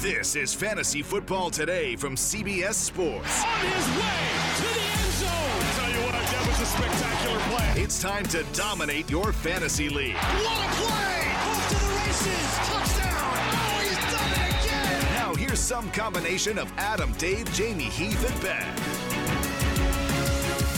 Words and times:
This 0.00 0.36
is 0.36 0.54
Fantasy 0.54 1.02
Football 1.02 1.50
Today 1.50 1.96
from 1.96 2.14
CBS 2.14 2.74
Sports. 2.74 3.42
On 3.42 3.58
his 3.66 3.88
way 3.98 4.28
to 4.54 4.62
the 4.62 4.86
end 4.94 5.12
zone. 5.14 5.58
Tell 5.74 5.90
you 5.90 5.98
what, 6.06 6.12
that 6.12 6.44
was 6.46 6.60
a 6.60 6.66
spectacular 6.66 7.40
play. 7.40 7.82
It's 7.82 8.00
time 8.00 8.22
to 8.26 8.44
dominate 8.52 9.10
your 9.10 9.32
fantasy 9.32 9.88
league. 9.88 10.14
What 10.14 10.66
a 10.66 10.70
play! 10.76 11.32
Off 11.34 11.68
to 11.68 11.74
the 11.74 11.90
races. 12.06 12.46
Touchdown. 12.68 13.42
Oh, 13.50 13.82
he's 13.82 13.98
done 14.14 14.30
it 14.38 14.66
again. 14.66 15.14
Now 15.14 15.34
here's 15.34 15.58
some 15.58 15.90
combination 15.90 16.58
of 16.58 16.72
Adam, 16.76 17.12
Dave, 17.14 17.52
Jamie, 17.52 17.82
Heath, 17.82 18.24
and 18.30 18.40
Ben. 18.40 18.66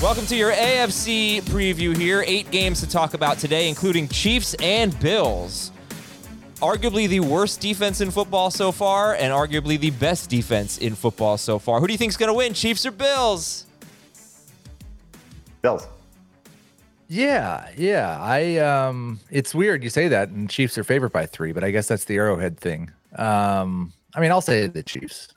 Welcome 0.01 0.25
to 0.29 0.35
your 0.35 0.53
AFC 0.53 1.43
preview 1.43 1.95
here. 1.95 2.25
Eight 2.27 2.51
games 2.51 2.81
to 2.81 2.89
talk 2.89 3.13
about 3.13 3.37
today, 3.37 3.69
including 3.69 4.09
Chiefs 4.09 4.55
and 4.63 4.99
Bills. 4.99 5.73
Arguably 6.61 7.09
the 7.09 7.21
worst 7.21 7.61
defense 7.61 8.01
in 8.01 8.11
football 8.11 8.51
so 8.51 8.71
far, 8.71 9.15
and 9.15 9.33
arguably 9.33 9.79
the 9.79 9.91
best 9.91 10.29
defense 10.29 10.79
in 10.79 10.95
football 10.95 11.39
so 11.39 11.59
far. 11.59 11.81
Who 11.81 11.87
do 11.87 11.93
you 11.93 11.99
think 11.99 12.11
is 12.11 12.17
going 12.17 12.29
to 12.29 12.35
win, 12.35 12.53
Chiefs 12.53 12.85
or 12.85 12.91
Bills? 12.91 13.65
Bills. 15.63 15.87
Yeah, 17.09 17.69
yeah. 17.77 18.19
I 18.21 18.59
um 18.59 19.19
it's 19.31 19.53
weird 19.53 19.83
you 19.83 19.91
say 19.91 20.07
that 20.09 20.29
and 20.29 20.49
Chiefs 20.49 20.79
are 20.79 20.85
favored 20.85 21.11
by 21.11 21.27
3, 21.27 21.51
but 21.51 21.65
I 21.65 21.73
guess 21.73 21.89
that's 21.89 22.05
the 22.05 22.17
Arrowhead 22.17 22.57
thing. 22.59 22.93
Um 23.17 23.93
I 24.15 24.21
mean, 24.21 24.31
I'll 24.31 24.41
say 24.41 24.69
the 24.69 24.83
Chiefs. 24.83 25.29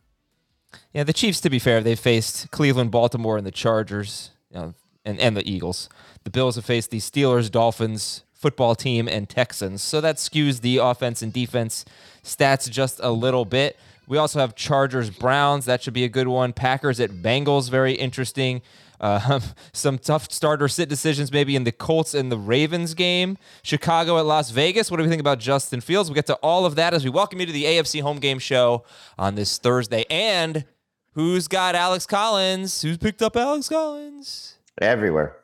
Yeah, 0.94 1.03
the 1.03 1.14
Chiefs, 1.14 1.42
to 1.42 1.50
be 1.50 1.59
fair, 1.59 1.81
they've 1.81 2.00
faced 2.00 2.52
Cleveland, 2.52 2.92
Baltimore, 2.92 3.38
and 3.38 3.45
the 3.45 3.52
Chargers, 3.52 4.31
you 4.52 4.59
know, 4.59 4.73
and, 5.05 5.20
and 5.20 5.36
the 5.36 5.48
Eagles. 5.50 5.89
The 6.23 6.30
Bills 6.30 6.55
have 6.55 6.66
faced 6.66 6.92
the 6.92 7.00
Steelers, 7.00 7.52
Dolphins, 7.52 8.23
football 8.44 8.75
team, 8.75 9.08
and 9.08 9.30
Texans. 9.30 9.81
So 9.81 10.02
that 10.02 10.17
skews 10.17 10.59
the 10.59 10.77
offense 10.77 11.22
and 11.22 11.31
defense 11.31 11.86
stats 12.25 12.69
just 12.69 12.99
a 13.02 13.09
little 13.09 13.45
bit. 13.45 13.77
We 14.05 14.17
also 14.17 14.39
have 14.39 14.53
Chargers, 14.53 15.09
Browns. 15.09 15.63
That 15.63 15.81
should 15.81 15.94
be 15.94 16.03
a 16.03 16.09
good 16.09 16.27
one. 16.27 16.52
Packers 16.52 16.99
at 16.99 17.09
Bengals, 17.09 17.69
very 17.69 17.94
interesting. 17.94 18.61
Uh, 18.99 19.39
some 19.71 19.97
tough 19.97 20.30
starter 20.30 20.67
sit 20.67 20.89
decisions 20.89 21.31
maybe 21.31 21.55
in 21.55 21.64
the 21.64 21.71
Colts 21.71 22.14
and 22.14 22.30
the 22.30 22.38
Ravens 22.38 22.94
game. 22.94 23.38
Chicago 23.61 24.17
at 24.17 24.25
Las 24.25 24.52
Vegas. 24.52 24.91
What 24.91 24.97
do 24.97 25.03
we 25.03 25.09
think 25.09 25.21
about 25.21 25.39
Justin 25.39 25.80
Fields? 25.80 26.09
We'll 26.09 26.16
get 26.16 26.25
to 26.25 26.36
all 26.36 26.66
of 26.66 26.75
that 26.75 26.94
as 26.94 27.05
we 27.05 27.09
welcome 27.09 27.39
you 27.39 27.45
to 27.45 27.53
the 27.53 27.64
AFC 27.64 28.02
home 28.02 28.19
game 28.19 28.39
show 28.39 28.83
on 29.17 29.36
this 29.36 29.58
Thursday. 29.58 30.03
And 30.09 30.66
who's 31.14 31.47
got 31.47 31.75
Alex 31.75 32.05
Collins? 32.05 32.81
Who's 32.81 32.97
picked 32.97 33.21
up 33.21 33.38
Alex 33.38 33.69
Collins? 33.69 34.58
Everywhere. 34.81 35.42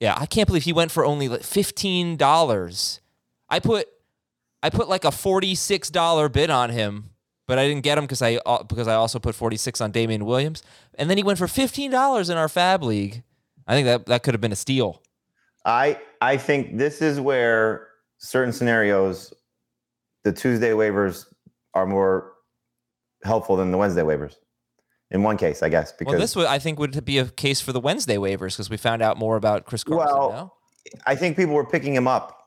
Yeah, 0.00 0.14
I 0.16 0.24
can't 0.24 0.46
believe 0.46 0.64
he 0.64 0.72
went 0.72 0.90
for 0.90 1.04
only 1.04 1.28
like 1.28 1.42
fifteen 1.42 2.16
dollars. 2.16 3.00
I 3.50 3.60
put 3.60 3.86
I 4.62 4.70
put 4.70 4.88
like 4.88 5.04
a 5.04 5.12
forty 5.12 5.54
six 5.54 5.90
dollar 5.90 6.30
bid 6.30 6.48
on 6.48 6.70
him, 6.70 7.10
but 7.46 7.58
I 7.58 7.68
didn't 7.68 7.82
get 7.82 7.98
him 7.98 8.04
because 8.04 8.22
I 8.22 8.36
uh, 8.46 8.62
because 8.62 8.88
I 8.88 8.94
also 8.94 9.18
put 9.18 9.34
forty 9.34 9.58
six 9.58 9.80
on 9.80 9.90
Damien 9.90 10.24
Williams, 10.24 10.62
and 10.94 11.10
then 11.10 11.18
he 11.18 11.22
went 11.22 11.38
for 11.38 11.46
fifteen 11.46 11.90
dollars 11.90 12.30
in 12.30 12.38
our 12.38 12.48
FAAB 12.48 12.82
League. 12.82 13.22
I 13.66 13.74
think 13.74 13.84
that 13.84 14.06
that 14.06 14.22
could 14.22 14.32
have 14.32 14.40
been 14.40 14.52
a 14.52 14.56
steal. 14.56 15.02
I 15.66 16.00
I 16.22 16.38
think 16.38 16.78
this 16.78 17.02
is 17.02 17.20
where 17.20 17.88
certain 18.18 18.52
scenarios, 18.52 19.34
the 20.24 20.32
Tuesday 20.32 20.70
waivers 20.70 21.26
are 21.74 21.86
more 21.86 22.32
helpful 23.22 23.56
than 23.56 23.70
the 23.70 23.76
Wednesday 23.76 24.02
waivers. 24.02 24.36
In 25.12 25.22
one 25.24 25.36
case, 25.36 25.62
I 25.62 25.68
guess, 25.68 25.92
because 25.92 26.12
Well, 26.12 26.20
this 26.20 26.36
would 26.36 26.46
I 26.46 26.58
think 26.60 26.78
would 26.78 27.04
be 27.04 27.18
a 27.18 27.26
case 27.26 27.60
for 27.60 27.72
the 27.72 27.80
Wednesday 27.80 28.16
waivers 28.16 28.52
because 28.54 28.70
we 28.70 28.76
found 28.76 29.02
out 29.02 29.16
more 29.18 29.36
about 29.36 29.66
Chris 29.66 29.82
Carson. 29.82 30.06
Well, 30.16 30.30
now. 30.30 30.52
I 31.06 31.16
think 31.16 31.36
people 31.36 31.54
were 31.54 31.64
picking 31.66 31.94
him 31.94 32.06
up, 32.06 32.38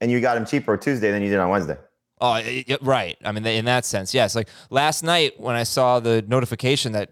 and 0.00 0.10
you 0.10 0.20
got 0.20 0.36
him 0.36 0.44
cheaper 0.44 0.76
Tuesday 0.76 1.10
than 1.12 1.22
you 1.22 1.30
did 1.30 1.38
on 1.38 1.50
Wednesday. 1.50 1.76
Oh, 2.20 2.32
y- 2.32 2.64
right. 2.82 3.16
I 3.24 3.32
mean, 3.32 3.46
in 3.46 3.64
that 3.66 3.84
sense, 3.84 4.12
yes. 4.12 4.34
Like 4.34 4.48
last 4.70 5.02
night 5.02 5.38
when 5.40 5.54
I 5.56 5.62
saw 5.62 6.00
the 6.00 6.20
notification 6.22 6.92
that 6.92 7.10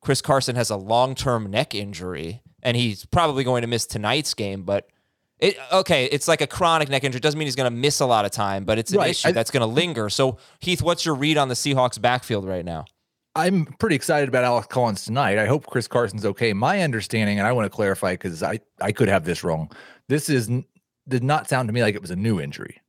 Chris 0.00 0.20
Carson 0.22 0.56
has 0.56 0.70
a 0.70 0.76
long-term 0.76 1.50
neck 1.50 1.74
injury 1.74 2.42
and 2.62 2.76
he's 2.76 3.04
probably 3.04 3.44
going 3.44 3.60
to 3.62 3.68
miss 3.68 3.86
tonight's 3.86 4.34
game, 4.34 4.62
but 4.64 4.88
it 5.38 5.56
okay, 5.72 6.06
it's 6.06 6.26
like 6.28 6.40
a 6.40 6.46
chronic 6.46 6.88
neck 6.88 7.04
injury. 7.04 7.18
It 7.18 7.22
Doesn't 7.22 7.38
mean 7.38 7.46
he's 7.46 7.56
going 7.56 7.70
to 7.70 7.76
miss 7.78 8.00
a 8.00 8.06
lot 8.06 8.24
of 8.24 8.30
time, 8.32 8.64
but 8.64 8.78
it's 8.78 8.90
an 8.92 8.98
Right. 8.98 9.10
issue 9.10 9.28
I- 9.28 9.32
that's 9.32 9.50
going 9.50 9.60
to 9.60 9.66
linger. 9.66 10.08
So, 10.10 10.38
Heath, 10.60 10.82
what's 10.82 11.04
your 11.06 11.14
read 11.14 11.36
on 11.38 11.48
the 11.48 11.54
Seahawks 11.54 12.00
backfield 12.00 12.44
right 12.46 12.64
now? 12.64 12.86
I'm 13.36 13.66
pretty 13.78 13.94
excited 13.94 14.28
about 14.28 14.44
Alex 14.44 14.66
Collins 14.66 15.04
tonight. 15.04 15.38
I 15.38 15.46
hope 15.46 15.66
Chris 15.66 15.86
Carson's 15.86 16.24
okay. 16.26 16.52
My 16.52 16.82
understanding, 16.82 17.38
and 17.38 17.46
I 17.46 17.52
want 17.52 17.66
to 17.66 17.74
clarify 17.74 18.14
because 18.14 18.42
I 18.42 18.58
I 18.80 18.92
could 18.92 19.08
have 19.08 19.24
this 19.24 19.44
wrong. 19.44 19.70
This 20.08 20.28
is 20.28 20.50
did 21.08 21.22
not 21.22 21.48
sound 21.48 21.68
to 21.68 21.72
me 21.72 21.82
like 21.82 21.94
it 21.94 22.02
was 22.02 22.10
a 22.10 22.16
new 22.16 22.40
injury. 22.40 22.80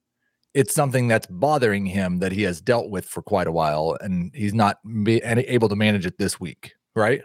It's 0.54 0.74
something 0.74 1.08
that's 1.08 1.28
bothering 1.28 1.86
him 1.86 2.20
that 2.20 2.32
he 2.32 2.42
has 2.44 2.60
dealt 2.60 2.90
with 2.90 3.06
for 3.06 3.22
quite 3.22 3.48
a 3.48 3.52
while, 3.52 3.98
and 4.02 4.32
he's 4.34 4.54
not 4.54 4.80
be, 5.04 5.22
and 5.24 5.40
able 5.40 5.70
to 5.70 5.76
manage 5.76 6.06
it 6.06 6.18
this 6.18 6.40
week. 6.40 6.74
Right? 6.96 7.22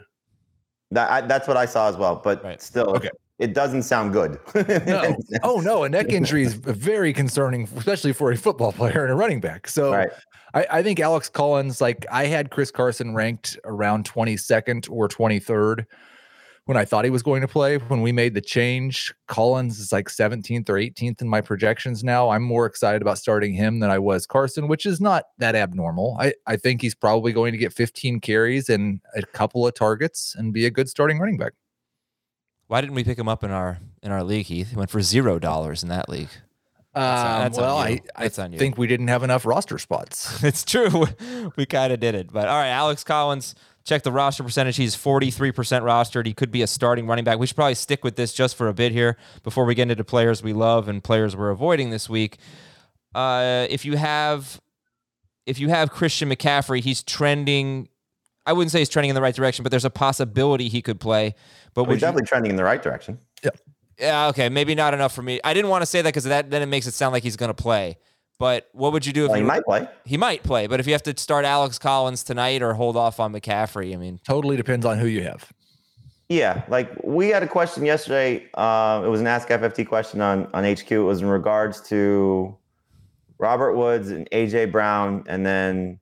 That 0.91 1.11
I, 1.11 1.21
that's 1.27 1.49
what 1.49 1.57
I 1.57 1.67
saw 1.67 1.89
as 1.89 1.97
well. 1.97 2.21
But 2.23 2.45
Right. 2.45 2.61
still, 2.61 2.91
Okay. 2.97 3.11
it 3.39 3.55
doesn't 3.55 3.83
sound 3.83 4.13
good. 4.13 4.39
No. 4.87 5.17
oh 5.43 5.61
no, 5.61 5.85
a 5.85 5.89
neck 5.89 6.13
injury 6.13 6.45
is 6.45 6.55
very 6.55 7.13
concerning, 7.13 7.69
especially 7.77 8.13
for 8.13 8.31
a 8.31 8.37
football 8.37 8.73
player 8.73 9.03
and 9.03 9.11
a 9.11 9.17
running 9.17 9.41
back. 9.41 9.67
So 9.69 9.91
Right. 9.93 10.11
I, 10.57 10.79
I 10.79 10.83
think 10.83 10.99
Alex 11.01 11.29
Collins, 11.29 11.83
like 11.83 12.07
I 12.11 12.25
had 12.27 12.51
Chris 12.51 12.71
Carson 12.71 13.15
ranked 13.15 13.59
around 13.65 14.11
22nd 14.11 14.91
or 14.91 15.07
23rd 15.07 15.85
when 16.65 16.79
I 16.79 16.87
thought 16.87 17.05
he 17.05 17.11
was 17.11 17.23
going 17.23 17.43
to 17.43 17.49
play. 17.49 17.77
When 17.77 18.01
we 18.01 18.11
made 18.11 18.33
the 18.33 18.41
change, 18.41 19.13
Collins 19.29 19.79
is 19.79 19.93
like 19.93 20.09
17th 20.09 20.71
or 20.71 20.75
18th 20.75 21.21
in 21.21 21.29
my 21.29 21.43
projections 21.43 22.03
now. 22.03 22.31
I'm 22.31 22.43
more 22.43 22.65
excited 22.65 23.03
about 23.03 23.19
starting 23.19 23.53
him 23.53 23.81
than 23.81 23.91
I 23.91 23.99
was 23.99 24.27
Carson, 24.27 24.67
which 24.67 24.87
is 24.87 24.99
not 24.99 25.25
that 25.37 25.55
abnormal. 25.55 26.17
I, 26.19 26.33
I 26.47 26.57
think 26.57 26.81
he's 26.81 26.95
probably 26.95 27.35
going 27.35 27.53
to 27.53 27.59
get 27.59 27.75
15 27.75 28.21
carries 28.21 28.71
and 28.71 29.03
a 29.15 29.23
couple 29.23 29.67
of 29.67 29.75
targets 29.75 30.35
and 30.39 30.55
be 30.55 30.65
a 30.65 30.71
good 30.71 30.89
starting 30.89 31.19
running 31.19 31.37
back. 31.37 31.53
Why 32.69 32.81
didn't 32.81 32.97
we 32.97 33.05
pick 33.05 33.19
him 33.19 33.29
up 33.29 33.45
in 33.45 33.51
our 33.51 33.79
in 34.03 34.11
our 34.11 34.25
league, 34.25 34.47
Heath? 34.47 34.71
He 34.71 34.77
went 34.77 34.91
for 34.91 35.03
zero 35.03 35.39
dollars 35.39 35.83
in 35.83 35.91
that 35.91 36.09
league. 36.09 36.31
Um, 36.97 37.03
that's 37.43 37.59
on 37.59 37.65
well, 37.65 37.91
you. 37.91 37.97
I, 37.97 38.01
I 38.17 38.23
That's 38.23 38.39
on 38.39 38.53
you. 38.53 38.59
think 38.59 38.79
we 38.79 38.87
didn't 38.87 39.09
have 39.09 39.23
enough 39.23 39.45
roster 39.45 39.79
spots. 39.79 40.43
It's 40.45 40.65
true. 40.65 41.07
We 41.57 41.67
kind 41.67 41.93
of 41.93 42.01
did 42.01 42.15
it. 42.15 42.33
But 42.33 42.49
all 42.49 42.57
right, 42.57 42.69
Alex 42.69 43.05
Collins, 43.05 43.55
check 43.85 44.03
the 44.03 44.11
roster 44.13 44.43
percentage. 44.43 44.77
He's 44.77 44.97
43% 44.97 45.53
rostered. 45.83 46.27
He 46.27 46.33
could 46.35 46.51
be 46.51 46.63
a 46.63 46.67
starting 46.67 47.07
running 47.07 47.25
back. 47.25 47.39
We 47.39 47.47
should 47.47 47.57
probably 47.57 47.75
stick 47.75 48.03
with 48.03 48.17
this 48.17 48.33
just 48.33 48.57
for 48.57 48.69
a 48.69 48.75
bit 48.75 48.93
here 48.93 49.17
before 49.43 49.65
we 49.65 49.75
get 49.75 49.91
into 49.91 50.03
players 50.05 50.43
we 50.43 50.53
love 50.53 50.89
and 50.89 51.05
players 51.05 51.37
we're 51.37 51.51
avoiding 51.51 51.91
this 51.91 52.09
week. 52.09 52.39
Uh, 53.15 53.67
if 53.71 53.85
you 53.85 53.97
have 53.97 54.61
if 55.47 55.59
you 55.61 55.69
have 55.69 55.91
Christian 55.91 56.29
McCaffrey, 56.31 56.81
he's 56.81 57.03
trending 57.03 57.89
I 58.47 58.53
wouldn't 58.53 58.71
say 58.71 58.79
he's 58.79 58.89
trending 58.89 59.11
in 59.11 59.15
the 59.15 59.23
right 59.23 59.35
direction, 59.35 59.63
but 59.65 59.71
there's 59.71 59.85
a 59.85 59.91
possibility 59.91 60.69
he 60.69 60.81
could 60.81 61.01
play. 61.01 61.35
But 61.75 61.85
We're 61.85 61.89
would 61.91 61.95
you, 61.97 62.01
definitely 62.01 62.27
trending 62.27 62.51
in 62.51 62.57
the 62.57 62.65
right 62.65 62.81
direction. 62.83 63.19
yeah, 63.45 63.51
okay, 64.01 64.49
maybe 64.49 64.75
not 64.75 64.95
enough 64.95 65.15
for 65.15 65.23
me. 65.23 65.41
I 65.45 65.55
didn't 65.55 65.71
want 65.71 65.83
to 65.83 65.87
say 65.87 66.03
that 66.03 66.09
because 66.09 66.25
that 66.25 66.51
then 66.51 66.63
it 66.63 66.67
makes 66.67 66.87
it 66.87 66.95
sound 66.95 67.13
like 67.13 67.23
he's 67.23 67.37
going 67.37 67.49
to 67.51 67.55
play. 67.55 67.97
But 68.39 68.69
what 68.73 68.93
would 68.93 69.07
you 69.07 69.15
do 69.15 69.25
if 69.25 69.29
Well, 69.31 69.37
he 69.37 69.41
you- 69.43 69.47
might 69.47 69.65
play. 69.65 69.89
he 70.05 70.17
might 70.19 70.43
play, 70.43 70.67
but 70.67 70.79
if 70.79 70.87
you 70.87 70.93
have 70.93 71.03
to 71.05 71.19
start 71.19 71.45
Alex 71.47 71.79
Collins 71.79 72.23
tonight 72.23 72.61
or 72.63 72.75
hold 72.75 72.97
off 72.97 73.19
on 73.19 73.33
McCaffrey, 73.33 73.95
I 73.95 73.97
mean, 73.97 74.21
totally 74.27 74.57
depends 74.59 74.85
on 74.85 74.99
who 74.99 75.07
you 75.07 75.23
have. 75.23 75.51
Yeah, 76.29 76.65
like 76.69 76.91
we 77.05 77.29
had 77.29 77.43
a 77.43 77.47
question 77.49 77.85
yesterday. 77.87 78.47
Uh, 78.55 79.01
it 79.05 79.09
was 79.09 79.21
an 79.21 79.27
Ask 79.27 79.49
FFT 79.49 79.87
question 79.87 80.21
on 80.21 80.49
on 80.53 80.65
HQ. 80.65 80.91
It 80.91 80.99
was 80.99 81.23
in 81.23 81.29
regards 81.29 81.81
to 81.89 82.57
Robert 83.39 83.75
Woods 83.75 84.11
and 84.11 84.29
AJ 84.33 84.71
Brown, 84.73 85.25
and 85.29 85.47
then 85.47 86.01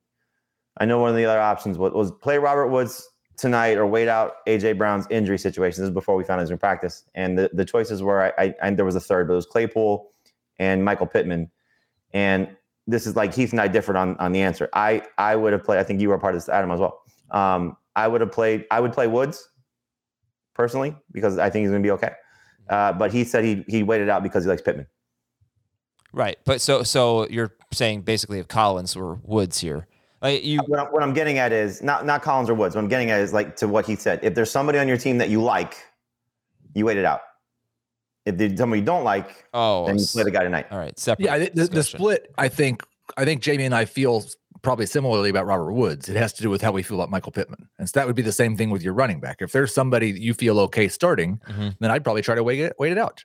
I 0.77 0.85
know 0.85 0.99
one 0.99 1.11
of 1.11 1.15
the 1.15 1.25
other 1.25 1.39
options 1.39 1.77
was, 1.77 1.93
was 1.93 2.11
play 2.11 2.37
Robert 2.37 2.67
Woods 2.67 3.07
tonight 3.37 3.77
or 3.77 3.85
wait 3.85 4.07
out 4.07 4.45
AJ 4.47 4.77
Brown's 4.77 5.07
injury 5.09 5.37
situation. 5.37 5.81
This 5.81 5.89
is 5.89 5.93
before 5.93 6.15
we 6.15 6.23
found 6.23 6.41
his 6.41 6.51
in 6.51 6.57
practice, 6.57 7.05
and 7.15 7.37
the, 7.37 7.49
the 7.53 7.65
choices 7.65 8.01
were 8.01 8.23
I, 8.23 8.43
I 8.43 8.55
and 8.61 8.77
there 8.77 8.85
was 8.85 8.95
a 8.95 9.01
third, 9.01 9.27
but 9.27 9.33
it 9.33 9.37
was 9.37 9.45
Claypool 9.45 10.11
and 10.59 10.83
Michael 10.83 11.07
Pittman, 11.07 11.49
and 12.13 12.55
this 12.87 13.07
is 13.07 13.15
like 13.15 13.33
Heath 13.33 13.51
and 13.51 13.61
I 13.61 13.67
differed 13.67 13.95
on 13.95 14.17
on 14.17 14.31
the 14.31 14.41
answer. 14.41 14.69
I 14.73 15.03
I 15.17 15.35
would 15.35 15.53
have 15.53 15.63
played. 15.63 15.79
I 15.79 15.83
think 15.83 16.01
you 16.01 16.09
were 16.09 16.17
part 16.17 16.35
of 16.35 16.41
this, 16.41 16.49
Adam, 16.49 16.71
as 16.71 16.79
well. 16.79 17.01
Um, 17.31 17.77
I 17.95 18.07
would 18.07 18.21
have 18.21 18.31
played. 18.31 18.65
I 18.71 18.79
would 18.79 18.93
play 18.93 19.07
Woods 19.07 19.49
personally 20.53 20.95
because 21.11 21.37
I 21.37 21.49
think 21.49 21.63
he's 21.63 21.71
going 21.71 21.83
to 21.83 21.87
be 21.87 21.91
okay. 21.91 22.13
Uh, 22.69 22.93
but 22.93 23.11
he 23.11 23.23
said 23.23 23.43
he 23.43 23.63
he 23.67 23.83
waited 23.83 24.09
out 24.09 24.23
because 24.23 24.43
he 24.43 24.49
likes 24.49 24.61
Pittman. 24.61 24.87
Right. 26.11 26.37
But 26.45 26.61
so 26.61 26.83
so 26.83 27.27
you're 27.27 27.53
saying 27.73 28.01
basically 28.01 28.39
if 28.39 28.47
Collins 28.47 28.95
or 28.95 29.19
Woods 29.23 29.59
here. 29.59 29.87
Like 30.21 30.43
you 30.43 30.59
What 30.67 30.79
I'm, 30.79 30.87
what 30.87 31.03
I'm 31.03 31.13
getting 31.13 31.37
at 31.37 31.51
is 31.51 31.81
not 31.83 32.05
not 32.05 32.21
Collins 32.23 32.49
or 32.49 32.53
Woods. 32.55 32.75
What 32.75 32.81
I'm 32.81 32.87
getting 32.87 33.11
at 33.11 33.19
is 33.21 33.33
like 33.33 33.55
to 33.57 33.67
what 33.67 33.85
he 33.85 33.95
said. 33.95 34.19
If 34.23 34.33
there's 34.35 34.49
somebody 34.51 34.79
on 34.79 34.87
your 34.87 34.97
team 34.97 35.17
that 35.19 35.29
you 35.29 35.41
like, 35.41 35.75
you 36.73 36.85
wait 36.85 36.97
it 36.97 37.05
out. 37.05 37.21
If 38.25 38.37
there's 38.37 38.57
somebody 38.57 38.79
you 38.79 38.85
don't 38.85 39.03
like, 39.03 39.45
oh 39.53 39.85
then 39.85 39.99
you 39.99 40.05
play 40.05 40.23
the 40.23 40.31
guy 40.31 40.43
tonight. 40.43 40.67
all 40.71 40.79
right, 40.79 40.97
separate. 40.97 41.25
Yeah, 41.25 41.37
the, 41.37 41.49
the, 41.53 41.67
the 41.67 41.83
split. 41.83 42.33
I 42.37 42.47
think. 42.47 42.81
I 43.17 43.23
think 43.23 43.43
Jamie 43.43 43.65
and 43.65 43.75
I 43.75 43.85
feel 43.85 44.25
probably 44.63 44.87
similarly 44.87 45.29
about 45.29 45.45
Robert 45.45 45.71
Woods. 45.73 46.09
It 46.09 46.15
has 46.15 46.33
to 46.33 46.41
do 46.41 46.49
with 46.49 46.59
how 46.63 46.71
we 46.71 46.81
feel 46.81 46.97
about 46.97 47.11
Michael 47.11 47.31
Pittman, 47.31 47.67
and 47.77 47.87
so 47.87 47.99
that 47.99 48.07
would 48.07 48.15
be 48.15 48.23
the 48.23 48.31
same 48.31 48.57
thing 48.57 48.71
with 48.71 48.81
your 48.81 48.93
running 48.95 49.19
back. 49.19 49.43
If 49.43 49.51
there's 49.51 49.71
somebody 49.75 50.09
you 50.09 50.33
feel 50.33 50.59
okay 50.61 50.87
starting, 50.87 51.39
Mhm. 51.47 51.75
then 51.79 51.91
I'd 51.91 52.03
probably 52.03 52.23
try 52.23 52.33
to 52.33 52.43
wait 52.43 52.59
it 52.59 52.73
wait 52.79 52.91
it 52.91 52.97
out. 52.97 53.23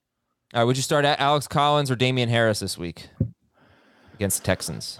All 0.52 0.60
right, 0.60 0.64
would 0.64 0.76
you 0.76 0.82
start 0.82 1.06
at 1.06 1.18
Alex 1.18 1.48
Collins 1.48 1.90
or 1.90 1.96
Damien 1.96 2.28
Harris 2.28 2.60
this 2.60 2.76
week 2.76 3.08
against 4.14 4.40
the 4.42 4.44
Texans? 4.46 4.98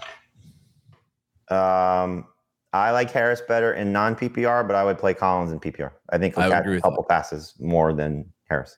Um, 1.51 2.25
I 2.73 2.91
like 2.91 3.11
Harris 3.11 3.41
better 3.41 3.73
in 3.73 3.91
non 3.91 4.15
PPR, 4.15 4.65
but 4.65 4.75
I 4.75 4.83
would 4.83 4.97
play 4.97 5.13
Collins 5.13 5.51
in 5.51 5.59
PPR. 5.59 5.91
I 6.09 6.17
think 6.17 6.37
I 6.37 6.43
he'll 6.43 6.49
would 6.49 6.55
catch 6.55 6.65
a 6.67 6.69
with 6.69 6.83
couple 6.83 7.03
passes 7.03 7.53
more 7.59 7.93
than 7.93 8.31
Harris. 8.49 8.77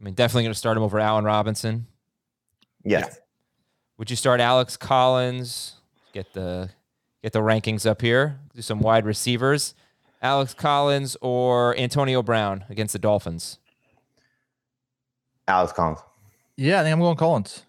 I 0.00 0.04
mean, 0.04 0.14
definitely 0.14 0.44
going 0.44 0.52
to 0.52 0.58
start 0.58 0.76
him 0.76 0.82
over 0.82 0.98
Allen 0.98 1.24
Robinson. 1.24 1.86
Yes. 2.84 3.20
Would 3.98 4.10
you 4.10 4.16
start 4.16 4.40
Alex 4.40 4.76
Collins? 4.76 5.76
Get 6.12 6.32
the 6.32 6.70
get 7.22 7.32
the 7.32 7.40
rankings 7.40 7.86
up 7.86 8.00
here. 8.00 8.40
Do 8.54 8.62
some 8.62 8.80
wide 8.80 9.04
receivers. 9.04 9.74
Alex 10.22 10.54
Collins 10.54 11.16
or 11.20 11.76
Antonio 11.78 12.22
Brown 12.22 12.64
against 12.70 12.92
the 12.94 12.98
Dolphins. 12.98 13.58
Alex 15.46 15.72
Collins. 15.72 16.00
Yeah, 16.56 16.80
I 16.80 16.82
think 16.82 16.94
I'm 16.94 17.00
going 17.00 17.16
Collins. 17.16 17.64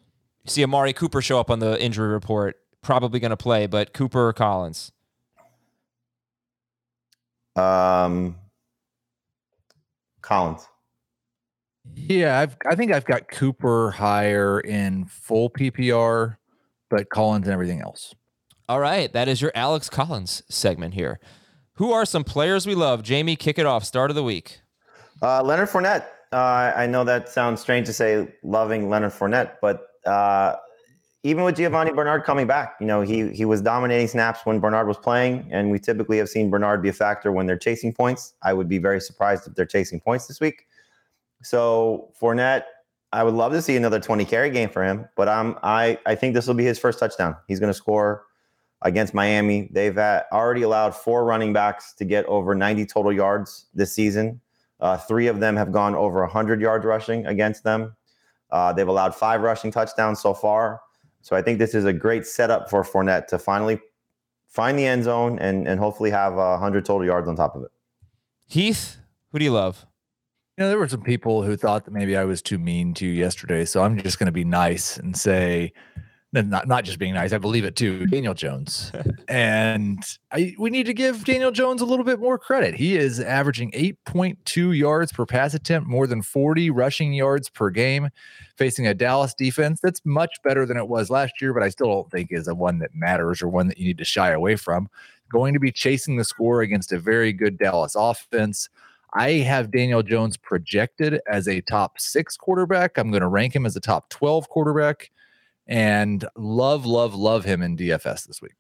You 0.46 0.52
see 0.52 0.64
Amari 0.64 0.94
Cooper 0.94 1.22
show 1.22 1.40
up 1.40 1.50
on 1.50 1.60
the 1.60 1.82
injury 1.82 2.08
report. 2.08 2.58
Probably 2.86 3.20
going 3.20 3.32
to 3.32 3.38
play, 3.38 3.66
but 3.66 3.94
Cooper 3.94 4.28
or 4.28 4.32
Collins? 4.32 4.92
Um, 7.56 8.36
Collins. 10.22 10.68
Yeah, 11.96 12.40
I've 12.40 12.56
I 12.64 12.76
think 12.76 12.92
I've 12.92 13.06
got 13.06 13.28
Cooper 13.28 13.90
higher 13.90 14.60
in 14.60 15.06
full 15.06 15.50
PPR, 15.50 16.38
but 16.92 17.10
Collins 17.10 17.48
and 17.48 17.54
everything 17.54 17.82
else. 17.82 18.14
All 18.70 18.80
right, 18.80 19.12
that 19.14 19.28
is 19.28 19.42
your 19.42 19.52
Alex 19.56 19.90
Collins 19.90 20.44
segment 20.48 20.94
here. 20.94 21.20
Who 21.78 21.92
are 21.92 22.06
some 22.06 22.24
players 22.24 22.68
we 22.68 22.76
love? 22.76 23.02
Jamie, 23.02 23.36
kick 23.36 23.58
it 23.58 23.66
off. 23.66 23.84
Start 23.84 24.12
of 24.12 24.16
the 24.16 24.24
week. 24.24 24.62
Uh, 25.24 25.42
Leonard 25.42 25.70
Fournette. 25.70 26.06
Uh, 26.32 26.72
I 26.76 26.86
know 26.86 27.04
that 27.04 27.30
sounds 27.30 27.62
strange 27.62 27.88
to 27.88 27.94
say 27.94 28.28
loving 28.44 28.90
Leonard 28.90 29.14
Fournette, 29.14 29.54
but 29.60 29.88
uh, 30.06 30.58
even 31.26 31.44
with 31.44 31.56
Giovani 31.56 31.92
Bernard 31.92 32.24
coming 32.24 32.46
back, 32.46 32.76
you 32.80 32.86
know, 32.86 33.02
he 33.02 33.32
he 33.32 33.46
was 33.46 33.60
dominating 33.60 34.08
snaps 34.08 34.42
when 34.46 34.60
Bernard 34.60 34.88
was 34.88 34.98
playing, 34.98 35.50
and 35.52 35.72
we 35.72 35.80
typically 35.80 36.20
have 36.20 36.30
seen 36.30 36.52
Bernard 36.52 36.84
be 36.84 36.90
a 36.90 36.94
factor 36.94 37.32
when 37.32 37.48
they're 37.48 37.58
chasing 37.58 37.92
points. 37.92 38.36
I 38.44 38.54
would 38.54 38.70
be 38.70 38.78
very 38.78 39.02
surprised 39.02 39.48
if 39.48 39.56
they're 39.56 39.66
chasing 39.66 40.00
points 40.00 40.28
this 40.28 40.40
week. 40.40 40.68
So 41.42 42.14
Fournette, 42.22 42.66
I 43.12 43.24
would 43.24 43.34
love 43.34 43.54
to 43.54 43.62
see 43.64 43.76
another 43.76 44.00
20 44.00 44.24
carry 44.24 44.52
game 44.52 44.70
for 44.70 44.86
him, 44.86 45.10
but 45.16 45.28
I'm 45.28 45.58
I 45.64 45.98
I 46.06 46.14
think 46.14 46.36
this 46.36 46.46
will 46.46 46.54
be 46.54 46.64
his 46.64 46.78
first 46.78 47.00
touchdown. 47.00 47.36
He's 47.48 47.60
going 47.60 47.72
to 47.72 47.78
score 47.78 48.28
against 48.84 49.16
Miami. 49.16 49.68
They've 49.72 49.98
uh, 49.98 50.22
already 50.32 50.62
allowed 50.62 50.96
four 50.96 51.26
running 51.26 51.54
backs 51.54 51.94
to 51.94 52.06
get 52.06 52.24
over 52.26 52.54
90 52.54 52.86
total 52.86 53.12
yards 53.12 53.66
this 53.74 53.92
season. 53.92 54.42
Uh, 54.80 54.98
three 54.98 55.26
of 55.26 55.40
them 55.40 55.56
have 55.56 55.72
gone 55.72 55.96
over 55.96 56.22
100 56.22 56.62
yards 56.62 56.86
rushing 56.86 57.26
against 57.26 57.64
them. 57.64 57.96
Uh, 58.52 58.72
they've 58.74 58.88
allowed 58.88 59.16
five 59.16 59.42
rushing 59.42 59.72
touchdowns 59.72 60.22
so 60.22 60.32
far. 60.32 60.82
So 61.26 61.36
I 61.36 61.42
think 61.42 61.58
this 61.58 61.74
is 61.74 61.86
a 61.86 61.92
great 61.92 62.28
setup 62.28 62.70
for 62.70 62.84
Fournette 62.84 63.26
to 63.30 63.40
finally 63.40 63.80
find 64.48 64.78
the 64.78 64.86
end 64.86 65.06
zone 65.06 65.40
and, 65.40 65.68
and 65.68 65.80
hopefully 65.80 66.12
have 66.12 66.34
uh, 66.34 66.52
100 66.52 66.86
total 66.86 67.04
yards 67.04 67.28
on 67.28 67.36
top 67.36 67.56
of 67.56 67.64
it. 67.64 67.72
Heath, 68.46 68.98
who 69.32 69.40
do 69.40 69.46
you 69.46 69.52
love? 69.52 69.88
You 70.56 70.64
know, 70.64 70.70
there 70.70 70.78
were 70.78 70.88
some 70.88 71.02
people 71.02 71.42
who 71.42 71.58
thought 71.58 71.86
that 71.86 71.96
maybe 71.96 72.16
I 72.16 72.26
was 72.26 72.44
too 72.44 72.60
mean 72.60 72.94
to 72.94 73.08
you 73.08 73.12
yesterday, 73.12 73.66
so 73.66 73.82
I'm 73.82 73.98
just 73.98 74.20
going 74.20 74.28
to 74.28 74.32
be 74.32 74.44
nice 74.44 74.98
and 74.98 75.18
say, 75.18 75.74
no, 76.36 76.42
not 76.42 76.68
not 76.68 76.84
just 76.84 77.00
being 77.00 77.14
nice. 77.14 77.32
I 77.32 77.38
believe 77.38 77.64
it 77.64 77.76
too. 77.76 78.06
Daniel 78.08 78.34
Jones, 78.34 78.92
and 79.28 80.04
I 80.32 80.54
we 80.60 80.70
need 80.70 80.86
to 80.86 80.94
give 80.94 81.24
Daniel 81.24 81.52
Jones 81.52 81.82
a 81.82 81.86
little 81.86 82.04
bit 82.04 82.20
more 82.20 82.38
credit. 82.38 82.76
He 82.76 82.98
is 82.98 83.20
averaging 83.20 83.72
8.2 83.72 84.78
yards 84.78 85.12
per 85.14 85.26
pass 85.26 85.54
attempt, 85.54 85.88
more 85.88 86.08
than 86.08 86.22
40 86.22 86.70
rushing 86.72 87.14
yards 87.14 87.50
per 87.50 87.70
game, 87.70 88.10
facing 88.58 88.86
a 88.86 88.94
Dallas 88.94 89.34
defense 89.34 89.80
that's 89.82 90.02
much 90.06 90.32
better 90.44 90.66
than 90.66 90.78
it 90.78 90.90
was 90.90 91.10
last 91.10 91.42
year, 91.42 91.54
but 91.54 91.64
I 91.64 91.70
still 91.70 91.88
don't 91.88 92.12
think 92.12 92.32
is 92.32 92.48
a 92.48 92.56
one 92.56 92.80
that 92.80 92.94
matters 92.94 93.42
or 93.42 93.48
one 93.48 93.68
that 93.70 93.78
you 93.78 93.86
need 93.86 93.98
to 94.00 94.06
shy 94.06 94.32
away 94.32 94.58
from. 94.58 94.90
Going 95.30 95.54
to 95.54 95.60
be 95.60 95.72
chasing 95.72 96.18
the 96.18 96.26
score 96.26 96.62
against 96.62 96.92
a 96.92 97.00
very 97.00 97.34
good 97.34 97.58
Dallas 97.58 97.96
offense. 97.96 98.70
I 99.14 99.32
have 99.32 99.72
Daniel 99.72 100.04
Jones 100.04 100.36
projected 100.36 101.22
as 101.32 101.48
a 101.48 101.62
top 101.62 102.00
six 102.00 102.36
quarterback. 102.36 102.98
I'm 102.98 103.12
going 103.12 103.22
to 103.22 103.30
rank 103.30 103.56
him 103.56 103.66
as 103.66 103.78
a 103.78 103.80
top 103.80 104.10
12 104.10 104.50
quarterback 104.50 105.10
and 105.68 106.26
love, 106.36 106.86
love, 106.86 107.16
love 107.16 107.46
him 107.46 107.62
in 107.62 107.76
DFS 107.78 108.26
this 108.28 108.42
week. 108.42 108.54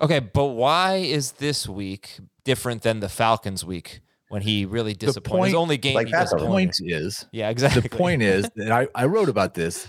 Okay, 0.00 0.20
but 0.20 0.46
why 0.46 0.96
is 0.96 1.32
this 1.32 1.68
week 1.68 2.18
different 2.44 2.82
than 2.82 3.00
the 3.00 3.08
Falcons 3.08 3.64
week 3.64 4.00
when 4.28 4.42
he 4.42 4.64
really 4.64 4.94
disappointed? 4.94 5.46
His 5.46 5.52
point- 5.54 5.60
only 5.62 5.76
game 5.76 5.94
like 5.94 6.06
he 6.06 6.12
that, 6.12 6.28
though. 6.30 6.38
The 6.38 6.46
point 6.46 6.76
is, 6.80 7.26
Yeah, 7.32 7.50
exactly. 7.50 7.80
the 7.82 7.88
point 7.88 8.22
is 8.22 8.48
that 8.56 8.70
I, 8.70 8.86
I 8.94 9.06
wrote 9.06 9.28
about 9.28 9.54
this. 9.54 9.88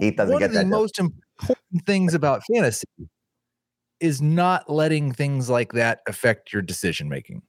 He 0.00 0.10
doesn't 0.12 0.32
One 0.32 0.40
get 0.40 0.46
of 0.46 0.52
the 0.52 0.58
that 0.58 0.64
joke. 0.64 0.70
most 0.70 0.98
important 0.98 1.86
things 1.86 2.14
about 2.14 2.42
fantasy 2.52 2.86
is 4.00 4.20
not 4.22 4.68
letting 4.70 5.12
things 5.12 5.48
like 5.50 5.72
that 5.72 6.00
affect 6.08 6.52
your 6.52 6.62
decision 6.62 7.08
making. 7.08 7.42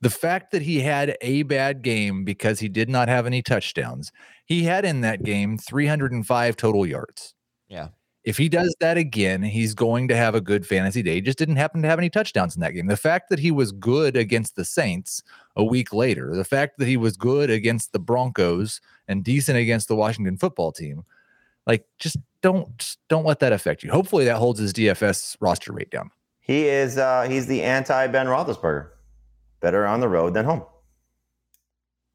The 0.00 0.10
fact 0.10 0.50
that 0.52 0.62
he 0.62 0.80
had 0.80 1.16
a 1.20 1.42
bad 1.42 1.82
game 1.82 2.24
because 2.24 2.58
he 2.60 2.68
did 2.68 2.88
not 2.88 3.08
have 3.08 3.26
any 3.26 3.42
touchdowns, 3.42 4.12
he 4.46 4.64
had 4.64 4.84
in 4.84 5.02
that 5.02 5.22
game 5.22 5.58
305 5.58 6.56
total 6.56 6.86
yards. 6.86 7.34
Yeah. 7.68 7.88
If 8.22 8.36
he 8.36 8.48
does 8.48 8.74
that 8.80 8.98
again, 8.98 9.42
he's 9.42 9.74
going 9.74 10.08
to 10.08 10.16
have 10.16 10.34
a 10.34 10.40
good 10.42 10.66
fantasy 10.66 11.02
day. 11.02 11.14
He 11.14 11.20
just 11.22 11.38
didn't 11.38 11.56
happen 11.56 11.80
to 11.82 11.88
have 11.88 11.98
any 11.98 12.10
touchdowns 12.10 12.54
in 12.54 12.60
that 12.60 12.72
game. 12.72 12.86
The 12.86 12.96
fact 12.96 13.30
that 13.30 13.38
he 13.38 13.50
was 13.50 13.72
good 13.72 14.14
against 14.14 14.56
the 14.56 14.64
Saints 14.64 15.22
a 15.56 15.64
week 15.64 15.92
later, 15.92 16.34
the 16.36 16.44
fact 16.44 16.78
that 16.78 16.88
he 16.88 16.98
was 16.98 17.16
good 17.16 17.48
against 17.48 17.92
the 17.92 17.98
Broncos 17.98 18.80
and 19.08 19.24
decent 19.24 19.56
against 19.56 19.88
the 19.88 19.96
Washington 19.96 20.36
football 20.36 20.70
team, 20.70 21.04
like 21.66 21.84
just 21.98 22.18
don't 22.42 22.96
don't 23.08 23.24
let 23.24 23.40
that 23.40 23.52
affect 23.52 23.82
you. 23.82 23.90
Hopefully 23.90 24.24
that 24.26 24.36
holds 24.36 24.60
his 24.60 24.72
DFS 24.72 25.36
roster 25.40 25.72
rate 25.72 25.90
down. 25.90 26.10
He 26.40 26.66
is 26.66 26.98
uh, 26.98 27.26
he's 27.28 27.46
the 27.46 27.62
anti 27.62 28.06
Ben 28.08 28.26
Roethlisberger. 28.26 28.88
Better 29.60 29.86
on 29.86 30.00
the 30.00 30.08
road 30.08 30.34
than 30.34 30.44
home. 30.44 30.64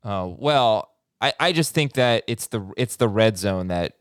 Oh 0.04 0.36
well, 0.40 0.92
I, 1.22 1.34
I 1.40 1.52
just 1.52 1.74
think 1.74 1.94
that 1.94 2.24
it's 2.28 2.48
the 2.48 2.72
it's 2.78 2.96
the 2.96 3.08
red 3.08 3.38
zone 3.38 3.68
that 3.68 3.98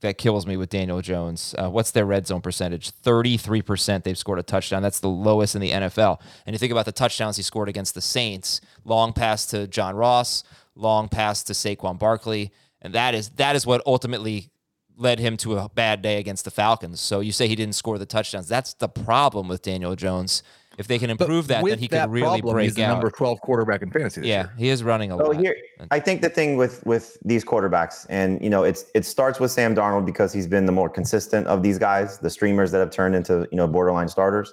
that 0.00 0.18
kills 0.18 0.46
me 0.46 0.56
with 0.56 0.70
Daniel 0.70 1.02
Jones. 1.02 1.54
Uh, 1.58 1.68
what's 1.68 1.90
their 1.90 2.06
red 2.06 2.26
zone 2.26 2.40
percentage? 2.40 2.90
Thirty 2.90 3.36
three 3.36 3.62
percent. 3.62 4.04
They've 4.04 4.18
scored 4.18 4.38
a 4.38 4.42
touchdown. 4.42 4.82
That's 4.82 5.00
the 5.00 5.08
lowest 5.08 5.54
in 5.54 5.60
the 5.60 5.70
NFL. 5.70 6.20
And 6.46 6.54
you 6.54 6.58
think 6.58 6.72
about 6.72 6.86
the 6.86 6.92
touchdowns 6.92 7.36
he 7.36 7.42
scored 7.42 7.68
against 7.68 7.94
the 7.94 8.00
Saints: 8.00 8.60
long 8.84 9.12
pass 9.12 9.46
to 9.46 9.66
John 9.66 9.94
Ross, 9.94 10.42
long 10.74 11.08
pass 11.08 11.42
to 11.44 11.52
Saquon 11.52 11.98
Barkley, 11.98 12.50
and 12.82 12.94
that 12.94 13.14
is 13.14 13.30
that 13.30 13.54
is 13.54 13.66
what 13.66 13.82
ultimately 13.86 14.50
led 14.96 15.18
him 15.18 15.36
to 15.38 15.56
a 15.56 15.68
bad 15.68 16.02
day 16.02 16.18
against 16.18 16.44
the 16.44 16.50
Falcons. 16.50 17.00
So 17.00 17.20
you 17.20 17.32
say 17.32 17.48
he 17.48 17.56
didn't 17.56 17.74
score 17.74 17.96
the 17.98 18.06
touchdowns. 18.06 18.48
That's 18.48 18.74
the 18.74 18.88
problem 18.88 19.48
with 19.48 19.62
Daniel 19.62 19.96
Jones. 19.96 20.42
If 20.80 20.86
they 20.88 20.98
can 20.98 21.14
But 21.16 21.24
improve 21.24 21.46
that, 21.48 21.62
then 21.64 21.78
he 21.78 21.88
that 21.88 22.04
can 22.04 22.10
really 22.10 22.40
problem, 22.40 22.54
break 22.54 22.64
he's 22.64 22.74
the 22.74 22.84
out. 22.84 22.92
number 22.94 23.10
12 23.10 23.40
quarterback 23.42 23.82
in 23.82 23.90
fantasy 23.90 24.22
this 24.22 24.28
yeah, 24.28 24.44
year. 24.44 24.52
he 24.56 24.68
is 24.70 24.82
running 24.82 25.12
a 25.12 25.18
So 25.18 25.24
lot. 25.26 25.36
here, 25.36 25.54
I 25.90 26.00
think 26.00 26.22
the 26.22 26.30
thing 26.30 26.56
with 26.56 26.84
with 26.86 27.18
these 27.22 27.44
quarterbacks, 27.44 28.06
and 28.08 28.42
you 28.42 28.48
know, 28.50 28.64
it's 28.64 28.86
it 28.94 29.04
starts 29.04 29.38
with 29.38 29.50
Sam 29.50 29.74
Darnold 29.74 30.06
because 30.06 30.32
he's 30.32 30.46
been 30.46 30.64
the 30.64 30.72
more 30.72 30.88
consistent 30.88 31.46
of 31.46 31.62
these 31.62 31.78
guys, 31.78 32.18
the 32.18 32.30
streamers 32.30 32.70
that 32.72 32.78
have 32.78 32.90
turned 32.90 33.14
into 33.14 33.46
you 33.52 33.56
know 33.56 33.68
borderline 33.68 34.08
starters. 34.08 34.52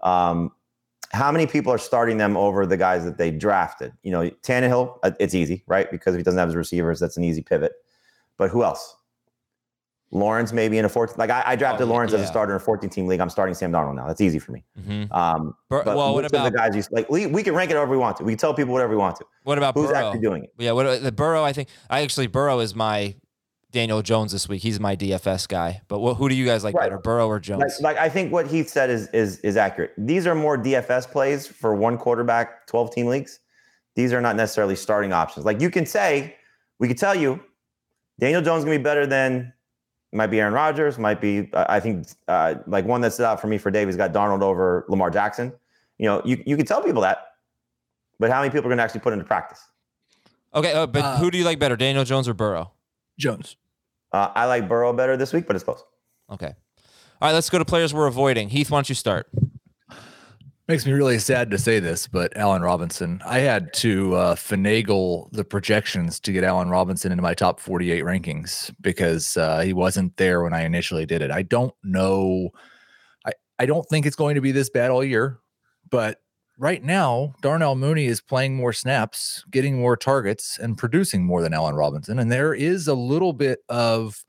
Um, 0.00 0.50
how 1.12 1.30
many 1.32 1.46
people 1.46 1.72
are 1.72 1.78
starting 1.78 2.18
them 2.18 2.36
over 2.36 2.66
the 2.66 2.76
guys 2.76 3.04
that 3.04 3.18
they 3.18 3.30
drafted? 3.30 3.92
You 4.02 4.12
know, 4.12 4.30
Tannehill, 4.42 4.98
uh, 5.02 5.12
it's 5.20 5.34
easy, 5.34 5.64
right? 5.66 5.90
Because 5.90 6.14
if 6.14 6.18
he 6.18 6.22
doesn't 6.22 6.38
have 6.38 6.48
his 6.48 6.56
receivers, 6.56 6.98
that's 7.00 7.16
an 7.16 7.24
easy 7.24 7.42
pivot. 7.42 7.72
But 8.36 8.50
who 8.50 8.64
else? 8.64 8.96
Lawrence 10.10 10.52
maybe 10.54 10.78
in 10.78 10.84
a 10.86 10.88
14. 10.88 11.16
Like 11.18 11.28
I, 11.30 11.42
I 11.46 11.56
drafted 11.56 11.86
Oh, 11.86 11.90
Lawrence 11.90 12.12
as 12.14 12.22
a 12.22 12.26
starter 12.26 12.52
in 12.54 12.56
a 12.56 12.60
14 12.60 12.88
team 12.88 13.06
league. 13.06 13.20
I'm 13.20 13.28
starting 13.28 13.54
Sam 13.54 13.70
Darnold 13.70 13.94
now. 13.94 14.06
That's 14.06 14.22
easy 14.22 14.38
for 14.38 14.52
me. 14.52 14.64
Mhm. 14.80 15.12
Um, 15.14 15.54
Bur- 15.68 15.82
but 15.84 15.96
well, 15.96 16.14
what 16.14 16.24
about 16.24 16.50
the 16.50 16.56
guys 16.56 16.74
you 16.74 16.82
like? 16.90 17.10
We, 17.10 17.26
we 17.26 17.42
can 17.42 17.54
rank 17.54 17.70
it 17.70 17.74
however 17.74 17.90
we 17.90 17.98
want 17.98 18.16
to. 18.18 18.24
We 18.24 18.32
can 18.32 18.38
tell 18.38 18.54
people 18.54 18.72
whatever 18.72 18.90
we 18.92 18.96
want 18.96 19.16
to. 19.16 19.26
what 19.44 19.58
about 19.58 19.74
Who's 19.74 19.88
Burrow? 19.88 20.06
actually 20.06 20.20
doing 20.22 20.44
it? 20.44 20.54
Yeah, 20.58 20.72
what 20.72 21.02
the 21.02 21.12
Burrow? 21.12 21.44
I 21.44 21.52
think 21.52 21.68
I 21.90 22.00
actually 22.00 22.26
Burrow 22.26 22.60
is 22.60 22.74
my 22.74 23.16
Daniel 23.70 24.00
Jones 24.00 24.32
this 24.32 24.48
week. 24.48 24.62
He's 24.62 24.80
my 24.80 24.96
DFS 24.96 25.46
guy. 25.46 25.82
But 25.88 25.98
what, 25.98 26.14
who 26.14 26.30
do 26.30 26.34
you 26.34 26.46
guys 26.46 26.64
like 26.64 26.74
Right. 26.74 26.84
better, 26.84 26.96
Burrow 26.98 27.26
or 27.26 27.38
Jones? 27.38 27.78
Like, 27.80 27.96
like 27.96 28.02
I 28.02 28.08
think 28.08 28.32
what 28.32 28.46
Heath 28.46 28.70
said 28.70 28.88
is 28.88 29.08
is 29.08 29.40
is 29.40 29.58
accurate. 29.58 29.92
These 29.98 30.26
are 30.26 30.34
more 30.34 30.56
DFS 30.56 31.06
plays 31.10 31.46
for 31.46 31.74
one 31.74 31.98
quarterback, 31.98 32.66
12 32.66 32.94
team 32.94 33.06
leagues. 33.08 33.40
These 33.94 34.14
are 34.14 34.22
not 34.22 34.36
necessarily 34.36 34.74
starting 34.74 35.12
options. 35.12 35.44
Like 35.44 35.60
you 35.60 35.68
can 35.70 35.84
say, 35.84 36.34
we 36.78 36.88
could 36.88 36.96
tell 36.96 37.14
you, 37.14 37.40
Daniel 38.18 38.40
Jones 38.40 38.60
is 38.60 38.64
gonna 38.64 38.78
be 38.78 38.82
better 38.82 39.06
than 39.06 39.52
might 40.12 40.28
be 40.28 40.40
Aaron 40.40 40.54
Rodgers, 40.54 40.98
might 40.98 41.20
be 41.20 41.50
uh, 41.52 41.66
I 41.68 41.80
think 41.80 42.06
uh, 42.28 42.56
like 42.66 42.84
one 42.84 43.00
that 43.02 43.12
stood 43.12 43.26
out 43.26 43.40
for 43.40 43.46
me 43.46 43.58
for 43.58 43.70
Dave. 43.70 43.88
He's 43.88 43.96
got 43.96 44.12
Darnold 44.12 44.42
over 44.42 44.84
Lamar 44.88 45.10
Jackson. 45.10 45.52
You 45.98 46.06
know, 46.06 46.22
you 46.24 46.42
you 46.46 46.56
can 46.56 46.64
tell 46.66 46.82
people 46.82 47.02
that, 47.02 47.26
but 48.18 48.30
how 48.30 48.40
many 48.40 48.50
people 48.50 48.66
are 48.66 48.70
going 48.70 48.78
to 48.78 48.82
actually 48.84 49.00
put 49.00 49.12
into 49.12 49.24
practice? 49.24 49.60
Okay, 50.54 50.72
uh, 50.72 50.86
but 50.86 51.02
Uh, 51.04 51.16
who 51.18 51.30
do 51.30 51.36
you 51.38 51.44
like 51.44 51.58
better, 51.58 51.76
Daniel 51.76 52.04
Jones 52.04 52.28
or 52.28 52.34
Burrow? 52.34 52.72
Jones. 53.18 53.56
Uh, 54.12 54.30
I 54.34 54.46
like 54.46 54.68
Burrow 54.68 54.92
better 54.92 55.16
this 55.16 55.32
week, 55.32 55.46
but 55.46 55.56
it's 55.56 55.64
close. 55.64 55.82
Okay. 56.30 56.54
All 57.20 57.28
right, 57.28 57.32
let's 57.32 57.50
go 57.50 57.58
to 57.58 57.64
players 57.64 57.92
we're 57.92 58.06
avoiding. 58.06 58.48
Heath, 58.48 58.70
why 58.70 58.78
don't 58.78 58.88
you 58.88 58.94
start? 58.94 59.28
Makes 60.68 60.84
me 60.84 60.92
really 60.92 61.18
sad 61.18 61.50
to 61.50 61.56
say 61.56 61.80
this, 61.80 62.06
but 62.06 62.36
Allen 62.36 62.60
Robinson, 62.60 63.22
I 63.24 63.38
had 63.38 63.72
to 63.74 64.14
uh, 64.14 64.34
finagle 64.34 65.32
the 65.32 65.42
projections 65.42 66.20
to 66.20 66.30
get 66.30 66.44
Allen 66.44 66.68
Robinson 66.68 67.10
into 67.10 67.22
my 67.22 67.32
top 67.32 67.58
48 67.58 68.04
rankings 68.04 68.70
because 68.82 69.38
uh, 69.38 69.60
he 69.60 69.72
wasn't 69.72 70.14
there 70.18 70.42
when 70.42 70.52
I 70.52 70.64
initially 70.64 71.06
did 71.06 71.22
it. 71.22 71.30
I 71.30 71.40
don't 71.40 71.72
know. 71.82 72.50
I, 73.24 73.32
I 73.58 73.64
don't 73.64 73.88
think 73.88 74.04
it's 74.04 74.14
going 74.14 74.34
to 74.34 74.42
be 74.42 74.52
this 74.52 74.68
bad 74.68 74.90
all 74.90 75.02
year, 75.02 75.38
but 75.88 76.20
right 76.58 76.84
now, 76.84 77.34
Darnell 77.40 77.74
Mooney 77.74 78.04
is 78.04 78.20
playing 78.20 78.54
more 78.54 78.74
snaps, 78.74 79.46
getting 79.50 79.78
more 79.78 79.96
targets, 79.96 80.58
and 80.58 80.76
producing 80.76 81.24
more 81.24 81.40
than 81.40 81.54
Allen 81.54 81.76
Robinson. 81.76 82.18
And 82.18 82.30
there 82.30 82.52
is 82.52 82.88
a 82.88 82.94
little 82.94 83.32
bit 83.32 83.60
of 83.70 84.22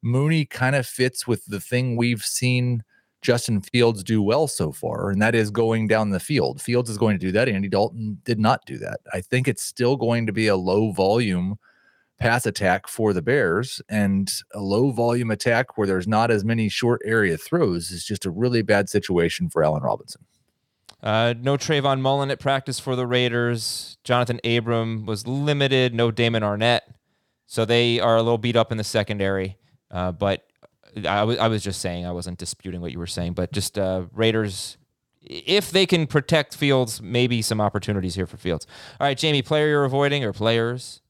Mooney 0.00 0.46
kind 0.46 0.74
of 0.74 0.86
fits 0.86 1.26
with 1.26 1.44
the 1.44 1.60
thing 1.60 1.96
we've 1.96 2.24
seen 2.24 2.82
Justin 3.22 3.60
Fields 3.60 4.02
do 4.02 4.20
well 4.20 4.48
so 4.48 4.72
far, 4.72 5.10
and 5.10 5.22
that 5.22 5.34
is 5.34 5.50
going 5.50 5.86
down 5.86 6.10
the 6.10 6.20
field. 6.20 6.60
Fields 6.60 6.90
is 6.90 6.98
going 6.98 7.18
to 7.18 7.24
do 7.24 7.32
that. 7.32 7.48
Andy 7.48 7.68
Dalton 7.68 8.18
did 8.24 8.38
not 8.38 8.66
do 8.66 8.78
that. 8.78 9.00
I 9.12 9.20
think 9.20 9.48
it's 9.48 9.62
still 9.62 9.96
going 9.96 10.26
to 10.26 10.32
be 10.32 10.48
a 10.48 10.56
low 10.56 10.90
volume 10.90 11.56
pass 12.18 12.46
attack 12.46 12.86
for 12.88 13.12
the 13.12 13.22
Bears, 13.22 13.80
and 13.88 14.30
a 14.54 14.60
low 14.60 14.90
volume 14.90 15.30
attack 15.30 15.78
where 15.78 15.86
there's 15.86 16.08
not 16.08 16.30
as 16.30 16.44
many 16.44 16.68
short 16.68 17.00
area 17.04 17.36
throws 17.36 17.90
is 17.90 18.04
just 18.04 18.26
a 18.26 18.30
really 18.30 18.62
bad 18.62 18.88
situation 18.88 19.48
for 19.48 19.64
Allen 19.64 19.82
Robinson. 19.82 20.24
Uh, 21.02 21.34
no 21.40 21.56
Trayvon 21.56 22.00
Mullen 22.00 22.30
at 22.30 22.38
practice 22.38 22.78
for 22.78 22.94
the 22.94 23.06
Raiders. 23.06 23.98
Johnathan 24.04 24.38
Abram 24.56 25.04
was 25.04 25.26
limited. 25.26 25.94
No 25.94 26.12
Damon 26.12 26.44
Arnette. 26.44 26.82
So 27.46 27.64
they 27.64 27.98
are 27.98 28.16
a 28.16 28.22
little 28.22 28.38
beat 28.38 28.54
up 28.56 28.70
in 28.70 28.78
the 28.78 28.84
secondary. 28.84 29.58
Uh, 29.90 30.12
but 30.12 30.44
I 31.06 31.24
was 31.24 31.38
I 31.38 31.48
was 31.48 31.62
just 31.62 31.80
saying 31.80 32.06
I 32.06 32.12
wasn't 32.12 32.38
disputing 32.38 32.80
what 32.80 32.92
you 32.92 32.98
were 32.98 33.06
saying, 33.06 33.32
but 33.34 33.52
just 33.52 33.78
uh, 33.78 34.04
Raiders. 34.12 34.76
If 35.24 35.70
they 35.70 35.86
can 35.86 36.08
protect 36.08 36.56
Fields, 36.56 37.00
maybe 37.00 37.42
some 37.42 37.60
opportunities 37.60 38.16
here 38.16 38.26
for 38.26 38.36
Fields. 38.36 38.66
All 39.00 39.06
right, 39.06 39.16
Jamie, 39.16 39.40
player 39.40 39.68
you're 39.68 39.84
avoiding 39.84 40.24
or 40.24 40.32
players? 40.32 41.00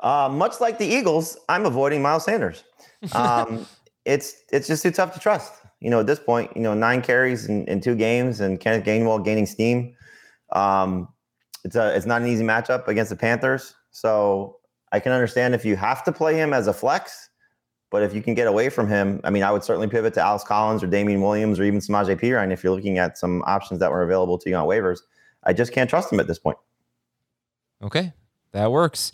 Uh, 0.00 0.28
much 0.28 0.60
like 0.60 0.78
the 0.78 0.86
Eagles, 0.86 1.38
I'm 1.48 1.64
avoiding 1.64 2.02
Miles 2.02 2.24
Sanders. 2.24 2.64
Um, 3.12 3.66
it's 4.04 4.34
it's 4.52 4.68
just 4.68 4.82
too 4.82 4.90
tough 4.90 5.12
to 5.14 5.20
trust. 5.20 5.52
You 5.80 5.90
know, 5.90 6.00
at 6.00 6.06
this 6.06 6.20
point, 6.20 6.52
you 6.54 6.62
know, 6.62 6.74
nine 6.74 7.02
carries 7.02 7.46
in, 7.46 7.66
in 7.66 7.80
two 7.80 7.96
games, 7.96 8.40
and 8.40 8.60
Kenneth 8.60 8.84
Gainwell 8.84 9.24
gaining 9.24 9.46
steam. 9.46 9.96
Um, 10.52 11.08
it's 11.64 11.76
a 11.76 11.94
it's 11.96 12.06
not 12.06 12.22
an 12.22 12.28
easy 12.28 12.44
matchup 12.44 12.88
against 12.88 13.10
the 13.10 13.16
Panthers. 13.16 13.74
So 13.90 14.58
I 14.92 15.00
can 15.00 15.12
understand 15.12 15.54
if 15.54 15.64
you 15.64 15.76
have 15.76 16.04
to 16.04 16.12
play 16.12 16.34
him 16.34 16.52
as 16.52 16.66
a 16.66 16.72
flex, 16.72 17.28
but 17.92 18.02
if 18.02 18.14
you 18.14 18.22
can 18.22 18.32
get 18.32 18.48
away 18.48 18.70
from 18.70 18.88
him, 18.88 19.20
I 19.22 19.28
mean, 19.28 19.42
I 19.42 19.52
would 19.52 19.62
certainly 19.62 19.86
pivot 19.86 20.14
to 20.14 20.22
Alex 20.22 20.42
Collins 20.42 20.82
or 20.82 20.86
Damien 20.86 21.20
Williams 21.20 21.60
or 21.60 21.64
even 21.64 21.78
Samaje 21.78 22.18
Perine 22.18 22.50
if 22.50 22.64
you're 22.64 22.74
looking 22.74 22.96
at 22.96 23.18
some 23.18 23.42
options 23.46 23.78
that 23.80 23.90
were 23.92 24.02
available 24.02 24.38
to 24.38 24.48
you 24.48 24.56
on 24.56 24.66
waivers. 24.66 25.00
I 25.44 25.52
just 25.52 25.72
can't 25.72 25.90
trust 25.90 26.10
him 26.10 26.18
at 26.18 26.26
this 26.26 26.38
point. 26.38 26.56
Okay, 27.82 28.14
that 28.52 28.72
works. 28.72 29.12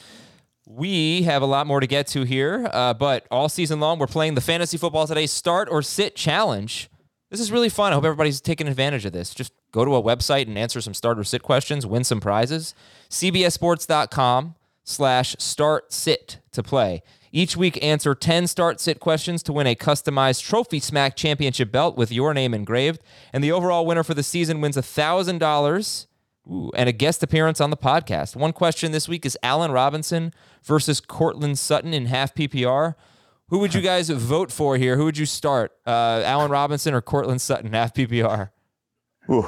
We 0.64 1.22
have 1.22 1.42
a 1.42 1.46
lot 1.46 1.66
more 1.66 1.80
to 1.80 1.86
get 1.86 2.06
to 2.08 2.22
here, 2.22 2.70
uh, 2.72 2.94
but 2.94 3.26
all 3.30 3.48
season 3.48 3.80
long, 3.80 3.98
we're 3.98 4.06
playing 4.06 4.36
the 4.36 4.40
Fantasy 4.40 4.76
Football 4.76 5.08
Today 5.08 5.26
Start 5.26 5.68
or 5.68 5.82
Sit 5.82 6.14
Challenge. 6.14 6.88
This 7.30 7.40
is 7.40 7.50
really 7.50 7.70
fun. 7.70 7.92
I 7.92 7.96
hope 7.96 8.04
everybody's 8.04 8.40
taking 8.40 8.68
advantage 8.68 9.04
of 9.04 9.12
this. 9.12 9.34
Just 9.34 9.52
go 9.72 9.84
to 9.84 9.96
a 9.96 10.02
website 10.02 10.46
and 10.46 10.56
answer 10.56 10.80
some 10.80 10.94
start 10.94 11.18
or 11.18 11.24
sit 11.24 11.42
questions, 11.42 11.84
win 11.84 12.04
some 12.04 12.20
prizes. 12.20 12.74
CBSSports.com 13.10 14.54
slash 14.84 15.34
start 15.38 15.92
sit 15.92 16.38
to 16.52 16.62
play. 16.62 17.02
Each 17.32 17.56
week, 17.56 17.82
answer 17.82 18.14
10 18.14 18.46
start 18.46 18.80
sit 18.80 19.00
questions 19.00 19.42
to 19.44 19.52
win 19.52 19.66
a 19.66 19.74
customized 19.74 20.44
Trophy 20.46 20.80
Smack 20.80 21.14
Championship 21.16 21.70
belt 21.70 21.96
with 21.96 22.10
your 22.10 22.32
name 22.34 22.54
engraved. 22.54 23.02
And 23.32 23.44
the 23.44 23.52
overall 23.52 23.84
winner 23.86 24.02
for 24.02 24.14
the 24.14 24.22
season 24.22 24.60
wins 24.60 24.76
$1,000 24.76 26.06
Ooh, 26.50 26.70
and 26.74 26.88
a 26.88 26.92
guest 26.92 27.22
appearance 27.22 27.60
on 27.60 27.68
the 27.70 27.76
podcast. 27.76 28.34
One 28.34 28.52
question 28.54 28.92
this 28.92 29.06
week 29.08 29.26
is 29.26 29.36
Allen 29.42 29.70
Robinson 29.70 30.32
versus 30.64 31.00
Courtland 31.00 31.58
Sutton 31.58 31.92
in 31.92 32.06
half 32.06 32.34
PPR. 32.34 32.94
Who 33.48 33.58
would 33.58 33.74
you 33.74 33.82
guys 33.82 34.08
vote 34.08 34.50
for 34.50 34.76
here? 34.78 34.96
Who 34.96 35.04
would 35.04 35.18
you 35.18 35.26
start? 35.26 35.72
Uh, 35.86 36.22
Allen 36.24 36.50
Robinson 36.50 36.94
or 36.94 37.02
Courtland 37.02 37.42
Sutton 37.42 37.72
half 37.74 37.92
PPR? 37.92 38.50
Ooh, 39.30 39.46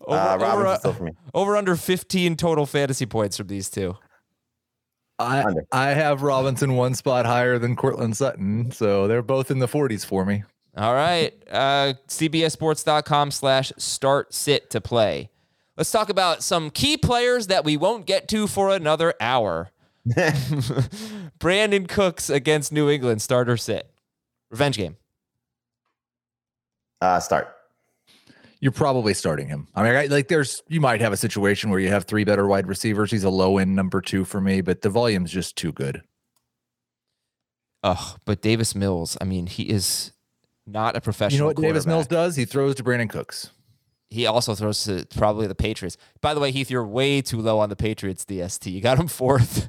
Over, 0.00 0.08
uh, 0.08 0.52
over, 0.54 0.66
uh, 0.66 0.78
for 0.78 1.04
me. 1.04 1.12
over 1.34 1.56
under 1.56 1.76
15 1.76 2.36
total 2.36 2.64
fantasy 2.64 3.04
points 3.06 3.36
from 3.36 3.48
these 3.48 3.68
two. 3.68 3.96
I 5.18 5.44
Under. 5.44 5.64
I 5.72 5.90
have 5.90 6.22
Robinson 6.22 6.74
one 6.74 6.94
spot 6.94 7.26
higher 7.26 7.58
than 7.58 7.76
Courtland 7.76 8.16
Sutton, 8.16 8.70
so 8.72 9.06
they're 9.06 9.22
both 9.22 9.50
in 9.50 9.58
the 9.58 9.68
40s 9.68 10.04
for 10.04 10.24
me. 10.24 10.44
All 10.76 10.94
right. 10.94 11.32
Uh, 11.50 11.94
CBSSports.com 12.08 13.30
slash 13.30 13.72
start 13.76 14.34
sit 14.34 14.70
to 14.70 14.80
play. 14.80 15.30
Let's 15.76 15.90
talk 15.90 16.08
about 16.08 16.42
some 16.42 16.70
key 16.70 16.96
players 16.96 17.46
that 17.48 17.64
we 17.64 17.76
won't 17.76 18.06
get 18.06 18.28
to 18.28 18.46
for 18.46 18.70
another 18.70 19.14
hour. 19.20 19.70
Brandin 21.38 21.88
Cooks 21.88 22.28
against 22.30 22.72
New 22.72 22.90
England, 22.90 23.22
starter 23.22 23.56
sit. 23.56 23.90
Revenge 24.50 24.76
game. 24.76 24.96
Uh, 27.00 27.20
start. 27.20 27.54
You're 28.64 28.72
probably 28.72 29.12
starting 29.12 29.46
him. 29.46 29.68
I 29.74 29.82
mean, 29.82 29.94
I, 29.94 30.06
like 30.06 30.28
there's 30.28 30.62
you 30.68 30.80
might 30.80 31.02
have 31.02 31.12
a 31.12 31.18
situation 31.18 31.68
where 31.68 31.78
you 31.78 31.90
have 31.90 32.04
three 32.04 32.24
better 32.24 32.46
wide 32.46 32.66
receivers. 32.66 33.10
He's 33.10 33.22
a 33.22 33.28
low 33.28 33.58
end 33.58 33.76
number 33.76 34.00
two 34.00 34.24
for 34.24 34.40
me, 34.40 34.62
but 34.62 34.80
the 34.80 34.88
volume's 34.88 35.30
just 35.30 35.54
too 35.54 35.70
good. 35.70 36.00
Oh, 37.82 38.16
but 38.24 38.40
Davis 38.40 38.74
Mills, 38.74 39.18
I 39.20 39.24
mean, 39.24 39.48
he 39.48 39.64
is 39.64 40.12
not 40.66 40.96
a 40.96 41.02
professional. 41.02 41.36
You 41.36 41.40
know 41.40 41.46
what 41.48 41.56
Davis 41.58 41.84
Mills 41.84 42.06
does? 42.06 42.36
He 42.36 42.46
throws 42.46 42.76
to 42.76 42.82
Brandin 42.82 43.10
Cooks. 43.10 43.50
He 44.08 44.24
also 44.24 44.54
throws 44.54 44.82
to 44.84 45.04
probably 45.14 45.46
the 45.46 45.54
Patriots. 45.54 45.98
By 46.22 46.32
the 46.32 46.40
way, 46.40 46.50
Heath, 46.50 46.70
you're 46.70 46.86
way 46.86 47.20
too 47.20 47.42
low 47.42 47.58
on 47.58 47.68
the 47.68 47.76
Patriots 47.76 48.24
DST. 48.24 48.72
You 48.72 48.80
got 48.80 48.98
him 48.98 49.08
fourth. 49.08 49.68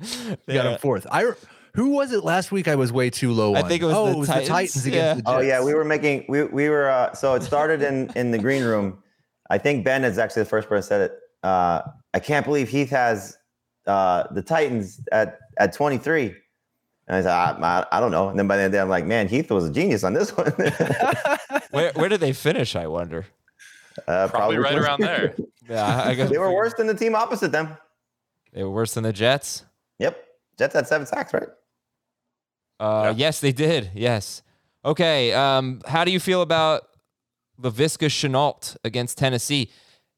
You 0.00 0.36
got 0.48 0.66
him 0.66 0.78
fourth. 0.80 1.06
I 1.12 1.30
who 1.76 1.90
was 1.90 2.10
it 2.12 2.24
last 2.24 2.50
week? 2.50 2.66
I 2.66 2.74
was 2.74 2.90
way 2.92 3.10
too 3.10 3.32
low. 3.32 3.54
I 3.54 3.62
on? 3.62 3.68
think 3.68 3.82
it 3.82 3.86
was 3.86 3.94
oh, 3.94 4.06
the 4.06 4.12
it 4.12 4.16
was 4.18 4.28
Titans. 4.28 4.48
the 4.48 4.52
Titans 4.52 4.86
Yeah. 4.88 4.92
against 5.12 5.24
the 5.24 5.30
Oh 5.30 5.40
yeah, 5.40 5.62
we 5.62 5.74
were 5.74 5.84
making 5.84 6.24
we 6.28 6.44
we 6.44 6.68
were 6.68 6.90
uh, 6.90 7.12
so 7.14 7.34
it 7.34 7.42
started 7.42 7.82
in 7.82 8.10
in 8.16 8.30
the 8.32 8.38
green 8.38 8.64
room. 8.64 9.02
I 9.48 9.58
think 9.58 9.84
Ben 9.84 10.02
is 10.04 10.18
actually 10.18 10.42
the 10.42 10.48
first 10.48 10.68
person 10.68 10.82
who 10.84 10.88
said 10.88 11.00
it. 11.10 11.18
Uh, 11.44 11.82
I 12.14 12.18
can't 12.18 12.44
believe 12.44 12.68
Heath 12.68 12.90
has 12.90 13.36
uh, 13.86 14.24
the 14.32 14.42
Titans 14.42 15.00
at 15.12 15.38
at 15.58 15.72
23. 15.72 16.34
And 17.08 17.16
I 17.18 17.20
said, 17.22 17.30
I, 17.30 17.50
I, 17.92 17.98
I 17.98 18.00
don't 18.00 18.10
know. 18.10 18.28
And 18.30 18.36
then 18.36 18.48
by 18.48 18.56
the 18.56 18.64
end 18.64 18.66
of 18.66 18.72
the 18.72 18.78
day, 18.78 18.82
I'm 18.82 18.88
like, 18.88 19.06
man, 19.06 19.28
Heath 19.28 19.48
was 19.52 19.64
a 19.64 19.72
genius 19.72 20.02
on 20.02 20.12
this 20.12 20.36
one. 20.36 20.52
Where 21.70 21.92
where 21.92 22.08
did 22.08 22.18
they 22.20 22.32
finish? 22.32 22.74
I 22.74 22.86
wonder. 22.88 23.26
uh, 24.08 24.26
Probably 24.28 24.56
right 24.58 24.76
around 24.78 25.00
there. 25.00 25.34
Yeah, 25.68 26.02
I 26.04 26.14
guess 26.14 26.30
they 26.30 26.38
were 26.38 26.52
worse 26.52 26.74
than 26.74 26.86
the 26.86 26.94
team 26.94 27.16
opposite 27.16 27.50
them. 27.50 27.76
They 28.52 28.62
were 28.62 28.70
worse 28.70 28.94
than 28.94 29.02
the 29.02 29.12
Jets. 29.12 29.64
Yep, 29.98 30.16
Jets 30.58 30.74
had 30.74 30.86
seven 30.86 31.06
sacks, 31.08 31.34
right? 31.34 31.48
Uh, 32.78 33.04
Yeah. 33.06 33.14
Yes, 33.16 33.40
they 33.40 33.52
did. 33.52 33.90
Yes. 33.94 34.42
Okay. 34.84 35.32
Um, 35.32 35.80
how 35.86 36.04
do 36.04 36.10
you 36.10 36.20
feel 36.20 36.42
about 36.42 36.82
Laviska 37.60 38.08
Shenault 38.08 38.76
against 38.84 39.18
Tennessee? 39.18 39.70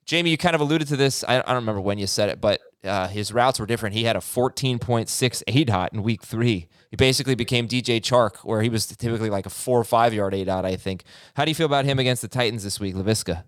Jamie, 0.05 0.31
you 0.31 0.38
kind 0.38 0.55
of 0.55 0.61
alluded 0.61 0.88
to 0.88 0.97
this. 0.97 1.23
I, 1.25 1.38
I 1.38 1.43
don't 1.43 1.57
remember 1.57 1.81
when 1.81 1.99
you 1.99 2.07
said 2.07 2.31
it, 2.31 2.41
but 2.41 2.61
uh, 2.85 3.09
his 3.09 3.33
routes 3.33 3.61
were 3.61 3.67
different. 3.67 3.95
He 3.95 4.05
had 4.05 4.17
a 4.17 4.21
14.6 4.21 5.09
aDOT 5.47 5.88
in 5.93 6.03
week 6.03 6.23
three. 6.23 6.69
He 6.91 6.97
basically 6.97 7.35
became 7.35 7.69
DJ 7.69 8.00
Chark, 8.00 8.37
where 8.38 8.62
he 8.62 8.69
was 8.69 8.87
typically 8.87 9.31
like 9.31 9.47
a 9.47 9.50
four 9.50 9.79
or 9.79 9.85
five 9.85 10.15
yard 10.15 10.33
aDOT, 10.33 10.65
I 10.65 10.77
think. 10.77 11.05
How 11.35 11.45
do 11.45 11.50
you 11.50 11.55
feel 11.55 11.67
about 11.67 11.85
him 11.85 11.99
against 11.99 12.23
the 12.23 12.29
Titans 12.29 12.65
this 12.65 12.81
week, 12.81 12.95
Laviska? 12.95 13.45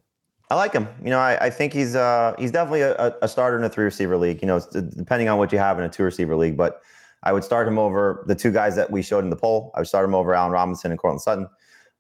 I 0.51 0.57
like 0.57 0.73
him. 0.73 0.89
You 1.03 1.11
know, 1.11 1.19
I, 1.19 1.47
I 1.47 1.51
think 1.51 1.73
he's 1.73 1.95
uh, 1.95 2.35
he's 2.37 2.51
definitely 2.51 2.83
a, 2.83 3.15
a 3.23 3.29
starter 3.29 3.57
in 3.57 3.63
a 3.65 3.69
three 3.69 3.85
receiver 3.85 4.17
league. 4.17 4.43
You 4.43 4.49
know, 4.49 4.61
depending 4.73 5.29
on 5.29 5.39
what 5.39 5.53
you 5.53 5.59
have 5.59 5.79
in 5.79 5.85
a 5.85 5.89
two 5.89 6.03
receiver 6.03 6.35
league, 6.35 6.57
but 6.57 6.83
I 7.23 7.33
would 7.33 7.45
start 7.45 7.69
him 7.69 7.79
over 7.79 8.25
the 8.27 8.35
two 8.35 8.51
guys 8.51 8.77
that 8.77 8.91
we 8.91 9.03
showed 9.03 9.25
in 9.25 9.31
the 9.31 9.37
poll. 9.37 9.71
I 9.75 9.81
would 9.81 9.89
start 9.89 10.05
him 10.05 10.15
over 10.15 10.35
Allen 10.35 10.53
Robinson 10.53 10.91
and 10.91 10.99
Courtland 10.99 11.21
Sutton. 11.21 11.49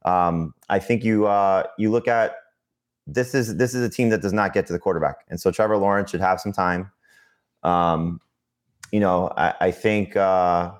Um, 0.04 0.54
I 0.68 0.78
think 0.78 1.04
you 1.04 1.26
uh, 1.26 1.64
you 1.78 1.90
look 1.90 2.08
at 2.08 2.36
this 3.06 3.34
is 3.34 3.56
this 3.56 3.74
is 3.74 3.82
a 3.82 3.90
team 3.90 4.08
that 4.10 4.22
does 4.22 4.32
not 4.32 4.52
get 4.54 4.66
to 4.68 4.72
the 4.72 4.78
quarterback, 4.78 5.16
and 5.28 5.40
so 5.40 5.50
Trevor 5.50 5.76
Lawrence 5.76 6.10
should 6.10 6.20
have 6.20 6.40
some 6.40 6.52
time. 6.52 6.90
Um, 7.62 8.20
you 8.92 9.00
know, 9.00 9.30
I, 9.36 9.54
I 9.60 9.70
think 9.70 10.16
uh, 10.16 10.72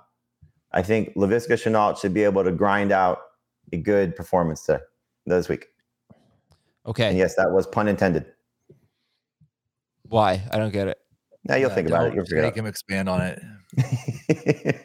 I 0.73 0.83
think 0.83 1.15
Laviska 1.17 1.53
Shenault 1.53 2.01
should 2.01 2.15
be 2.15 2.25
able 2.25 2.45
to 2.45 2.53
grind 2.53 2.93
out 2.93 3.19
a 3.73 3.77
good 3.77 4.17
performance 4.17 4.63
there 4.63 4.83
this 5.27 5.49
week. 5.49 5.67
Okay. 6.87 7.09
And 7.09 7.19
yes, 7.19 7.37
that 7.37 7.53
was 7.53 7.67
pun 7.67 7.89
intended. 7.89 8.25
Why? 10.09 10.43
I 10.51 10.59
don't 10.59 10.73
get 10.73 10.89
it. 10.89 10.99
Now 11.45 11.57
you'll 11.57 11.69
Yeah, 11.71 11.75
think 11.75 11.89
about 11.89 12.07
it. 12.09 12.15
You'll 12.15 12.25
figure 12.25 12.39
it 12.39 12.43
make 12.43 12.53
out. 12.55 12.59
him 12.59 12.67
expand 12.67 13.09
on 13.09 13.21
it. 13.21 13.41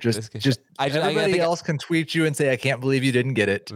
Just, 0.00 0.32
just 0.36 0.60
I 0.78 0.88
ju- 0.88 0.98
I 1.00 1.08
everybody 1.08 1.32
think 1.32 1.42
I- 1.42 1.44
else 1.44 1.60
can 1.60 1.76
tweet 1.76 2.14
you 2.14 2.24
and 2.24 2.34
say, 2.34 2.50
"I 2.52 2.56
can't 2.56 2.80
believe 2.80 3.02
you 3.04 3.12
didn't 3.12 3.34
get 3.34 3.48
it." 3.50 3.70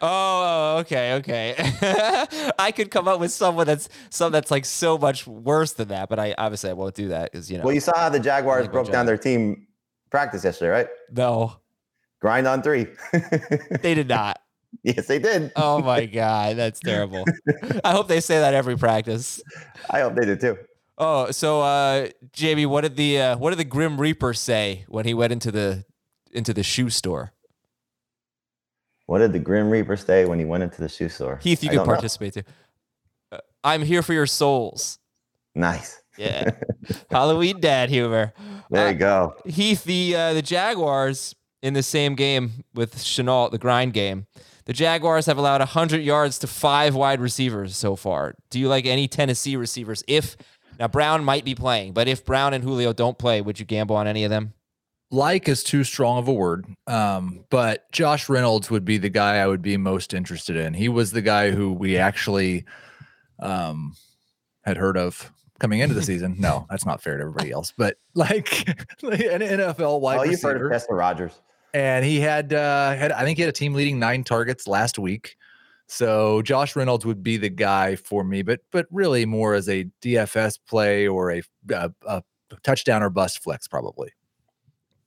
Oh, 0.00 0.76
okay, 0.78 1.14
okay. 1.14 1.54
I 2.58 2.72
could 2.74 2.90
come 2.90 3.08
up 3.08 3.20
with 3.20 3.32
someone 3.32 3.66
that's 3.66 3.88
some 4.08 4.32
that's 4.32 4.50
like 4.50 4.64
so 4.64 4.96
much 4.96 5.26
worse 5.26 5.72
than 5.72 5.88
that, 5.88 6.08
but 6.08 6.18
I 6.18 6.34
obviously 6.38 6.70
I 6.70 6.72
won't 6.74 6.94
do 6.94 7.08
that 7.08 7.32
because 7.32 7.50
you 7.50 7.58
know. 7.58 7.64
well, 7.64 7.74
you 7.74 7.80
saw 7.80 7.92
how 7.96 8.08
the 8.08 8.20
Jaguars 8.20 8.68
broke 8.68 8.90
down 8.90 9.04
their 9.04 9.18
team 9.18 9.66
practice 10.10 10.44
yesterday, 10.44 10.70
right? 10.70 10.86
no, 11.12 11.56
Grind 12.20 12.46
on 12.46 12.62
three. 12.62 12.86
they 13.82 13.94
did 13.94 14.08
not. 14.16 14.38
yes, 14.84 15.06
they 15.08 15.18
did. 15.18 15.52
Oh 15.56 15.80
my 15.80 16.06
god, 16.06 16.56
that's 16.56 16.80
terrible. 16.80 17.24
I 17.84 17.90
hope 17.92 18.08
they 18.08 18.20
say 18.20 18.38
that 18.38 18.54
every 18.54 18.78
practice. 18.78 19.42
I 19.90 20.00
hope 20.00 20.14
they 20.14 20.24
did 20.24 20.40
too. 20.40 20.56
Oh, 20.96 21.30
so 21.32 21.60
uh 21.60 22.08
Jamie, 22.32 22.66
what 22.66 22.82
did 22.82 22.96
the 22.96 23.20
uh, 23.20 23.36
what 23.36 23.50
did 23.50 23.58
the 23.58 23.64
Grim 23.64 24.00
Reaper 24.00 24.32
say 24.34 24.84
when 24.88 25.04
he 25.06 25.14
went 25.14 25.32
into 25.32 25.50
the 25.50 25.84
into 26.32 26.54
the 26.54 26.62
shoe 26.62 26.90
store? 26.90 27.32
What 29.06 29.18
did 29.18 29.32
the 29.32 29.38
Grim 29.38 29.70
Reaper 29.70 29.96
say 29.96 30.24
when 30.24 30.38
he 30.38 30.44
went 30.44 30.62
into 30.62 30.80
the 30.80 30.88
shoe 30.88 31.08
store? 31.08 31.38
Heath, 31.42 31.62
you 31.62 31.68
I 31.68 31.72
can 31.72 31.76
don't 31.78 31.86
know. 31.88 31.92
participate 31.94 32.34
too. 32.34 32.42
Uh, 33.32 33.38
I'm 33.62 33.82
here 33.82 34.02
for 34.02 34.12
your 34.12 34.26
souls. 34.26 34.98
Nice. 35.54 36.00
Yeah, 36.16 36.50
Halloween 37.10 37.60
dad 37.60 37.88
humor. 37.90 38.32
There 38.70 38.86
Uh, 38.86 38.90
you 38.90 38.96
go. 38.96 39.34
Heath, 39.46 39.82
the 39.84 40.14
uh, 40.14 40.32
the 40.34 40.42
Jaguars 40.42 41.34
in 41.60 41.74
the 41.74 41.82
same 41.82 42.14
game 42.14 42.64
with 42.72 42.96
Shenault, 42.98 43.50
the 43.50 43.58
grind 43.58 43.94
game. 43.94 44.26
The 44.66 44.72
Jaguars 44.72 45.26
have 45.26 45.36
allowed 45.36 45.60
100 45.60 46.00
yards 46.02 46.38
to 46.38 46.46
five 46.46 46.94
wide 46.94 47.20
receivers 47.20 47.76
so 47.76 47.96
far. 47.96 48.34
Do 48.48 48.58
you 48.58 48.68
like 48.68 48.86
any 48.86 49.06
Tennessee 49.08 49.56
receivers? 49.56 50.02
If 50.08 50.36
now 50.78 50.88
Brown 50.88 51.24
might 51.24 51.44
be 51.44 51.54
playing, 51.54 51.92
but 51.92 52.08
if 52.08 52.24
Brown 52.24 52.54
and 52.54 52.62
Julio 52.64 52.92
don't 52.92 53.18
play, 53.18 53.40
would 53.40 53.58
you 53.58 53.64
gamble 53.66 53.96
on 53.96 54.06
any 54.06 54.24
of 54.24 54.30
them? 54.30 54.52
Like 55.10 55.48
is 55.48 55.62
too 55.62 55.84
strong 55.84 56.18
of 56.18 56.26
a 56.28 56.32
word, 56.32 56.66
um, 56.86 57.44
but 57.50 57.90
Josh 57.92 58.28
Reynolds 58.28 58.70
would 58.70 58.84
be 58.84 58.98
the 58.98 59.10
guy 59.10 59.36
I 59.36 59.46
would 59.46 59.62
be 59.62 59.76
most 59.76 60.12
interested 60.12 60.56
in. 60.56 60.74
He 60.74 60.88
was 60.88 61.12
the 61.12 61.22
guy 61.22 61.50
who 61.52 61.72
we 61.72 61.96
actually 61.98 62.64
um, 63.38 63.94
had 64.64 64.76
heard 64.76 64.96
of 64.96 65.30
coming 65.60 65.80
into 65.80 65.94
the 65.94 66.02
season. 66.10 66.36
No, 66.38 66.66
that's 66.68 66.84
not 66.86 67.00
fair 67.02 67.16
to 67.16 67.20
everybody 67.22 67.52
else, 67.52 67.72
but 67.76 67.96
like 68.14 68.66
an 69.02 69.40
NFL 69.40 70.00
wide 70.00 70.18
Oh, 70.20 70.22
you've 70.24 70.42
heard 70.42 70.54
receiver. 70.54 70.66
of 70.66 70.72
Chester 70.72 70.94
Rogers. 70.94 71.32
and 71.72 72.04
he 72.04 72.18
had 72.20 72.52
uh 72.52 72.94
had 72.96 73.12
I 73.12 73.24
think 73.24 73.38
he 73.38 73.42
had 73.42 73.50
a 73.50 73.52
team 73.52 73.74
leading 73.74 73.98
nine 74.00 74.24
targets 74.24 74.66
last 74.66 74.98
week. 74.98 75.36
So 75.94 76.42
Josh 76.42 76.74
Reynolds 76.74 77.06
would 77.06 77.22
be 77.22 77.36
the 77.36 77.48
guy 77.48 77.94
for 77.94 78.24
me, 78.24 78.42
but 78.42 78.62
but 78.72 78.86
really 78.90 79.26
more 79.26 79.54
as 79.54 79.68
a 79.68 79.84
DFS 80.02 80.58
play 80.68 81.06
or 81.06 81.30
a, 81.30 81.42
a, 81.70 81.92
a 82.04 82.22
touchdown 82.64 83.04
or 83.04 83.10
bust 83.10 83.40
flex 83.40 83.68
probably. 83.68 84.10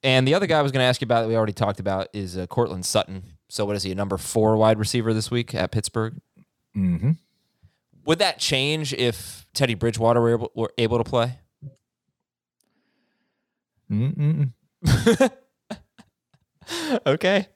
And 0.01 0.25
the 0.25 0.33
other 0.33 0.47
guy 0.47 0.59
I 0.59 0.61
was 0.61 0.71
going 0.71 0.79
to 0.79 0.85
ask 0.87 1.01
you 1.01 1.05
about 1.05 1.23
that 1.23 1.27
we 1.27 1.35
already 1.35 1.51
talked 1.51 1.81
about 1.81 2.07
is 2.13 2.37
uh, 2.37 2.47
Courtland 2.47 2.85
Sutton. 2.85 3.23
So 3.49 3.65
what 3.65 3.75
is 3.75 3.83
he? 3.83 3.91
A 3.91 3.95
number 3.95 4.15
four 4.17 4.55
wide 4.55 4.79
receiver 4.79 5.13
this 5.13 5.29
week 5.29 5.53
at 5.53 5.71
Pittsburgh. 5.71 6.21
Mm-hmm. 6.73 7.11
Would 8.05 8.19
that 8.19 8.39
change 8.39 8.93
if 8.93 9.45
Teddy 9.53 9.73
Bridgewater 9.73 10.21
were 10.21 10.31
able, 10.31 10.51
were 10.55 10.73
able 10.77 10.99
to 10.99 11.03
play? 11.03 11.39
Mm-mm. 13.91 14.53
okay. 17.05 17.49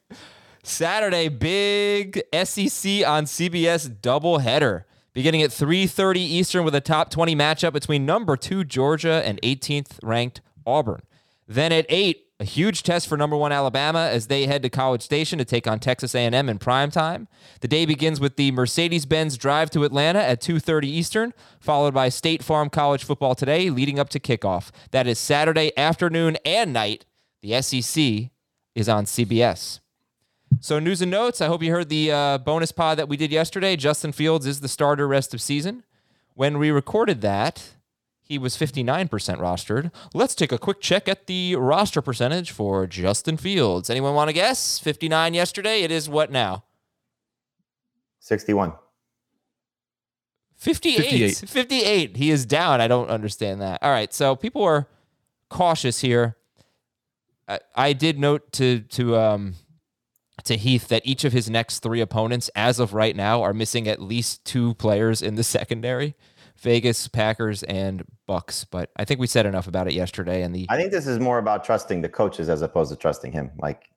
Saturday, 0.63 1.27
big 1.27 2.21
SEC 2.33 3.07
on 3.07 3.25
CBS 3.25 3.89
doubleheader. 3.89 4.83
Beginning 5.13 5.41
at 5.41 5.51
3:30 5.51 6.21
Eastern 6.21 6.63
with 6.63 6.75
a 6.75 6.81
top 6.81 7.09
20 7.09 7.35
matchup 7.35 7.73
between 7.73 8.05
number 8.05 8.37
2 8.37 8.63
Georgia 8.63 9.21
and 9.25 9.39
18th 9.43 9.99
ranked 10.03 10.41
Auburn. 10.65 11.01
Then 11.47 11.73
at 11.73 11.85
8, 11.89 12.27
a 12.39 12.45
huge 12.45 12.81
test 12.81 13.07
for 13.07 13.17
number 13.17 13.35
1 13.35 13.51
Alabama 13.51 14.09
as 14.11 14.27
they 14.27 14.45
head 14.45 14.61
to 14.63 14.69
College 14.69 15.01
Station 15.01 15.37
to 15.37 15.45
take 15.45 15.67
on 15.67 15.79
Texas 15.79 16.15
A&M 16.15 16.47
in 16.47 16.57
prime 16.59 16.89
time. 16.89 17.27
The 17.59 17.67
day 17.67 17.85
begins 17.85 18.19
with 18.21 18.37
the 18.37 18.51
Mercedes-Benz 18.51 19.37
drive 19.37 19.69
to 19.71 19.83
Atlanta 19.83 20.19
at 20.19 20.39
2:30 20.39 20.87
Eastern, 20.87 21.33
followed 21.59 21.93
by 21.93 22.07
State 22.07 22.41
Farm 22.41 22.69
College 22.69 23.03
football 23.03 23.35
today 23.35 23.69
leading 23.69 23.99
up 23.99 24.09
to 24.09 24.19
kickoff. 24.19 24.71
That 24.91 25.07
is 25.07 25.19
Saturday 25.19 25.71
afternoon 25.77 26.37
and 26.45 26.71
night. 26.71 27.05
The 27.41 27.53
SEC 27.61 28.31
is 28.75 28.87
on 28.87 29.05
CBS. 29.05 29.81
So 30.59 30.79
news 30.79 31.01
and 31.01 31.09
notes. 31.09 31.41
I 31.41 31.47
hope 31.47 31.63
you 31.63 31.71
heard 31.71 31.89
the 31.89 32.11
uh, 32.11 32.37
bonus 32.37 32.71
pod 32.71 32.97
that 32.97 33.07
we 33.09 33.17
did 33.17 33.31
yesterday. 33.31 33.75
Justin 33.75 34.11
Fields 34.11 34.45
is 34.45 34.59
the 34.59 34.67
starter 34.67 35.07
rest 35.07 35.33
of 35.33 35.41
season. 35.41 35.83
When 36.33 36.59
we 36.59 36.71
recorded 36.71 37.21
that, 37.21 37.75
he 38.21 38.37
was 38.37 38.55
59% 38.55 39.09
rostered. 39.09 39.91
Let's 40.13 40.35
take 40.35 40.51
a 40.51 40.57
quick 40.57 40.79
check 40.79 41.07
at 41.07 41.27
the 41.27 41.55
roster 41.55 42.01
percentage 42.01 42.51
for 42.51 42.87
Justin 42.87 43.37
Fields. 43.37 43.89
Anyone 43.89 44.13
want 44.13 44.29
to 44.29 44.33
guess? 44.33 44.79
59 44.79 45.33
yesterday. 45.33 45.81
It 45.81 45.91
is 45.91 46.07
what 46.07 46.31
now? 46.31 46.63
61. 48.19 48.73
58. 50.55 50.97
58. 50.97 51.49
58. 51.49 52.17
He 52.17 52.31
is 52.31 52.45
down. 52.45 52.79
I 52.79 52.87
don't 52.87 53.09
understand 53.09 53.61
that. 53.61 53.81
All 53.81 53.91
right. 53.91 54.13
So 54.13 54.35
people 54.35 54.63
are 54.63 54.87
cautious 55.49 56.01
here. 56.01 56.37
I, 57.47 57.59
I 57.75 57.93
did 57.93 58.19
note 58.19 58.51
to 58.53 58.81
to 58.81 59.17
um 59.17 59.55
to 60.43 60.57
Heath 60.57 60.87
that 60.89 61.05
each 61.05 61.23
of 61.23 61.33
his 61.33 61.49
next 61.49 61.79
three 61.79 62.01
opponents, 62.01 62.49
as 62.55 62.79
of 62.79 62.93
right 62.93 63.15
now, 63.15 63.41
are 63.41 63.53
missing 63.53 63.87
at 63.87 64.01
least 64.01 64.43
two 64.45 64.73
players 64.75 65.21
in 65.21 65.35
the 65.35 65.43
secondary. 65.57 66.15
Vegas, 66.61 67.07
Packers, 67.07 67.63
and 67.63 68.03
Bucks. 68.27 68.65
But 68.65 68.91
I 68.95 69.03
think 69.03 69.19
we 69.19 69.25
said 69.25 69.47
enough 69.47 69.67
about 69.67 69.87
it 69.87 69.93
yesterday. 69.93 70.43
And 70.43 70.53
the 70.53 70.67
I 70.69 70.77
think 70.77 70.91
this 70.91 71.07
is 71.07 71.19
more 71.19 71.39
about 71.39 71.63
trusting 71.63 72.01
the 72.01 72.09
coaches 72.09 72.49
as 72.49 72.61
opposed 72.61 72.91
to 72.91 72.95
trusting 72.95 73.31
him. 73.31 73.49
Like, 73.57 73.89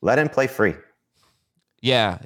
let 0.00 0.18
him 0.18 0.28
play 0.28 0.46
free. 0.46 0.74
Yeah, 1.82 2.18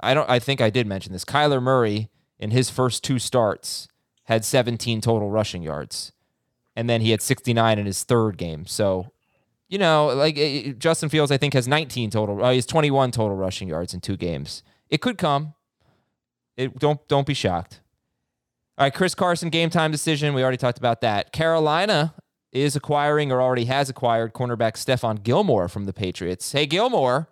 I 0.00 0.14
don't. 0.14 0.28
I 0.28 0.38
think 0.38 0.60
I 0.60 0.70
did 0.70 0.86
mention 0.86 1.12
this. 1.12 1.24
Kyler 1.24 1.62
Murray 1.62 2.08
in 2.38 2.50
his 2.50 2.70
first 2.70 3.04
two 3.04 3.18
starts 3.18 3.88
had 4.24 4.44
17 4.44 5.00
total 5.00 5.30
rushing 5.30 5.62
yards, 5.62 6.12
and 6.74 6.88
then 6.88 7.02
he 7.02 7.10
had 7.10 7.22
69 7.22 7.78
in 7.78 7.86
his 7.86 8.02
third 8.04 8.38
game. 8.38 8.66
So, 8.66 9.12
you 9.68 9.78
know, 9.78 10.06
like 10.06 10.36
eh, 10.38 10.72
Justin 10.78 11.08
Fields, 11.08 11.32
I 11.32 11.36
think 11.36 11.54
has 11.54 11.66
19 11.66 12.10
total. 12.10 12.44
Uh, 12.44 12.50
he 12.50 12.56
has 12.56 12.66
21 12.66 13.10
total 13.10 13.36
rushing 13.36 13.68
yards 13.68 13.94
in 13.94 14.00
two 14.00 14.16
games. 14.16 14.62
It 14.88 15.00
could 15.00 15.18
come. 15.18 15.54
It 16.56 16.78
don't 16.78 17.06
don't 17.08 17.26
be 17.26 17.34
shocked. 17.34 17.80
All 18.78 18.84
right, 18.84 18.94
Chris 18.94 19.14
Carson 19.14 19.50
game 19.50 19.70
time 19.70 19.90
decision. 19.90 20.34
We 20.34 20.42
already 20.42 20.56
talked 20.58 20.78
about 20.78 21.00
that. 21.00 21.32
Carolina 21.32 22.14
is 22.52 22.76
acquiring 22.76 23.32
or 23.32 23.42
already 23.42 23.66
has 23.66 23.90
acquired 23.90 24.32
cornerback 24.32 24.74
Stephon 24.74 25.22
Gilmore 25.22 25.68
from 25.68 25.84
the 25.84 25.92
Patriots. 25.92 26.52
Hey, 26.52 26.66
Gilmore 26.66 27.28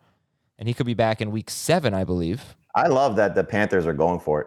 and 0.59 0.69
he 0.69 0.75
could 0.75 0.87
be 0.87 0.95
back 0.95 1.21
in 1.21 1.31
week 1.31 1.51
seven, 1.51 1.95
I 1.95 2.05
believe. 2.05 2.57
I 2.75 2.89
love 2.89 3.17
that 3.17 3.35
the 3.35 3.45
Panthers 3.45 3.87
are 3.87 3.93
going 3.93 4.21
for 4.21 4.43
it. 4.43 4.47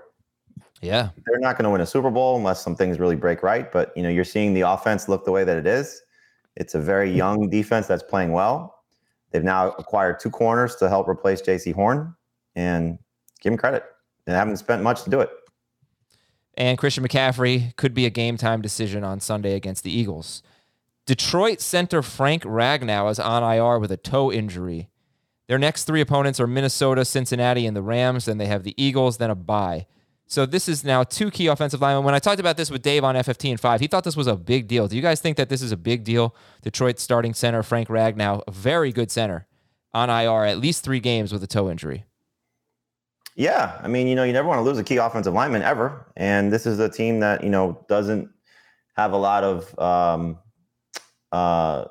Yeah. 0.82 1.10
They're 1.26 1.40
not 1.40 1.58
going 1.58 1.64
to 1.64 1.70
win 1.70 1.82
a 1.82 1.86
Super 1.86 2.12
Bowl 2.12 2.38
unless 2.38 2.64
some 2.64 2.76
things 2.76 3.00
really 3.00 3.16
break 3.16 3.42
right. 3.42 3.72
But 3.72 3.92
you 3.96 4.04
know, 4.04 4.10
you're 4.10 4.24
seeing 4.24 4.54
the 4.54 4.62
offense 4.62 5.08
look 5.08 5.26
the 5.26 5.32
way 5.32 5.44
that 5.44 5.58
it 5.58 5.66
is. 5.66 6.02
It's 6.58 6.74
a 6.74 6.80
very 6.80 7.12
young 7.12 7.50
defense 7.50 7.86
that's 7.86 8.04
playing 8.04 8.32
well. 8.32 8.84
They've 9.32 9.44
now 9.44 9.72
acquired 9.74 10.20
two 10.20 10.32
corners 10.32 10.76
to 10.78 10.90
help 10.90 11.08
replace 11.08 11.42
Jaycee 11.42 11.74
Horn, 11.74 12.16
and 12.56 12.98
give 13.42 13.52
them 13.52 13.58
credit. 13.58 13.84
They 14.26 14.34
haven't 14.34 14.58
spent 14.58 14.82
much 14.82 15.04
to 15.04 15.10
do 15.10 15.22
it. 15.22 15.30
And 16.56 16.78
Christian 16.78 17.08
McCaffrey 17.08 17.76
could 17.76 17.94
be 17.94 18.08
a 18.08 18.10
game 18.10 18.38
time 18.38 18.62
decision 18.62 19.04
on 19.04 19.20
Sunday 19.20 19.54
against 19.54 19.84
the 19.84 19.96
Eagles. 19.96 20.42
Detroit 21.06 21.62
center 21.62 22.02
Frank 22.02 22.44
Ragnow 22.44 23.10
is 23.12 23.20
on 23.20 23.44
IR 23.44 23.78
with 23.80 23.92
a 23.92 23.98
toe 23.98 24.32
injury. 24.32 24.90
Their 25.48 25.60
next 25.60 25.86
three 25.86 26.02
opponents 26.02 26.40
are 26.40 26.48
Minnesota, 26.48 27.06
Cincinnati, 27.06 27.68
and 27.68 27.78
the 27.78 27.84
Rams. 27.84 28.26
Then 28.26 28.40
they 28.40 28.48
have 28.48 28.64
the 28.64 28.74
Eagles, 28.84 29.18
then 29.18 29.30
a 29.30 29.36
bye. 29.36 29.86
So 30.30 30.46
this 30.46 30.68
is 30.68 30.84
now 30.84 31.04
two 31.04 31.32
key 31.32 31.48
offensive 31.48 31.80
linemen. 31.82 32.04
When 32.04 32.14
I 32.14 32.20
talked 32.20 32.42
about 32.42 32.58
this 32.58 32.70
with 32.70 32.82
Dave 32.82 33.06
on 33.06 33.16
FFT 33.16 33.50
and 33.50 33.60
five, 33.60 33.80
he 33.80 33.88
thought 33.88 34.04
this 34.04 34.18
was 34.18 34.28
a 34.28 34.36
big 34.36 34.68
deal. 34.68 34.90
Do 34.90 34.98
you 34.98 35.02
guys 35.02 35.22
think 35.22 35.38
that 35.38 35.48
this 35.48 35.62
is 35.62 35.72
a 35.72 35.78
big 35.78 36.04
deal? 36.04 36.36
Detroit 36.62 37.00
starting 37.00 37.34
center 37.34 37.64
Frank 37.64 37.88
Ragnow, 37.88 38.44
a 38.46 38.52
very 38.52 38.92
good 38.92 39.10
center, 39.10 39.48
on 39.94 40.10
IR 40.10 40.44
at 40.44 40.60
least 40.60 40.84
three 40.84 41.00
games 41.00 41.32
with 41.32 41.42
a 41.44 41.48
toe 41.48 41.70
injury. 41.70 42.04
Yeah, 43.36 43.80
I 43.82 43.88
mean, 43.88 44.08
you 44.08 44.16
know, 44.16 44.24
you 44.24 44.34
never 44.34 44.48
want 44.48 44.60
to 44.60 44.64
lose 44.64 44.78
a 44.78 44.84
key 44.84 44.98
offensive 44.98 45.34
lineman 45.34 45.62
ever, 45.62 46.12
and 46.18 46.52
this 46.52 46.66
is 46.66 46.80
a 46.80 46.90
team 46.90 47.22
that 47.22 47.44
you 47.44 47.50
know 47.50 47.86
doesn't 47.88 48.30
have 48.98 49.14
a 49.14 49.18
lot 49.18 49.46
of 49.46 49.80
um, 49.80 50.40
uh, 51.32 51.86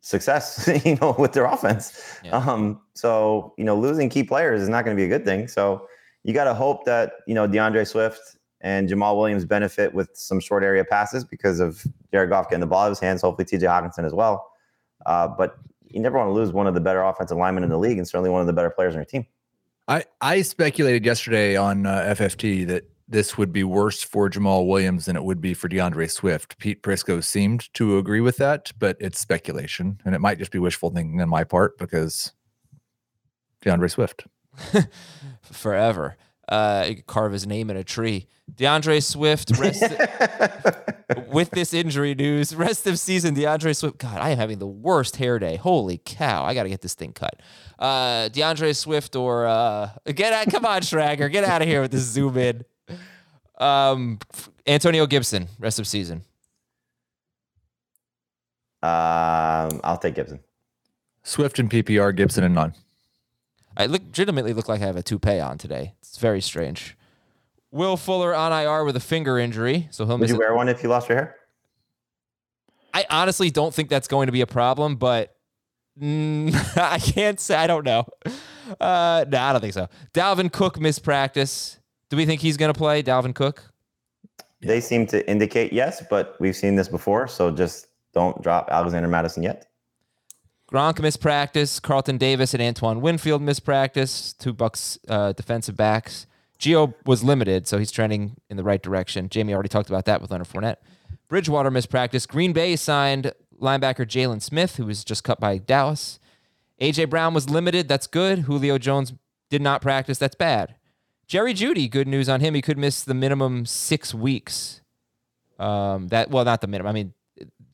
success, 0.00 0.68
you 0.84 0.96
know, 0.96 1.16
with 1.18 1.32
their 1.32 1.46
offense. 1.46 2.20
Yeah. 2.22 2.36
Um, 2.36 2.82
so 2.94 3.54
you 3.58 3.64
know, 3.64 3.76
losing 3.76 4.10
key 4.10 4.22
players 4.22 4.60
is 4.60 4.68
not 4.68 4.84
going 4.84 4.96
to 4.96 5.00
be 5.00 5.06
a 5.06 5.08
good 5.08 5.24
thing. 5.24 5.48
So 5.48 5.88
you 6.26 6.34
got 6.34 6.44
to 6.44 6.54
hope 6.54 6.84
that 6.84 7.12
you 7.26 7.34
know 7.34 7.46
D'Andre 7.46 7.84
Swift 7.84 8.36
and 8.60 8.88
Jamaal 8.88 9.16
Williams 9.16 9.44
benefit 9.44 9.94
with 9.94 10.10
some 10.14 10.40
short 10.40 10.64
area 10.64 10.84
passes 10.84 11.24
because 11.24 11.60
of 11.60 11.84
Jared 12.10 12.30
Goff 12.30 12.48
getting 12.48 12.60
the 12.60 12.66
ball 12.66 12.82
out 12.82 12.86
of 12.86 12.90
his 12.92 13.00
hands. 13.00 13.22
Hopefully, 13.22 13.46
T.J. 13.46 13.64
Hockenson 13.66 14.04
as 14.04 14.12
well. 14.12 14.50
Uh, 15.04 15.28
but 15.28 15.56
you 15.86 16.00
never 16.00 16.18
want 16.18 16.28
to 16.28 16.32
lose 16.32 16.52
one 16.52 16.66
of 16.66 16.74
the 16.74 16.80
better 16.80 17.00
offensive 17.02 17.38
linemen 17.38 17.62
in 17.62 17.70
the 17.70 17.78
league, 17.78 17.96
and 17.96 18.08
certainly 18.08 18.28
one 18.28 18.40
of 18.40 18.48
the 18.48 18.52
better 18.52 18.70
players 18.70 18.94
on 18.94 18.98
your 18.98 19.04
team. 19.04 19.24
I 19.86 20.04
I 20.20 20.42
speculated 20.42 21.04
yesterday 21.06 21.54
on 21.54 21.86
uh, 21.86 22.14
FFT 22.18 22.66
that 22.66 22.90
this 23.06 23.38
would 23.38 23.52
be 23.52 23.62
worse 23.62 24.02
for 24.02 24.28
Jamaal 24.28 24.66
Williams 24.66 25.04
than 25.04 25.14
it 25.14 25.22
would 25.22 25.40
be 25.40 25.54
for 25.54 25.68
D'Andre 25.68 26.08
Swift. 26.08 26.58
Pete 26.58 26.82
Prisco 26.82 27.22
seemed 27.22 27.72
to 27.74 27.98
agree 27.98 28.20
with 28.20 28.36
that, 28.38 28.72
but 28.80 28.96
it's 28.98 29.20
speculation, 29.20 30.00
and 30.04 30.12
it 30.12 30.20
might 30.20 30.40
just 30.40 30.50
be 30.50 30.58
wishful 30.58 30.90
thinking 30.90 31.22
on 31.22 31.28
my 31.28 31.44
part 31.44 31.78
because 31.78 32.32
D'Andre 33.62 33.86
Swift. 33.86 34.26
Forever. 35.42 36.16
Uh, 36.48 36.90
carve 37.06 37.32
his 37.32 37.46
name 37.46 37.70
in 37.70 37.76
a 37.76 37.82
tree. 37.82 38.28
D'Andre 38.54 39.00
Swift, 39.00 39.50
rest 39.58 39.82
with 41.28 41.50
this 41.50 41.74
injury 41.74 42.14
news, 42.14 42.54
rest 42.54 42.86
of 42.86 42.98
season, 43.00 43.34
D'Andre 43.34 43.72
Swift. 43.72 43.98
God, 43.98 44.18
I 44.20 44.30
am 44.30 44.38
having 44.38 44.60
the 44.60 44.66
worst 44.66 45.16
hair 45.16 45.40
day. 45.40 45.56
Holy 45.56 45.98
cow. 46.04 46.44
I 46.44 46.54
got 46.54 46.62
to 46.62 46.68
get 46.68 46.80
this 46.82 46.94
thing 46.94 47.12
cut. 47.12 47.40
Uh, 47.78 48.28
D'Andre 48.28 48.72
Swift 48.72 49.16
or 49.16 49.46
uh, 49.46 49.90
get 50.14 50.32
out. 50.32 50.48
Come 50.52 50.64
on, 50.64 50.82
Schrager. 50.82 51.30
Get 51.30 51.42
out 51.42 51.62
of 51.62 51.68
here 51.68 51.82
with 51.82 51.90
this 51.90 52.04
zoom 52.04 52.36
in. 52.36 52.64
Um, 53.58 54.20
Antonio 54.66 55.06
Gibson, 55.06 55.48
rest 55.58 55.80
of 55.80 55.86
season. 55.88 56.22
Um, 58.82 59.80
I'll 59.82 59.98
take 60.00 60.14
Gibson. 60.14 60.40
Swift 61.24 61.58
and 61.58 61.68
PPR, 61.68 62.14
Gibson 62.14 62.44
and 62.44 62.54
none. 62.54 62.74
I 63.76 63.86
legitimately 63.86 64.52
look 64.52 64.68
like 64.68 64.80
I 64.80 64.86
have 64.86 64.96
a 64.96 65.02
toupee 65.02 65.40
on 65.40 65.58
today. 65.58 65.94
It's 66.00 66.18
very 66.18 66.40
strange. 66.40 66.96
Will 67.70 67.96
Fuller 67.96 68.34
on 68.34 68.52
IR 68.52 68.84
with 68.84 68.96
a 68.96 69.00
finger 69.00 69.38
injury, 69.38 69.88
so 69.90 70.06
he'll 70.06 70.14
Would 70.14 70.22
miss. 70.22 70.30
you 70.30 70.36
it. 70.36 70.38
wear 70.38 70.54
one 70.54 70.68
if 70.68 70.82
you 70.82 70.88
lost 70.88 71.08
your 71.08 71.18
hair? 71.18 71.36
I 72.94 73.04
honestly 73.10 73.50
don't 73.50 73.74
think 73.74 73.90
that's 73.90 74.08
going 74.08 74.26
to 74.26 74.32
be 74.32 74.40
a 74.40 74.46
problem, 74.46 74.96
but 74.96 75.36
mm, 76.00 76.54
I 76.78 76.98
can't 76.98 77.38
say. 77.38 77.54
I 77.56 77.66
don't 77.66 77.84
know. 77.84 78.06
Uh, 78.80 79.24
no, 79.28 79.38
I 79.38 79.52
don't 79.52 79.60
think 79.60 79.74
so. 79.74 79.88
Dalvin 80.14 80.50
Cook 80.50 80.80
missed 80.80 81.02
practice. 81.02 81.78
Do 82.08 82.16
we 82.16 82.24
think 82.24 82.40
he's 82.40 82.56
going 82.56 82.72
to 82.72 82.78
play? 82.78 83.02
Dalvin 83.02 83.34
Cook. 83.34 83.62
They 84.62 84.80
seem 84.80 85.06
to 85.08 85.28
indicate 85.28 85.72
yes, 85.72 86.02
but 86.08 86.36
we've 86.40 86.56
seen 86.56 86.76
this 86.76 86.88
before, 86.88 87.28
so 87.28 87.50
just 87.50 87.88
don't 88.14 88.40
drop 88.42 88.68
Alexander 88.70 89.08
Mattison 89.08 89.42
yet. 89.42 89.65
Gronk 90.70 91.00
missed 91.00 91.20
practice. 91.20 91.78
Carlton 91.78 92.18
Davis 92.18 92.52
and 92.52 92.62
Antoine 92.62 93.00
Winfield 93.00 93.40
missed 93.40 93.64
practice. 93.64 94.32
Two 94.32 94.52
Bucks 94.52 94.98
uh, 95.08 95.32
defensive 95.32 95.76
backs. 95.76 96.26
Gio 96.58 96.94
was 97.04 97.22
limited, 97.22 97.66
so 97.66 97.78
he's 97.78 97.92
trending 97.92 98.36
in 98.48 98.56
the 98.56 98.64
right 98.64 98.82
direction. 98.82 99.28
Jamie 99.28 99.52
already 99.52 99.68
talked 99.68 99.90
about 99.90 100.06
that 100.06 100.20
with 100.20 100.30
Leonard 100.30 100.48
Fournette. 100.48 100.76
Bridgewater 101.28 101.70
missed 101.70 101.90
practice. 101.90 102.26
Green 102.26 102.52
Bay 102.52 102.76
signed 102.76 103.32
linebacker 103.60 104.06
Jaylon 104.06 104.42
Smith, 104.42 104.76
who 104.76 104.86
was 104.86 105.04
just 105.04 105.22
cut 105.22 105.38
by 105.38 105.58
Dallas. 105.58 106.18
AJ 106.80 107.10
Brown 107.10 107.34
was 107.34 107.48
limited. 107.48 107.88
That's 107.88 108.06
good. 108.06 108.40
Julio 108.40 108.78
Jones 108.78 109.12
did 109.50 109.62
not 109.62 109.82
practice. 109.82 110.18
That's 110.18 110.34
bad. 110.34 110.74
Jerry 111.26 111.54
Jeudy, 111.54 111.90
good 111.90 112.06
news 112.06 112.28
on 112.28 112.40
him. 112.40 112.54
He 112.54 112.62
could 112.62 112.78
miss 112.78 113.02
the 113.02 113.14
minimum 113.14 113.66
six 113.66 114.14
weeks. 114.14 114.80
Um, 115.58 116.08
that 116.08 116.30
well, 116.30 116.44
not 116.44 116.60
the 116.60 116.66
minimum. 116.66 116.90
I 116.90 116.92
mean, 116.92 117.14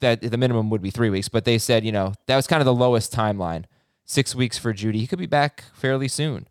that 0.03 0.21
the 0.21 0.37
minimum 0.37 0.69
would 0.71 0.83
be 0.83 0.91
three 0.91 1.09
weeks, 1.11 1.29
but 1.31 1.45
they 1.47 1.57
said 1.59 1.85
you 1.85 1.91
know 1.93 2.13
that 2.27 2.37
was 2.37 2.47
kind 2.47 2.61
of 2.61 2.67
the 2.67 2.75
lowest 2.75 3.13
timeline. 3.13 3.65
Six 4.05 4.35
weeks 4.35 4.59
for 4.59 4.75
Jeudy. 4.75 4.97
He 4.97 5.07
could 5.07 5.19
be 5.19 5.27
back 5.27 5.65
fairly 5.73 6.09
soon. 6.09 6.47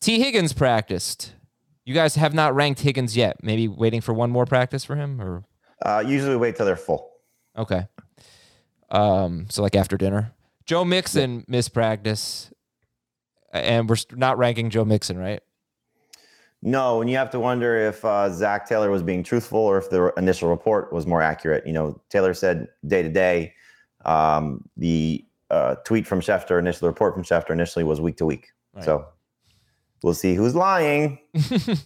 Tee 0.00 0.18
Higgins 0.20 0.52
practiced. 0.52 1.32
You 1.84 1.94
guys 1.94 2.16
have 2.16 2.34
not 2.34 2.54
ranked 2.54 2.80
Higgins 2.80 3.16
yet. 3.16 3.42
Maybe 3.42 3.66
waiting 3.68 4.00
for 4.00 4.12
one 4.12 4.30
more 4.30 4.44
practice 4.46 4.84
for 4.84 4.96
him, 4.96 5.20
or 5.20 5.44
Uh, 5.84 6.04
usually 6.06 6.36
wait 6.36 6.56
till 6.56 6.66
they're 6.66 6.76
full. 6.76 7.10
okay. 7.56 7.86
Um, 8.90 9.46
so 9.48 9.62
like 9.62 9.74
after 9.74 9.96
dinner. 9.96 10.32
Joe 10.66 10.84
Mixon 10.84 11.44
missed 11.48 11.72
practice, 11.72 12.52
and 13.52 13.88
we're 13.88 13.96
not 14.12 14.38
ranking 14.38 14.70
Joe 14.70 14.84
Mixon, 14.84 15.18
right? 15.18 15.40
No, 16.62 17.00
and 17.00 17.10
you 17.10 17.16
have 17.16 17.30
to 17.30 17.40
wonder 17.40 17.76
if 17.76 18.04
uh, 18.04 18.30
Zac 18.30 18.68
Taylor 18.68 18.90
was 18.90 19.02
being 19.02 19.24
truthful 19.24 19.58
or 19.58 19.78
if 19.78 19.90
the 19.90 20.12
initial 20.16 20.48
report 20.48 20.92
was 20.92 21.06
more 21.06 21.20
accurate. 21.20 21.66
You 21.66 21.72
know, 21.72 22.00
Taylor 22.08 22.34
said 22.34 22.68
day 22.86 23.02
to 23.02 23.08
day. 23.08 23.54
Um, 24.04 24.64
the 24.76 25.24
uh, 25.50 25.74
tweet 25.84 26.06
from 26.06 26.20
Schefter, 26.20 26.58
initial 26.58 26.86
report 26.88 27.14
from 27.14 27.24
Schefter 27.24 27.50
initially 27.50 27.84
was 27.84 28.00
week 28.00 28.16
to 28.18 28.26
week. 28.26 28.48
Right. 28.74 28.84
So 28.84 29.06
we'll 30.04 30.14
see 30.14 30.34
who's 30.34 30.54
lying. 30.54 31.18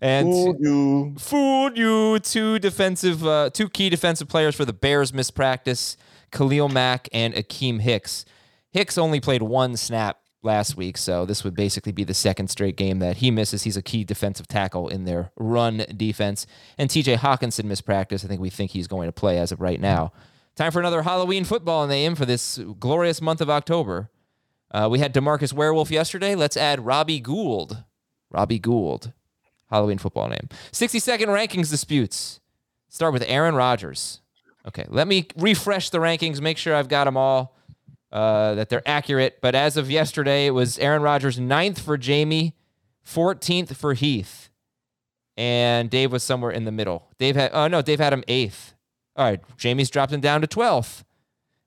And 0.00 0.28
Fooled 0.28 0.60
you. 0.60 1.14
fooled 1.18 1.76
you. 1.76 2.18
Two 2.20 2.58
defensive, 2.60 3.26
uh, 3.26 3.50
two 3.50 3.68
key 3.68 3.88
defensive 3.88 4.28
players 4.28 4.54
for 4.54 4.64
the 4.64 4.72
Bears 4.72 5.12
missed 5.12 5.34
practice: 5.34 5.96
Khalil 6.30 6.68
Mack 6.68 7.08
and 7.12 7.34
Akiem 7.34 7.80
Hicks. 7.80 8.24
Hicks 8.70 8.96
only 8.98 9.18
played 9.20 9.42
one 9.42 9.76
snap 9.76 10.18
last 10.46 10.76
week, 10.76 10.96
so 10.96 11.26
this 11.26 11.44
would 11.44 11.54
basically 11.54 11.92
be 11.92 12.04
the 12.04 12.14
second 12.14 12.48
straight 12.48 12.76
game 12.76 13.00
that 13.00 13.18
he 13.18 13.30
misses. 13.30 13.64
He's 13.64 13.76
a 13.76 13.82
key 13.82 14.04
defensive 14.04 14.48
tackle 14.48 14.88
in 14.88 15.04
their 15.04 15.30
run 15.36 15.84
defense. 15.94 16.46
And 16.78 16.88
T.J. 16.88 17.16
Hockenson 17.16 17.64
missed 17.64 17.84
practice. 17.84 18.24
I 18.24 18.28
think 18.28 18.40
we 18.40 18.48
think 18.48 18.70
he's 18.70 18.86
going 18.86 19.08
to 19.08 19.12
play 19.12 19.38
as 19.38 19.52
of 19.52 19.60
right 19.60 19.80
now. 19.80 20.12
Time 20.54 20.72
for 20.72 20.80
another 20.80 21.02
Halloween 21.02 21.44
football 21.44 21.86
name 21.86 22.14
for 22.14 22.24
this 22.24 22.58
glorious 22.80 23.20
month 23.20 23.42
of 23.42 23.50
October. 23.50 24.10
Uh, 24.70 24.88
we 24.90 24.98
had 24.98 25.12
Demarcus 25.12 25.52
Werewolf 25.52 25.90
yesterday. 25.90 26.34
Let's 26.34 26.56
add 26.56 26.86
Robbie 26.86 27.20
Gould. 27.20 27.84
Robbie 28.30 28.58
Gould. 28.58 29.12
Halloween 29.70 29.98
football 29.98 30.28
name. 30.28 30.48
60 30.72 30.98
second 31.00 31.28
rankings 31.28 31.70
disputes. 31.70 32.40
Start 32.88 33.12
with 33.12 33.24
Aaron 33.26 33.54
Rodgers. 33.54 34.20
Okay, 34.66 34.84
let 34.88 35.06
me 35.06 35.28
refresh 35.36 35.90
the 35.90 35.98
rankings, 35.98 36.40
make 36.40 36.58
sure 36.58 36.74
I've 36.74 36.88
got 36.88 37.04
them 37.04 37.16
all, 37.16 37.55
uh, 38.12 38.54
that 38.54 38.68
they're 38.68 38.86
accurate. 38.86 39.38
But 39.40 39.54
as 39.54 39.76
of 39.76 39.90
yesterday, 39.90 40.46
it 40.46 40.50
was 40.50 40.78
Aaron 40.78 41.02
Rodgers 41.02 41.38
ninth 41.38 41.80
for 41.80 41.96
Jamie, 41.96 42.54
14th 43.06 43.76
for 43.76 43.94
Heath, 43.94 44.50
and 45.36 45.90
Dave 45.90 46.12
was 46.12 46.22
somewhere 46.22 46.50
in 46.50 46.64
the 46.64 46.72
middle. 46.72 47.08
Dave 47.18 47.36
had, 47.36 47.50
oh 47.52 47.68
no, 47.68 47.82
Dave 47.82 48.00
had 48.00 48.12
him 48.12 48.24
eighth. 48.28 48.74
All 49.16 49.24
right, 49.24 49.40
Jamie's 49.56 49.90
dropped 49.90 50.12
him 50.12 50.20
down 50.20 50.40
to 50.42 50.46
12th. 50.46 51.04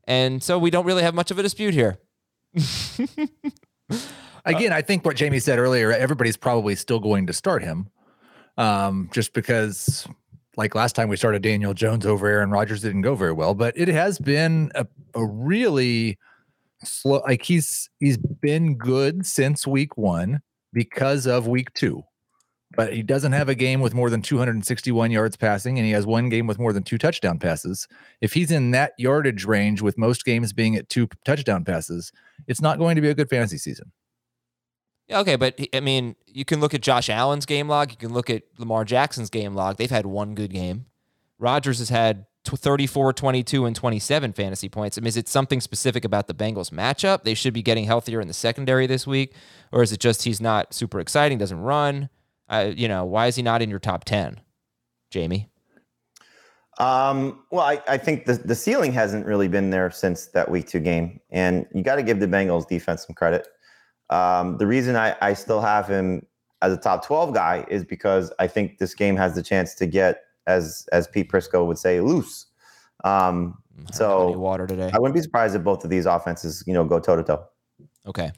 And 0.09 0.41
so 0.41 0.57
we 0.57 0.71
don't 0.71 0.85
really 0.85 1.03
have 1.03 1.13
much 1.13 1.29
of 1.29 1.37
a 1.37 1.43
dispute 1.43 1.73
here. 1.73 1.99
Again, 4.45 4.73
I 4.73 4.81
think 4.81 5.05
what 5.05 5.15
Jamie 5.15 5.39
said 5.39 5.59
earlier, 5.59 5.91
everybody's 5.91 6.37
probably 6.37 6.73
still 6.75 6.99
going 6.99 7.27
to 7.27 7.33
start 7.33 7.63
him. 7.63 7.89
Um, 8.57 9.09
just 9.13 9.33
because 9.33 10.07
like 10.57 10.75
last 10.75 10.95
time 10.95 11.09
we 11.09 11.15
started 11.15 11.41
Daniel 11.41 11.73
Jones 11.73 12.05
over 12.05 12.27
Aaron 12.27 12.49
Rodgers 12.51 12.81
didn't 12.81 13.01
go 13.01 13.15
very 13.15 13.31
well, 13.31 13.53
but 13.53 13.77
it 13.77 13.87
has 13.87 14.19
been 14.19 14.71
a, 14.75 14.85
a 15.13 15.25
really 15.25 16.17
slow 16.83 17.21
like 17.27 17.43
he's 17.43 17.89
he's 17.99 18.17
been 18.17 18.75
good 18.75 19.25
since 19.25 19.67
week 19.67 19.97
one 19.97 20.41
because 20.73 21.27
of 21.27 21.47
week 21.47 21.73
two. 21.73 22.03
But 22.75 22.93
he 22.93 23.01
doesn't 23.01 23.31
have 23.31 23.49
a 23.49 23.55
game 23.55 23.81
with 23.81 23.95
more 23.95 24.11
than 24.11 24.21
261 24.21 25.09
yards 25.09 25.35
passing, 25.35 25.79
and 25.79 25.87
he 25.87 25.91
has 25.93 26.05
one 26.05 26.29
game 26.29 26.45
with 26.45 26.59
more 26.59 26.71
than 26.71 26.83
two 26.83 26.99
touchdown 26.99 27.39
passes. 27.39 27.87
If 28.21 28.33
he's 28.33 28.51
in 28.51 28.69
that 28.71 28.93
yardage 28.99 29.43
range 29.43 29.81
with 29.81 29.97
most 29.97 30.23
games 30.23 30.53
being 30.53 30.75
at 30.75 30.87
two 30.87 31.07
touchdown 31.25 31.65
passes, 31.65 32.11
it's 32.47 32.61
not 32.61 32.77
going 32.77 32.95
to 32.95 33.01
be 33.01 33.09
a 33.09 33.15
good 33.15 33.29
fantasy 33.29 33.57
season. 33.57 33.91
Yeah, 35.07 35.19
okay, 35.21 35.35
but 35.35 35.59
I 35.73 35.79
mean, 35.79 36.15
you 36.27 36.45
can 36.45 36.59
look 36.59 36.75
at 36.75 36.81
Josh 36.81 37.09
Allen's 37.09 37.47
game 37.47 37.67
log. 37.67 37.89
You 37.89 37.97
can 37.97 38.13
look 38.13 38.29
at 38.29 38.43
Lamar 38.59 38.85
Jackson's 38.85 39.31
game 39.31 39.55
log. 39.55 39.77
They've 39.77 39.89
had 39.89 40.05
one 40.05 40.35
good 40.35 40.51
game. 40.51 40.85
Rodgers 41.39 41.79
has 41.79 41.89
had 41.89 42.27
34, 42.45 43.13
22, 43.13 43.65
and 43.65 43.75
27 43.75 44.33
fantasy 44.33 44.69
points. 44.69 44.97
I 44.97 45.01
mean, 45.01 45.07
is 45.07 45.17
it 45.17 45.27
something 45.27 45.61
specific 45.61 46.05
about 46.05 46.27
the 46.27 46.33
Bengals 46.33 46.71
matchup? 46.71 47.23
They 47.23 47.33
should 47.33 47.53
be 47.53 47.61
getting 47.61 47.85
healthier 47.85 48.21
in 48.21 48.27
the 48.27 48.33
secondary 48.33 48.87
this 48.87 49.05
week, 49.05 49.33
or 49.71 49.83
is 49.83 49.91
it 49.91 49.99
just 49.99 50.23
he's 50.23 50.41
not 50.41 50.73
super 50.73 50.99
exciting, 50.99 51.37
doesn't 51.37 51.59
run? 51.59 52.09
Uh, 52.47 52.71
you 52.75 52.87
know, 52.87 53.05
why 53.05 53.27
is 53.27 53.35
he 53.35 53.43
not 53.43 53.61
in 53.61 53.69
your 53.69 53.79
top 53.79 54.05
10, 54.05 54.41
Jamie? 55.11 55.49
Um, 56.79 57.43
well, 57.51 57.65
I, 57.65 57.81
I 57.87 57.97
think 57.97 58.25
the, 58.25 58.33
the 58.33 58.55
ceiling 58.55 58.93
hasn't 58.93 59.25
really 59.25 59.49
been 59.49 59.69
there 59.69 59.91
since 59.91 60.27
that 60.27 60.49
week 60.49 60.67
two 60.67 60.79
game. 60.79 61.19
And 61.29 61.67
you 61.73 61.83
got 61.83 61.97
to 61.97 62.03
give 62.03 62.19
the 62.19 62.27
Bengals 62.27 62.67
defense 62.67 63.05
some 63.05 63.13
credit. 63.13 63.47
Um, 64.09 64.57
the 64.57 64.65
reason 64.65 64.95
I, 64.95 65.15
I 65.21 65.33
still 65.33 65.61
have 65.61 65.87
him 65.87 66.25
as 66.61 66.73
a 66.73 66.77
top 66.77 67.05
12 67.05 67.33
guy 67.33 67.65
is 67.69 67.83
because 67.83 68.31
I 68.39 68.47
think 68.47 68.79
this 68.79 68.95
game 68.95 69.17
has 69.17 69.35
the 69.35 69.43
chance 69.43 69.75
to 69.75 69.85
get, 69.85 70.23
as 70.47 70.87
as 70.91 71.07
Pete 71.07 71.29
Prisco 71.31 71.65
would 71.67 71.77
say, 71.77 72.01
loose. 72.01 72.47
Um, 73.03 73.57
so 73.93 74.31
water 74.37 74.67
today. 74.67 74.89
I 74.93 74.99
wouldn't 74.99 75.15
be 75.15 75.21
surprised 75.21 75.55
if 75.55 75.63
both 75.63 75.83
of 75.83 75.89
these 75.89 76.05
offenses, 76.05 76.63
you 76.67 76.73
know, 76.73 76.83
go 76.83 76.99
toe 76.99 77.15
to 77.15 77.23
toe. 77.23 77.45
Okay. 78.05 78.31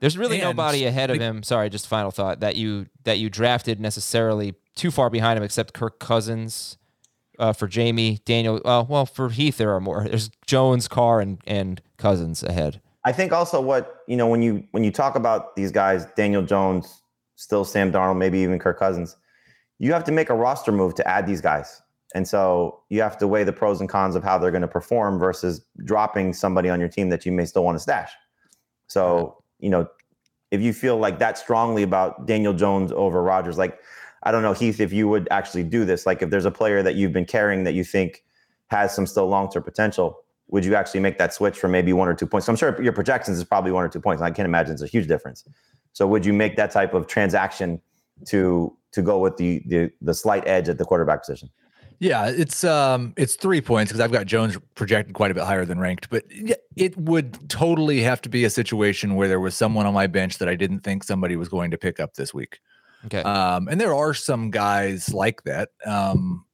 There's 0.00 0.18
really 0.18 0.40
And 0.40 0.56
nobody 0.56 0.84
ahead 0.86 1.10
of 1.10 1.18
the- 1.18 1.24
him. 1.24 1.42
Sorry, 1.44 1.70
just 1.70 1.86
final 1.86 2.10
thought 2.10 2.40
that 2.40 2.56
you 2.56 2.86
that 3.04 3.18
you 3.18 3.30
drafted 3.30 3.78
necessarily 3.80 4.54
too 4.74 4.90
far 4.90 5.10
behind 5.10 5.36
him, 5.36 5.44
except 5.44 5.74
Kirk 5.74 5.98
Cousins. 6.00 6.76
Uh, 7.38 7.52
for 7.52 7.66
Jamie, 7.66 8.18
Daniel, 8.26 8.60
uh, 8.64 8.84
well, 8.86 9.06
for 9.06 9.30
Heath, 9.30 9.56
there 9.56 9.72
are 9.74 9.80
more. 9.80 10.04
There's 10.04 10.30
Jones, 10.46 10.86
Carr, 10.86 11.20
and 11.20 11.38
and 11.46 11.80
Cousins 11.96 12.42
ahead. 12.42 12.80
I 13.04 13.12
think 13.12 13.32
also 13.32 13.60
what 13.60 14.02
you 14.06 14.16
know 14.16 14.26
when 14.28 14.42
you 14.42 14.64
when 14.72 14.84
you 14.84 14.90
talk 14.92 15.14
about 15.16 15.56
these 15.56 15.72
guys, 15.72 16.04
Daniel 16.16 16.42
Jones, 16.42 17.02
still 17.36 17.64
Sam 17.64 17.90
Darnold, 17.90 18.18
maybe 18.18 18.38
even 18.40 18.58
Kirk 18.58 18.78
Cousins, 18.78 19.16
you 19.82 19.92
have 19.92 20.04
to 20.04 20.12
make 20.12 20.30
a 20.30 20.34
roster 20.34 20.70
move 20.70 20.94
to 20.94 21.08
add 21.08 21.26
these 21.26 21.40
guys, 21.40 21.82
and 22.14 22.26
so 22.26 22.80
you 22.88 23.02
have 23.02 23.18
to 23.18 23.26
weigh 23.26 23.42
the 23.42 23.52
pros 23.52 23.80
and 23.80 23.88
cons 23.88 24.14
of 24.14 24.22
how 24.22 24.38
they're 24.38 24.50
going 24.50 24.62
to 24.62 24.68
perform 24.68 25.18
versus 25.18 25.64
dropping 25.84 26.32
somebody 26.32 26.68
on 26.68 26.78
your 26.78 26.88
team 26.88 27.08
that 27.08 27.26
you 27.26 27.32
may 27.32 27.44
still 27.44 27.64
want 27.64 27.74
to 27.74 27.80
stash. 27.80 28.12
So 28.86 29.42
you 29.58 29.70
know, 29.70 29.88
if 30.52 30.60
you 30.60 30.72
feel 30.72 30.98
like 30.98 31.18
that 31.18 31.36
strongly 31.36 31.82
about 31.82 32.26
Daniel 32.26 32.52
Jones 32.52 32.92
over 32.92 33.22
Rodgers, 33.22 33.58
like 33.58 33.80
I 34.22 34.30
don't 34.30 34.42
know, 34.42 34.52
Heath, 34.52 34.78
if 34.78 34.92
you 34.92 35.08
would 35.08 35.26
actually 35.30 35.64
do 35.64 35.84
this. 35.84 36.06
Like 36.06 36.22
if 36.22 36.30
there's 36.30 36.44
a 36.44 36.50
player 36.50 36.82
that 36.82 36.94
you've 36.94 37.12
been 37.12 37.24
carrying 37.24 37.64
that 37.64 37.74
you 37.74 37.82
think 37.82 38.22
has 38.68 38.94
some 38.94 39.06
still 39.06 39.26
long 39.26 39.50
term 39.50 39.64
potential, 39.64 40.20
would 40.48 40.64
you 40.64 40.76
actually 40.76 41.00
make 41.00 41.18
that 41.18 41.34
switch 41.34 41.58
for 41.58 41.66
maybe 41.66 41.92
one 41.92 42.08
or 42.08 42.14
two 42.14 42.26
points? 42.26 42.46
So 42.46 42.52
I'm 42.52 42.56
sure 42.56 42.80
your 42.80 42.92
projections 42.92 43.38
is 43.38 43.44
probably 43.44 43.72
one 43.72 43.84
or 43.84 43.88
two 43.88 44.00
points. 44.00 44.22
I 44.22 44.30
can't 44.30 44.46
imagine 44.46 44.74
it's 44.74 44.82
a 44.82 44.86
huge 44.86 45.08
difference. 45.08 45.44
So 45.92 46.06
would 46.06 46.24
you 46.24 46.32
make 46.32 46.56
that 46.56 46.70
type 46.70 46.94
of 46.94 47.06
transaction 47.06 47.80
to 48.26 48.76
to 48.92 49.02
go 49.02 49.18
with 49.18 49.36
the 49.36 49.62
the, 49.66 49.90
the 50.00 50.14
slight 50.14 50.46
edge 50.46 50.68
at 50.68 50.78
the 50.78 50.84
quarterback 50.84 51.22
position? 51.22 51.50
Yeah, 51.98 52.26
it's 52.26 52.64
um 52.64 53.14
it's 53.16 53.36
three 53.36 53.60
points 53.60 53.92
because 53.92 54.00
I've 54.00 54.10
got 54.10 54.26
Jones 54.26 54.58
projected 54.74 55.14
quite 55.14 55.30
a 55.30 55.34
bit 55.34 55.44
higher 55.44 55.64
than 55.64 55.78
ranked, 55.78 56.10
but 56.10 56.24
it 56.76 56.96
would 56.96 57.48
totally 57.48 58.00
have 58.02 58.20
to 58.22 58.28
be 58.28 58.44
a 58.44 58.50
situation 58.50 59.14
where 59.14 59.28
there 59.28 59.38
was 59.38 59.54
someone 59.54 59.86
on 59.86 59.94
my 59.94 60.08
bench 60.08 60.38
that 60.38 60.48
I 60.48 60.56
didn't 60.56 60.80
think 60.80 61.04
somebody 61.04 61.36
was 61.36 61.48
going 61.48 61.70
to 61.70 61.78
pick 61.78 62.00
up 62.00 62.14
this 62.14 62.34
week. 62.34 62.58
Okay. 63.04 63.22
Um, 63.22 63.68
and 63.68 63.80
there 63.80 63.94
are 63.94 64.14
some 64.14 64.50
guys 64.50 65.14
like 65.14 65.44
that 65.44 65.70
um, 65.86 66.44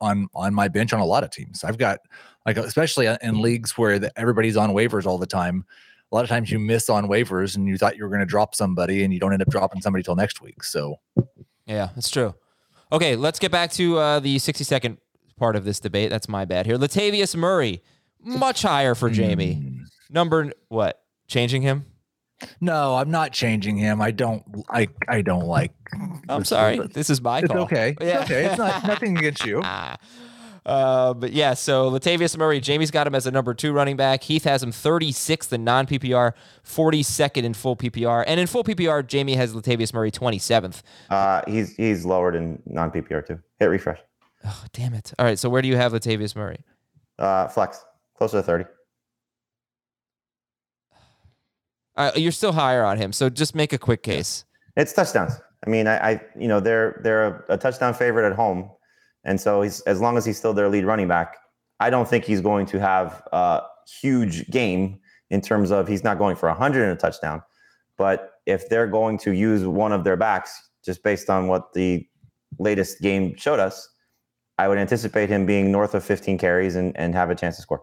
on 0.00 0.28
on 0.34 0.52
my 0.52 0.68
bench 0.68 0.92
on 0.92 1.00
a 1.00 1.06
lot 1.06 1.24
of 1.24 1.30
teams. 1.30 1.64
I've 1.64 1.78
got 1.78 2.00
like 2.44 2.58
especially 2.58 3.08
in 3.22 3.40
leagues 3.40 3.78
where 3.78 3.98
the, 3.98 4.12
everybody's 4.18 4.58
on 4.58 4.70
waivers 4.70 5.06
all 5.06 5.16
the 5.16 5.26
time. 5.26 5.64
A 6.10 6.14
lot 6.14 6.22
of 6.24 6.30
times 6.30 6.50
you 6.50 6.58
miss 6.58 6.88
on 6.88 7.06
waivers 7.06 7.54
and 7.56 7.66
you 7.68 7.76
thought 7.76 7.96
you 7.96 8.02
were 8.04 8.08
going 8.08 8.20
to 8.20 8.26
drop 8.26 8.54
somebody 8.54 9.04
and 9.04 9.12
you 9.12 9.20
don't 9.20 9.32
end 9.32 9.42
up 9.42 9.48
dropping 9.50 9.80
somebody 9.82 10.02
till 10.02 10.16
next 10.16 10.40
week. 10.40 10.62
So 10.64 10.96
Yeah, 11.66 11.90
that's 11.94 12.10
true. 12.10 12.34
Okay, 12.90 13.14
let's 13.16 13.38
get 13.38 13.52
back 13.52 13.70
to 13.72 13.98
uh, 13.98 14.20
the 14.20 14.38
60 14.38 14.64
second 14.64 14.96
part 15.36 15.54
of 15.56 15.64
this 15.64 15.80
debate. 15.80 16.08
That's 16.10 16.28
my 16.28 16.44
bad 16.46 16.64
here. 16.64 16.78
Latavius 16.78 17.36
Murray, 17.36 17.82
much 18.22 18.62
higher 18.62 18.94
for 18.94 19.10
Jamie. 19.10 19.80
Number 20.10 20.50
what? 20.68 20.98
Changing 21.28 21.60
him? 21.62 21.84
no, 22.60 22.94
I'm 22.96 23.10
not 23.10 23.32
changing 23.32 23.76
him. 23.76 24.00
I 24.00 24.10
don't. 24.12 24.42
I 24.70 24.88
I 25.08 25.20
don't 25.22 25.44
like. 25.46 25.72
I'm 26.28 26.44
sorry. 26.44 26.78
This 26.78 27.10
is 27.10 27.20
my 27.20 27.40
It's 27.40 27.48
call. 27.48 27.62
okay. 27.64 27.96
It's 28.00 28.04
Yeah. 28.06 28.20
okay. 28.22 28.44
It's 28.46 28.56
not 28.58 28.86
nothing 28.86 29.18
against 29.18 29.44
you. 29.44 29.60
Uh, 30.68 31.14
but 31.14 31.32
yeah, 31.32 31.54
so 31.54 31.90
Latavius 31.90 32.36
Murray, 32.36 32.60
Jamie's 32.60 32.90
got 32.90 33.06
him 33.06 33.14
as 33.14 33.26
a 33.26 33.30
number 33.30 33.54
two 33.54 33.72
running 33.72 33.96
back. 33.96 34.22
Heath 34.22 34.44
has 34.44 34.62
him 34.62 34.70
36th 34.70 35.50
in 35.50 35.64
non 35.64 35.86
PPR, 35.86 36.34
42nd 36.62 37.42
in 37.42 37.54
full 37.54 37.74
PPR. 37.74 38.22
And 38.26 38.38
in 38.38 38.46
full 38.46 38.62
PPR, 38.62 39.06
Jamie 39.06 39.34
has 39.36 39.54
Latavius 39.54 39.94
Murray 39.94 40.10
27th. 40.10 40.82
Uh, 41.08 41.40
he's 41.48 41.74
he's 41.76 42.04
lowered 42.04 42.34
in 42.34 42.62
non 42.66 42.90
PPR 42.90 43.26
too. 43.26 43.40
Hit 43.58 43.66
refresh. 43.66 43.98
Oh, 44.44 44.64
damn 44.74 44.92
it. 44.92 45.14
All 45.18 45.24
right, 45.24 45.38
so 45.38 45.48
where 45.48 45.62
do 45.62 45.68
you 45.68 45.76
have 45.76 45.92
Latavius 45.92 46.36
Murray? 46.36 46.60
Uh, 47.18 47.48
flex 47.48 47.82
closer 48.14 48.36
to 48.36 48.42
thirty. 48.42 48.64
Uh, 51.96 52.12
you're 52.14 52.30
still 52.30 52.52
higher 52.52 52.84
on 52.84 52.98
him, 52.98 53.12
so 53.12 53.30
just 53.30 53.54
make 53.54 53.72
a 53.72 53.78
quick 53.78 54.02
case. 54.02 54.44
It's 54.76 54.92
touchdowns. 54.92 55.32
I 55.66 55.70
mean, 55.70 55.88
I, 55.88 56.10
I 56.10 56.20
you 56.38 56.46
know 56.46 56.60
they're 56.60 57.00
they're 57.02 57.26
a, 57.26 57.54
a 57.54 57.58
touchdown 57.58 57.94
favorite 57.94 58.28
at 58.28 58.36
home, 58.36 58.70
and 59.24 59.40
so 59.40 59.62
he's 59.62 59.80
as 59.82 60.00
long 60.00 60.16
as 60.16 60.24
he's 60.24 60.36
still 60.36 60.54
their 60.54 60.68
lead 60.68 60.84
running 60.84 61.08
back, 61.08 61.36
I 61.80 61.90
don't 61.90 62.08
think 62.08 62.24
he's 62.24 62.40
going 62.40 62.66
to 62.66 62.80
have 62.80 63.22
a 63.32 63.62
huge 64.00 64.48
game 64.50 65.00
in 65.30 65.40
terms 65.40 65.70
of 65.70 65.86
he's 65.88 66.04
not 66.04 66.18
going 66.18 66.36
for 66.36 66.48
hundred 66.50 66.82
and 66.84 66.92
a 66.92 66.96
touchdown, 66.96 67.42
but 67.96 68.32
if 68.46 68.68
they're 68.68 68.86
going 68.86 69.18
to 69.18 69.32
use 69.32 69.64
one 69.64 69.92
of 69.92 70.04
their 70.04 70.16
backs, 70.16 70.70
just 70.84 71.02
based 71.02 71.28
on 71.28 71.48
what 71.48 71.72
the 71.74 72.06
latest 72.58 73.00
game 73.00 73.36
showed 73.36 73.60
us, 73.60 73.88
I 74.58 74.68
would 74.68 74.78
anticipate 74.78 75.28
him 75.28 75.46
being 75.46 75.70
north 75.70 75.94
of 75.94 76.04
15 76.04 76.38
carries 76.38 76.74
and, 76.74 76.96
and 76.96 77.14
have 77.14 77.30
a 77.30 77.34
chance 77.34 77.56
to 77.56 77.62
score. 77.62 77.82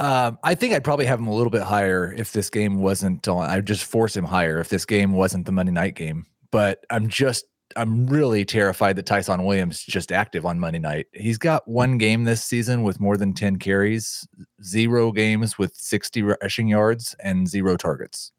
Um, 0.00 0.38
I 0.44 0.54
think 0.54 0.74
I'd 0.74 0.84
probably 0.84 1.06
have 1.06 1.18
him 1.18 1.26
a 1.26 1.34
little 1.34 1.50
bit 1.50 1.62
higher 1.62 2.12
if 2.12 2.32
this 2.32 2.50
game 2.50 2.80
wasn't 2.80 3.26
on. 3.26 3.48
I'd 3.48 3.66
just 3.66 3.84
force 3.84 4.16
him 4.16 4.24
higher 4.24 4.58
if 4.60 4.68
this 4.68 4.84
game 4.84 5.12
wasn't 5.12 5.46
the 5.46 5.52
Monday 5.52 5.72
night 5.72 5.94
game. 5.94 6.26
But 6.50 6.84
I'm 6.90 7.08
just, 7.08 7.46
I'm 7.76 8.06
really 8.06 8.44
terrified 8.44 8.96
that 8.96 9.06
Ty'Son 9.06 9.44
Williams 9.44 9.82
just 9.82 10.10
active 10.10 10.46
on 10.46 10.58
Monday 10.58 10.78
night. 10.78 11.06
He's 11.12 11.38
got 11.38 11.66
one 11.68 11.98
game 11.98 12.24
this 12.24 12.42
season 12.42 12.82
with 12.82 12.98
more 12.98 13.16
than 13.16 13.34
10 13.34 13.58
carries, 13.58 14.26
zero 14.62 15.12
games 15.12 15.58
with 15.58 15.74
60 15.74 16.22
rushing 16.22 16.68
yards, 16.68 17.14
and 17.22 17.46
zero 17.46 17.76
targets. 17.76 18.32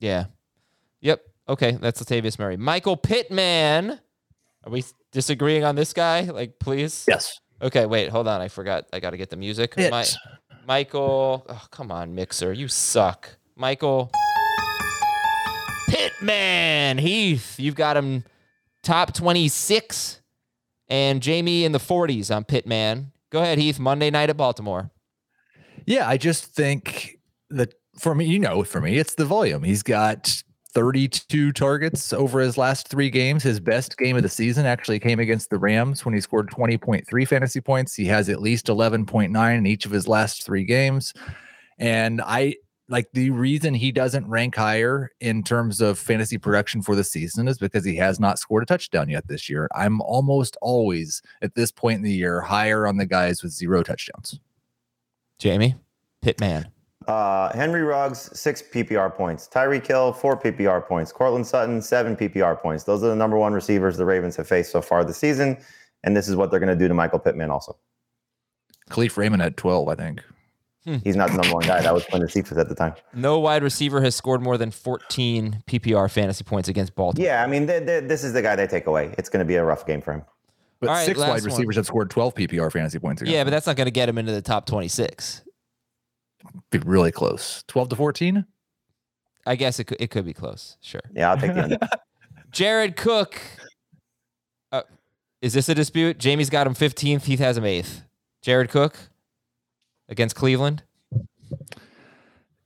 Yeah. 0.00 0.26
Yep. 1.00 1.22
Okay, 1.48 1.72
that's 1.72 2.02
Latavius 2.02 2.38
Murray. 2.38 2.56
Michael 2.56 2.96
Pittman. 2.96 3.98
Are 4.64 4.70
we 4.70 4.84
disagreeing 5.10 5.64
on 5.64 5.74
this 5.74 5.92
guy? 5.92 6.22
Like, 6.22 6.58
please? 6.60 7.04
Yes. 7.08 7.40
Okay, 7.60 7.86
wait, 7.86 8.08
hold 8.08 8.28
on. 8.28 8.40
I 8.40 8.48
forgot. 8.48 8.86
I 8.92 9.00
got 9.00 9.10
to 9.10 9.16
get 9.16 9.30
the 9.30 9.36
music. 9.36 9.76
Mi- 9.76 10.04
Michael. 10.66 11.44
Oh, 11.48 11.66
come 11.70 11.90
on, 11.90 12.14
Mixer. 12.14 12.52
You 12.52 12.68
suck. 12.68 13.28
Michael 13.56 14.10
Pittman. 15.88 16.98
Heath, 16.98 17.58
you've 17.58 17.74
got 17.74 17.96
him 17.96 18.24
top 18.82 19.14
26 19.14 20.20
and 20.88 21.22
Jamie 21.22 21.64
in 21.64 21.72
the 21.72 21.78
40s 21.78 22.34
on 22.34 22.44
Pittman. 22.44 23.12
Go 23.30 23.42
ahead, 23.42 23.58
Heath. 23.58 23.78
Monday 23.78 24.10
night 24.10 24.30
at 24.30 24.36
Baltimore. 24.36 24.90
Yeah, 25.86 26.08
I 26.08 26.16
just 26.16 26.54
think 26.54 27.18
that 27.50 27.74
for 27.98 28.14
me, 28.14 28.26
you 28.26 28.38
know, 28.38 28.62
for 28.64 28.80
me, 28.80 28.98
it's 28.98 29.14
the 29.14 29.24
volume. 29.24 29.62
He's 29.62 29.82
got 29.82 30.42
32 30.74 31.52
targets 31.52 32.12
over 32.12 32.40
his 32.40 32.56
last 32.56 32.88
three 32.88 33.10
games. 33.10 33.42
His 33.42 33.60
best 33.60 33.98
game 33.98 34.16
of 34.16 34.22
the 34.22 34.28
season 34.28 34.64
actually 34.64 34.98
came 34.98 35.20
against 35.20 35.50
the 35.50 35.58
Rams 35.58 36.04
when 36.04 36.14
he 36.14 36.20
scored 36.20 36.50
20.3 36.50 37.28
fantasy 37.28 37.60
points. 37.60 37.94
He 37.94 38.06
has 38.06 38.28
at 38.28 38.40
least 38.40 38.66
11.9 38.66 39.58
in 39.58 39.66
each 39.66 39.86
of 39.86 39.92
his 39.92 40.08
last 40.08 40.44
three 40.44 40.64
games. 40.64 41.12
And 41.78 42.20
I 42.22 42.56
like 42.92 43.10
the 43.14 43.30
reason 43.30 43.72
he 43.72 43.90
doesn't 43.90 44.28
rank 44.28 44.54
higher 44.54 45.10
in 45.18 45.42
terms 45.42 45.80
of 45.80 45.98
fantasy 45.98 46.36
production 46.36 46.82
for 46.82 46.94
the 46.94 47.02
season 47.02 47.48
is 47.48 47.56
because 47.56 47.86
he 47.86 47.96
has 47.96 48.20
not 48.20 48.38
scored 48.38 48.62
a 48.62 48.66
touchdown 48.66 49.08
yet 49.08 49.26
this 49.28 49.48
year. 49.48 49.66
I'm 49.74 50.02
almost 50.02 50.58
always 50.60 51.22
at 51.40 51.54
this 51.54 51.72
point 51.72 51.96
in 51.96 52.02
the 52.02 52.12
year 52.12 52.42
higher 52.42 52.86
on 52.86 52.98
the 52.98 53.06
guys 53.06 53.42
with 53.42 53.50
zero 53.50 53.82
touchdowns. 53.82 54.38
Jamie 55.38 55.74
Pittman. 56.20 56.68
Uh, 57.08 57.50
Henry 57.56 57.82
Ruggs, 57.82 58.30
six 58.38 58.62
PPR 58.62 59.12
points. 59.12 59.48
Tyreek 59.48 59.86
Hill, 59.86 60.12
four 60.12 60.38
PPR 60.38 60.86
points. 60.86 61.12
Courtland 61.12 61.46
Sutton, 61.46 61.80
seven 61.80 62.14
PPR 62.14 62.60
points. 62.60 62.84
Those 62.84 63.02
are 63.02 63.08
the 63.08 63.16
number 63.16 63.38
one 63.38 63.54
receivers 63.54 63.96
the 63.96 64.04
Ravens 64.04 64.36
have 64.36 64.46
faced 64.46 64.70
so 64.70 64.82
far 64.82 65.02
this 65.02 65.16
season. 65.16 65.56
And 66.04 66.14
this 66.14 66.28
is 66.28 66.36
what 66.36 66.50
they're 66.50 66.60
going 66.60 66.68
to 66.68 66.76
do 66.76 66.88
to 66.88 66.94
Michael 66.94 67.18
Pittman 67.18 67.50
also. 67.50 67.76
Kalif 68.90 69.16
Raymond 69.16 69.42
at 69.42 69.56
12, 69.56 69.88
I 69.88 69.94
think. 69.94 70.22
He's 70.84 71.14
not 71.14 71.30
the 71.30 71.36
number 71.36 71.54
one 71.54 71.64
guy. 71.64 71.80
That 71.80 71.94
was 71.94 72.04
Quintez 72.04 72.32
Cephus 72.32 72.58
at 72.58 72.68
the 72.68 72.74
time. 72.74 72.94
No 73.14 73.38
wide 73.38 73.62
receiver 73.62 74.00
has 74.02 74.16
scored 74.16 74.42
more 74.42 74.58
than 74.58 74.72
14 74.72 75.62
PPR 75.68 76.10
fantasy 76.10 76.42
points 76.42 76.68
against 76.68 76.96
Baltimore. 76.96 77.24
Yeah, 77.24 77.44
I 77.44 77.46
mean, 77.46 77.66
they 77.66 77.78
they 77.78 78.00
this 78.00 78.24
is 78.24 78.32
the 78.32 78.42
guy 78.42 78.56
they 78.56 78.66
take 78.66 78.86
away. 78.86 79.14
It's 79.16 79.28
going 79.28 79.38
to 79.38 79.44
be 79.44 79.54
a 79.54 79.64
rough 79.64 79.86
game 79.86 80.00
for 80.00 80.12
him. 80.14 80.22
But 80.80 80.88
All 80.88 80.96
right, 80.96 81.06
six 81.06 81.20
last 81.20 81.28
wide 81.28 81.42
one. 81.42 81.44
receivers 81.44 81.76
have 81.76 81.86
scored 81.86 82.10
12 82.10 82.34
PPR 82.34 82.72
fantasy 82.72 82.98
points. 82.98 83.22
Yeah, 83.24 83.44
but 83.44 83.50
that's 83.50 83.68
not 83.68 83.76
going 83.76 83.86
to 83.86 83.92
get 83.92 84.08
him 84.08 84.18
into 84.18 84.32
the 84.32 84.42
top 84.42 84.66
26. 84.66 85.42
be 86.72 86.78
really 86.78 87.12
close. 87.12 87.62
12 87.68 87.90
to 87.90 87.96
14? 87.96 88.44
I 89.46 89.54
guess 89.54 89.78
it 89.78 89.84
could, 89.84 90.00
it 90.00 90.10
could 90.10 90.24
be 90.24 90.32
close. 90.32 90.76
Sure. 90.80 91.00
Yeah, 91.14 91.30
I'll 91.30 91.36
take 91.38 91.54
the 91.54 91.62
under. 91.62 91.78
Jared 92.50 92.96
Cook. 92.96 93.40
Uh, 94.72 94.82
is 95.40 95.52
this 95.52 95.68
a 95.68 95.74
dispute? 95.76 96.18
Jamie's 96.18 96.50
got 96.50 96.66
him 96.66 96.74
15th. 96.74 97.22
Heath 97.22 97.38
has 97.38 97.56
him 97.56 97.64
8th. 97.64 98.02
Jared 98.42 98.68
Cook 98.68 98.98
against 100.08 100.36
Cleveland. 100.36 100.82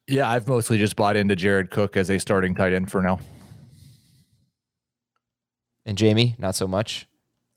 Yeah, 0.09 0.31
I've 0.31 0.47
mostly 0.47 0.79
just 0.79 0.95
bought 0.95 1.17
into 1.17 1.35
Jared 1.35 1.71
Cook 1.71 1.97
as 1.97 2.11
a 2.11 2.19
starting 2.19 2.55
tight 2.55 2.73
end 2.73 2.91
for 2.91 3.03
now. 3.03 3.19
And 5.85 5.99
Jamie, 5.99 6.37
not 6.39 6.55
so 6.55 6.67
much. 6.67 7.09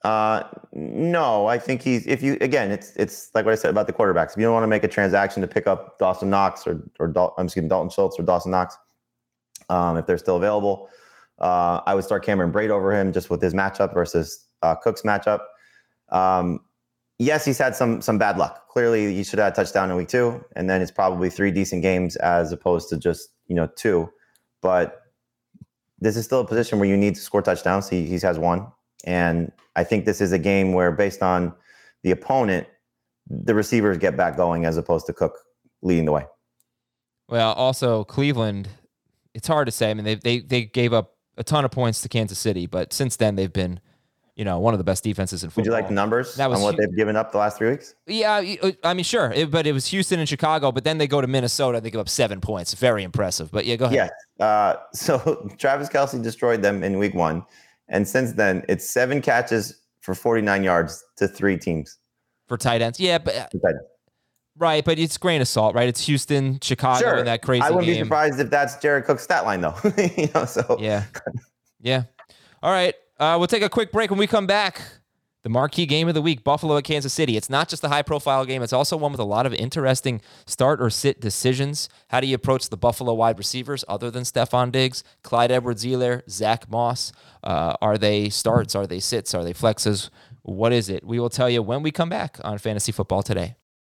Uh, 0.03 0.43
no, 0.71 1.47
I 1.47 1.59
think 1.59 1.81
he's 1.81 2.07
if 2.07 2.23
you 2.23 2.37
again, 2.39 2.71
it's 2.71 2.95
it's 2.95 3.29
like 3.35 3.43
what 3.43 3.51
I 3.51 3.55
said 3.55 3.69
about 3.69 3.85
the 3.85 3.93
quarterbacks. 3.93 4.31
If 4.31 4.37
you 4.37 4.43
don't 4.43 4.53
want 4.53 4.63
to 4.63 4.67
make 4.67 4.83
a 4.83 4.87
transaction 4.87 5.41
to 5.41 5.47
pick 5.47 5.67
up 5.67 5.99
Dawson 5.99 6.29
Knox 6.29 6.65
or 6.65 6.81
or 6.99 7.07
Dal- 7.07 7.33
I'm 7.37 7.45
excuse 7.45 7.63
me, 7.63 7.69
Dalton 7.69 7.89
Schultz 7.89 8.17
or 8.17 8.23
Dawson 8.23 8.51
Knox, 8.51 8.77
um, 9.69 9.97
if 9.97 10.05
they're 10.05 10.17
still 10.17 10.37
available, 10.37 10.89
uh, 11.39 11.81
I 11.85 11.95
would 11.95 12.05
start 12.05 12.23
Cameron 12.23 12.51
Brate 12.51 12.69
over 12.69 12.93
him 12.97 13.11
just 13.11 13.29
with 13.29 13.41
his 13.41 13.53
matchup 13.53 13.93
versus 13.93 14.45
uh, 14.61 14.75
Cook's 14.75 15.01
matchup. 15.01 15.41
Um, 16.09 16.61
yes, 17.19 17.45
he's 17.45 17.57
had 17.57 17.75
some 17.75 18.01
some 18.01 18.17
bad 18.17 18.37
luck. 18.37 18.67
Clearly, 18.69 19.13
he 19.13 19.23
should 19.23 19.39
have 19.39 19.47
had 19.47 19.55
touchdown 19.55 19.91
in 19.91 19.97
week 19.97 20.07
two, 20.07 20.43
and 20.55 20.69
then 20.69 20.81
it's 20.81 20.91
probably 20.91 21.29
three 21.29 21.51
decent 21.51 21.81
games 21.83 22.15
as 22.17 22.51
opposed 22.51 22.89
to 22.89 22.97
just 22.97 23.29
you 23.47 23.55
know 23.55 23.67
two. 23.75 24.09
But 24.61 25.03
this 25.99 26.17
is 26.17 26.25
still 26.25 26.41
a 26.41 26.47
position 26.47 26.79
where 26.79 26.89
you 26.89 26.97
need 26.97 27.15
to 27.15 27.21
score 27.21 27.41
touchdowns. 27.41 27.89
He 27.89 28.05
he 28.05 28.17
has 28.19 28.39
one, 28.39 28.67
and 29.05 29.51
I 29.75 29.83
think 29.83 30.05
this 30.05 30.21
is 30.21 30.31
a 30.31 30.39
game 30.39 30.73
where, 30.73 30.91
based 30.91 31.21
on 31.21 31.53
the 32.03 32.11
opponent, 32.11 32.67
the 33.29 33.53
receivers 33.53 33.97
get 33.97 34.17
back 34.17 34.35
going 34.35 34.65
as 34.65 34.77
opposed 34.77 35.05
to 35.07 35.13
Cook 35.13 35.37
leading 35.81 36.05
the 36.05 36.11
way. 36.11 36.25
Well, 37.27 37.53
also 37.53 38.03
Cleveland. 38.05 38.69
It's 39.35 39.47
hard 39.47 39.67
to 39.67 39.71
say. 39.71 39.91
I 39.91 39.93
mean, 39.93 40.05
they 40.05 40.15
they 40.15 40.39
they 40.39 40.63
gave 40.63 40.93
up 40.93 41.15
a 41.37 41.43
ton 41.43 41.63
of 41.63 41.71
points 41.71 42.01
to 42.01 42.09
Kansas 42.09 42.39
City, 42.39 42.65
but 42.65 42.91
since 42.91 43.15
then 43.15 43.35
they've 43.35 43.53
been, 43.53 43.79
you 44.39 44.45
know, 44.45 44.57
one 44.57 44.73
of 44.73 44.77
the 44.77 44.85
best 44.85 45.03
defenses 45.03 45.43
in 45.43 45.49
football. 45.49 45.63
Would 45.63 45.65
you 45.65 45.71
like 45.73 45.87
the 45.89 45.93
numbers 45.93 46.35
That 46.35 46.49
was 46.49 46.59
on 46.59 46.63
what 46.63 46.77
they've 46.77 46.95
given 46.95 47.17
up 47.17 47.33
the 47.33 47.37
last 47.37 47.57
three 47.57 47.71
weeks? 47.71 47.93
Yeah, 48.07 48.41
uh, 48.63 48.71
I 48.85 48.93
mean, 48.93 49.03
sure, 49.03 49.31
it- 49.35 49.51
but 49.51 49.67
it 49.67 49.73
was 49.73 49.85
Houston 49.87 50.17
and 50.19 50.29
Chicago, 50.29 50.71
but 50.71 50.85
then 50.85 50.97
they 50.97 51.07
go 51.07 51.19
to 51.19 51.27
Minnesota. 51.27 51.81
They 51.81 51.91
give 51.91 51.99
up 51.99 52.07
seven 52.07 52.39
points. 52.39 52.73
Very 52.73 53.03
impressive. 53.03 53.51
But 53.51 53.65
yeah, 53.65 53.75
go 53.75 53.85
ahead. 53.85 53.95
Yes. 53.95 54.11
Uh, 54.39 54.75
so 54.93 55.49
Travis 55.57 55.89
Kelce 55.89 56.23
destroyed 56.23 56.61
them 56.61 56.83
in 56.83 56.97
week 56.97 57.13
one, 57.13 57.43
And 57.89 58.07
since 58.07 58.31
then, 58.31 58.63
it's 58.69 58.89
seven 58.89 59.21
catches 59.21 59.77
for 59.99 60.15
49 60.15 60.63
yards 60.63 61.03
to 61.17 61.27
three 61.27 61.57
teams. 61.57 61.97
for 62.47 62.55
tight 62.57 62.81
ends. 62.81 62.97
Yeah, 62.97 63.17
but 63.17 63.35
uh, 63.35 63.47
For 63.51 63.59
tight 63.59 63.69
ends. 63.75 63.83
right, 64.57 64.85
but 64.85 64.97
it's 64.99 65.17
grain 65.17 65.41
of 65.41 65.49
salt, 65.49 65.75
right? 65.75 65.89
It's 65.89 66.05
Houston, 66.05 66.59
Chicago, 66.61 66.99
Sure. 67.01 67.17
in 67.17 67.25
that 67.25 67.41
crazy 67.41 67.63
I 67.63 67.71
wouldn't 67.71 67.87
be 67.87 67.99
surprised 67.99 68.39
if 68.39 68.49
that's 68.49 68.77
Jared 68.77 69.03
Cook's 69.03 69.23
stat 69.23 69.43
line, 69.45 69.59
though. 69.59 69.75
you 70.17 70.29
know, 70.33 70.45
so 70.45 70.77
Yeah, 70.79 71.03
yeah. 71.81 72.03
All 72.63 72.71
right, 72.71 72.93
uh, 73.19 73.35
we'll 73.37 73.47
take 73.47 73.63
a 73.63 73.69
quick 73.69 73.91
break. 73.91 74.09
When 74.09 74.19
we 74.19 74.27
come 74.27 74.47
back, 74.47 74.81
the 75.43 75.49
marquee 75.49 75.85
game 75.85 76.07
of 76.07 76.13
the 76.13 76.21
week, 76.21 76.43
Buffalo 76.43 76.77
at 76.77 76.83
Kansas 76.83 77.13
City. 77.13 77.37
It's 77.37 77.49
not 77.49 77.69
just 77.69 77.83
a 77.83 77.89
high-profile 77.89 78.45
game; 78.45 78.61
it's 78.61 78.73
also 78.73 78.97
one 78.97 79.11
with 79.11 79.21
a 79.21 79.25
lot 79.25 79.45
of 79.45 79.53
interesting 79.53 80.21
start 80.45 80.81
or 80.81 80.89
sit 80.89 81.21
decisions. 81.21 81.89
How 82.09 82.19
do 82.19 82.27
you 82.27 82.35
approach 82.35 82.69
the 82.69 82.77
Buffalo 82.77 83.13
wide 83.13 83.37
receivers 83.37 83.85
other 83.87 84.11
than 84.11 84.23
Stefon 84.23 84.71
Diggs, 84.71 85.03
Clyde 85.23 85.51
Edwards-Helaire, 85.51 86.29
Zach 86.29 86.69
Moss? 86.69 87.11
Uh, 87.43 87.75
are 87.81 87.97
they 87.97 88.29
starts? 88.29 88.75
Are 88.75 88.87
they 88.87 88.99
sits? 88.99 89.33
Are 89.33 89.43
they 89.43 89.53
flexes? 89.53 90.09
What 90.41 90.73
is 90.73 90.89
it? 90.89 91.05
We 91.05 91.19
will 91.19 91.29
tell 91.29 91.49
you 91.49 91.61
when 91.61 91.83
we 91.83 91.91
come 91.91 92.09
back 92.09 92.39
on 92.43 92.57
Fantasy 92.57 92.91
Football 92.91 93.23
Today. 93.23 93.55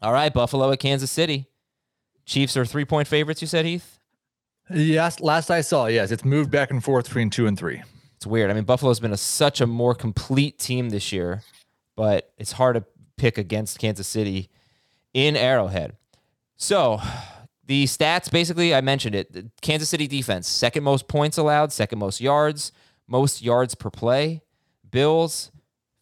All 0.00 0.12
right, 0.12 0.32
Buffalo 0.32 0.70
at 0.70 0.78
Kansas 0.78 1.10
City. 1.10 1.46
Chiefs 2.24 2.56
are 2.56 2.64
three 2.64 2.84
point 2.84 3.08
favorites, 3.08 3.40
you 3.40 3.48
said, 3.48 3.64
Heath? 3.64 3.98
Yes, 4.70 5.20
last 5.20 5.50
I 5.50 5.62
saw, 5.62 5.86
yes, 5.86 6.10
it's 6.10 6.24
moved 6.24 6.50
back 6.50 6.70
and 6.70 6.84
forth 6.84 7.06
between 7.06 7.30
two 7.30 7.46
and 7.46 7.58
three. 7.58 7.82
It's 8.16 8.26
weird. 8.26 8.50
I 8.50 8.54
mean, 8.54 8.64
Buffalo's 8.64 9.00
been 9.00 9.12
a, 9.12 9.16
such 9.16 9.60
a 9.60 9.66
more 9.66 9.94
complete 9.94 10.58
team 10.58 10.90
this 10.90 11.10
year, 11.12 11.42
but 11.96 12.32
it's 12.36 12.52
hard 12.52 12.76
to 12.76 12.84
pick 13.16 13.38
against 13.38 13.78
Kansas 13.78 14.06
City 14.06 14.50
in 15.14 15.36
Arrowhead. 15.36 15.96
So, 16.56 17.00
the 17.66 17.84
stats 17.84 18.30
basically, 18.30 18.74
I 18.74 18.80
mentioned 18.80 19.14
it. 19.14 19.46
Kansas 19.62 19.88
City 19.88 20.06
defense, 20.06 20.48
second 20.48 20.84
most 20.84 21.08
points 21.08 21.38
allowed, 21.38 21.72
second 21.72 21.98
most 21.98 22.20
yards, 22.20 22.72
most 23.06 23.40
yards 23.42 23.74
per 23.74 23.90
play. 23.90 24.42
Bills, 24.90 25.50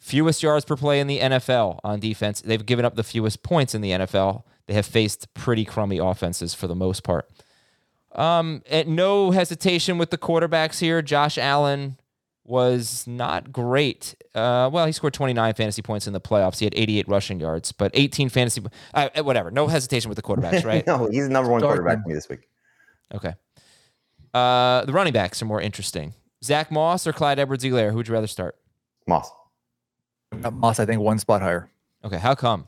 fewest 0.06 0.40
yards 0.40 0.64
per 0.64 0.76
play 0.76 1.00
in 1.00 1.08
the 1.08 1.18
NFL 1.18 1.80
on 1.82 1.98
defense. 1.98 2.40
They've 2.40 2.64
given 2.64 2.84
up 2.84 2.94
the 2.94 3.02
fewest 3.02 3.42
points 3.42 3.74
in 3.74 3.80
the 3.80 3.90
NFL. 3.90 4.44
They 4.66 4.74
have 4.74 4.86
faced 4.86 5.34
pretty 5.34 5.64
crummy 5.64 5.98
offenses 5.98 6.54
for 6.54 6.68
the 6.68 6.76
most 6.76 7.02
part. 7.02 7.28
Um, 8.12 8.62
at 8.70 8.86
no 8.86 9.32
hesitation 9.32 9.98
with 9.98 10.10
the 10.10 10.18
quarterbacks 10.18 10.78
here. 10.78 11.02
Josh 11.02 11.36
Allen 11.36 11.98
was 12.44 13.04
not 13.08 13.52
great. 13.52 14.14
Uh, 14.32 14.70
well, 14.72 14.86
he 14.86 14.92
scored 14.92 15.12
29 15.12 15.54
fantasy 15.54 15.82
points 15.82 16.06
in 16.06 16.12
the 16.12 16.20
playoffs. 16.20 16.60
He 16.60 16.66
had 16.66 16.74
88 16.76 17.08
rushing 17.08 17.40
yards, 17.40 17.72
but 17.72 17.90
18 17.92 18.28
fantasy. 18.28 18.62
Uh, 18.94 19.08
whatever. 19.24 19.50
No 19.50 19.66
hesitation 19.66 20.08
with 20.08 20.16
the 20.16 20.22
quarterbacks, 20.22 20.64
right? 20.64 20.86
no, 20.86 21.08
he's 21.10 21.24
the 21.24 21.32
number 21.32 21.50
one 21.50 21.60
Start 21.60 21.78
quarterback 21.78 22.04
for 22.04 22.08
me 22.08 22.14
this 22.14 22.28
week. 22.28 22.48
Okay. 23.12 23.34
Uh, 24.32 24.84
the 24.84 24.92
running 24.92 25.12
backs 25.12 25.42
are 25.42 25.46
more 25.46 25.60
interesting. 25.60 26.14
Zach 26.44 26.70
Moss 26.70 27.08
or 27.08 27.12
Clyde 27.12 27.40
Edwards-Helaire? 27.40 27.90
Who 27.90 27.96
would 27.96 28.06
you 28.06 28.14
rather 28.14 28.28
start? 28.28 28.56
Moss. 29.08 29.30
Got 30.40 30.52
Moss, 30.54 30.80
I 30.80 30.86
think, 30.86 31.00
one 31.00 31.18
spot 31.18 31.42
higher. 31.42 31.70
Okay, 32.04 32.18
how 32.18 32.34
come? 32.34 32.66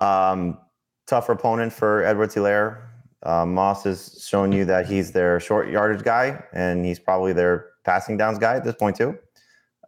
Um, 0.00 0.58
tougher 1.06 1.32
opponent 1.32 1.72
for 1.72 2.04
Edwards 2.04 2.34
Helaire. 2.34 2.88
Uh, 3.22 3.46
Moss 3.46 3.84
has 3.84 4.24
shown 4.26 4.52
you 4.52 4.64
that 4.66 4.86
he's 4.86 5.12
their 5.12 5.40
short 5.40 5.70
yardage 5.70 6.04
guy, 6.04 6.42
and 6.52 6.84
he's 6.84 6.98
probably 6.98 7.32
their 7.32 7.66
passing 7.84 8.16
downs 8.16 8.38
guy 8.38 8.56
at 8.56 8.64
this 8.64 8.74
point 8.74 8.96
too. 8.96 9.18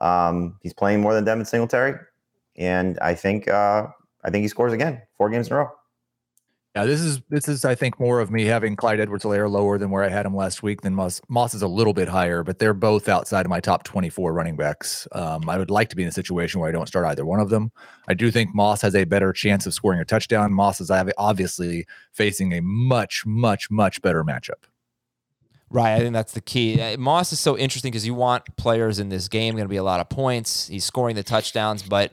Um, 0.00 0.58
he's 0.62 0.72
playing 0.72 1.00
more 1.00 1.14
than 1.14 1.24
Devin 1.24 1.44
Singletary, 1.44 1.98
and 2.56 2.98
I 3.00 3.14
think 3.14 3.48
uh, 3.48 3.88
I 4.24 4.30
think 4.30 4.42
he 4.42 4.48
scores 4.48 4.72
again, 4.72 5.02
four 5.16 5.30
games 5.30 5.48
in 5.48 5.54
a 5.54 5.56
row. 5.56 5.70
Yeah, 6.76 6.84
this 6.84 7.00
is 7.00 7.22
this 7.30 7.48
is 7.48 7.64
I 7.64 7.74
think 7.74 7.98
more 7.98 8.20
of 8.20 8.30
me 8.30 8.44
having 8.44 8.76
Clyde 8.76 9.00
Edwards-Helaire 9.00 9.50
lower 9.50 9.78
than 9.78 9.88
where 9.88 10.04
I 10.04 10.10
had 10.10 10.26
him 10.26 10.36
last 10.36 10.62
week. 10.62 10.82
Than 10.82 10.94
Moss. 10.94 11.22
Moss 11.26 11.54
is 11.54 11.62
a 11.62 11.66
little 11.66 11.94
bit 11.94 12.06
higher, 12.06 12.42
but 12.42 12.58
they're 12.58 12.74
both 12.74 13.08
outside 13.08 13.46
of 13.46 13.48
my 13.48 13.60
top 13.60 13.84
24 13.84 14.30
running 14.34 14.56
backs. 14.56 15.08
Um, 15.12 15.48
I 15.48 15.56
would 15.56 15.70
like 15.70 15.88
to 15.88 15.96
be 15.96 16.02
in 16.02 16.08
a 16.10 16.12
situation 16.12 16.60
where 16.60 16.68
I 16.68 16.72
don't 16.72 16.86
start 16.86 17.06
either 17.06 17.24
one 17.24 17.40
of 17.40 17.48
them. 17.48 17.72
I 18.08 18.12
do 18.12 18.30
think 18.30 18.54
Moss 18.54 18.82
has 18.82 18.94
a 18.94 19.04
better 19.04 19.32
chance 19.32 19.64
of 19.64 19.72
scoring 19.72 20.00
a 20.00 20.04
touchdown. 20.04 20.52
Moss 20.52 20.82
is 20.82 20.90
obviously 21.16 21.86
facing 22.12 22.52
a 22.52 22.60
much, 22.60 23.24
much, 23.24 23.70
much 23.70 24.02
better 24.02 24.22
matchup. 24.22 24.66
Right, 25.70 25.94
I 25.94 26.00
think 26.00 26.12
that's 26.12 26.34
the 26.34 26.42
key. 26.42 26.78
Uh, 26.78 26.98
Moss 26.98 27.32
is 27.32 27.40
so 27.40 27.56
interesting 27.56 27.90
because 27.90 28.06
you 28.06 28.14
want 28.14 28.54
players 28.58 28.98
in 28.98 29.08
this 29.08 29.28
game. 29.28 29.54
Going 29.54 29.64
to 29.64 29.68
be 29.70 29.76
a 29.76 29.82
lot 29.82 30.00
of 30.00 30.10
points. 30.10 30.68
He's 30.68 30.84
scoring 30.84 31.16
the 31.16 31.22
touchdowns, 31.22 31.82
but 31.82 32.12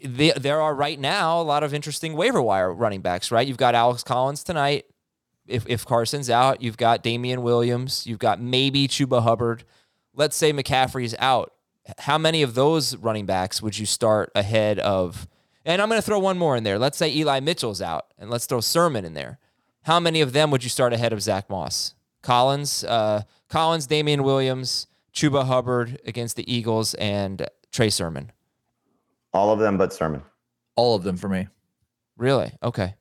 the, 0.00 0.32
there 0.36 0.60
are 0.60 0.74
right 0.74 0.98
now 0.98 1.40
a 1.40 1.42
lot 1.42 1.62
of 1.62 1.74
interesting 1.74 2.14
waiver 2.16 2.42
wire 2.42 2.72
running 2.72 3.00
backs. 3.00 3.30
Right, 3.30 3.46
you've 3.46 3.56
got 3.56 3.74
Alex 3.74 4.02
Collins 4.02 4.42
tonight. 4.42 4.86
If 5.46 5.66
if 5.68 5.84
Carson's 5.84 6.30
out, 6.30 6.62
you've 6.62 6.76
got 6.76 7.02
Damien 7.02 7.42
Williams. 7.42 8.06
You've 8.06 8.18
got 8.18 8.40
maybe 8.40 8.88
Chuba 8.88 9.22
Hubbard. 9.22 9.64
Let's 10.14 10.36
say 10.36 10.52
McCaffrey's 10.52 11.14
out. 11.18 11.52
How 11.98 12.16
many 12.16 12.42
of 12.42 12.54
those 12.54 12.96
running 12.96 13.26
backs 13.26 13.60
would 13.60 13.78
you 13.78 13.84
start 13.84 14.30
ahead 14.34 14.78
of? 14.78 15.28
And 15.66 15.80
I'm 15.82 15.88
going 15.88 15.98
to 15.98 16.06
throw 16.06 16.18
one 16.18 16.38
more 16.38 16.56
in 16.56 16.64
there. 16.64 16.78
Let's 16.78 16.98
say 16.98 17.12
Eli 17.14 17.40
Mitchell's 17.40 17.82
out, 17.82 18.06
and 18.18 18.30
let's 18.30 18.46
throw 18.46 18.60
Sermon 18.60 19.04
in 19.04 19.14
there. 19.14 19.38
How 19.82 20.00
many 20.00 20.20
of 20.20 20.32
them 20.32 20.50
would 20.50 20.64
you 20.64 20.70
start 20.70 20.92
ahead 20.92 21.12
of 21.12 21.22
Zach 21.22 21.50
Moss? 21.50 21.94
Collins, 22.22 22.84
uh, 22.84 23.22
Collins, 23.48 23.86
Damien 23.86 24.22
Williams, 24.22 24.86
Chuba 25.14 25.44
Hubbard 25.44 26.00
against 26.06 26.36
the 26.36 26.52
Eagles, 26.52 26.94
and 26.94 27.46
Trey 27.70 27.90
Sermon. 27.90 28.32
All 29.34 29.52
of 29.52 29.58
them 29.58 29.76
but 29.76 29.92
Sermon. 29.92 30.22
All 30.76 30.94
of 30.94 31.02
them 31.02 31.16
for 31.16 31.28
me. 31.28 31.48
Really? 32.16 32.52
Okay. 32.62 32.94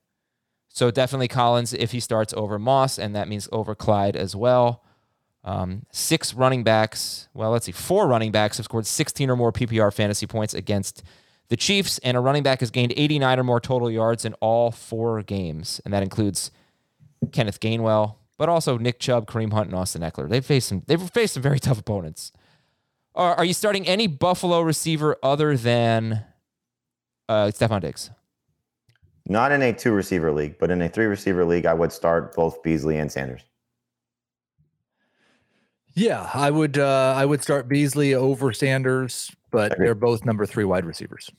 So 0.67 0.89
definitely 0.89 1.27
Collins 1.27 1.73
if 1.73 1.91
he 1.91 1.99
starts 1.99 2.33
over 2.33 2.57
Moss, 2.57 2.97
and 2.97 3.15
that 3.15 3.27
means 3.27 3.47
over 3.51 3.75
Clyde 3.75 4.15
as 4.15 4.35
well. 4.35 4.83
Um, 5.43 5.85
six 5.91 6.33
running 6.33 6.63
backs. 6.63 7.29
Well, 7.33 7.51
let's 7.51 7.67
see. 7.67 7.71
Four 7.71 8.07
running 8.07 8.31
backs 8.31 8.57
have 8.57 8.65
scored 8.65 8.87
16 8.87 9.29
or 9.29 9.35
more 9.35 9.51
PPR 9.51 9.93
fantasy 9.93 10.25
points 10.25 10.53
against 10.53 11.03
the 11.49 11.57
Chiefs, 11.57 11.99
and 11.99 12.17
a 12.17 12.19
running 12.19 12.41
back 12.41 12.61
has 12.61 12.71
gained 12.71 12.93
89 12.95 13.39
or 13.39 13.43
more 13.43 13.59
total 13.59 13.91
yards 13.91 14.25
in 14.25 14.33
all 14.35 14.71
four 14.71 15.21
games, 15.21 15.79
and 15.85 15.93
that 15.93 16.01
includes 16.01 16.49
Kenneth 17.31 17.59
Gainwell, 17.59 18.15
but 18.37 18.49
also 18.49 18.77
Nick 18.77 18.99
Chubb, 18.99 19.27
Kareem 19.27 19.53
Hunt, 19.53 19.67
and 19.67 19.75
Austin 19.75 20.01
Ekeler. 20.01 20.29
They've 20.29 20.43
faced 20.43 20.69
some. 20.69 20.83
They've 20.87 21.01
faced 21.11 21.35
some 21.35 21.43
very 21.43 21.59
tough 21.59 21.77
opponents. 21.77 22.31
Are, 23.15 23.35
are 23.35 23.45
you 23.45 23.53
starting 23.53 23.87
any 23.87 24.07
Buffalo 24.07 24.61
receiver 24.61 25.17
other 25.21 25.55
than 25.55 26.23
uh, 27.29 27.45
Stefon 27.47 27.81
Diggs? 27.81 28.09
Not 29.27 29.51
in 29.51 29.61
a 29.61 29.71
two 29.71 29.91
receiver 29.93 30.31
league, 30.31 30.57
but 30.59 30.69
in 30.71 30.81
a 30.81 30.89
three 30.89 31.05
receiver 31.05 31.45
league, 31.45 31.65
I 31.65 31.73
would 31.73 31.91
start 31.91 32.35
both 32.35 32.61
Beasley 32.63 32.97
and 32.97 33.11
Sanders. 33.11 33.41
Yeah, 35.95 36.29
I 36.33 36.49
would 36.49 36.79
uh 36.79 37.13
I 37.15 37.23
would 37.23 37.43
start 37.43 37.67
Beasley 37.67 38.15
over 38.15 38.51
Sanders, 38.51 39.31
but 39.51 39.77
they're 39.77 39.93
both 39.93 40.25
number 40.25 40.45
three 40.45 40.63
wide 40.65 40.85
receivers. 40.85 41.29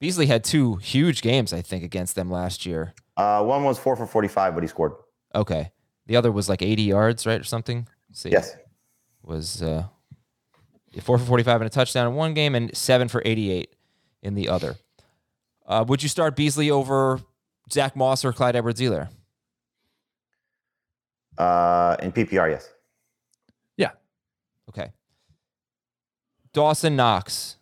Beasley 0.00 0.26
had 0.26 0.42
two 0.42 0.76
huge 0.76 1.22
games, 1.22 1.52
I 1.52 1.62
think, 1.62 1.84
against 1.84 2.16
them 2.16 2.28
last 2.28 2.66
year. 2.66 2.94
Uh, 3.16 3.44
one 3.44 3.62
was 3.62 3.78
four 3.78 3.94
for 3.94 4.04
45, 4.04 4.54
but 4.54 4.64
he 4.64 4.66
scored. 4.66 4.94
Okay. 5.32 5.70
The 6.06 6.16
other 6.16 6.32
was 6.32 6.48
like 6.48 6.60
80 6.60 6.82
yards, 6.82 7.24
right? 7.24 7.40
Or 7.40 7.44
something? 7.44 7.86
Let's 8.10 8.20
see. 8.20 8.30
Yes. 8.30 8.56
Was 9.22 9.62
uh, 9.62 9.84
four 11.00 11.18
for 11.18 11.24
45 11.24 11.60
and 11.62 11.66
a 11.66 11.70
touchdown 11.70 12.06
in 12.08 12.14
one 12.14 12.34
game 12.34 12.54
and 12.54 12.76
seven 12.76 13.08
for 13.08 13.22
88 13.24 13.74
in 14.22 14.34
the 14.34 14.48
other. 14.48 14.76
Uh, 15.66 15.84
would 15.86 16.02
you 16.02 16.08
start 16.08 16.36
Beasley 16.36 16.70
over 16.70 17.20
Zach 17.72 17.96
Moss 17.96 18.24
or 18.24 18.32
Clyde 18.32 18.56
Edwards 18.56 18.80
Helaire? 18.80 19.08
Uh, 21.38 21.96
in 22.02 22.12
PPR, 22.12 22.50
yes. 22.50 22.68
Yeah. 23.76 23.90
Okay. 24.68 24.92
Dawson 26.52 26.96
Knox. 26.96 27.56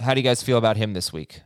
How 0.00 0.14
do 0.14 0.20
you 0.20 0.24
guys 0.24 0.42
feel 0.42 0.58
about 0.58 0.76
him 0.76 0.92
this 0.92 1.12
week? 1.12 1.42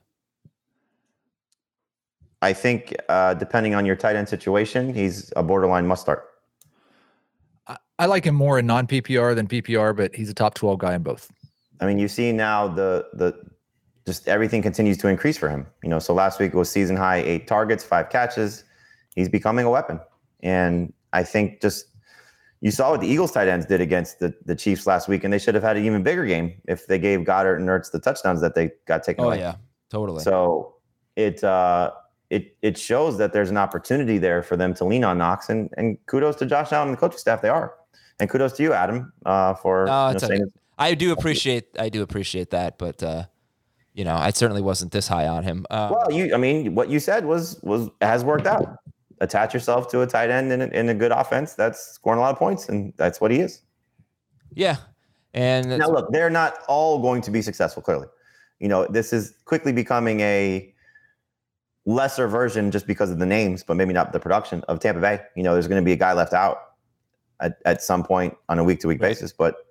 I 2.41 2.53
think 2.53 2.95
uh, 3.09 3.35
depending 3.35 3.75
on 3.75 3.85
your 3.85 3.97
tight 3.97 4.17
end 4.17 4.29
situation, 4.29 4.95
he's 4.95 5.33
a 5.37 5.43
borderline 5.43 5.87
must 5.87 6.03
start. 6.03 6.25
I, 7.99 8.05
I 8.05 8.07
like 8.07 8.25
him 8.25 8.35
more 8.35 8.59
in 8.59 8.67
non 8.67 8.87
PPR 8.87 9.35
than 9.35 9.47
PPR, 9.47 9.97
but 9.97 10.15
he's 10.15 10.31
a 10.31 10.35
top 10.35 10.55
12 10.55 10.79
guy 10.79 10.95
in 10.95 11.03
both. 11.03 11.31
I 11.81 11.87
mean, 11.87 11.99
you 11.99 12.09
see 12.09 12.33
now 12.33 12.69
the 12.69 13.07
the 13.13 13.35
just 14.07 14.27
everything 14.27 14.63
continues 14.63 14.97
to 14.99 15.09
increase 15.09 15.37
for 15.37 15.49
him. 15.49 15.67
You 15.83 15.91
know, 15.91 15.99
so 15.99 16.15
last 16.15 16.41
week 16.41 16.55
was 16.55 16.71
season 16.71 16.97
high 16.97 17.19
eight 17.19 17.47
targets, 17.47 17.85
five 17.85 18.11
catches. 18.11 18.65
He's 19.15 19.29
becoming 19.29 19.65
a 19.65 19.71
weapon, 19.71 20.01
and 20.43 20.93
I 21.13 21.23
think 21.23 21.61
just 21.61 21.87
you 22.61 22.71
saw 22.71 22.91
what 22.91 23.01
the 23.01 23.07
Eagles 23.07 23.33
tight 23.33 23.49
ends 23.49 23.67
did 23.67 23.81
against 23.81 24.19
the, 24.19 24.35
the 24.45 24.57
Chiefs 24.57 24.87
last 24.87 25.09
week, 25.09 25.23
and 25.25 25.33
they 25.33 25.39
should 25.39 25.55
have 25.55 25.63
had 25.63 25.77
an 25.77 25.85
even 25.85 26.03
bigger 26.03 26.25
game 26.25 26.61
if 26.67 26.87
they 26.87 26.99
gave 26.99 27.21
Goedert 27.21 27.57
and 27.57 27.69
Ertz 27.69 27.93
the 27.93 28.01
touchdowns 28.01 28.41
that 28.41 28.55
they 28.55 28.71
got 28.87 29.05
taken 29.05 29.25
away. 29.25 29.37
Oh 29.37 29.39
away. 29.39 29.41
yeah, 29.41 29.55
totally. 29.91 30.23
So 30.23 30.75
it 31.15 31.45
uh, 31.45 31.93
it 32.31 32.57
it 32.63 32.77
shows 32.79 33.19
that 33.19 33.33
there's 33.33 33.51
an 33.51 33.57
opportunity 33.57 34.19
there 34.19 34.43
for 34.43 34.57
them 34.57 34.75
to 34.75 34.85
lean 34.85 35.05
on 35.05 35.19
Knox, 35.19 35.49
and 35.49 35.71
and 35.77 35.99
kudos 36.07 36.37
to 36.37 36.47
Josh 36.47 36.73
Allen 36.73 36.89
and 36.89 36.97
the 36.97 37.01
coaching 37.01 37.19
staff. 37.19 37.43
They 37.43 37.49
are, 37.49 37.75
and 38.21 38.29
kudos 38.29 38.53
to 38.55 38.63
you, 38.63 38.73
Adam, 38.73 39.13
uh, 39.25 39.55
for 39.55 39.83
you 39.83 39.87
know, 39.87 40.15
saying 40.19 40.43
okay. 40.43 40.51
I 40.79 40.95
do 40.95 41.13
appreciate 41.13 41.69
I 41.79 41.89
do 41.89 42.03
appreciate 42.03 42.51
that, 42.51 42.79
but 42.79 43.03
uh, 43.03 43.25
you 43.95 44.05
know, 44.05 44.15
I 44.15 44.31
certainly 44.31 44.63
wasn't 44.63 44.93
this 44.93 45.09
high 45.09 45.27
on 45.27 45.43
him. 45.43 45.67
Uh, 45.71 45.91
Well, 45.93 46.13
you, 46.13 46.35
I 46.35 46.37
mean, 46.39 46.75
what 46.75 46.89
you 46.89 47.01
said 47.01 47.25
was 47.25 47.61
was 47.63 47.89
has 48.01 48.25
worked 48.25 48.47
out. 48.47 48.79
Attach 49.21 49.53
yourself 49.53 49.91
to 49.91 50.03
a 50.03 50.07
tight 50.07 50.31
end 50.31 50.53
in 50.53 50.63
a, 50.63 50.67
in 50.67 50.89
a 50.89 50.95
good 50.95 51.11
offense 51.11 51.55
that's 51.55 51.81
scoring 51.95 52.19
a 52.19 52.23
lot 52.23 52.31
of 52.31 52.39
points, 52.39 52.69
and 52.69 52.93
that's 52.97 53.21
what 53.21 53.33
he 53.33 53.41
is. 53.41 53.63
yeah, 54.55 54.77
and 55.35 55.77
Now, 55.79 55.89
look, 55.89 56.13
they're 56.13 56.31
not 56.31 56.59
all 56.69 57.01
going 57.01 57.23
to 57.23 57.33
be 57.33 57.43
successful. 57.43 57.83
Clearly, 57.83 58.07
you 58.61 58.69
know, 58.69 58.87
this 58.87 59.13
is 59.13 59.35
quickly 59.45 59.73
becoming 59.73 60.21
a 60.21 60.73
lesser 61.85 62.29
version 62.29 62.71
just 62.71 62.87
because 62.87 63.11
of 63.11 63.19
the 63.19 63.27
names, 63.27 63.65
but 63.65 63.77
maybe 63.77 63.93
not 63.93 64.13
the 64.13 64.21
production 64.21 64.63
of 64.69 64.79
Tampa 64.79 65.01
Bay. 65.01 65.21
You 65.35 65.43
know, 65.43 65.55
there's 65.55 65.67
going 65.67 65.83
to 65.83 65.85
be 65.85 65.93
a 65.93 65.97
guy 65.97 66.13
left 66.13 66.33
out 66.33 66.68
at, 67.41 67.59
at 67.65 67.83
some 67.83 68.03
point 68.03 68.37
on 68.49 68.59
a 68.59 68.65
week 68.65 68.81
to 68.81 68.89
week 68.89 69.01
basis. 69.01 69.33
But 69.33 69.67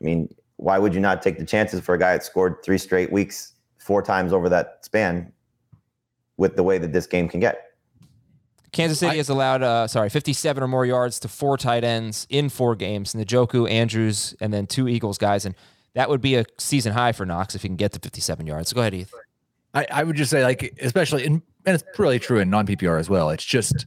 I 0.00 0.04
mean, 0.04 0.34
why 0.56 0.78
would 0.78 0.94
you 0.94 1.00
not 1.00 1.22
take 1.22 1.38
the 1.38 1.44
chances 1.44 1.80
for 1.80 1.94
a 1.94 1.98
guy 1.98 2.12
that 2.12 2.24
scored 2.24 2.56
three 2.64 2.78
straight 2.78 3.12
weeks, 3.12 3.54
four 3.78 4.02
times 4.02 4.32
over 4.32 4.48
that 4.48 4.78
span, 4.82 5.32
with 6.36 6.56
the 6.56 6.62
way 6.62 6.78
that 6.78 6.92
this 6.92 7.06
game 7.06 7.28
can 7.28 7.40
get? 7.40 7.64
Kansas 8.72 8.98
City 8.98 9.14
I- 9.14 9.16
has 9.16 9.28
allowed, 9.28 9.62
uh, 9.62 9.86
sorry, 9.86 10.10
57 10.10 10.62
or 10.62 10.68
more 10.68 10.84
yards 10.84 11.18
to 11.20 11.28
four 11.28 11.56
tight 11.56 11.84
ends 11.84 12.26
in 12.28 12.48
four 12.48 12.76
games. 12.76 13.14
Njoku, 13.14 13.70
Andrews, 13.70 14.34
and 14.40 14.52
then 14.52 14.66
two 14.66 14.88
Eagles 14.88 15.18
guys. 15.18 15.46
And 15.46 15.54
that 15.94 16.08
would 16.10 16.20
be 16.20 16.34
a 16.34 16.44
season 16.58 16.92
high 16.92 17.12
for 17.12 17.24
Knox 17.24 17.54
if 17.54 17.62
he 17.62 17.68
can 17.68 17.76
get 17.76 17.92
to 17.92 18.00
57 18.00 18.46
yards. 18.46 18.68
So 18.68 18.74
go 18.74 18.82
ahead, 18.82 18.92
Heath. 18.92 19.12
I, 19.74 19.86
I 19.90 20.04
would 20.04 20.16
just 20.16 20.30
say, 20.30 20.42
like, 20.42 20.78
especially 20.80 21.24
in, 21.24 21.42
and 21.64 21.74
it's 21.74 21.84
really 21.98 22.18
true 22.18 22.40
in 22.40 22.50
non 22.50 22.66
PPR 22.66 22.98
as 22.98 23.08
well. 23.08 23.30
It's 23.30 23.44
just 23.44 23.86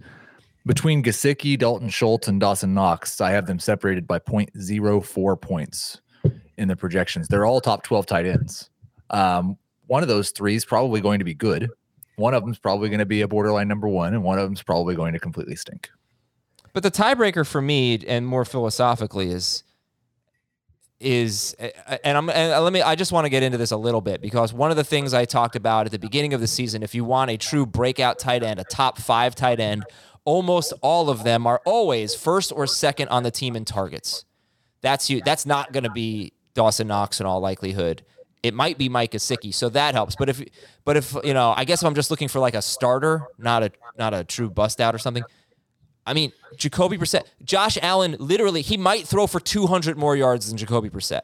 between 0.65 1.03
Gesicki, 1.03 1.57
Dalton 1.57 1.89
Schultz, 1.89 2.27
and 2.27 2.39
Dawson 2.39 2.73
Knox, 2.73 3.19
I 3.21 3.31
have 3.31 3.47
them 3.47 3.59
separated 3.59 4.07
by 4.07 4.19
0.04 4.19 5.41
points 5.41 6.01
in 6.57 6.67
the 6.67 6.75
projections. 6.75 7.27
They're 7.27 7.45
all 7.45 7.61
top 7.61 7.83
12 7.83 8.05
tight 8.05 8.25
ends. 8.25 8.69
Um, 9.09 9.57
one 9.87 10.03
of 10.03 10.09
those 10.09 10.31
three 10.31 10.55
is 10.55 10.63
probably 10.65 11.01
going 11.01 11.19
to 11.19 11.25
be 11.25 11.33
good. 11.33 11.69
One 12.15 12.33
of 12.33 12.43
them's 12.43 12.59
probably 12.59 12.89
going 12.89 12.99
to 12.99 13.05
be 13.05 13.21
a 13.21 13.27
borderline 13.27 13.67
number 13.67 13.87
one, 13.87 14.13
and 14.13 14.23
one 14.23 14.37
of 14.37 14.45
them's 14.45 14.61
probably 14.61 14.95
going 14.95 15.13
to 15.13 15.19
completely 15.19 15.55
stink. 15.55 15.89
But 16.73 16.83
the 16.83 16.91
tiebreaker 16.91 17.45
for 17.45 17.61
me, 17.61 17.99
and 18.07 18.25
more 18.25 18.45
philosophically, 18.45 19.31
is 19.31 19.63
is 21.01 21.55
and 22.03 22.15
I'm 22.15 22.29
and 22.29 22.63
let 22.63 22.71
me 22.71 22.81
I 22.81 22.95
just 22.95 23.11
want 23.11 23.25
to 23.25 23.29
get 23.29 23.41
into 23.41 23.57
this 23.57 23.71
a 23.71 23.77
little 23.77 24.01
bit 24.01 24.21
because 24.21 24.53
one 24.53 24.69
of 24.69 24.77
the 24.77 24.83
things 24.83 25.15
I 25.15 25.25
talked 25.25 25.55
about 25.55 25.87
at 25.87 25.91
the 25.91 25.99
beginning 25.99 26.33
of 26.33 26.41
the 26.41 26.47
season, 26.47 26.83
if 26.83 26.93
you 26.93 27.03
want 27.03 27.31
a 27.31 27.37
true 27.37 27.65
breakout 27.65 28.19
tight 28.19 28.43
end, 28.43 28.59
a 28.59 28.63
top 28.63 28.99
five 28.99 29.33
tight 29.33 29.59
end, 29.59 29.83
almost 30.25 30.73
all 30.81 31.09
of 31.09 31.23
them 31.23 31.47
are 31.47 31.61
always 31.65 32.15
first 32.15 32.51
or 32.55 32.67
second 32.67 33.09
on 33.09 33.23
the 33.23 33.31
team 33.31 33.55
in 33.55 33.65
targets. 33.65 34.25
That's 34.81 35.09
you. 35.09 35.21
That's 35.23 35.45
not 35.45 35.73
going 35.73 35.83
to 35.83 35.91
be 35.91 36.33
Dawson 36.53 36.87
Knox 36.87 37.19
in 37.19 37.25
all 37.25 37.39
likelihood. 37.39 38.03
It 38.43 38.53
might 38.55 38.77
be 38.77 38.89
Mike 38.89 39.11
Gesicki, 39.11 39.53
so 39.53 39.69
that 39.69 39.93
helps. 39.93 40.15
But 40.15 40.29
if, 40.29 40.41
but 40.83 40.97
if 40.97 41.15
you 41.23 41.33
know, 41.33 41.53
I 41.55 41.63
guess 41.63 41.83
if 41.83 41.87
I'm 41.87 41.93
just 41.93 42.09
looking 42.09 42.27
for 42.27 42.39
like 42.39 42.55
a 42.55 42.61
starter, 42.61 43.27
not 43.37 43.61
a 43.61 43.71
not 43.97 44.13
a 44.13 44.23
true 44.23 44.49
bust 44.49 44.81
out 44.81 44.95
or 44.95 44.97
something. 44.97 45.23
I 46.05 46.13
mean, 46.13 46.31
Jacoby 46.57 46.97
Brissett, 46.97 47.25
Josh 47.43 47.77
Allen, 47.79 48.15
literally, 48.17 48.63
he 48.63 48.75
might 48.75 49.07
throw 49.07 49.27
for 49.27 49.39
200 49.39 49.99
more 49.99 50.15
yards 50.15 50.49
than 50.49 50.57
Jacoby 50.57 50.89
Brissett. 50.89 51.21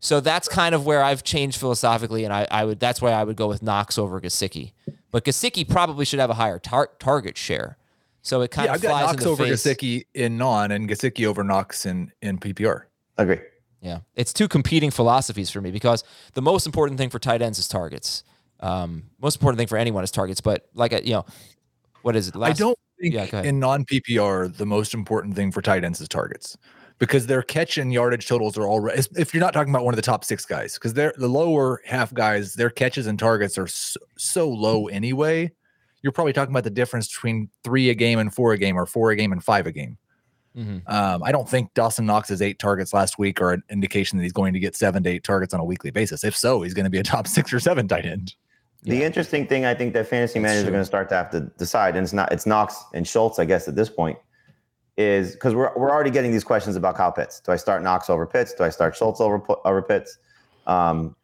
So 0.00 0.18
that's 0.18 0.48
kind 0.48 0.74
of 0.74 0.84
where 0.84 1.04
I've 1.04 1.22
changed 1.22 1.60
philosophically, 1.60 2.24
and 2.24 2.34
I, 2.34 2.48
I 2.50 2.64
would 2.64 2.80
that's 2.80 3.00
why 3.00 3.12
I 3.12 3.22
would 3.22 3.36
go 3.36 3.46
with 3.46 3.62
Knox 3.62 3.96
over 3.96 4.20
Gesicki. 4.20 4.72
But 5.12 5.24
Gesicki 5.24 5.68
probably 5.68 6.04
should 6.04 6.18
have 6.18 6.30
a 6.30 6.34
higher 6.34 6.58
tar- 6.58 6.90
target 6.98 7.38
share. 7.38 7.76
So 8.22 8.40
it 8.40 8.50
kind 8.50 8.66
Yeah, 8.66 8.72
of 8.72 8.74
I've 8.76 8.82
got 8.82 8.88
flies 8.88 9.06
Knox 9.06 9.14
in 9.14 9.24
the 9.24 9.30
over 9.30 9.44
face. 9.44 9.64
Gesicki 9.64 10.06
in 10.14 10.38
non, 10.38 10.70
and 10.70 10.88
Gesicki 10.88 11.26
over 11.26 11.42
Knox 11.44 11.86
in 11.86 12.12
in 12.22 12.38
PPR. 12.38 12.84
Agree. 13.18 13.40
Yeah, 13.80 13.98
it's 14.14 14.32
two 14.32 14.46
competing 14.46 14.92
philosophies 14.92 15.50
for 15.50 15.60
me 15.60 15.72
because 15.72 16.04
the 16.34 16.42
most 16.42 16.66
important 16.66 16.98
thing 16.98 17.10
for 17.10 17.18
tight 17.18 17.42
ends 17.42 17.58
is 17.58 17.66
targets. 17.66 18.22
Um, 18.60 19.04
most 19.20 19.36
important 19.36 19.58
thing 19.58 19.66
for 19.66 19.76
anyone 19.76 20.04
is 20.04 20.12
targets. 20.12 20.40
But 20.40 20.68
like 20.74 20.92
a, 20.92 21.04
you 21.04 21.14
know, 21.14 21.26
what 22.02 22.14
is 22.14 22.28
it? 22.28 22.36
I 22.36 22.52
don't 22.52 22.78
think 23.00 23.14
Yeah, 23.14 23.42
in 23.42 23.58
non 23.58 23.84
PPR 23.84 24.56
the 24.56 24.66
most 24.66 24.94
important 24.94 25.34
thing 25.34 25.50
for 25.50 25.60
tight 25.60 25.82
ends 25.82 26.00
is 26.00 26.06
targets 26.08 26.56
because 26.98 27.26
their 27.26 27.42
catch 27.42 27.76
and 27.76 27.92
yardage 27.92 28.28
totals 28.28 28.56
are 28.56 28.68
already. 28.68 29.02
If 29.16 29.34
you're 29.34 29.40
not 29.42 29.52
talking 29.52 29.74
about 29.74 29.84
one 29.84 29.92
of 29.94 29.96
the 29.96 30.02
top 30.02 30.24
six 30.24 30.44
guys, 30.46 30.74
because 30.74 30.94
they're 30.94 31.12
the 31.16 31.28
lower 31.28 31.80
half 31.84 32.14
guys, 32.14 32.54
their 32.54 32.70
catches 32.70 33.08
and 33.08 33.18
targets 33.18 33.58
are 33.58 33.66
so, 33.66 33.98
so 34.16 34.48
low 34.48 34.86
anyway. 34.86 35.50
You're 36.02 36.12
probably 36.12 36.32
talking 36.32 36.52
about 36.52 36.64
the 36.64 36.70
difference 36.70 37.08
between 37.08 37.48
three 37.64 37.90
a 37.90 37.94
game 37.94 38.18
and 38.18 38.32
four 38.34 38.52
a 38.52 38.58
game, 38.58 38.76
or 38.76 38.86
four 38.86 39.10
a 39.10 39.16
game 39.16 39.32
and 39.32 39.42
five 39.42 39.66
a 39.66 39.72
game. 39.72 39.96
Mhm. 40.56 40.82
Um, 40.86 41.22
I 41.22 41.32
don't 41.32 41.48
think 41.48 41.72
Dawson 41.74 42.04
Knox's 42.04 42.42
eight 42.42 42.58
targets 42.58 42.92
last 42.92 43.18
week 43.18 43.40
are 43.40 43.52
an 43.52 43.62
indication 43.70 44.18
that 44.18 44.22
he's 44.24 44.32
going 44.34 44.52
to 44.52 44.58
get 44.60 44.76
seven 44.76 45.02
to 45.04 45.10
eight 45.10 45.24
targets 45.24 45.54
on 45.54 45.60
a 45.60 45.64
weekly 45.64 45.90
basis. 45.90 46.24
If 46.24 46.36
so, 46.36 46.60
he's 46.62 46.74
going 46.74 46.84
to 46.84 46.90
be 46.90 46.98
a 46.98 47.02
top 47.14 47.26
six 47.26 47.52
or 47.52 47.60
seven 47.60 47.88
tight 47.88 48.04
end. 48.04 48.34
The 48.82 49.02
interesting 49.02 49.46
thing 49.46 49.64
I 49.64 49.74
think 49.74 49.94
that 49.94 50.08
fantasy 50.08 50.40
That's 50.40 50.42
managers 50.42 50.62
true. 50.64 50.68
are 50.68 50.72
going 50.72 50.80
to 50.82 50.86
start 50.86 51.08
to 51.10 51.14
have 51.14 51.30
to 51.30 51.40
decide, 51.56 51.96
and 51.96 52.02
it's 52.04 52.12
not 52.12 52.32
it's 52.32 52.46
Knox 52.46 52.82
and 52.94 53.06
Schultz, 53.06 53.38
I 53.38 53.44
guess, 53.44 53.68
at 53.68 53.76
this 53.76 53.88
point, 53.88 54.18
is 54.98 55.32
because 55.32 55.54
we're 55.54 55.72
we're 55.76 55.90
already 55.90 56.10
getting 56.10 56.32
these 56.32 56.44
questions 56.44 56.74
about 56.76 56.96
Kyle 56.96 57.12
Pitts. 57.12 57.40
Do 57.40 57.52
I 57.52 57.56
start 57.56 57.82
Knox 57.82 58.10
over 58.10 58.26
Pitts? 58.26 58.52
Do 58.54 58.64
I 58.64 58.70
start 58.70 58.96
Schultz 58.96 59.20
over 59.20 59.38
Pu- 59.38 59.56
over 59.64 59.80
Pitts? 59.82 60.18
Um, 60.66 61.14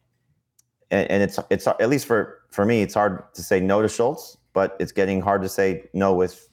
and, 0.91 1.11
and 1.11 1.23
it's 1.23 1.39
it's 1.51 1.67
at 1.67 1.89
least 1.91 2.07
for 2.07 2.43
for 2.51 2.65
me, 2.65 2.81
it's 2.81 2.95
hard 2.95 3.25
to 3.35 3.43
say 3.43 3.61
no 3.61 3.83
to 3.83 3.89
Schultz, 3.89 4.38
but 4.53 4.77
it's 4.81 4.93
getting 4.93 5.21
hard 5.21 5.43
to 5.43 5.49
say 5.49 5.89
no 5.93 6.15
with 6.15 6.49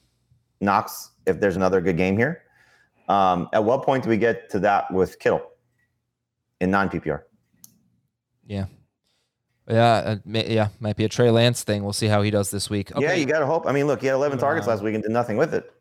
Knox 0.62 1.12
if 1.26 1.39
there's 1.39 1.56
another 1.56 1.82
good 1.82 1.98
game 1.98 2.18
here. 2.18 2.43
Um, 3.08 3.50
at 3.54 3.64
what 3.64 3.84
point 3.84 4.04
do 4.04 4.10
we 4.10 4.18
get 4.18 4.50
to 4.52 4.60
that 4.60 4.91
with 4.91 5.20
Kittle 5.20 5.41
in 6.60 6.72
non 6.72 6.89
PPR? 6.89 7.22
Yeah. 8.46 8.66
Yeah, 9.68 9.93
uh, 9.93 10.16
may, 10.26 10.54
yeah, 10.54 10.68
might 10.80 10.96
be 10.96 11.06
a 11.06 11.10
Trey 11.10 11.32
Lance 11.32 11.64
thing. 11.64 11.84
We'll 11.84 11.93
see 11.93 12.06
how 12.06 12.22
he 12.22 12.30
does 12.30 12.52
this 12.52 12.70
week. 12.70 12.91
Yeah, 12.98 13.14
you 13.14 13.26
got 13.26 13.39
to 13.39 13.48
hope. 13.48 13.66
I 13.66 13.72
mean, 13.72 13.88
look, 13.88 14.02
he 14.02 14.08
had 14.08 14.14
11 14.14 14.38
targets 14.38 14.68
Uh, 14.68 14.72
last 14.72 14.84
week 14.84 14.93
and 14.93 15.02
did 15.02 15.12
nothing 15.12 15.38
with 15.38 15.56
it. 15.56 15.72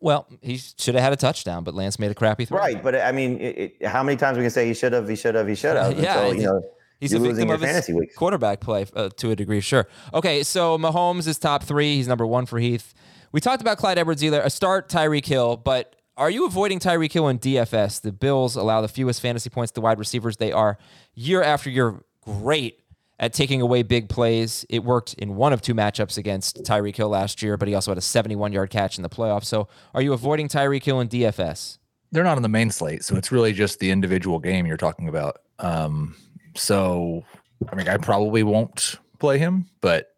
Well, 0.00 0.26
he 0.42 0.56
should 0.56 0.94
have 0.94 1.02
had 1.04 1.12
a 1.12 1.16
touchdown, 1.16 1.64
but 1.64 1.74
Lance 1.74 1.98
made 1.98 2.10
a 2.10 2.14
crappy 2.14 2.44
throw. 2.44 2.58
Right, 2.58 2.82
but 2.82 2.96
I 2.96 3.12
mean, 3.12 3.40
it, 3.40 3.74
it, 3.80 3.86
how 3.86 4.02
many 4.02 4.16
times 4.16 4.36
we 4.36 4.44
can 4.44 4.50
say 4.50 4.66
he 4.66 4.74
should 4.74 4.92
have, 4.92 5.08
he 5.08 5.16
should 5.16 5.34
have, 5.34 5.46
he 5.46 5.54
should 5.54 5.76
have? 5.76 5.98
Yeah, 5.98 6.24
until, 6.24 6.34
you 6.34 6.46
know, 6.46 6.62
He's 7.00 7.12
you're 7.12 7.24
a 7.24 7.28
victim 7.28 7.50
of 7.50 7.60
his 7.60 7.70
fantasy 7.70 7.92
weeks. 7.92 8.16
quarterback 8.16 8.60
play 8.60 8.86
uh, 8.94 9.08
to 9.08 9.30
a 9.30 9.36
degree, 9.36 9.60
sure. 9.60 9.86
Okay, 10.12 10.42
so 10.42 10.76
Mahomes 10.78 11.26
is 11.26 11.38
top 11.38 11.62
three. 11.62 11.96
He's 11.96 12.08
number 12.08 12.26
one 12.26 12.46
for 12.46 12.58
Heath. 12.58 12.94
We 13.30 13.40
talked 13.40 13.60
about 13.60 13.78
Clyde 13.78 13.98
edwards 13.98 14.24
either 14.24 14.40
A 14.40 14.50
start 14.50 14.88
Tyreek 14.88 15.26
Hill, 15.26 15.56
but 15.56 15.94
are 16.16 16.30
you 16.30 16.46
avoiding 16.46 16.80
Tyreek 16.80 17.12
Hill 17.12 17.28
in 17.28 17.38
DFS? 17.38 18.00
The 18.00 18.10
Bills 18.10 18.56
allow 18.56 18.80
the 18.80 18.88
fewest 18.88 19.20
fantasy 19.20 19.50
points 19.50 19.70
to 19.72 19.80
wide 19.80 19.98
receivers. 19.98 20.38
They 20.38 20.50
are 20.50 20.78
year 21.14 21.42
after 21.42 21.70
year 21.70 22.02
great 22.22 22.80
at 23.20 23.32
taking 23.32 23.60
away 23.60 23.82
big 23.82 24.08
plays. 24.08 24.64
It 24.68 24.82
worked 24.82 25.14
in 25.14 25.36
one 25.36 25.52
of 25.52 25.62
two 25.62 25.74
matchups 25.74 26.18
against 26.18 26.64
Tyreek 26.64 26.96
Hill 26.96 27.08
last 27.08 27.42
year, 27.42 27.56
but 27.56 27.68
he 27.68 27.74
also 27.74 27.92
had 27.92 27.98
a 27.98 28.02
71 28.02 28.52
yard 28.52 28.70
catch 28.70 28.96
in 28.96 29.02
the 29.02 29.08
playoffs. 29.08 29.44
So 29.44 29.68
are 29.94 30.02
you 30.02 30.12
avoiding 30.12 30.48
Tyreek 30.48 30.82
Hill 30.82 31.00
in 31.00 31.08
DFS? 31.08 31.78
they're 32.10 32.24
not 32.24 32.36
on 32.36 32.42
the 32.42 32.48
main 32.48 32.70
slate, 32.70 33.04
so 33.04 33.16
it's 33.16 33.30
really 33.30 33.52
just 33.52 33.80
the 33.80 33.90
individual 33.90 34.38
game 34.38 34.66
you're 34.66 34.76
talking 34.76 35.08
about. 35.08 35.40
Um, 35.58 36.16
so 36.58 37.24
I 37.70 37.74
mean, 37.74 37.88
I 37.88 37.96
probably 37.96 38.42
won't 38.42 38.96
play 39.18 39.38
him, 39.38 39.66
but 39.80 40.14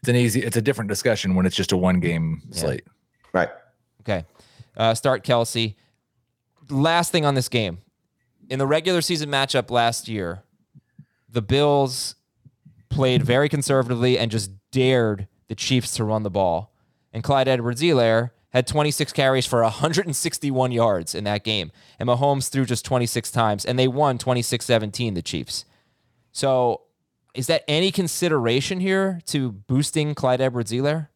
it's 0.00 0.08
an 0.08 0.16
easy, 0.16 0.42
it's 0.42 0.56
a 0.56 0.62
different 0.62 0.88
discussion 0.88 1.34
when 1.34 1.46
it's 1.46 1.56
just 1.56 1.72
a 1.72 1.76
one 1.76 2.00
game 2.00 2.42
slate. 2.50 2.84
Right. 3.32 3.48
Okay. 4.02 4.24
Uh, 4.76 4.94
start 4.94 5.24
Kelce. 5.24 5.74
Last 6.68 7.12
thing 7.12 7.24
on 7.24 7.34
this 7.34 7.48
game. 7.48 7.78
In 8.48 8.58
the 8.58 8.66
regular 8.66 9.00
season 9.00 9.30
matchup 9.30 9.70
last 9.70 10.06
year, 10.06 10.42
the 11.28 11.42
Bills 11.42 12.14
played 12.88 13.22
very 13.24 13.48
conservatively 13.48 14.18
and 14.18 14.30
just 14.30 14.50
dared 14.70 15.26
the 15.48 15.54
Chiefs 15.54 15.94
to 15.96 16.04
run 16.04 16.22
the 16.22 16.30
ball. 16.30 16.72
And 17.12 17.24
Clyde 17.24 17.48
Edwards 17.48 17.82
Helaire 17.82 18.30
had 18.56 18.66
26 18.66 19.12
carries 19.12 19.44
for 19.44 19.62
161 19.62 20.72
yards 20.72 21.14
in 21.14 21.24
that 21.24 21.44
game. 21.44 21.70
And 21.98 22.08
Mahomes 22.08 22.48
threw 22.48 22.64
just 22.64 22.86
26 22.86 23.30
times, 23.30 23.66
and 23.66 23.78
they 23.78 23.86
won 23.86 24.16
26 24.16 24.64
17, 24.64 25.12
the 25.12 25.20
Chiefs. 25.20 25.66
So 26.32 26.80
is 27.34 27.48
that 27.48 27.64
any 27.68 27.92
consideration 27.92 28.80
here 28.80 29.20
to 29.26 29.52
boosting 29.52 30.14
Clyde 30.14 30.40
Edwards 30.40 30.72
Helaire? 30.72 31.08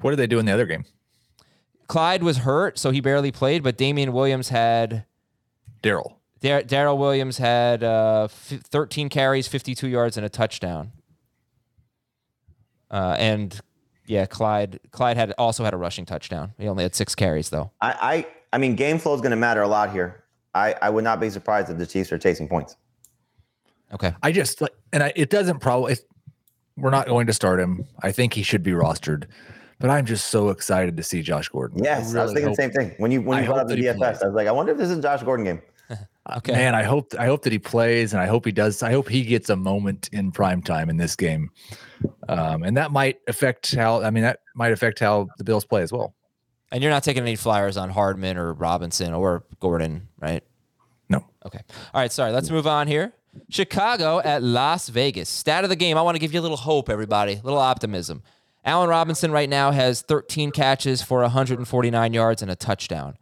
What 0.00 0.10
did 0.10 0.18
they 0.18 0.26
do 0.26 0.40
in 0.40 0.46
the 0.46 0.52
other 0.52 0.66
game? 0.66 0.84
Clyde 1.86 2.24
was 2.24 2.38
hurt, 2.38 2.76
so 2.76 2.90
he 2.90 3.00
barely 3.00 3.30
played, 3.30 3.62
but 3.62 3.76
Damien 3.76 4.12
Williams 4.12 4.48
had. 4.48 5.04
Darrel. 5.80 6.18
Darrel 6.40 6.98
Williams 6.98 7.38
had 7.38 7.84
uh, 7.84 8.24
f- 8.24 8.62
13 8.64 9.08
carries, 9.08 9.46
52 9.46 9.86
yards, 9.86 10.16
and 10.16 10.26
a 10.26 10.28
touchdown. 10.28 10.90
Uh, 12.90 13.14
and 13.16 13.60
yeah, 14.08 14.26
Clyde 14.26 14.80
Clyde 14.90 15.16
had 15.16 15.34
also 15.38 15.64
had 15.64 15.74
a 15.74 15.76
rushing 15.76 16.04
touchdown. 16.06 16.52
He 16.58 16.66
only 16.66 16.82
had 16.82 16.94
six 16.94 17.14
carries 17.14 17.50
though. 17.50 17.70
I, 17.80 17.92
I, 18.00 18.26
I 18.54 18.58
mean, 18.58 18.74
game 18.74 18.98
flow 18.98 19.14
is 19.14 19.20
going 19.20 19.30
to 19.30 19.36
matter 19.36 19.62
a 19.62 19.68
lot 19.68 19.92
here. 19.92 20.24
I, 20.54 20.74
I 20.80 20.90
would 20.90 21.04
not 21.04 21.20
be 21.20 21.30
surprised 21.30 21.70
if 21.70 21.78
the 21.78 21.86
Chiefs 21.86 22.10
are 22.10 22.18
chasing 22.18 22.48
points. 22.48 22.76
Okay. 23.92 24.14
I 24.22 24.32
just 24.32 24.60
like, 24.60 24.72
and 24.92 25.02
I, 25.02 25.12
it 25.14 25.30
doesn't 25.30 25.60
probably. 25.60 25.96
We're 26.76 26.90
not 26.90 27.06
going 27.06 27.26
to 27.26 27.32
start 27.32 27.58
him. 27.60 27.84
I 28.02 28.12
think 28.12 28.34
he 28.34 28.42
should 28.42 28.62
be 28.62 28.70
rostered, 28.70 29.24
but 29.80 29.90
I'm 29.90 30.06
just 30.06 30.28
so 30.28 30.50
excited 30.50 30.96
to 30.96 31.02
see 31.02 31.22
Josh 31.22 31.48
Gordon. 31.48 31.82
Yes, 31.82 32.14
I, 32.14 32.22
really 32.22 32.24
was 32.24 32.32
thinking 32.32 32.48
hope- 32.48 32.56
the 32.56 32.62
same 32.62 32.70
thing 32.70 32.94
when 32.98 33.10
you 33.10 33.20
when 33.22 33.38
I 33.38 33.40
you 33.42 33.46
brought 33.48 33.58
up 33.60 33.68
the 33.68 33.74
that 33.74 33.96
DFS. 33.96 33.98
plays. 33.98 34.22
I 34.22 34.26
was 34.26 34.34
like, 34.34 34.46
I 34.46 34.52
wonder 34.52 34.72
if 34.72 34.78
this 34.78 34.90
is 34.90 34.98
a 34.98 35.02
Josh 35.02 35.22
Gordon 35.22 35.44
game. 35.44 35.62
Okay. 36.36 36.52
Man, 36.52 36.74
I 36.74 36.82
hope 36.82 37.14
I 37.18 37.24
hope 37.24 37.42
that 37.44 37.52
he 37.52 37.58
plays, 37.58 38.12
and 38.12 38.20
I 38.20 38.26
hope 38.26 38.44
he 38.44 38.52
does. 38.52 38.82
I 38.82 38.92
hope 38.92 39.08
he 39.08 39.22
gets 39.22 39.48
a 39.48 39.56
moment 39.56 40.10
in 40.12 40.30
prime 40.30 40.60
time 40.60 40.90
in 40.90 40.98
this 40.98 41.16
game, 41.16 41.50
um, 42.28 42.62
and 42.62 42.76
that 42.76 42.90
might 42.90 43.18
affect 43.28 43.74
how. 43.74 44.02
I 44.02 44.10
mean, 44.10 44.22
that 44.22 44.40
might 44.54 44.72
affect 44.72 44.98
how 44.98 45.28
the 45.38 45.44
Bills 45.44 45.64
play 45.64 45.82
as 45.82 45.92
well. 45.92 46.14
And 46.70 46.82
you're 46.82 46.92
not 46.92 47.02
taking 47.02 47.22
any 47.22 47.36
flyers 47.36 47.76
on 47.76 47.90
Hardman 47.90 48.36
or 48.36 48.52
Robinson 48.52 49.14
or 49.14 49.44
Gordon, 49.60 50.08
right? 50.20 50.44
No. 51.08 51.24
Okay. 51.46 51.60
All 51.94 52.00
right. 52.00 52.12
Sorry. 52.12 52.30
Let's 52.30 52.50
move 52.50 52.66
on 52.66 52.86
here. 52.86 53.12
Chicago 53.48 54.20
at 54.20 54.42
Las 54.42 54.88
Vegas. 54.88 55.28
Stat 55.28 55.64
of 55.64 55.70
the 55.70 55.76
game. 55.76 55.96
I 55.96 56.02
want 56.02 56.16
to 56.16 56.18
give 56.18 56.34
you 56.34 56.40
a 56.40 56.42
little 56.42 56.56
hope, 56.56 56.90
everybody, 56.90 57.34
a 57.34 57.42
little 57.42 57.58
optimism. 57.58 58.22
Allen 58.64 58.90
Robinson 58.90 59.30
right 59.30 59.48
now 59.48 59.70
has 59.70 60.02
13 60.02 60.50
catches 60.50 61.02
for 61.02 61.22
149 61.22 62.12
yards 62.12 62.42
and 62.42 62.50
a 62.50 62.56
touchdown. 62.56 63.16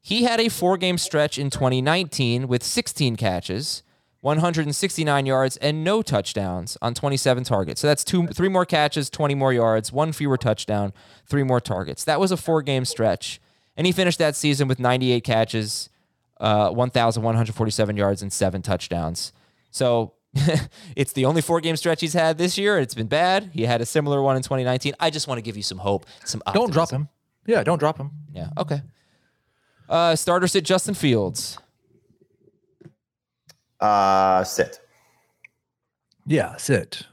He 0.00 0.24
had 0.24 0.40
a 0.40 0.48
four 0.48 0.76
game 0.76 0.98
stretch 0.98 1.38
in 1.38 1.50
2019 1.50 2.48
with 2.48 2.62
16 2.62 3.16
catches, 3.16 3.82
169 4.22 5.26
yards, 5.26 5.56
and 5.58 5.84
no 5.84 6.00
touchdowns 6.00 6.78
on 6.80 6.94
27 6.94 7.44
targets. 7.44 7.80
So 7.80 7.88
that's 7.88 8.04
two, 8.04 8.28
three 8.28 8.48
more 8.48 8.64
catches, 8.64 9.10
20 9.10 9.34
more 9.34 9.52
yards, 9.52 9.92
one 9.92 10.12
fewer 10.12 10.36
touchdown, 10.36 10.92
three 11.26 11.42
more 11.42 11.60
targets. 11.60 12.04
That 12.04 12.20
was 12.20 12.30
a 12.30 12.36
four 12.36 12.62
game 12.62 12.84
stretch. 12.84 13.40
And 13.76 13.86
he 13.86 13.92
finished 13.92 14.18
that 14.20 14.36
season 14.36 14.68
with 14.68 14.78
98 14.78 15.24
catches, 15.24 15.90
uh, 16.40 16.70
1,147 16.70 17.96
yards, 17.96 18.22
and 18.22 18.32
seven 18.32 18.62
touchdowns. 18.62 19.32
So 19.72 20.12
it's 20.96 21.12
the 21.12 21.24
only 21.24 21.42
four 21.42 21.60
game 21.60 21.76
stretch 21.76 22.00
he's 22.00 22.12
had 22.12 22.38
this 22.38 22.56
year. 22.56 22.78
It's 22.78 22.94
been 22.94 23.08
bad. 23.08 23.50
He 23.52 23.62
had 23.64 23.80
a 23.80 23.86
similar 23.86 24.22
one 24.22 24.36
in 24.36 24.42
2019. 24.42 24.94
I 25.00 25.10
just 25.10 25.26
want 25.26 25.38
to 25.38 25.42
give 25.42 25.56
you 25.56 25.64
some 25.64 25.78
hope, 25.78 26.06
some 26.24 26.42
optimism. 26.46 26.66
Don't 26.66 26.72
drop 26.72 26.90
him. 26.90 27.08
Yeah, 27.46 27.64
don't 27.64 27.78
drop 27.78 27.98
him. 27.98 28.12
Yeah. 28.32 28.50
Okay. 28.56 28.82
Uh, 29.88 30.14
starter 30.14 30.46
sit 30.46 30.64
Justin 30.64 30.94
Fields. 30.94 31.58
Uh, 33.82 34.44
sit. 34.44 34.80
Yeah, 36.24 36.56
sit. 36.56 37.04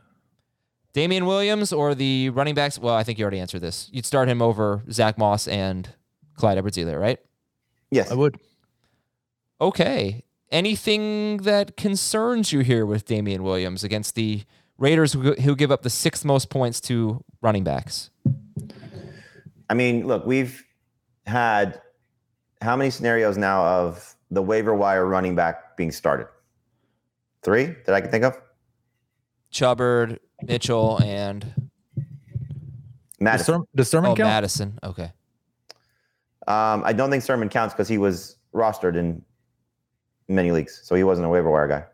Damien 0.94 1.26
Williams 1.26 1.74
or 1.74 1.96
the 1.96 2.30
running 2.30 2.54
backs? 2.54 2.78
Well, 2.78 2.94
I 2.94 3.04
think 3.04 3.18
you 3.18 3.24
already 3.24 3.40
answered 3.40 3.62
this. 3.62 3.90
You'd 3.92 4.06
start 4.06 4.30
him 4.30 4.42
over 4.42 4.84
Zach 4.92 5.18
Moss 5.18 5.48
and 5.48 5.90
Clyde 6.36 6.58
edwards 6.58 6.78
Helaire, 6.78 7.00
right? 7.00 7.20
Yes. 7.90 8.12
I 8.12 8.14
would. 8.14 8.40
Okay. 9.60 10.24
Anything 10.52 11.38
that 11.38 11.76
concerns 11.76 12.54
you 12.54 12.60
here 12.60 12.86
with 12.86 13.06
Damien 13.06 13.44
Williams 13.44 13.84
against 13.84 14.16
the 14.16 14.44
Raiders 14.78 15.14
who, 15.14 15.34
who 15.34 15.56
give 15.56 15.72
up 15.72 15.82
the 15.82 15.90
sixth 15.90 16.24
most 16.24 16.50
points 16.50 16.80
to 16.82 17.24
running 17.42 17.64
backs? 17.64 18.10
I 19.70 19.74
mean, 19.74 20.08
look, 20.08 20.26
we've 20.26 20.64
had 21.26 21.82
how 22.62 22.76
many 22.76 22.90
scenarios 22.90 23.38
now 23.38 23.64
of 23.64 24.16
the 24.32 24.42
waiver 24.42 24.74
wire 24.74 25.06
running 25.06 25.36
back 25.36 25.76
being 25.78 25.92
started? 25.92 26.28
Three 27.42 27.76
that 27.86 27.96
I 27.96 28.02
can 28.02 28.12
think 28.12 28.24
of. 28.24 28.40
Chubbard, 29.52 30.20
Mitchell, 30.44 31.02
and 31.02 31.42
Does, 31.96 32.06
Mattison. 33.20 33.64
Does 33.76 33.90
Sermon 33.90 34.12
oh, 34.12 34.16
count? 34.16 34.28
Mattison. 34.28 34.80
Okay. 34.84 35.12
Um, 36.48 36.84
I 36.84 36.94
don't 36.94 37.10
think 37.10 37.24
Sermon 37.24 37.50
counts 37.50 37.74
because 37.74 37.88
he 37.88 37.98
was 37.98 38.38
rostered 38.54 38.96
in 38.96 39.24
many 40.28 40.52
leagues, 40.52 40.82
so 40.84 40.96
he 40.96 41.04
wasn't 41.04 41.26
a 41.26 41.30
waiver 41.30 41.50
wire 41.50 41.68
guy, 41.68 41.86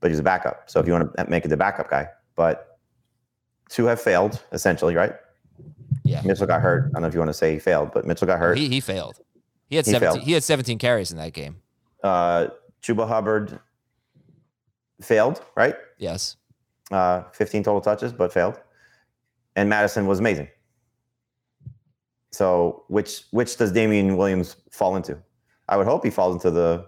but 0.00 0.10
he's 0.10 0.18
a 0.18 0.22
backup. 0.22 0.68
So 0.70 0.80
if 0.80 0.86
you 0.86 0.92
want 0.92 1.16
to 1.16 1.26
make 1.28 1.44
it 1.44 1.48
the 1.48 1.56
backup 1.56 1.90
guy, 1.90 2.08
but 2.36 2.78
two 3.68 3.84
have 3.86 4.00
failed 4.00 4.42
essentially, 4.52 4.94
right? 4.94 5.12
Yeah. 6.04 6.22
Mitchell 6.24 6.46
got 6.46 6.60
hurt. 6.60 6.86
I 6.86 6.92
don't 6.94 7.02
know 7.02 7.08
if 7.08 7.14
you 7.14 7.20
want 7.20 7.30
to 7.30 7.34
say 7.34 7.52
he 7.52 7.58
failed, 7.58 7.90
but 7.92 8.04
Mitchell 8.04 8.26
got 8.26 8.38
hurt. 8.38 8.58
He, 8.58 8.68
he 8.68 8.80
failed. 8.80 9.20
He 9.68 9.76
had 9.76 9.86
He 9.86 9.92
17. 9.92 10.14
failed. 10.14 10.26
He 10.26 10.32
had 10.32 10.42
17 10.42 10.78
carries 10.78 11.10
in 11.10 11.18
that 11.18 11.32
game. 11.32 11.56
Uh, 12.02 12.48
Chuba 12.82 13.06
Hubbard 13.06 13.60
failed, 15.02 15.42
right? 15.56 15.76
Yes. 15.98 16.36
Uh, 16.90 17.22
15 17.32 17.62
total 17.64 17.80
touches, 17.80 18.12
but 18.12 18.32
failed. 18.32 18.60
And 19.56 19.68
Mattison 19.68 20.06
was 20.06 20.18
amazing. 20.20 20.48
So 22.30 22.84
which 22.88 23.24
which 23.30 23.56
does 23.56 23.72
Damien 23.72 24.16
Williams 24.16 24.56
fall 24.70 24.96
into? 24.96 25.18
I 25.68 25.76
would 25.76 25.86
hope 25.86 26.04
he 26.04 26.10
falls 26.10 26.34
into 26.34 26.50
the 26.50 26.86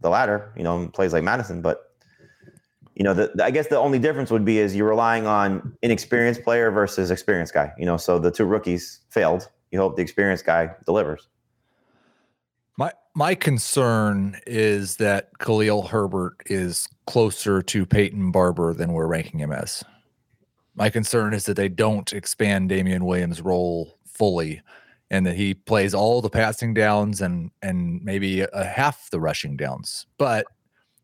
the 0.00 0.10
latter, 0.10 0.52
you 0.56 0.62
know, 0.62 0.88
plays 0.88 1.12
like 1.12 1.22
Mattison. 1.24 1.62
But 1.62 1.80
you 2.94 3.02
know, 3.04 3.14
the, 3.14 3.32
the- 3.34 3.44
I 3.44 3.50
guess 3.50 3.68
the 3.68 3.78
only 3.78 3.98
difference 3.98 4.30
would 4.30 4.44
be 4.44 4.58
is 4.58 4.76
you're 4.76 4.88
relying 4.88 5.26
on 5.26 5.76
inexperienced 5.82 6.42
player 6.44 6.70
versus 6.70 7.10
experienced 7.10 7.54
guy. 7.54 7.72
You 7.78 7.86
know, 7.86 7.96
so 7.96 8.18
the 8.18 8.30
two 8.30 8.44
rookies 8.44 9.00
failed. 9.10 9.48
You 9.72 9.78
hope 9.80 9.96
the 9.96 10.02
experienced 10.02 10.44
guy 10.44 10.70
delivers. 10.86 11.28
My 12.76 12.92
my 13.14 13.34
concern 13.34 14.40
is 14.46 14.96
that 14.96 15.38
Khalil 15.38 15.82
Herbert 15.86 16.36
is 16.46 16.88
closer 17.06 17.62
to 17.62 17.86
Peyton 17.86 18.32
Barber 18.32 18.74
than 18.74 18.92
we're 18.92 19.06
ranking 19.06 19.40
him 19.40 19.52
as. 19.52 19.84
My 20.74 20.90
concern 20.90 21.34
is 21.34 21.44
that 21.46 21.56
they 21.56 21.68
don't 21.68 22.12
expand 22.12 22.68
Damien 22.68 23.04
Williams' 23.04 23.40
role 23.40 23.96
fully, 24.04 24.60
and 25.10 25.24
that 25.24 25.36
he 25.36 25.54
plays 25.54 25.94
all 25.94 26.20
the 26.20 26.30
passing 26.30 26.74
downs 26.74 27.20
and 27.20 27.52
and 27.62 28.02
maybe 28.02 28.40
a 28.40 28.64
half 28.64 29.08
the 29.10 29.20
rushing 29.20 29.56
downs. 29.56 30.06
But 30.18 30.46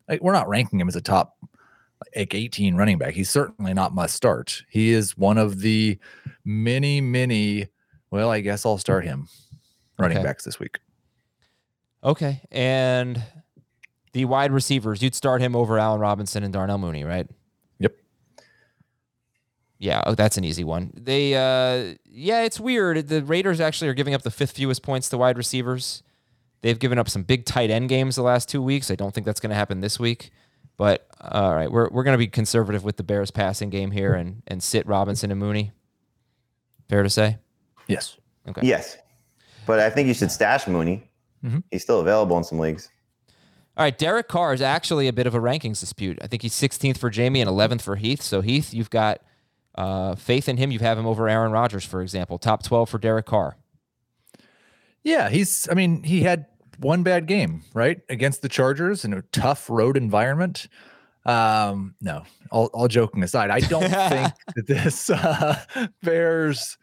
like, 0.09 0.23
we're 0.23 0.33
not 0.33 0.49
ranking 0.49 0.81
him 0.81 0.89
as 0.89 0.97
a 0.97 1.01
top 1.01 1.37
like 2.16 2.35
18 2.35 2.75
running 2.75 2.99
back. 2.99 3.14
He's 3.14 3.31
certainly 3.31 3.75
not 3.75 3.95
must 3.95 4.16
start. 4.16 4.64
He 4.68 4.91
is 4.91 5.16
one 5.16 5.39
of 5.39 5.61
the 5.61 5.99
many 6.45 7.01
many. 7.01 7.68
Well, 8.11 8.31
I 8.31 8.41
guess 8.41 8.66
I'll 8.66 8.79
start 8.79 9.05
him 9.05 9.29
running 10.01 10.18
Okay. 10.18 10.27
backs 10.27 10.43
this 10.43 10.59
week. 10.59 10.81
Okay. 12.03 12.40
And 12.51 13.22
the 14.12 14.24
wide 14.24 14.53
receivers, 14.53 15.03
you'd 15.03 15.14
start 15.14 15.40
him 15.40 15.55
over 15.55 15.78
Allen 15.78 16.01
Robinson 16.01 16.42
and 16.42 16.53
Darnell 16.53 16.78
Mooney, 16.78 17.05
right? 17.05 17.28
Yep. 17.78 17.94
Yeah, 19.78 20.03
oh, 20.07 20.14
that's 20.14 20.36
an 20.36 20.44
easy 20.44 20.64
one. 20.64 20.92
They, 20.94 21.34
uh, 21.34 21.94
yeah, 22.05 22.42
it's 22.42 22.59
weird. 22.59 23.09
The 23.09 23.22
Raiders 23.22 23.61
actually 23.61 23.88
are 23.88 23.94
giving 23.94 24.14
up 24.14 24.22
the 24.22 24.30
fifth 24.30 24.53
fewest 24.53 24.82
points 24.82 25.09
to 25.11 25.18
wide 25.18 25.36
receivers. 25.36 26.03
They've 26.62 26.78
given 26.78 26.98
up 26.98 27.09
some 27.09 27.22
big 27.22 27.46
tight 27.46 27.70
end 27.70 27.88
games 27.88 28.16
the 28.16 28.22
last 28.22 28.48
two 28.48 28.62
weeks. 28.62 28.90
I 28.90 28.94
don't 28.94 29.14
think 29.14 29.24
that's 29.24 29.40
going 29.40 29.51
to 29.51 29.57
happen 29.57 29.80
this 29.80 29.98
week. 29.98 30.30
But 30.76 31.07
all 31.20 31.55
right, 31.55 31.70
we're 31.70 31.90
we're 31.90 32.05
going 32.05 32.14
to 32.14 32.18
be 32.18 32.26
conservative 32.26 32.84
with 32.84 32.96
the 32.96 33.03
Bears 33.03 33.30
passing 33.30 33.68
game 33.68 33.90
here 33.90 34.14
and 34.14 34.42
and 34.46 34.62
sit 34.62 34.86
Robinson 34.86 35.30
and 35.30 35.38
Mooney. 35.38 35.72
Fair 36.88 37.03
to 37.03 37.11
say. 37.11 37.36
Yes. 37.86 38.16
Okay. 38.48 38.66
Yes. 38.66 38.96
But 39.66 39.78
I 39.78 39.90
think 39.90 40.09
you 40.09 40.14
should 40.14 40.30
stash 40.30 40.66
Mooney. 40.66 41.10
Mhm. 41.45 41.62
He's 41.70 41.82
still 41.82 42.01
available 42.01 42.36
in 42.36 42.45
some 42.45 42.59
leagues. 42.59 42.88
All 43.76 43.84
right, 43.84 43.97
Derek 43.97 44.28
Carr 44.28 44.53
is 44.53 44.61
actually 44.61 45.09
a 45.09 45.12
bit 45.12 45.26
of 45.26 45.34
a 45.34 45.38
rankings 45.38 45.80
dispute. 45.80 46.18
I 46.20 46.26
think 46.26 46.43
he's 46.43 46.53
16th 46.55 46.99
for 46.99 47.09
Jamie 47.09 47.41
and 47.41 47.49
11th 47.49 47.82
for 47.82 47.97
Heath. 47.97 48.20
So 48.20 48.41
Heath, 48.41 48.74
you've 48.74 48.91
got 48.91 49.22
uh, 49.76 50.16
faith 50.16 50.49
in 50.49 50.57
him. 50.59 50.70
You 50.70 50.80
have 50.80 50.99
him 50.99 51.07
over 51.07 51.28
Aaron 51.28 51.53
Rodgers, 51.53 51.84
for 51.84 52.03
example. 52.03 52.36
Top 52.38 52.62
12 52.62 52.91
for 52.91 52.99
Derek 52.99 53.26
Carr. 53.26 53.57
Yeah, 55.03 55.30
he's. 55.30 55.66
I 55.70 55.74
mean, 55.74 56.03
he 56.03 56.22
had 56.22 56.47
one 56.78 57.03
bad 57.03 57.26
game 57.26 57.62
right 57.72 58.01
against 58.11 58.43
the 58.43 58.49
Chargers 58.49 59.05
in 59.05 59.14
a 59.14 59.22
tough 59.32 59.70
road 59.70 59.97
environment. 59.97 60.66
Um, 61.24 61.95
no, 62.01 62.24
all, 62.51 62.66
all 62.74 62.88
joking 62.88 63.22
aside, 63.22 63.51
I 63.51 63.61
don't 63.61 63.82
think 63.88 64.32
that 64.57 64.66
this 64.66 65.09
uh, 65.09 65.59
Bears 66.03 66.76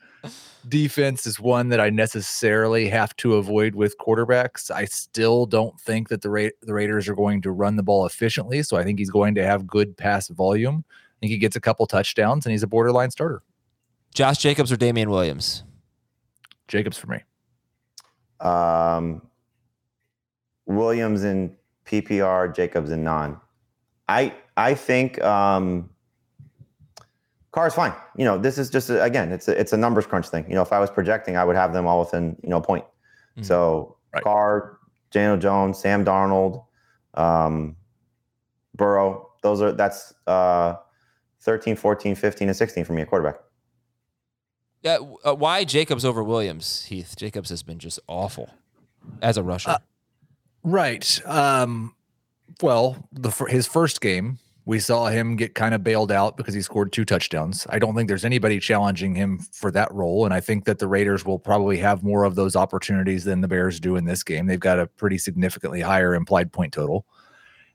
defense 0.68 1.26
is 1.26 1.40
one 1.40 1.70
that 1.70 1.80
I 1.80 1.90
necessarily 1.90 2.90
have 2.90 3.16
to 3.18 3.36
avoid 3.36 3.76
with 3.76 3.98
quarterbacks. 3.98 4.72
I 4.72 4.86
still 4.86 5.46
don't 5.46 5.80
think 5.80 6.10
that 6.10 6.22
the 6.22 6.30
Ra- 6.30 6.50
the 6.62 6.74
Raiders 6.74 7.08
are 7.08 7.16
going 7.16 7.42
to 7.44 7.52
run 7.52 7.76
the 7.76 7.84
ball 7.84 8.06
efficiently, 8.06 8.64
so 8.64 8.78
I 8.78 8.84
think 8.84 9.00
he's 9.00 9.10
going 9.10 9.36
to 9.36 9.46
have 9.46 9.68
good 9.68 9.96
pass 9.96 10.28
volume. 10.30 10.84
I 10.90 11.16
think 11.22 11.32
he 11.32 11.38
gets 11.38 11.56
a 11.56 11.62
couple 11.62 11.86
touchdowns, 11.88 12.46
and 12.46 12.52
he's 12.52 12.64
a 12.64 12.68
borderline 12.68 13.12
starter. 13.12 13.42
Josh 14.14 14.38
Jacobs 14.38 14.72
or 14.72 14.78
Damien 14.78 15.10
Williams? 15.10 15.64
Jacobs 16.68 16.98
for 16.98 17.08
me. 17.08 17.20
Um, 18.40 19.22
Williams 20.66 21.24
in 21.24 21.56
PPR, 21.86 22.54
Jacobs 22.56 22.92
in 22.92 23.04
non. 23.04 23.40
I 24.08 24.34
I 24.56 24.74
think 24.74 25.22
um, 25.24 25.90
Carr's 27.58 27.74
fine. 27.74 27.94
You 28.16 28.24
know, 28.24 28.38
this 28.38 28.60
is 28.60 28.70
just 28.70 28.92
a, 28.92 29.02
again, 29.04 29.32
it's 29.32 29.48
a, 29.48 29.60
it's 29.60 29.74
a 29.74 29.78
numbers 29.78 30.06
crunch 30.06 30.30
thing. 30.30 30.46
You 30.48 30.54
know, 30.54 30.62
if 30.62 30.72
I 30.72 30.80
was 30.80 30.92
projecting, 30.92 31.38
I 31.38 31.44
would 31.44 31.56
have 31.56 31.74
them 31.74 31.88
all 31.88 32.00
within 32.00 32.38
you 32.44 32.50
know 32.50 32.58
a 32.58 32.62
point. 32.62 32.86
Mhm. 33.38 33.46
So 33.46 33.98
Right. 34.14 34.24
Carr, 34.24 34.78
Daniel 35.12 35.38
Jones, 35.38 35.80
Sam 35.80 36.06
Darnold, 36.06 36.64
um, 37.16 37.76
Burrow. 38.76 39.32
Those 39.42 39.62
are 39.64 39.72
that's 39.72 40.14
uh, 40.28 40.76
13, 41.42 41.76
14, 41.76 42.14
15, 42.14 42.48
and 42.48 42.56
16 42.56 42.86
for 42.86 42.94
me 42.94 43.02
at 43.02 43.10
quarterback. 43.10 43.40
Yeah, 44.84 45.00
uh, 45.26 45.34
why 45.34 45.64
Jacobs 45.64 46.06
over 46.06 46.24
Williams? 46.24 46.86
Heath 46.86 47.16
Jacobs 47.18 47.50
has 47.50 47.64
been 47.64 47.80
just 47.80 48.00
awful 48.08 48.52
as 49.22 49.36
a 49.36 49.42
rusher. 49.44 49.72
Uh, 49.72 49.80
Right. 50.64 51.22
Um, 51.26 51.96
well, 52.62 53.08
the 53.12 53.32
his 53.50 53.66
first 53.68 54.00
game, 54.00 54.38
we 54.68 54.80
saw 54.80 55.08
him 55.08 55.38
get 55.38 55.56
kind 55.56 55.74
of 55.74 55.82
bailed 55.82 56.12
out 56.12 56.36
because 56.36 56.54
he 56.54 56.62
scored 56.62 56.92
two 56.92 57.06
touchdowns. 57.06 57.66
I 57.70 57.80
don't 57.80 57.96
think 57.96 58.10
there's 58.10 58.26
anybody 58.26 58.60
challenging 58.60 59.16
him 59.16 59.40
for 59.54 59.72
that 59.72 59.90
role, 59.94 60.26
and 60.26 60.34
I 60.34 60.42
think 60.42 60.66
that 60.66 60.80
the 60.80 60.90
Raiders 60.90 61.24
will 61.24 61.40
probably 61.40 61.78
have 61.78 62.04
more 62.04 62.26
of 62.26 62.36
those 62.36 62.54
opportunities 62.54 63.24
than 63.24 63.40
the 63.40 63.48
Bears 63.48 63.80
do 63.80 63.96
in 63.96 64.04
this 64.04 64.24
game. 64.24 64.46
They've 64.46 64.60
got 64.60 64.78
a 64.78 64.88
pretty 64.88 65.20
significantly 65.20 65.80
higher 65.80 66.14
implied 66.14 66.52
point 66.52 66.74
total. 66.74 67.06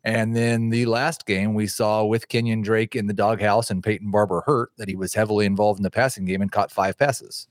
And 0.05 0.37
then 0.37 0.69
the 0.69 0.85
last 0.85 1.25
game 1.25 1.55
we 1.55 1.67
saw 1.67 2.05
with 2.05 2.29
Kenyon 2.29 2.61
Drake 2.61 2.95
in 2.95 3.07
the 3.07 3.15
doghouse 3.15 3.71
and 3.71 3.83
Peyton 3.83 4.11
Barber 4.11 4.43
hurt 4.45 4.73
that 4.77 4.89
he 4.89 4.95
was 4.95 5.15
heavily 5.15 5.47
involved 5.47 5.79
in 5.79 5.85
the 5.85 5.91
passing 5.91 6.27
game 6.27 6.43
and 6.43 6.53
caught 6.53 6.71
five 6.71 6.99
passes. 6.99 7.47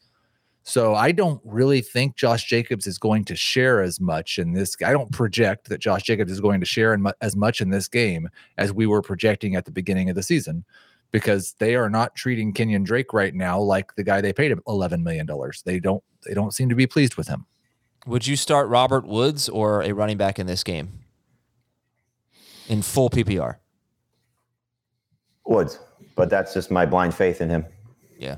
So 0.64 0.94
I 0.94 1.12
don't 1.12 1.42
really 1.44 1.82
think 1.82 2.16
Josh 2.16 2.46
Jacobs 2.46 2.86
is 2.86 2.98
going 2.98 3.26
to 3.26 3.36
share 3.36 3.82
as 3.82 4.00
much 4.00 4.38
in 4.38 4.54
this. 4.54 4.76
I 4.86 4.92
don't 4.92 5.12
project 5.12 5.70
that 5.70 5.80
Josh 5.80 6.04
Jacobs 6.04 6.32
is 6.32 6.40
going 6.40 6.60
to 6.60 6.66
share 6.66 6.94
in 6.94 7.06
as 7.22 7.36
much 7.36 7.62
in 7.62 7.72
this 7.72 7.88
game 7.88 8.30
as 8.58 8.72
we 8.72 8.86
were 8.86 9.02
projecting 9.02 9.56
at 9.56 9.66
the 9.66 9.72
beginning 9.72 10.10
of 10.10 10.16
the 10.16 10.22
season, 10.22 10.64
because 11.10 11.56
they 11.58 11.76
are 11.76 11.90
not 11.90 12.16
treating 12.16 12.54
Kenyon 12.54 12.84
Drake 12.84 13.12
right 13.12 13.34
now 13.34 13.60
like 13.60 13.96
the 13.96 14.04
guy 14.04 14.22
they 14.22 14.34
paid 14.34 14.52
him 14.52 14.62
eleven 14.68 15.04
million 15.04 15.26
dollars. 15.26 15.64
They 15.66 15.80
don't. 15.80 16.04
They 16.26 16.36
don't 16.36 16.54
seem 16.54 16.70
to 16.70 16.76
be 16.76 16.86
pleased 16.86 17.16
with 17.16 17.28
him. 17.28 17.48
Would 18.06 18.28
you 18.28 18.36
start 18.36 18.68
Robert 18.70 19.08
Woods 19.08 19.50
or 19.50 19.82
a 19.82 19.92
running 19.94 20.18
back 20.18 20.38
in 20.38 20.46
this 20.46 20.64
game? 20.64 21.00
In 22.70 22.84
full 22.84 23.10
PPR. 23.10 23.56
Woods, 25.46 25.80
but 26.16 26.30
that's 26.30 26.54
just 26.54 26.70
my 26.70 26.86
blind 26.86 27.16
faith 27.16 27.42
in 27.42 27.50
him. 27.50 27.66
Yeah. 28.18 28.38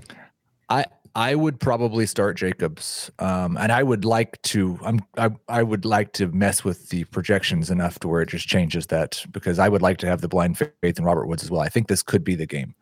I 0.69 0.86
I 1.16 1.36
would 1.36 1.59
probably 1.59 2.07
start 2.07 2.38
Jacobs, 2.38 3.11
um, 3.20 3.55
and 3.57 3.72
I 3.72 3.84
would 3.84 4.03
like 4.03 4.41
to. 4.43 4.80
I'm 4.84 4.99
I 5.18 5.30
I 5.47 5.61
would 5.61 5.86
like 5.86 6.11
to 6.14 6.28
mess 6.30 6.64
with 6.64 6.89
the 6.89 7.03
projections 7.05 7.70
enough 7.70 7.99
to 7.99 8.07
where 8.07 8.22
it 8.22 8.30
just 8.30 8.47
changes 8.47 8.88
that 8.88 9.24
because 9.32 9.59
I 9.59 9.70
would 9.70 9.84
like 9.84 9.97
to 9.99 10.07
have 10.07 10.22
the 10.22 10.28
blind 10.28 10.57
faith 10.57 10.97
in 10.97 11.03
Robert 11.03 11.28
Woods 11.28 11.43
as 11.43 11.51
well. 11.51 11.61
I 11.61 11.70
think 11.70 11.88
this 11.88 12.01
could 12.01 12.24
be 12.24 12.34
the 12.34 12.47
game. 12.47 12.74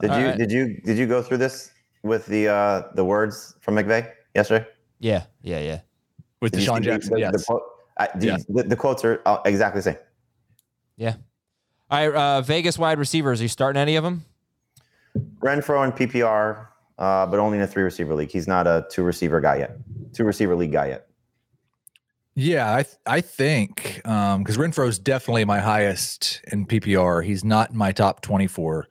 Did 0.00 0.10
All 0.10 0.18
you 0.20 0.26
right. 0.26 0.38
did 0.38 0.50
you 0.50 0.80
did 0.84 0.98
you 0.98 1.06
go 1.06 1.22
through 1.22 1.36
this 1.38 1.70
with 2.02 2.26
the 2.26 2.48
uh 2.48 2.82
the 2.94 3.04
words 3.04 3.54
from 3.60 3.76
McVay 3.76 4.10
yesterday? 4.34 4.66
Yeah. 4.98 5.24
Yeah. 5.42 5.60
Yeah. 5.60 5.80
With 6.40 6.52
Did 6.52 6.62
DeSean 6.62 6.76
the- 6.78 6.80
Jackson, 6.84 7.14
the, 7.14 7.20
yes. 7.20 7.32
The, 7.32 7.44
quote, 7.44 7.62
I, 7.98 8.08
the, 8.16 8.26
Yes. 8.26 8.44
the, 8.48 8.62
the 8.64 8.76
quotes 8.76 9.04
are 9.04 9.20
uh, 9.26 9.38
exactly 9.44 9.78
the 9.80 9.82
same. 9.82 9.96
Yeah. 10.96 11.14
All 11.90 12.08
right. 12.08 12.14
Uh, 12.16 12.40
Vegas 12.42 12.78
wide 12.78 12.98
receivers. 12.98 13.40
Are 13.40 13.44
you 13.44 13.48
starting 13.48 13.80
any 13.80 13.96
of 13.96 14.02
them? 14.04 14.24
Renfrow 15.40 15.82
and 15.84 15.92
PPR, 15.92 16.67
uh, 16.98 17.26
but 17.26 17.38
only 17.38 17.58
in 17.58 17.62
a 17.62 17.66
three 17.66 17.82
receiver 17.82 18.14
league. 18.14 18.30
He's 18.30 18.48
not 18.48 18.66
a 18.66 18.86
two 18.90 19.02
receiver 19.02 19.40
guy 19.40 19.58
yet. 19.58 19.76
Two 20.12 20.24
receiver 20.24 20.54
league 20.54 20.72
guy 20.72 20.88
yet. 20.88 21.06
Yeah, 22.34 22.72
I 22.72 22.82
th- 22.84 22.96
I 23.06 23.20
think 23.20 24.00
um 24.06 24.42
because 24.42 24.56
Renfrow's 24.56 24.98
definitely 24.98 25.44
my 25.44 25.58
highest 25.58 26.40
in 26.52 26.66
PPR. 26.66 27.24
He's 27.24 27.44
not 27.44 27.70
in 27.70 27.76
my 27.76 27.92
top 27.92 28.20
24. 28.20 28.86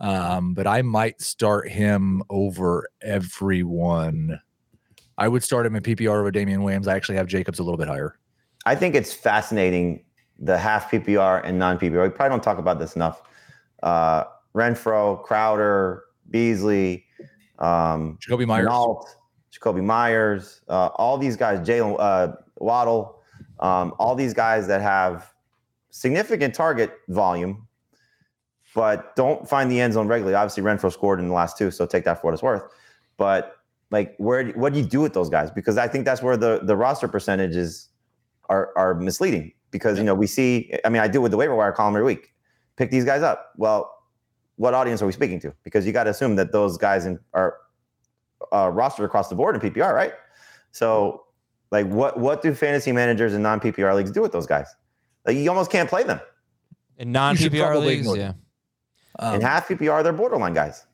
Um, 0.00 0.54
but 0.54 0.66
I 0.66 0.80
might 0.82 1.20
start 1.20 1.68
him 1.68 2.22
over 2.30 2.88
everyone. 3.02 4.40
I 5.18 5.28
would 5.28 5.44
start 5.44 5.66
him 5.66 5.76
in 5.76 5.82
PPR 5.82 6.20
over 6.20 6.30
Damien 6.30 6.62
Williams. 6.62 6.88
I 6.88 6.96
actually 6.96 7.16
have 7.16 7.26
Jacobs 7.26 7.58
a 7.58 7.62
little 7.62 7.76
bit 7.76 7.88
higher. 7.88 8.16
I 8.64 8.74
think 8.74 8.94
it's 8.94 9.12
fascinating 9.12 10.04
the 10.38 10.56
half 10.56 10.90
PPR 10.90 11.42
and 11.44 11.58
non 11.58 11.78
PPR. 11.78 12.02
We 12.04 12.08
probably 12.08 12.30
don't 12.30 12.42
talk 12.42 12.58
about 12.58 12.78
this 12.78 12.96
enough. 12.96 13.22
Uh, 13.82 14.24
Renfrow, 14.54 15.22
Crowder, 15.22 16.04
Beasley, 16.30 17.04
um, 17.60 18.18
Jakobi 18.20 18.46
Meyers. 18.46 18.66
Nault, 18.66 19.16
Jakobi 19.52 19.82
Meyers, 19.82 20.62
uh, 20.68 20.88
all 20.94 21.18
these 21.18 21.36
guys, 21.36 21.60
Jaylen 21.66 21.96
uh, 21.98 22.32
Waddle, 22.56 23.20
um, 23.60 23.94
all 23.98 24.14
these 24.14 24.34
guys 24.34 24.66
that 24.68 24.80
have 24.80 25.32
significant 25.90 26.54
target 26.54 26.92
volume, 27.08 27.66
but 28.74 29.14
don't 29.16 29.48
find 29.48 29.70
the 29.70 29.80
end 29.80 29.92
zone 29.92 30.08
regularly. 30.08 30.34
Obviously, 30.34 30.62
Renfrow 30.62 30.92
scored 30.92 31.20
in 31.20 31.28
the 31.28 31.34
last 31.34 31.58
two, 31.58 31.70
so 31.70 31.86
take 31.86 32.04
that 32.04 32.20
for 32.20 32.28
what 32.28 32.34
it's 32.34 32.42
worth. 32.42 32.62
But 33.16 33.56
like, 33.90 34.14
where 34.18 34.48
what 34.50 34.72
do 34.72 34.78
you 34.78 34.86
do 34.86 35.00
with 35.00 35.12
those 35.12 35.28
guys? 35.28 35.50
Because 35.50 35.76
I 35.76 35.88
think 35.88 36.04
that's 36.04 36.22
where 36.22 36.36
the 36.36 36.60
the 36.62 36.76
roster 36.76 37.08
percentages 37.08 37.88
are 38.48 38.70
are 38.76 38.94
misleading. 38.94 39.52
Because 39.70 39.98
you 39.98 40.04
know 40.04 40.14
we 40.14 40.26
see, 40.26 40.72
I 40.84 40.88
mean, 40.88 41.02
I 41.02 41.08
do 41.08 41.20
with 41.20 41.30
the 41.30 41.36
waiver 41.36 41.54
wire 41.54 41.72
column 41.72 41.94
every 41.94 42.06
week. 42.06 42.32
Pick 42.76 42.90
these 42.90 43.04
guys 43.04 43.22
up. 43.22 43.52
Well, 43.56 43.92
what 44.60 44.74
audience 44.74 45.00
are 45.00 45.06
we 45.06 45.12
speaking 45.12 45.40
to? 45.40 45.54
Because 45.64 45.86
you 45.86 45.92
got 45.92 46.04
to 46.04 46.10
assume 46.10 46.36
that 46.36 46.52
those 46.52 46.76
guys 46.76 47.06
in, 47.06 47.18
are 47.32 47.56
uh, 48.52 48.70
rostered 48.70 49.06
across 49.06 49.28
the 49.30 49.34
board 49.34 49.54
in 49.54 49.60
PPR, 49.62 49.94
right? 49.94 50.12
So, 50.70 51.24
like, 51.70 51.86
what 51.86 52.20
what 52.20 52.42
do 52.42 52.52
fantasy 52.52 52.92
managers 52.92 53.32
in 53.32 53.40
non 53.40 53.58
PPR 53.58 53.96
leagues 53.96 54.10
do 54.10 54.20
with 54.20 54.32
those 54.32 54.46
guys? 54.46 54.66
Like, 55.26 55.38
you 55.38 55.48
almost 55.48 55.70
can't 55.70 55.88
play 55.88 56.02
them. 56.02 56.20
In 56.98 57.10
non 57.10 57.36
PPR 57.36 57.68
probably 57.68 57.86
leagues. 57.86 58.08
Yeah. 58.08 58.14
them. 58.14 58.34
Um, 59.18 59.34
in 59.36 59.40
half 59.40 59.66
PPR, 59.66 60.02
they're 60.02 60.12
borderline 60.12 60.52
guys. 60.52 60.84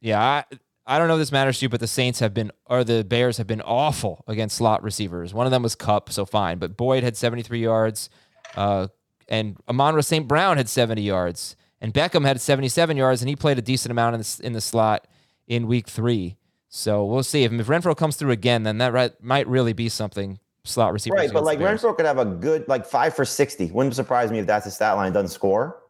Yeah, 0.00 0.18
I 0.18 0.44
I 0.86 0.98
don't 0.98 1.06
know 1.06 1.16
if 1.16 1.20
this 1.20 1.30
matters 1.30 1.58
to 1.58 1.66
you, 1.66 1.68
but 1.68 1.80
the 1.80 1.86
Saints 1.86 2.20
have 2.20 2.32
been 2.32 2.50
or 2.64 2.84
the 2.84 3.04
Bears 3.04 3.36
have 3.36 3.46
been 3.46 3.60
awful 3.60 4.24
against 4.28 4.56
slot 4.56 4.82
receivers. 4.82 5.34
One 5.34 5.46
of 5.46 5.50
them 5.50 5.62
was 5.62 5.74
Kupp, 5.74 6.10
so 6.10 6.24
fine. 6.24 6.56
But 6.58 6.74
Boyd 6.74 7.02
had 7.02 7.18
73 7.18 7.60
yards, 7.62 8.08
uh, 8.56 8.88
and 9.28 9.58
Amon-Ra 9.68 10.00
St. 10.00 10.26
Brown 10.26 10.56
had 10.56 10.70
70 10.70 11.02
yards, 11.02 11.54
and 11.80 11.94
Beckham 11.94 12.26
had 12.26 12.40
77 12.40 12.96
yards, 12.96 13.22
and 13.22 13.28
he 13.28 13.36
played 13.36 13.58
a 13.58 13.62
decent 13.62 13.90
amount 13.90 14.14
in 14.14 14.20
the, 14.20 14.40
in 14.46 14.52
the 14.52 14.60
slot 14.60 15.06
in 15.46 15.66
Week 15.66 15.88
Three. 15.88 16.36
So 16.68 17.04
we'll 17.04 17.22
see 17.22 17.44
if, 17.44 17.52
if 17.52 17.66
Renfrow 17.66 17.96
comes 17.96 18.16
through 18.16 18.30
again, 18.30 18.62
then 18.62 18.78
that 18.78 18.92
right, 18.92 19.12
might 19.22 19.48
really 19.48 19.72
be 19.72 19.88
something 19.88 20.38
slot 20.64 20.92
receiver. 20.92 21.16
Right, 21.16 21.32
but 21.32 21.42
like 21.44 21.58
Renfrow 21.58 21.96
could 21.96 22.06
have 22.06 22.18
a 22.18 22.24
good 22.24 22.68
like 22.68 22.86
five 22.86 23.14
for 23.14 23.24
sixty. 23.24 23.66
Wouldn't 23.66 23.94
surprise 23.94 24.30
me 24.30 24.38
if 24.38 24.46
that's 24.46 24.64
his 24.64 24.74
stat 24.74 24.96
line 24.96 25.12
doesn't 25.12 25.30
score. 25.30 25.82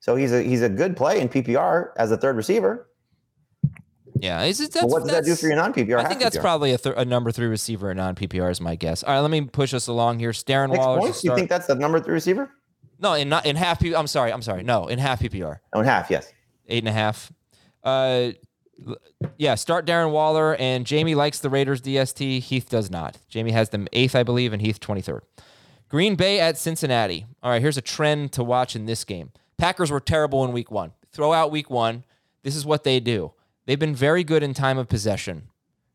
So 0.00 0.16
he's 0.16 0.32
a 0.32 0.42
he's 0.42 0.62
a 0.62 0.68
good 0.68 0.96
play 0.96 1.20
in 1.20 1.28
PPR 1.28 1.90
as 1.96 2.10
a 2.10 2.16
third 2.16 2.36
receiver. 2.36 2.90
yeah, 4.20 4.42
is 4.42 4.60
it, 4.60 4.72
that's, 4.72 4.84
what 4.84 5.04
does 5.04 5.12
that 5.12 5.24
do 5.24 5.34
for 5.34 5.46
your 5.46 5.56
non 5.56 5.72
PPR? 5.72 6.04
I 6.04 6.04
think 6.08 6.20
that's 6.20 6.36
probably 6.36 6.72
a, 6.72 6.78
th- 6.78 6.94
a 6.98 7.04
number 7.06 7.32
three 7.32 7.46
receiver 7.46 7.90
in 7.90 7.96
non 7.96 8.14
PPR 8.14 8.50
is 8.50 8.60
my 8.60 8.74
guess. 8.74 9.02
All 9.02 9.14
right, 9.14 9.20
let 9.20 9.30
me 9.30 9.40
push 9.42 9.72
us 9.72 9.86
along 9.86 10.18
here. 10.18 10.32
Darren 10.32 10.70
Six 10.70 10.78
Waller. 10.78 10.98
should 10.98 11.04
points. 11.04 11.24
You 11.24 11.34
think 11.34 11.48
that's 11.48 11.66
the 11.66 11.76
number 11.76 12.00
three 12.00 12.12
receiver? 12.12 12.50
No, 12.98 13.14
in 13.14 13.28
not 13.28 13.46
in 13.46 13.56
half. 13.56 13.80
P- 13.80 13.94
I'm 13.94 14.06
sorry. 14.06 14.32
I'm 14.32 14.42
sorry. 14.42 14.62
No, 14.62 14.86
in 14.86 14.98
half 14.98 15.20
PPR, 15.20 15.58
Oh, 15.72 15.80
in 15.80 15.86
half, 15.86 16.10
yes. 16.10 16.32
eight 16.68 16.78
and 16.82 16.88
a 16.88 16.92
half. 16.92 17.32
Uh, 17.82 18.30
yeah. 19.36 19.54
Start 19.54 19.86
Darren 19.86 20.10
Waller 20.10 20.56
and 20.56 20.86
Jamie 20.86 21.14
likes 21.14 21.38
the 21.38 21.50
Raiders 21.50 21.80
DST. 21.80 22.40
Heath 22.40 22.68
does 22.68 22.90
not. 22.90 23.18
Jamie 23.28 23.52
has 23.52 23.70
them 23.70 23.86
eighth, 23.92 24.14
I 24.14 24.22
believe, 24.22 24.52
and 24.52 24.60
Heath 24.62 24.80
twenty 24.80 25.00
third. 25.00 25.22
Green 25.88 26.14
Bay 26.16 26.40
at 26.40 26.56
Cincinnati. 26.58 27.26
All 27.42 27.50
right, 27.50 27.62
here's 27.62 27.76
a 27.76 27.82
trend 27.82 28.32
to 28.32 28.42
watch 28.42 28.74
in 28.74 28.86
this 28.86 29.04
game. 29.04 29.30
Packers 29.58 29.90
were 29.90 30.00
terrible 30.00 30.44
in 30.44 30.52
Week 30.52 30.70
One. 30.70 30.92
Throw 31.12 31.32
out 31.32 31.50
Week 31.52 31.70
One. 31.70 32.04
This 32.42 32.56
is 32.56 32.66
what 32.66 32.84
they 32.84 32.98
do. 33.00 33.32
They've 33.66 33.78
been 33.78 33.94
very 33.94 34.24
good 34.24 34.42
in 34.42 34.52
time 34.54 34.76
of 34.78 34.88
possession 34.88 35.48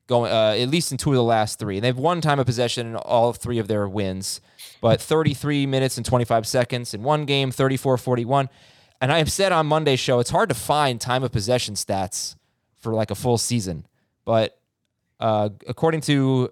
going 0.09 0.31
uh, 0.31 0.55
at 0.57 0.69
least 0.69 0.91
in 0.91 0.97
two 0.97 1.11
of 1.11 1.15
the 1.15 1.23
last 1.23 1.59
three. 1.59 1.77
And 1.77 1.83
they've 1.83 1.97
won 1.97 2.19
time 2.19 2.39
of 2.39 2.45
possession 2.45 2.87
in 2.87 2.95
all 2.95 3.31
three 3.31 3.59
of 3.59 3.67
their 3.67 3.87
wins, 3.87 4.41
but 4.81 4.99
33 4.99 5.67
minutes 5.67 5.95
and 5.95 6.05
25 6.05 6.47
seconds 6.47 6.93
in 6.93 7.03
one 7.03 7.25
game, 7.25 7.51
34 7.51 7.97
41. 7.97 8.49
And 8.99 9.13
I 9.13 9.19
have 9.19 9.31
said 9.31 9.53
on 9.53 9.67
Monday's 9.67 9.99
show, 9.99 10.19
it's 10.19 10.31
hard 10.31 10.49
to 10.49 10.55
find 10.55 10.99
time 10.99 11.23
of 11.23 11.31
possession 11.31 11.75
stats 11.75 12.35
for 12.79 12.93
like 12.93 13.11
a 13.11 13.15
full 13.15 13.37
season. 13.37 13.85
But 14.25 14.59
uh, 15.19 15.49
according 15.67 16.01
to 16.01 16.51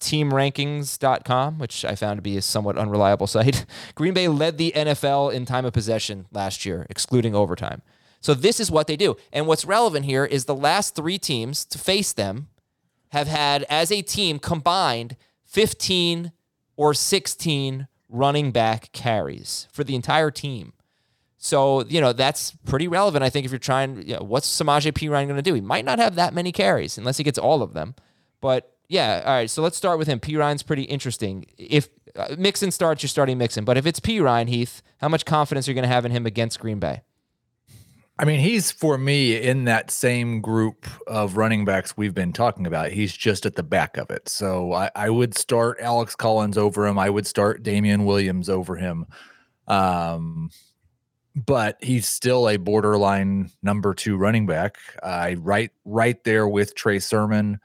teamrankings.com, 0.00 1.58
which 1.58 1.84
I 1.84 1.94
found 1.94 2.16
to 2.18 2.22
be 2.22 2.38
a 2.38 2.42
somewhat 2.42 2.78
unreliable 2.78 3.26
site, 3.28 3.66
Green 3.94 4.14
Bay 4.14 4.26
led 4.26 4.58
the 4.58 4.72
NFL 4.74 5.32
in 5.32 5.44
time 5.44 5.66
of 5.66 5.74
possession 5.74 6.26
last 6.32 6.64
year, 6.64 6.86
excluding 6.88 7.34
overtime. 7.34 7.82
So 8.22 8.34
this 8.34 8.58
is 8.58 8.70
what 8.70 8.86
they 8.86 8.96
do. 8.96 9.16
And 9.32 9.46
what's 9.46 9.64
relevant 9.64 10.04
here 10.04 10.24
is 10.24 10.44
the 10.44 10.54
last 10.54 10.94
three 10.94 11.18
teams 11.18 11.64
to 11.66 11.78
face 11.78 12.12
them 12.12 12.48
have 13.10 13.28
had, 13.28 13.64
as 13.68 13.92
a 13.92 14.02
team 14.02 14.38
combined, 14.38 15.16
15 15.46 16.32
or 16.76 16.94
16 16.94 17.86
running 18.08 18.50
back 18.50 18.90
carries 18.92 19.68
for 19.70 19.84
the 19.84 19.94
entire 19.94 20.30
team. 20.30 20.72
So, 21.38 21.84
you 21.84 22.00
know, 22.00 22.12
that's 22.12 22.52
pretty 22.66 22.86
relevant, 22.88 23.24
I 23.24 23.30
think, 23.30 23.46
if 23.46 23.52
you're 23.52 23.58
trying, 23.58 24.06
you 24.06 24.14
know, 24.14 24.22
what's 24.22 24.48
Samaje 24.48 24.92
Perine 24.92 25.26
going 25.26 25.36
to 25.36 25.42
do? 25.42 25.54
He 25.54 25.60
might 25.60 25.84
not 25.84 25.98
have 25.98 26.14
that 26.16 26.34
many 26.34 26.52
carries 26.52 26.98
unless 26.98 27.16
he 27.16 27.24
gets 27.24 27.38
all 27.38 27.62
of 27.62 27.72
them. 27.72 27.94
But 28.40 28.74
Yeah. 28.88 29.22
All 29.24 29.32
right. 29.32 29.48
So 29.48 29.62
let's 29.62 29.76
start 29.76 29.98
with 29.98 30.08
him. 30.08 30.18
Perine's 30.20 30.62
pretty 30.62 30.82
interesting. 30.82 31.46
If 31.56 31.88
uh, 32.16 32.34
Mixon 32.36 32.70
starts, 32.72 33.02
you're 33.02 33.08
starting 33.08 33.38
Mixon. 33.38 33.64
But 33.64 33.78
if 33.78 33.86
it's 33.86 34.00
Perine 34.00 34.48
Heath, 34.48 34.82
how 34.98 35.08
much 35.08 35.24
confidence 35.24 35.66
are 35.66 35.70
you 35.70 35.74
going 35.76 35.84
to 35.88 35.94
have 35.94 36.04
in 36.04 36.10
him 36.10 36.26
against 36.26 36.58
Green 36.60 36.78
Bay? 36.80 37.02
I 38.20 38.26
mean, 38.26 38.40
he's 38.40 38.70
for 38.70 38.98
me 38.98 39.34
in 39.34 39.64
that 39.64 39.90
same 39.90 40.42
group 40.42 40.86
of 41.06 41.38
running 41.38 41.64
backs 41.64 41.96
we've 41.96 42.12
been 42.12 42.34
talking 42.34 42.66
about. 42.66 42.90
He's 42.90 43.16
just 43.16 43.46
at 43.46 43.54
the 43.54 43.62
back 43.62 43.96
of 43.96 44.10
it. 44.10 44.28
So 44.28 44.74
I, 44.74 44.90
I 44.94 45.08
would 45.08 45.34
start 45.34 45.78
Alex 45.80 46.14
Collins 46.16 46.58
over 46.58 46.86
him. 46.86 46.98
I 46.98 47.08
would 47.08 47.26
start 47.26 47.62
Damien 47.62 48.04
Williams 48.04 48.50
over 48.50 48.76
him. 48.76 49.06
Um, 49.68 50.50
but 51.34 51.78
he's 51.82 52.06
still 52.06 52.50
a 52.50 52.58
borderline 52.58 53.52
number 53.62 53.94
two 53.94 54.18
running 54.18 54.44
back. 54.44 54.76
I 55.02 55.32
uh, 55.32 55.36
right 55.36 55.70
right 55.86 56.22
there 56.22 56.46
with 56.46 56.74
Trey 56.74 56.98
Sermon, 56.98 57.58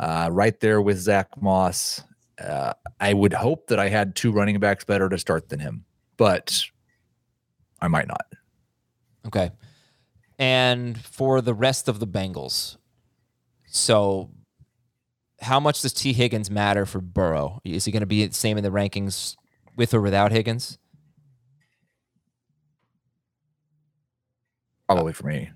uh, 0.00 0.28
right 0.32 0.58
there 0.58 0.82
with 0.82 0.98
Zach 0.98 1.28
Moss. 1.40 2.02
Uh, 2.42 2.72
I 2.98 3.14
would 3.14 3.32
hope 3.32 3.68
that 3.68 3.78
I 3.78 3.90
had 3.90 4.16
two 4.16 4.32
running 4.32 4.58
backs 4.58 4.84
better 4.84 5.08
to 5.08 5.18
start 5.18 5.50
than 5.50 5.60
him, 5.60 5.84
but 6.16 6.64
I 7.80 7.86
might 7.86 8.08
not. 8.08 8.26
Okay 9.28 9.52
and 10.38 11.00
for 11.00 11.40
the 11.40 11.54
rest 11.54 11.88
of 11.88 12.00
the 12.00 12.06
Bengals. 12.06 12.76
So, 13.66 14.30
how 15.40 15.60
much 15.60 15.82
does 15.82 15.92
Tee 15.92 16.12
Higgins 16.12 16.50
matter 16.50 16.86
for 16.86 17.00
Burrow? 17.00 17.60
Is 17.64 17.84
he 17.84 17.92
going 17.92 18.00
to 18.00 18.06
be 18.06 18.26
the 18.26 18.34
same 18.34 18.56
in 18.56 18.64
the 18.64 18.70
rankings 18.70 19.36
with 19.76 19.92
or 19.92 20.00
without 20.00 20.32
Higgins? 20.32 20.78
Probably 24.88 25.12
for 25.12 25.26
me. 25.26 25.50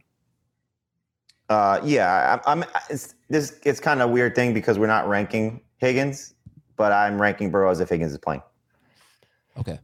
Uh, 1.49 1.81
yeah, 1.85 2.41
I'm. 2.45 2.63
I'm 2.63 2.69
it's, 2.91 3.15
this 3.29 3.59
it's 3.63 3.81
kind 3.81 4.03
of 4.03 4.11
a 4.11 4.13
weird 4.13 4.35
thing 4.35 4.53
because 4.53 4.79
we're 4.79 4.87
not 4.87 5.09
ranking 5.09 5.61
Higgins, 5.79 6.35
but 6.77 6.93
I'm 6.93 7.21
ranking 7.21 7.51
Burrow 7.51 7.71
as 7.71 7.81
if 7.81 7.89
Higgins 7.89 8.13
is 8.13 8.19
playing. 8.19 8.43
Okay, 9.59 9.79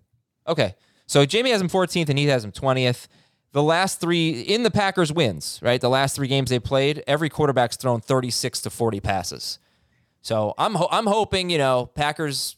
okay. 0.46 0.74
So 1.06 1.26
Jamie 1.26 1.50
has 1.50 1.60
him 1.60 1.68
14th 1.68 2.08
and 2.08 2.18
he 2.18 2.26
has 2.26 2.44
him 2.44 2.52
20th 2.52 3.08
the 3.54 3.62
last 3.62 4.00
three 4.00 4.40
in 4.40 4.64
the 4.64 4.70
Packers 4.70 5.12
wins, 5.12 5.60
right? 5.62 5.80
The 5.80 5.88
last 5.88 6.16
three 6.16 6.26
games 6.26 6.50
they 6.50 6.58
played, 6.58 7.04
every 7.06 7.28
quarterback's 7.28 7.76
thrown 7.76 8.00
36 8.00 8.60
to 8.62 8.70
40 8.70 8.98
passes. 8.98 9.60
So 10.22 10.54
I'm 10.58 10.74
ho- 10.74 10.88
I'm 10.90 11.06
hoping 11.06 11.50
you 11.50 11.58
know 11.58 11.86
Packers 11.94 12.56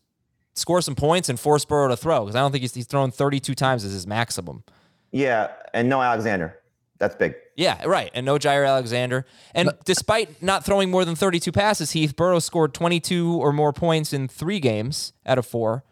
score 0.54 0.80
some 0.80 0.94
points 0.94 1.28
and 1.28 1.38
force 1.38 1.66
Burrow 1.66 1.88
to 1.88 1.98
throw 1.98 2.20
because 2.20 2.34
I 2.34 2.40
don't 2.40 2.50
think 2.50 2.62
he's, 2.62 2.72
he's 2.72 2.86
thrown 2.86 3.10
32 3.10 3.54
times 3.54 3.84
as 3.84 3.92
his 3.92 4.06
maximum. 4.06 4.64
Yeah, 5.12 5.52
and 5.74 5.90
no 5.90 6.00
Alexander. 6.00 6.58
That's 6.98 7.14
big. 7.14 7.34
Yeah, 7.56 7.84
right. 7.84 8.10
And 8.14 8.24
no 8.24 8.38
Jaire 8.38 8.66
Alexander. 8.66 9.26
And 9.54 9.66
but, 9.66 9.84
despite 9.84 10.42
not 10.42 10.64
throwing 10.64 10.90
more 10.90 11.04
than 11.04 11.14
32 11.14 11.52
passes, 11.52 11.90
Heath 11.90 12.16
Burrow 12.16 12.38
scored 12.38 12.72
22 12.72 13.34
or 13.34 13.52
more 13.52 13.74
points 13.74 14.14
in 14.14 14.28
three 14.28 14.60
games 14.60 15.12
out 15.26 15.36
of 15.36 15.44
four. 15.44 15.84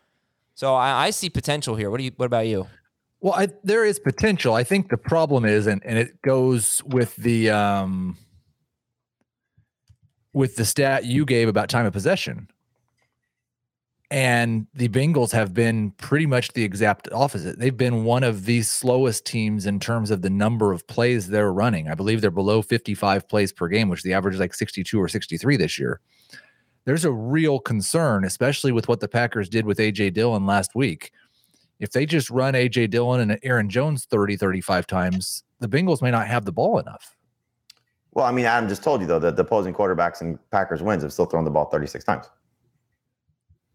So 0.55 0.75
I, 0.75 1.07
I 1.07 1.11
see 1.11 1.29
potential 1.29 1.77
here. 1.77 1.91
What 1.91 1.99
do 1.99 2.05
you? 2.05 2.13
What 2.17 2.25
about 2.25 2.47
you? 2.47 2.69
Well, 3.25 3.33
I, 3.33 3.49
there 3.63 3.87
is 3.87 3.99
potential. 3.99 4.53
I 4.53 4.65
think 4.65 4.91
the 4.91 4.99
problem 4.99 5.47
is, 5.47 5.67
and, 5.67 5.83
and 5.87 5.97
it 5.97 6.21
goes 6.21 6.85
with 6.85 7.17
the 7.17 7.49
um, 7.49 8.19
with 10.35 10.57
the 10.57 10.67
stat 10.67 11.07
you 11.07 11.25
gave 11.25 11.49
about 11.49 11.71
time 11.71 11.87
of 11.87 11.95
possession. 11.95 12.51
And 14.11 14.67
the 14.75 14.89
Bengals 14.89 15.33
have 15.33 15.55
been 15.55 15.93
pretty 15.93 16.27
much 16.27 16.53
the 16.53 16.65
exact 16.65 17.09
opposite. 17.13 17.59
They've 17.59 17.75
been 17.75 18.05
one 18.05 18.25
of 18.25 18.45
the 18.45 18.61
slowest 18.61 19.25
teams 19.25 19.65
in 19.65 19.81
terms 19.81 20.11
of 20.11 20.21
the 20.21 20.29
number 20.29 20.71
of 20.71 20.87
plays 20.87 21.29
they're 21.29 21.51
running. 21.51 21.89
I 21.89 21.95
believe 21.95 22.21
they're 22.21 22.31
below 22.31 22.61
55 22.61 23.27
plays 23.27 23.55
per 23.55 23.69
game, 23.69 23.89
which 23.89 24.03
the 24.03 24.13
average 24.13 24.35
is 24.35 24.41
like 24.41 24.53
62 24.53 25.01
or 25.01 25.09
63 25.09 25.57
this 25.57 25.79
year. 25.79 25.99
There's 26.85 27.07
a 27.07 27.11
real 27.11 27.59
concern, 27.59 28.27
especially 28.27 28.71
with 28.71 28.87
what 28.87 29.01
the 29.01 29.09
Packers 29.09 29.49
did 29.49 29.65
with 29.65 29.79
AJ 29.79 30.13
Dillon 30.13 30.45
last 30.45 30.75
week 30.75 31.11
if 31.85 31.91
they 31.91 32.07
just 32.07 32.31
run 32.31 32.55
AJ 32.55 32.91
Dillon 32.91 33.21
and 33.21 33.39
Aaron 33.43 33.69
Jones 33.69 34.07
30, 34.07 34.37
35 34.37 34.87
times, 34.87 35.45
the 35.61 35.69
Bengals 35.69 36.01
may 36.01 36.11
not 36.11 36.27
have 36.27 36.47
the 36.47 36.53
ball 36.53 36.79
enough. 36.79 37.15
Well, 38.15 38.25
I 38.25 38.33
mean, 38.33 38.47
Adam 38.47 38.69
just 38.69 38.83
told 38.83 39.03
you 39.03 39.07
though 39.07 39.19
that 39.19 39.37
the 39.37 39.43
opposing 39.43 39.75
quarterbacks 39.75 40.23
and 40.23 40.39
Packers 40.51 40.83
wins 40.83 41.03
have 41.03 41.13
still 41.13 41.27
thrown 41.27 41.45
the 41.45 41.51
ball 41.51 41.67
36 41.67 42.03
times. 42.05 42.31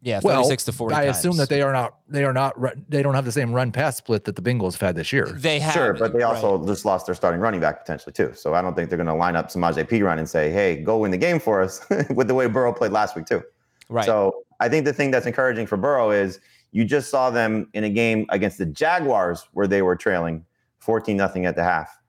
Yeah, 0.02 0.22
36 0.22 0.24
well, 0.24 0.72
to 0.72 0.78
40. 0.78 0.96
I 0.96 1.06
times. 1.06 1.18
assume 1.18 1.38
that 1.38 1.50
they 1.50 1.62
are 1.62 1.74
not 1.74 1.98
they 2.08 2.24
are 2.24 2.34
not 2.34 2.56
they 2.90 3.04
don't 3.04 3.14
have 3.16 3.26
the 3.26 3.34
same 3.34 3.54
run 3.54 3.72
pass 3.72 3.98
split 3.98 4.24
that 4.24 4.36
the 4.36 4.42
Bengals 4.42 4.72
have 4.72 4.82
had 4.82 4.96
this 4.96 5.14
year. 5.14 5.26
They 5.26 5.60
have 5.60 5.74
Sure, 5.74 5.94
but 5.94 6.14
they 6.14 6.24
also 6.24 6.58
right. 6.58 6.68
just 6.68 6.86
lost 6.86 7.06
their 7.06 7.16
starting 7.16 7.42
running 7.42 7.60
back 7.60 7.82
potentially 7.82 8.14
too. 8.14 8.32
So 8.34 8.54
I 8.54 8.62
don't 8.62 8.76
think 8.76 8.90
they're 8.90 8.98
going 8.98 9.08
to 9.08 9.14
line 9.14 9.36
up 9.36 9.50
Samaje 9.50 9.88
Perine 9.88 10.18
and 10.18 10.28
say, 10.28 10.52
"Hey, 10.52 10.78
go 10.78 10.98
win 10.98 11.12
the 11.12 11.18
game 11.18 11.40
for 11.40 11.62
us" 11.62 11.86
with 12.10 12.28
the 12.28 12.34
way 12.34 12.48
Burrow 12.48 12.74
played 12.74 12.94
last 12.94 13.16
week 13.16 13.26
too. 13.26 13.44
Right. 13.90 14.06
So 14.06 14.46
I 14.62 14.70
think 14.70 14.86
the 14.86 14.94
thing 14.94 15.12
that's 15.12 15.26
encouraging 15.26 15.68
for 15.68 15.76
Burrow 15.78 16.12
is 16.12 16.40
you 16.72 16.86
just 16.86 17.10
saw 17.10 17.30
them 17.30 17.68
in 17.74 17.84
a 17.84 17.90
game 17.90 18.26
against 18.30 18.58
the 18.58 18.66
Jaguars 18.66 19.48
where 19.54 19.68
they 19.68 19.82
were 19.82 19.96
trailing 19.96 20.46
14 20.80 21.16
nothing 21.18 21.46
at 21.46 21.56
the 21.56 21.64
half 21.64 22.00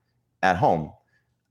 at 0.43 0.57
home. 0.57 0.93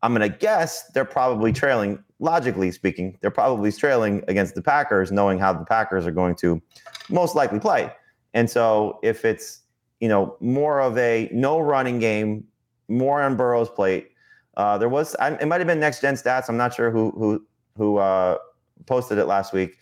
I'm 0.02 0.14
going 0.14 0.30
to 0.30 0.38
guess 0.38 0.88
they're 0.94 1.06
probably 1.06 1.52
trailing, 1.52 2.04
logically 2.20 2.72
speaking, 2.72 3.18
they're 3.22 3.32
probably 3.32 3.72
trailing 3.72 4.24
against 4.28 4.56
the 4.56 4.62
Packers, 4.62 5.12
knowing 5.12 5.40
how 5.40 5.52
the 5.52 5.66
Packers 5.66 6.08
are 6.08 6.12
going 6.12 6.36
to 6.36 6.62
most 7.10 7.36
likely 7.36 7.60
play. 7.60 7.92
And 8.34 8.50
so 8.50 9.00
if 9.04 9.26
it's, 9.26 9.62
you 10.00 10.08
know, 10.08 10.38
more 10.40 10.80
of 10.80 10.98
a 10.98 11.30
no 11.34 11.60
running 11.60 12.00
game, 12.00 12.46
more 12.88 13.22
on 13.22 13.36
Burrow's 13.36 13.70
plate, 13.70 14.12
uh, 14.56 14.78
there 14.78 14.90
was, 14.90 15.16
I, 15.20 15.32
it 15.34 15.48
might 15.48 15.60
have 15.60 15.68
been 15.68 15.80
next 15.80 16.02
gen 16.02 16.16
stats. 16.16 16.48
I'm 16.48 16.58
not 16.58 16.74
sure 16.74 16.92
who, 16.92 17.12
who, 17.12 17.46
who 17.76 17.98
uh, 17.98 18.38
posted 18.86 19.18
it 19.18 19.26
last 19.26 19.52
week 19.52 19.78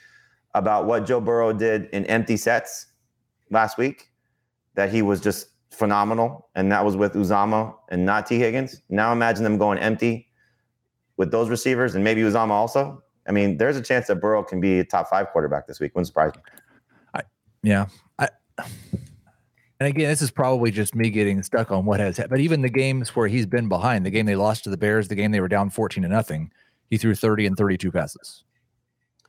about 0.56 0.86
what 0.86 1.06
Joe 1.06 1.22
Burrow 1.22 1.54
did 1.54 1.86
in 1.92 2.06
empty 2.06 2.38
sets 2.38 2.88
last 3.50 3.78
week 3.78 4.10
that 4.76 4.92
he 4.92 5.02
was 5.02 5.20
just 5.22 5.48
phenomenal, 5.72 6.50
and 6.56 6.72
that 6.72 6.84
was 6.84 6.96
with 6.96 7.14
Uzomah 7.14 7.76
and 7.90 8.06
not 8.06 8.28
Tee 8.28 8.40
Higgins. 8.40 8.82
Now 8.90 9.12
imagine 9.12 9.44
them 9.44 9.58
going 9.58 9.80
empty 9.80 10.28
with 11.18 11.32
those 11.32 11.50
receivers 11.50 11.96
and 11.96 12.04
maybe 12.04 12.22
Uzomah 12.22 12.52
also. 12.52 13.04
I 13.28 13.32
mean, 13.32 13.58
there's 13.58 13.76
a 13.76 13.82
chance 13.82 14.08
that 14.08 14.18
Burrow 14.18 14.44
can 14.44 14.62
be 14.62 14.80
a 14.80 14.86
top 14.86 15.10
five 15.10 15.28
quarterback 15.30 15.68
this 15.68 15.80
week. 15.80 15.94
Wouldn't 15.96 16.08
surprise 16.08 16.32
me. 16.36 16.42
I, 17.14 17.22
yeah. 17.62 17.88
I, 18.18 18.30
and 19.80 19.90
again, 19.90 20.10
this 20.10 20.22
is 20.22 20.32
probably 20.32 20.72
just 20.72 20.96
me 20.96 21.10
getting 21.10 21.44
stuck 21.44 21.72
on 21.72 21.86
what 21.86 22.00
has 22.00 22.18
happened. 22.18 22.32
But 22.32 22.40
even 22.40 22.62
the 22.62 22.70
games 22.70 23.16
where 23.16 23.28
he's 23.28 23.46
been 23.46 23.68
behind, 23.68 24.06
the 24.06 24.10
game 24.10 24.26
they 24.26 24.36
lost 24.36 24.64
to 24.64 24.70
the 24.70 24.78
Bears, 24.78 25.08
the 25.08 25.16
game 25.16 25.32
they 25.32 25.42
were 25.42 25.50
down 25.50 25.70
14 25.70 26.04
to 26.04 26.10
nothing, 26.10 26.52
he 26.90 26.98
threw 26.98 27.14
30 27.14 27.48
and 27.48 27.58
32 27.58 27.92
passes. 27.92 28.44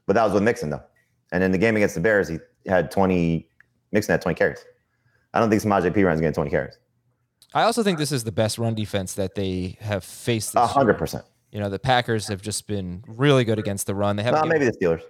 But 0.07 0.15
that 0.15 0.25
was 0.25 0.33
with 0.33 0.43
Mixon, 0.43 0.71
though. 0.71 0.83
And 1.33 1.43
in 1.43 1.51
the 1.51 1.59
game 1.59 1.77
against 1.77 1.97
the 1.97 2.01
Bears, 2.01 2.29
he 2.29 2.39
had 2.67 2.91
20, 2.91 3.48
Mixon 3.93 4.13
had 4.13 4.23
20 4.23 4.37
carries. 4.37 4.65
I 5.35 5.41
don't 5.41 5.51
think 5.51 5.63
Samaje 5.63 5.91
Perine 5.93 6.15
is 6.15 6.21
getting 6.21 6.35
20 6.35 6.51
carries. 6.51 6.79
I 7.55 7.63
also 7.63 7.83
think 7.83 7.99
this 7.99 8.13
is 8.13 8.25
the 8.25 8.33
best 8.33 8.59
run 8.59 8.75
defense 8.75 9.15
that 9.15 9.35
they 9.35 9.77
have 9.81 10.05
faced. 10.05 10.55
A 10.55 10.67
hundred 10.67 10.99
percent. 10.99 11.25
You 11.51 11.61
know, 11.61 11.71
the 11.71 11.79
Packers 11.79 12.29
have 12.29 12.43
just 12.43 12.67
been 12.67 13.03
really 13.07 13.45
good 13.45 13.59
against 13.59 13.87
the 13.87 13.95
run. 13.95 14.17
They 14.17 14.23
have 14.23 14.35
no, 14.35 14.45
maybe 14.45 14.67
the 14.67 14.73
Steelers. 14.73 15.03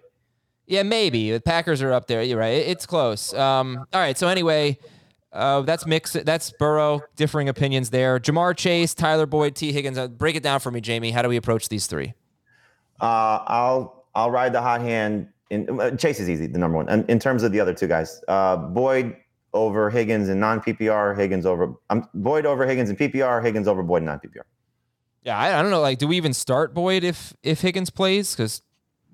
Yeah, 0.66 0.84
maybe 0.84 1.32
the 1.32 1.40
Packers 1.40 1.82
are 1.82 1.92
up 1.92 2.06
there. 2.06 2.22
You're 2.22 2.38
right. 2.38 2.50
It's 2.50 2.86
close. 2.86 3.34
Um, 3.34 3.78
all 3.92 4.00
right. 4.00 4.16
So 4.16 4.28
anyway, 4.28 4.78
uh, 5.32 5.62
that's 5.62 5.84
mix. 5.84 6.12
That's 6.12 6.52
Burrow. 6.58 7.00
Differing 7.16 7.48
opinions 7.48 7.90
there. 7.90 8.20
Ja'Marr 8.20 8.56
Chase, 8.56 8.94
Tyler 8.94 9.26
Boyd, 9.26 9.56
Tee 9.56 9.72
Higgins. 9.72 9.98
Uh, 9.98 10.06
break 10.06 10.36
it 10.36 10.42
down 10.44 10.60
for 10.60 10.70
me, 10.70 10.80
Jamie. 10.80 11.10
How 11.10 11.22
do 11.22 11.28
we 11.28 11.36
approach 11.36 11.68
these 11.68 11.88
three? 11.88 12.14
Uh, 13.00 13.42
I'll 13.46 14.06
I'll 14.14 14.30
ride 14.30 14.52
the 14.52 14.60
hot 14.60 14.80
hand 14.80 15.28
in, 15.50 15.80
uh, 15.80 15.90
Chase 15.92 16.20
is 16.20 16.28
easy, 16.28 16.46
the 16.46 16.58
number 16.58 16.76
one. 16.76 16.88
And 16.88 17.08
in 17.08 17.18
terms 17.18 17.42
of 17.42 17.52
the 17.52 17.60
other 17.60 17.74
two 17.74 17.86
guys, 17.86 18.22
uh, 18.28 18.56
Boyd 18.56 19.16
over 19.54 19.90
Higgins 19.90 20.28
and 20.28 20.40
non 20.40 20.60
PPR, 20.60 21.16
Higgins 21.16 21.46
over 21.46 21.74
um, 21.90 22.08
Boyd 22.14 22.46
over 22.46 22.66
Higgins 22.66 22.90
and 22.90 22.98
PPR, 22.98 23.42
Higgins 23.42 23.66
over 23.66 23.82
Boyd 23.82 23.98
and 23.98 24.06
non 24.06 24.18
PPR. 24.18 24.42
Yeah, 25.22 25.38
I, 25.38 25.58
I, 25.58 25.62
don't 25.62 25.70
know. 25.70 25.80
Like, 25.80 25.98
do 25.98 26.06
we 26.06 26.16
even 26.16 26.32
start 26.32 26.74
Boyd 26.74 27.04
if 27.04 27.34
if 27.42 27.60
Higgins 27.60 27.90
plays? 27.90 28.34
Because 28.34 28.62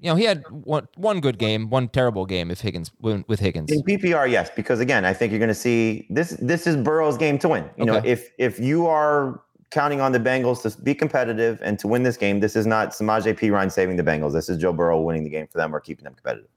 you 0.01 0.11
know 0.11 0.16
he 0.16 0.24
had 0.24 0.45
one 0.51 0.89
one 0.97 1.20
good 1.20 1.39
game, 1.39 1.70
one 1.70 1.89
terrible 1.89 2.26
game. 2.26 2.51
If 2.51 2.61
Higgins 2.61 2.91
with 3.01 3.41
Higgins 3.41 3.70
in 3.70 3.82
PPR, 3.82 4.30
yes, 4.30 4.51
because 4.55 4.80
again, 4.80 5.05
I 5.05 5.12
think 5.12 5.32
you're 5.32 5.39
going 5.39 5.49
to 5.49 5.55
see 5.55 6.07
this. 6.11 6.30
This 6.41 6.66
is 6.66 6.76
Burrow's 6.76 7.16
game 7.16 7.39
to 7.39 7.49
win. 7.49 7.64
You 7.76 7.85
okay. 7.85 7.93
know, 7.93 8.03
if 8.05 8.30
if 8.39 8.59
you 8.59 8.87
are 8.87 9.41
counting 9.70 10.00
on 10.00 10.12
the 10.12 10.20
Bengals 10.20 10.62
to 10.62 10.80
be 10.82 10.94
competitive 10.94 11.58
and 11.62 11.78
to 11.78 11.88
win 11.88 12.02
this 12.02 12.16
game. 12.16 12.40
This 12.40 12.56
is 12.56 12.66
not 12.66 12.90
Samaje 12.90 13.38
Perine 13.38 13.70
saving 13.70 13.96
the 13.96 14.02
Bengals. 14.02 14.32
This 14.32 14.48
is 14.48 14.58
Joe 14.58 14.72
Burrow 14.72 15.00
winning 15.00 15.24
the 15.24 15.30
game 15.30 15.46
for 15.46 15.58
them 15.58 15.74
or 15.74 15.80
keeping 15.80 16.04
them 16.04 16.14
competitive. 16.14 16.48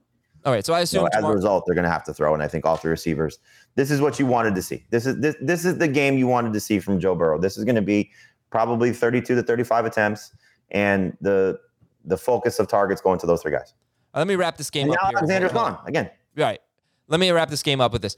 All 0.44 0.52
right, 0.52 0.64
so 0.64 0.72
I 0.72 0.80
assume 0.80 1.08
as 1.12 1.24
a 1.24 1.28
result 1.28 1.64
they're 1.66 1.74
going 1.74 1.84
to 1.84 1.90
have 1.90 2.04
to 2.04 2.14
throw, 2.14 2.32
and 2.32 2.42
I 2.42 2.48
think 2.48 2.64
all 2.64 2.76
three 2.76 2.90
receivers. 2.90 3.38
This 3.74 3.90
is 3.90 4.00
what 4.00 4.18
you 4.18 4.26
wanted 4.26 4.54
to 4.54 4.62
see. 4.62 4.86
This 4.90 5.04
is 5.04 5.20
this 5.20 5.34
this 5.40 5.64
is 5.64 5.78
the 5.78 5.88
game 5.88 6.16
you 6.16 6.26
wanted 6.26 6.52
to 6.52 6.60
see 6.60 6.78
from 6.78 7.00
Joe 7.00 7.14
Burrow. 7.14 7.38
This 7.38 7.58
is 7.58 7.64
going 7.64 7.74
to 7.74 7.82
be 7.82 8.10
probably 8.50 8.92
32 8.92 9.34
to 9.34 9.42
35 9.42 9.84
attempts, 9.84 10.32
and 10.70 11.16
the 11.20 11.58
the 12.04 12.16
focus 12.16 12.58
of 12.60 12.68
targets 12.68 13.00
going 13.00 13.18
to 13.18 13.26
those 13.26 13.42
three 13.42 13.52
guys. 13.52 13.74
Let 14.14 14.26
me 14.26 14.36
wrap 14.36 14.56
this 14.56 14.70
game 14.70 14.86
and 14.86 14.96
up. 14.96 15.12
Now 15.12 15.18
Alexander's 15.18 15.52
gone 15.52 15.78
again. 15.86 16.10
Right. 16.36 16.60
Let 17.08 17.20
me 17.20 17.30
wrap 17.30 17.50
this 17.50 17.62
game 17.62 17.80
up 17.80 17.92
with 17.92 18.02
this. 18.02 18.16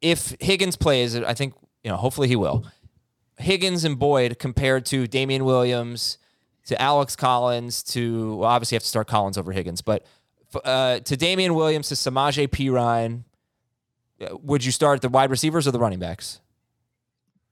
If 0.00 0.34
Higgins 0.40 0.76
plays, 0.76 1.14
I 1.16 1.34
think 1.34 1.54
you 1.84 1.90
know. 1.90 1.96
Hopefully 1.96 2.28
he 2.28 2.36
will. 2.36 2.64
Higgins 3.42 3.84
and 3.84 3.98
Boyd 3.98 4.38
compared 4.38 4.86
to 4.86 5.06
Damien 5.06 5.44
Williams, 5.44 6.18
to 6.66 6.80
Alex 6.80 7.16
Collins, 7.16 7.82
to 7.84 8.36
well, 8.36 8.48
obviously 8.48 8.74
you 8.74 8.76
have 8.76 8.82
to 8.84 8.88
start 8.88 9.06
Collins 9.08 9.36
over 9.36 9.52
Higgins, 9.52 9.82
but 9.82 10.04
Uh, 10.64 10.98
to 11.00 11.16
Damien 11.16 11.54
Williams, 11.54 11.88
to 11.88 11.94
Samaje 11.94 12.46
Perine, 12.46 13.24
uh, 14.20 14.36
would 14.42 14.62
you 14.64 14.70
start 14.70 15.00
the 15.00 15.08
wide 15.08 15.30
receivers 15.30 15.66
or 15.66 15.70
the 15.70 15.78
running 15.78 15.98
backs? 15.98 16.40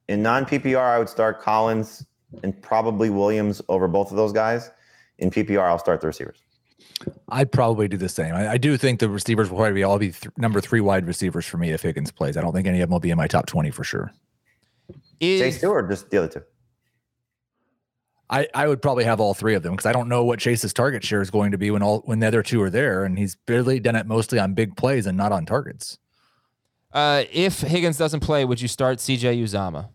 In 0.09 0.23
non 0.23 0.45
PPR, 0.45 0.77
I 0.97 0.99
would 0.99 1.09
start 1.09 1.41
Collins 1.41 2.05
and 2.43 2.61
probably 2.61 3.09
Williams 3.09 3.63
over 3.71 3.89
both 3.89 4.11
of 4.11 4.19
those 4.19 4.33
guys. 4.33 4.71
In 5.19 5.31
PPR, 5.31 5.67
I'll 5.69 5.79
start 5.79 6.01
the 6.03 6.09
receivers. 6.09 6.43
I'd 7.31 7.51
probably 7.51 7.89
do 7.89 7.97
the 7.97 8.09
same. 8.11 8.35
I, 8.35 8.53
I 8.53 8.57
do 8.59 8.77
think 8.77 9.01
the 9.01 9.09
receivers 9.09 9.49
will 9.51 9.57
probably 9.57 9.75
be 9.75 9.83
all 9.85 9.99
be 9.99 10.13
th- 10.13 10.29
number 10.37 10.61
three 10.61 10.81
wide 10.81 11.07
receivers 11.07 11.47
for 11.47 11.57
me 11.57 11.71
if 11.71 11.81
Higgins 11.81 12.11
plays. 12.13 12.37
I 12.37 12.43
don't 12.43 12.53
think 12.53 12.67
any 12.67 12.81
of 12.83 12.89
them 12.89 12.93
will 12.93 13.01
be 13.01 13.11
in 13.11 13.17
my 13.17 13.29
top 13.29 13.47
20 13.47 13.71
for 13.71 13.83
sure. 13.85 14.13
Is, 15.21 15.41
Chase 15.41 15.61
two 15.61 15.71
or 15.71 15.87
just 15.87 16.11
the 16.11 16.19
other 16.19 16.29
two? 16.29 16.43
I, 18.31 18.47
I 18.55 18.69
would 18.69 18.81
probably 18.81 19.05
have 19.05 19.21
all 19.21 19.35
three 19.35 19.55
of 19.55 19.63
them 19.63 19.73
because 19.73 19.87
I 19.87 19.93
don't 19.93 20.09
know 20.09 20.25
what 20.25 20.39
Chase's 20.39 20.73
target 20.73 21.05
share 21.05 21.21
is 21.21 21.31
going 21.31 21.51
to 21.51 21.59
be 21.59 21.71
when 21.71 21.83
all 21.83 22.01
when 22.05 22.21
the 22.21 22.27
other 22.29 22.43
two 22.43 22.63
are 22.63 22.71
there, 22.71 23.05
and 23.05 23.19
he's 23.19 23.35
barely 23.35 23.81
done 23.81 23.97
it 23.97 24.07
mostly 24.07 24.39
on 24.39 24.55
big 24.55 24.77
plays 24.77 25.07
and 25.07 25.17
not 25.17 25.33
on 25.33 25.45
targets. 25.45 25.99
Uh, 26.93 27.25
if 27.33 27.61
Higgins 27.61 27.99
doesn't 27.99 28.21
play, 28.21 28.45
would 28.45 28.61
you 28.61 28.69
start 28.69 28.99
CJ 28.99 29.43
Uzomah? 29.43 29.91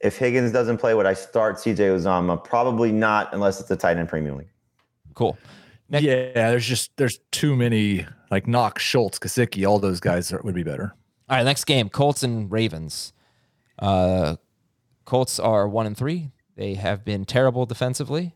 If 0.00 0.18
Higgins 0.18 0.52
doesn't 0.52 0.78
play, 0.78 0.94
would 0.94 1.06
I 1.06 1.14
start 1.14 1.56
CJ 1.56 1.76
Uzomah? 1.76 2.42
Probably 2.42 2.92
not, 2.92 3.32
unless 3.32 3.60
it's 3.60 3.70
a 3.70 3.76
tight 3.76 3.96
end 3.96 4.08
premium 4.08 4.36
league. 4.38 4.50
Cool. 5.14 5.36
Next- 5.88 6.04
yeah, 6.04 6.32
there's 6.32 6.66
just 6.66 6.90
there's 6.96 7.18
too 7.32 7.56
many 7.56 8.06
like 8.30 8.46
Knox, 8.46 8.82
Schultz, 8.82 9.18
Gesicki, 9.18 9.68
all 9.68 9.78
those 9.78 10.00
guys 10.00 10.32
are, 10.32 10.40
would 10.42 10.54
be 10.54 10.62
better. 10.62 10.94
All 11.28 11.36
right, 11.36 11.44
next 11.44 11.64
game, 11.64 11.88
Colts 11.88 12.22
and 12.22 12.50
Ravens. 12.50 13.12
Uh, 13.78 14.36
Colts 15.04 15.38
are 15.38 15.68
one 15.68 15.86
and 15.86 15.96
three. 15.96 16.30
They 16.56 16.74
have 16.74 17.04
been 17.04 17.24
terrible 17.24 17.66
defensively, 17.66 18.34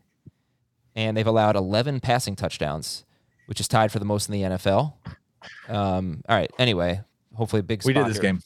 and 0.95 1.17
they've 1.17 1.27
allowed 1.27 1.55
11 1.55 1.99
passing 1.99 2.35
touchdowns, 2.35 3.03
which 3.47 3.59
is 3.59 3.67
tied 3.67 3.91
for 3.91 3.99
the 3.99 4.05
most 4.05 4.29
in 4.29 4.33
the 4.33 4.41
NFL. 4.41 4.93
Um, 5.67 6.23
all 6.29 6.35
right. 6.35 6.51
Anyway, 6.59 7.01
hopefully 7.35 7.61
a 7.61 7.63
big. 7.63 7.83
We 7.83 7.93
did 7.93 8.05
this 8.05 8.17
here. 8.17 8.21
game. 8.21 8.41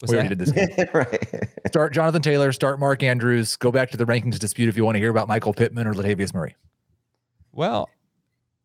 What's 0.00 0.10
we 0.10 0.16
that? 0.16 0.26
already 0.26 0.34
did 0.34 0.38
this 0.38 0.76
game. 0.76 0.88
right. 0.94 1.48
Start 1.68 1.94
Jonathan 1.94 2.20
Taylor, 2.20 2.52
start 2.52 2.78
Mark 2.78 3.02
Andrews, 3.02 3.56
go 3.56 3.72
back 3.72 3.90
to 3.92 3.96
the 3.96 4.04
rankings 4.04 4.38
dispute 4.38 4.68
if 4.68 4.76
you 4.76 4.84
want 4.84 4.96
to 4.96 4.98
hear 4.98 5.10
about 5.10 5.26
Michael 5.28 5.54
Pittman 5.54 5.86
or 5.86 5.94
Latavius 5.94 6.34
Murray. 6.34 6.54
Well, 7.52 7.88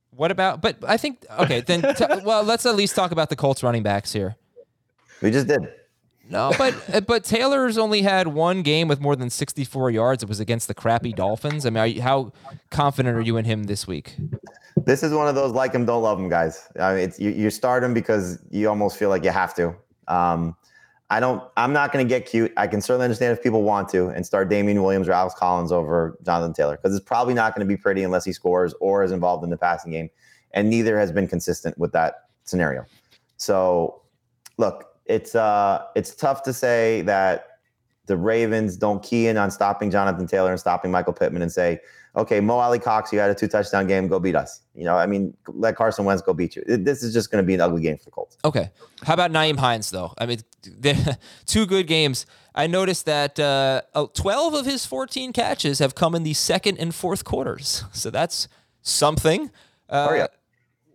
what 0.09 0.32
about? 0.32 0.61
But 0.61 0.78
I 0.86 0.97
think 0.97 1.26
okay. 1.39 1.61
Then 1.61 1.82
t- 1.95 2.05
well, 2.26 2.43
let's 2.43 2.65
at 2.65 2.76
least 2.76 2.95
talk 2.95 3.11
about 3.11 3.30
the 3.30 3.36
Colts 3.36 3.63
running 3.63 3.84
backs 3.84 4.11
here. 4.11 4.36
We 5.22 5.32
just 5.32 5.47
did. 5.47 5.72
No, 6.32 6.53
but 6.57 7.05
but 7.05 7.23
Taylor's 7.23 7.77
only 7.77 8.01
had 8.01 8.27
one 8.27 8.63
game 8.63 8.88
with 8.88 8.99
more 8.99 9.15
than 9.15 9.29
64 9.29 9.91
yards. 9.91 10.23
It 10.23 10.29
was 10.29 10.39
against 10.39 10.67
the 10.67 10.73
crappy 10.73 11.13
Dolphins. 11.13 11.65
I 11.65 11.69
mean, 11.69 11.77
are 11.77 11.88
you, 11.88 12.01
how 12.01 12.32
confident 12.69 13.15
are 13.15 13.21
you 13.21 13.38
in 13.38 13.45
him 13.45 13.63
this 13.63 13.86
week? 13.86 14.15
This 14.77 15.03
is 15.03 15.13
one 15.13 15.27
of 15.27 15.36
those 15.36 15.51
like 15.51 15.73
him, 15.73 15.86
don't 15.86 16.01
love 16.01 16.17
him 16.17 16.29
guys. 16.29 16.67
I 16.79 16.95
mean, 16.95 17.03
it's, 17.03 17.19
you, 17.19 17.32
you 17.32 17.49
start 17.49 17.84
him 17.84 17.93
because 17.93 18.39
you 18.49 18.69
almost 18.69 18.97
feel 18.97 19.09
like 19.09 19.23
you 19.23 19.29
have 19.29 19.53
to. 19.55 19.75
Um, 20.07 20.55
I 21.09 21.19
don't. 21.19 21.43
I'm 21.57 21.73
not 21.73 21.91
going 21.91 22.05
to 22.05 22.09
get 22.09 22.25
cute. 22.25 22.53
I 22.55 22.67
can 22.67 22.79
certainly 22.79 23.03
understand 23.03 23.38
if 23.38 23.43
people 23.43 23.63
want 23.63 23.89
to 23.89 24.07
and 24.07 24.25
start 24.25 24.47
Damien 24.47 24.82
Williams 24.82 25.09
or 25.09 25.11
Alex 25.11 25.36
Collins 25.38 25.73
over 25.73 26.17
Jonathan 26.25 26.53
Taylor 26.53 26.77
because 26.77 26.95
it's 26.95 27.05
probably 27.05 27.34
not 27.34 27.53
going 27.53 27.67
to 27.67 27.71
be 27.71 27.75
pretty 27.75 28.03
unless 28.03 28.23
he 28.23 28.32
scores 28.32 28.73
or 28.79 29.03
is 29.03 29.11
involved 29.11 29.43
in 29.43 29.49
the 29.49 29.57
passing 29.57 29.91
game, 29.91 30.09
and 30.51 30.69
neither 30.69 30.97
has 30.97 31.11
been 31.11 31.27
consistent 31.27 31.77
with 31.77 31.91
that 31.91 32.29
scenario. 32.45 32.86
So, 33.36 34.03
look, 34.57 34.91
it's 35.12 35.36
uh, 35.36 35.84
it's 35.95 36.16
tough 36.16 36.43
to 36.43 36.53
say 36.53 37.01
that 37.03 37.47
the 38.07 38.18
Ravens 38.18 38.78
don't 38.78 39.01
key 39.03 39.28
in 39.28 39.38
on 39.38 39.51
stopping 39.51 39.91
Jonathan 39.91 40.28
Taylor 40.28 40.51
and 40.51 40.59
stopping 40.59 40.91
Michael 40.91 41.14
Pittman 41.14 41.41
and 41.41 41.51
say, 41.51 41.80
okay, 42.16 42.41
Mo 42.41 42.57
Alie-Cox, 42.57 43.14
you 43.14 43.20
had 43.20 43.30
a 43.30 43.36
two 43.36 43.47
touchdown 43.47 43.88
game, 43.88 44.07
go 44.07 44.20
beat 44.20 44.36
us. 44.36 44.62
You 44.76 44.84
know, 44.84 44.95
I 44.97 45.05
mean, 45.05 45.34
let 45.47 45.76
Carson 45.76 46.03
Wentz 46.03 46.22
go 46.22 46.34
beat 46.34 46.55
you. 46.55 46.64
This 46.66 47.03
is 47.03 47.14
just 47.14 47.32
going 47.32 47.41
to 47.41 47.45
be 47.47 47.53
an 47.53 47.62
ugly 47.62 47.82
game 47.82 47.97
for 47.97 48.05
the 48.05 48.12
Colts. 48.12 48.38
Okay. 48.43 48.70
How 49.03 49.14
about 49.14 49.32
Nyheim 49.32 49.57
Hines 49.59 49.91
though? 49.91 50.14
I 50.18 50.26
mean, 50.26 50.39
they're- 50.64 51.18
two 51.45 51.66
good 51.66 51.88
games. 51.88 52.26
I 52.53 52.68
noticed 52.68 53.05
that 53.05 53.39
uh, 53.39 53.82
uh, 53.93 54.07
12 54.14 54.55
of 54.55 54.66
his 54.66 54.86
14 54.86 55.32
catches 55.32 55.80
have 55.80 55.95
come 55.95 56.16
in 56.16 56.24
the 56.24 56.34
second 56.34 56.80
and 56.80 56.93
fourth 56.93 57.24
quarters. 57.24 57.84
So 57.93 58.09
that's 58.09 58.47
something. 58.82 59.51
Uh, 59.89 60.07
Oh, 60.09 60.14
yeah. 60.16 60.28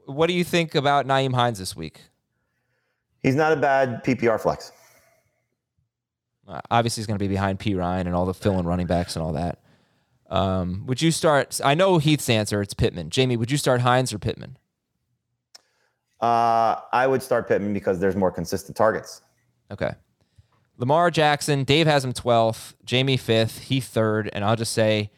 What 0.06 0.26
do 0.26 0.34
you 0.34 0.44
think 0.44 0.74
about 0.74 1.06
Nyheim 1.06 1.34
Hines 1.34 1.58
this 1.58 1.74
week? 1.74 2.02
He's 3.26 3.34
not 3.34 3.52
a 3.52 3.56
bad 3.56 4.04
PPR 4.04 4.40
flex. 4.40 4.70
Uh, 6.46 6.60
obviously, 6.70 7.00
he's 7.00 7.08
going 7.08 7.18
to 7.18 7.24
be 7.24 7.26
behind 7.26 7.58
Perine 7.58 8.02
and 8.02 8.14
all 8.14 8.24
the 8.24 8.32
fill-in 8.32 8.64
running 8.66 8.86
backs 8.86 9.16
and 9.16 9.22
all 9.24 9.32
that. 9.32 9.58
Um, 10.30 10.84
would 10.86 11.02
you 11.02 11.10
start? 11.10 11.60
I 11.64 11.74
know 11.74 11.98
Heath's 11.98 12.30
answer. 12.30 12.62
It's 12.62 12.72
Pittman. 12.72 13.10
Jamie, 13.10 13.36
would 13.36 13.50
you 13.50 13.56
start 13.56 13.80
Hines 13.80 14.12
or 14.12 14.20
Pittman? 14.20 14.58
Uh, 16.20 16.76
I 16.92 17.08
would 17.08 17.20
start 17.20 17.48
Pittman 17.48 17.72
because 17.72 17.98
there's 17.98 18.14
more 18.14 18.30
consistent 18.30 18.76
targets. 18.76 19.22
Okay. 19.72 19.94
Lamar 20.78 21.10
Jackson, 21.10 21.64
Dave 21.64 21.88
has 21.88 22.04
him 22.04 22.12
12th, 22.12 22.74
Jamie 22.84 23.18
5th, 23.18 23.58
Heath 23.58 23.90
3rd, 23.92 24.28
and 24.34 24.44
I'll 24.44 24.54
just 24.54 24.72
say 24.72 25.10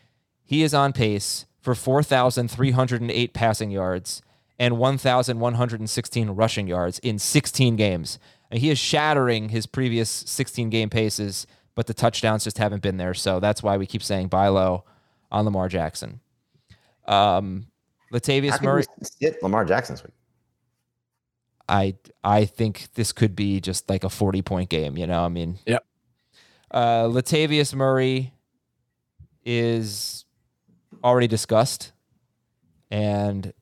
he 0.42 0.62
is 0.62 0.72
on 0.72 0.94
pace 0.94 1.44
for 1.60 1.74
4,308 1.74 3.34
passing 3.34 3.70
yards 3.70 4.22
and 4.58 4.78
1,116 4.78 6.30
rushing 6.30 6.66
yards 6.66 6.98
in 7.00 7.18
16 7.18 7.76
games. 7.76 8.18
And 8.50 8.60
he 8.60 8.70
is 8.70 8.78
shattering 8.78 9.50
his 9.50 9.66
previous 9.66 10.08
16 10.10 10.70
game 10.70 10.90
paces, 10.90 11.46
but 11.74 11.86
the 11.86 11.94
touchdowns 11.94 12.44
just 12.44 12.58
haven't 12.58 12.82
been 12.82 12.96
there. 12.96 13.14
So 13.14 13.40
that's 13.40 13.62
why 13.62 13.76
we 13.76 13.86
keep 13.86 14.02
saying 14.02 14.28
buy 14.28 14.48
low 14.48 14.84
on 15.30 15.44
Lamar 15.44 15.68
Jackson. 15.68 16.20
Um, 17.06 17.66
How 18.10 18.18
Latavius 18.18 18.56
can 18.56 18.64
Murray. 18.64 18.84
you 19.00 19.04
sit 19.04 19.42
Lamar 19.42 19.64
Jackson 19.64 19.94
this 19.94 20.02
week? 20.04 20.12
I 21.68 21.96
I 22.24 22.46
think 22.46 22.88
this 22.94 23.12
could 23.12 23.36
be 23.36 23.60
just 23.60 23.90
like 23.90 24.02
a 24.02 24.08
40 24.08 24.40
point 24.42 24.70
game, 24.70 24.96
you 24.96 25.06
know? 25.06 25.24
I 25.24 25.28
mean, 25.28 25.58
Yep. 25.66 25.84
Uh, 26.70 27.04
Latavius 27.04 27.74
Murray 27.74 28.32
is 29.44 30.24
already 31.04 31.26
discussed. 31.26 31.92
And 32.90 33.52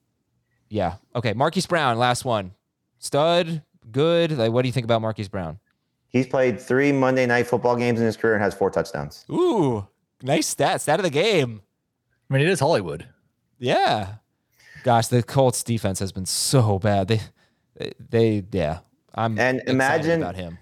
yeah. 0.68 0.94
Okay. 1.14 1.32
Marquise 1.32 1.66
Brown, 1.66 1.98
last 1.98 2.24
one. 2.24 2.52
Stud, 2.98 3.62
good. 3.92 4.32
Like, 4.32 4.52
what 4.52 4.62
do 4.62 4.68
you 4.68 4.72
think 4.72 4.84
about 4.84 5.02
Marquise 5.02 5.28
Brown? 5.28 5.58
He's 6.08 6.26
played 6.26 6.60
three 6.60 6.92
Monday 6.92 7.26
night 7.26 7.46
football 7.46 7.76
games 7.76 8.00
in 8.00 8.06
his 8.06 8.16
career 8.16 8.34
and 8.34 8.42
has 8.42 8.54
four 8.54 8.70
touchdowns. 8.70 9.24
Ooh, 9.30 9.86
nice 10.22 10.46
stat. 10.46 10.80
Stat 10.80 10.98
of 10.98 11.04
the 11.04 11.10
game. 11.10 11.60
I 12.30 12.34
mean, 12.34 12.42
it 12.42 12.48
is 12.48 12.60
Hollywood. 12.60 13.06
Yeah. 13.58 14.14
Gosh, 14.82 15.08
the 15.08 15.22
Colts 15.22 15.62
defense 15.62 15.98
has 15.98 16.12
been 16.12 16.26
so 16.26 16.78
bad. 16.78 17.08
They, 17.08 17.20
they, 17.78 17.92
they 18.10 18.44
yeah. 18.52 18.78
I'm 19.14 19.38
And 19.38 19.62
imagine- 19.66 20.22
about 20.22 20.36
him. 20.36 20.58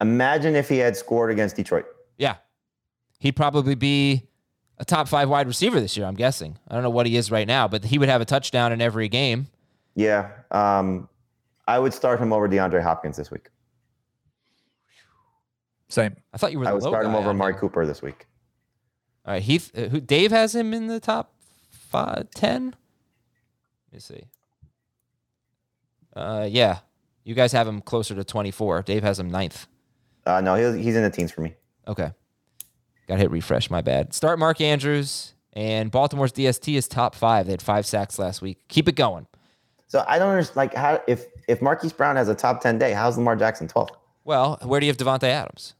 Imagine 0.00 0.54
if 0.56 0.68
he 0.68 0.76
had 0.78 0.94
scored 0.96 1.30
against 1.30 1.56
Detroit. 1.56 1.86
Yeah. 2.18 2.36
He'd 3.18 3.32
probably 3.36 3.74
be 3.74 4.26
a 4.78 4.84
top 4.84 5.08
five 5.08 5.28
wide 5.28 5.46
receiver 5.46 5.80
this 5.80 5.96
year, 5.96 6.06
I'm 6.06 6.14
guessing. 6.14 6.58
I 6.68 6.74
don't 6.74 6.82
know 6.82 6.90
what 6.90 7.06
he 7.06 7.16
is 7.16 7.30
right 7.30 7.46
now, 7.46 7.68
but 7.68 7.84
he 7.84 7.98
would 7.98 8.08
have 8.08 8.20
a 8.20 8.24
touchdown 8.24 8.72
in 8.72 8.80
every 8.80 9.08
game. 9.08 9.46
Yeah. 9.94 10.30
Um, 10.50 11.08
I 11.66 11.78
would 11.78 11.94
start 11.94 12.20
him 12.20 12.32
over 12.32 12.48
DeAndre 12.48 12.82
Hopkins 12.82 13.16
this 13.16 13.30
week. 13.30 13.48
Same. 15.88 16.16
I 16.32 16.38
thought 16.38 16.52
you 16.52 16.58
were 16.58 16.64
the 16.64 16.70
I 16.70 16.74
would 16.74 16.82
low 16.82 16.90
start 16.90 17.06
him 17.06 17.14
over 17.14 17.28
on 17.30 17.36
Amari 17.36 17.54
him. 17.54 17.60
Cooper 17.60 17.86
this 17.86 18.02
week. 18.02 18.26
All 19.24 19.32
right, 19.32 19.42
Heath, 19.42 19.72
uh, 19.76 19.88
who, 19.88 20.00
Dave 20.00 20.30
has 20.30 20.54
him 20.54 20.72
in 20.72 20.86
the 20.86 21.00
top 21.00 21.32
five, 21.70 22.30
10? 22.34 22.64
Let 22.66 22.72
me 23.92 23.98
see. 23.98 24.24
Uh, 26.14 26.46
yeah, 26.48 26.78
you 27.24 27.34
guys 27.34 27.52
have 27.52 27.66
him 27.66 27.80
closer 27.80 28.14
to 28.14 28.24
24. 28.24 28.82
Dave 28.82 29.02
has 29.02 29.18
him 29.18 29.30
ninth. 29.30 29.66
Uh, 30.24 30.40
no, 30.40 30.54
he's, 30.54 30.84
he's 30.84 30.96
in 30.96 31.02
the 31.02 31.10
teens 31.10 31.32
for 31.32 31.40
me. 31.40 31.54
Okay. 31.88 32.12
Got 33.06 33.14
to 33.14 33.20
hit 33.20 33.30
refresh. 33.30 33.70
My 33.70 33.80
bad. 33.82 34.14
Start 34.14 34.38
Mark 34.38 34.60
Andrews. 34.60 35.32
And 35.52 35.90
Baltimore's 35.90 36.32
DST 36.32 36.76
is 36.76 36.86
top 36.86 37.14
five. 37.14 37.46
They 37.46 37.52
had 37.52 37.62
five 37.62 37.86
sacks 37.86 38.18
last 38.18 38.42
week. 38.42 38.58
Keep 38.68 38.88
it 38.88 38.94
going. 38.94 39.26
So 39.86 40.04
I 40.06 40.18
don't 40.18 40.28
understand. 40.30 40.56
Like, 40.56 40.74
how 40.74 41.00
if 41.06 41.24
if 41.48 41.62
Marquise 41.62 41.92
Brown 41.94 42.16
has 42.16 42.28
a 42.28 42.34
top 42.34 42.60
ten 42.60 42.76
day, 42.78 42.92
how's 42.92 43.16
Lamar 43.16 43.36
Jackson 43.36 43.66
12? 43.68 43.88
Well, 44.24 44.58
where 44.62 44.80
do 44.80 44.86
you 44.86 44.90
have 44.90 44.98
Davante 44.98 45.22
Adams? 45.24 45.74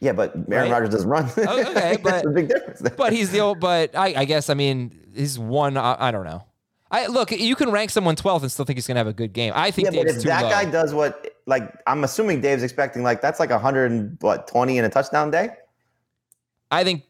Yeah, 0.00 0.12
but 0.12 0.34
Aaron 0.34 0.46
Right. 0.48 0.70
Rodgers 0.70 0.90
doesn't 0.90 1.08
run. 1.08 1.30
Oh, 1.36 1.60
okay, 1.70 1.96
That's 2.02 2.22
but- 2.24 2.34
big 2.34 2.48
difference. 2.48 2.80
there. 2.80 2.94
But 2.96 3.12
he's 3.12 3.30
the 3.30 3.40
old. 3.40 3.60
But 3.60 3.96
I, 3.96 4.14
I 4.16 4.24
guess 4.24 4.50
I 4.50 4.54
mean 4.54 4.92
he's 5.14 5.38
one. 5.38 5.76
I, 5.76 6.08
I 6.08 6.10
don't 6.10 6.24
know. 6.24 6.44
I 6.90 7.06
look. 7.06 7.30
You 7.30 7.54
can 7.56 7.70
rank 7.70 7.90
someone 7.90 8.16
12th 8.16 8.42
and 8.42 8.52
still 8.52 8.64
think 8.64 8.76
he's 8.76 8.86
gonna 8.86 8.98
have 9.00 9.06
a 9.06 9.12
good 9.12 9.32
game. 9.32 9.52
I 9.56 9.70
think 9.70 9.86
yeah, 9.92 10.02
but 10.02 10.10
if 10.10 10.22
that 10.24 10.42
low. 10.44 10.50
guy 10.50 10.64
does 10.70 10.92
what, 10.92 11.31
like, 11.46 11.72
I'm 11.86 12.04
assuming 12.04 12.40
Dave's 12.40 12.62
expecting, 12.62 13.02
like, 13.02 13.20
that's 13.20 13.40
like 13.40 13.50
100 13.50 13.90
and 13.90 14.16
what 14.20 14.46
20 14.48 14.78
in 14.78 14.84
a 14.84 14.88
touchdown 14.88 15.30
day. 15.30 15.50
I 16.70 16.84
think 16.84 17.04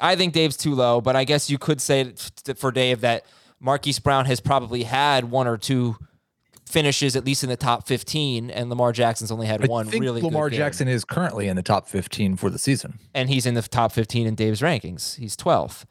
I 0.00 0.16
think 0.16 0.32
Dave's 0.32 0.56
too 0.56 0.74
low. 0.74 1.00
But 1.00 1.16
I 1.16 1.24
guess 1.24 1.48
you 1.48 1.58
could 1.58 1.80
say 1.80 2.12
for 2.56 2.70
Dave 2.70 3.00
that 3.00 3.24
Marquise 3.60 3.98
Brown 3.98 4.26
has 4.26 4.40
probably 4.40 4.82
had 4.82 5.30
one 5.30 5.46
or 5.46 5.56
two 5.56 5.96
finishes 6.66 7.14
at 7.14 7.24
least 7.24 7.44
in 7.44 7.48
the 7.48 7.56
top 7.56 7.86
15, 7.86 8.50
and 8.50 8.68
Lamar 8.68 8.92
Jackson's 8.92 9.30
only 9.30 9.46
had 9.46 9.62
I 9.62 9.66
one 9.66 9.86
think 9.86 10.02
really 10.02 10.20
Lamar 10.20 10.48
good 10.48 10.56
game. 10.56 10.66
Jackson 10.66 10.88
is 10.88 11.04
currently 11.04 11.46
in 11.46 11.54
the 11.56 11.62
top 11.62 11.88
15 11.88 12.36
for 12.36 12.50
the 12.50 12.58
season. 12.58 12.98
and 13.14 13.30
he's 13.30 13.46
in 13.46 13.54
the 13.54 13.62
top 13.62 13.92
15 13.92 14.26
in 14.26 14.34
Dave's 14.34 14.60
rankings. 14.60 15.16
He's 15.16 15.36
12th. 15.36 15.84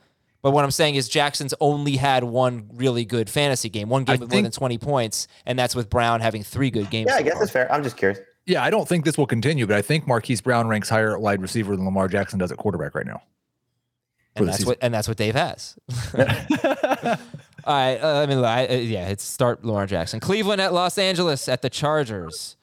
But 0.45 0.51
what 0.51 0.63
I'm 0.63 0.69
saying 0.69 0.93
is 0.93 1.09
Jackson's 1.09 1.55
only 1.59 1.95
had 1.95 2.23
one 2.23 2.69
really 2.75 3.03
good 3.03 3.31
fantasy 3.31 3.67
game, 3.67 3.89
one 3.89 4.03
game 4.03 4.17
I 4.17 4.19
with 4.19 4.31
more 4.31 4.43
than 4.43 4.51
20 4.51 4.77
points, 4.77 5.27
and 5.47 5.57
that's 5.57 5.75
with 5.75 5.89
Brown 5.89 6.21
having 6.21 6.43
three 6.43 6.69
good 6.69 6.91
games. 6.91 7.07
Yeah, 7.09 7.15
I 7.15 7.23
guess 7.23 7.33
far. 7.33 7.39
that's 7.39 7.51
fair. 7.51 7.71
I'm 7.71 7.81
just 7.81 7.97
curious. 7.97 8.19
Yeah, 8.45 8.63
I 8.63 8.69
don't 8.69 8.87
think 8.87 9.05
this 9.05 9.17
will 9.17 9.25
continue, 9.25 9.65
but 9.65 9.75
I 9.75 9.81
think 9.81 10.05
Marquise 10.05 10.41
Brown 10.41 10.67
ranks 10.67 10.87
higher 10.87 11.15
at 11.15 11.19
wide 11.19 11.41
receiver 11.41 11.75
than 11.75 11.83
Lamar 11.83 12.07
Jackson 12.07 12.37
does 12.37 12.51
at 12.51 12.59
quarterback 12.59 12.93
right 12.93 13.07
now. 13.07 13.23
and 14.35 14.47
that's 14.47 14.57
season. 14.57 14.67
what 14.67 14.77
and 14.83 14.93
that's 14.93 15.07
what 15.07 15.17
Dave 15.17 15.33
has. 15.33 15.79
All 16.13 17.73
right, 17.73 17.97
uh, 17.97 18.21
I 18.21 18.25
mean, 18.27 18.37
I, 18.43 18.67
uh, 18.67 18.73
yeah, 18.75 19.07
it's 19.07 19.23
start 19.23 19.65
Lamar 19.65 19.87
Jackson. 19.87 20.19
Cleveland 20.19 20.61
at 20.61 20.73
Los 20.73 20.99
Angeles 20.99 21.49
at 21.49 21.63
the 21.63 21.71
Chargers. 21.71 22.55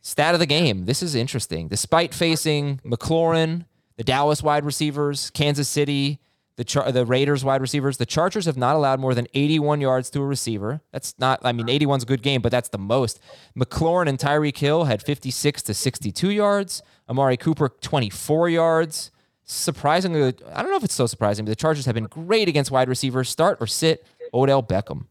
Stat 0.00 0.32
of 0.32 0.40
the 0.40 0.46
game. 0.46 0.86
This 0.86 1.02
is 1.02 1.14
interesting. 1.14 1.68
Despite 1.68 2.14
facing 2.14 2.80
McLaurin, 2.86 3.66
the 3.98 4.04
Dallas 4.04 4.42
wide 4.42 4.64
receivers, 4.64 5.28
Kansas 5.28 5.68
City, 5.68 6.20
the 6.58 6.64
Char- 6.64 6.90
the 6.90 7.06
Raiders 7.06 7.44
wide 7.44 7.60
receivers, 7.60 7.98
the 7.98 8.04
Chargers 8.04 8.46
have 8.46 8.56
not 8.56 8.74
allowed 8.74 8.98
more 8.98 9.14
than 9.14 9.28
81 9.32 9.80
yards 9.80 10.10
to 10.10 10.20
a 10.20 10.26
receiver. 10.26 10.80
That's 10.90 11.14
not. 11.16 11.38
I 11.44 11.52
mean, 11.52 11.68
81 11.68 11.98
is 11.98 12.02
a 12.02 12.06
good 12.06 12.20
game, 12.20 12.42
but 12.42 12.50
that's 12.50 12.68
the 12.68 12.78
most. 12.78 13.20
McLaurin 13.56 14.08
and 14.08 14.18
Tyreek 14.18 14.58
Hill 14.58 14.84
had 14.84 15.00
56 15.00 15.62
to 15.62 15.72
62 15.72 16.32
yards. 16.32 16.82
Amari 17.08 17.36
Cooper 17.36 17.68
24 17.68 18.48
yards. 18.48 19.12
Surprisingly, 19.44 20.34
I 20.52 20.62
don't 20.62 20.72
know 20.72 20.76
if 20.76 20.82
it's 20.82 20.94
so 20.94 21.06
surprising, 21.06 21.44
but 21.44 21.50
the 21.50 21.56
Chargers 21.56 21.86
have 21.86 21.94
been 21.94 22.06
great 22.06 22.48
against 22.48 22.72
wide 22.72 22.88
receivers. 22.88 23.28
Start 23.28 23.58
or 23.60 23.68
sit 23.68 24.04
Odell 24.34 24.62
Beckham. 24.62 25.06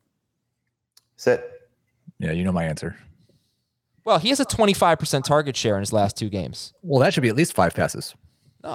Sit. 1.16 1.50
Yeah, 2.20 2.34
you 2.34 2.44
know 2.44 2.52
my 2.52 2.66
answer. 2.66 2.98
Well, 4.04 4.20
he 4.20 4.30
has 4.30 4.42
a 4.42 4.46
25% 4.46 5.24
target 5.24 5.56
share 5.56 5.76
in 5.76 5.80
his 5.80 5.94
last 5.94 6.18
two 6.18 6.28
games. 6.30 6.74
Well, 6.82 7.00
that 7.00 7.14
should 7.14 7.24
be 7.24 7.30
at 7.30 7.38
least 7.38 7.54
five 7.54 7.74
passes. 7.74 8.16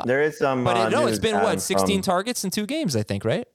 There 0.04 0.22
is 0.22 0.38
some. 0.38 0.64
But 0.64 0.76
uh, 0.76 0.88
no, 0.88 1.06
it's 1.06 1.18
been 1.18 1.36
what 1.42 1.60
16 1.60 1.96
from- 1.98 2.02
targets 2.02 2.44
in 2.44 2.50
two 2.50 2.66
games, 2.66 2.96
I 2.96 3.02
think, 3.02 3.24
right? 3.24 3.46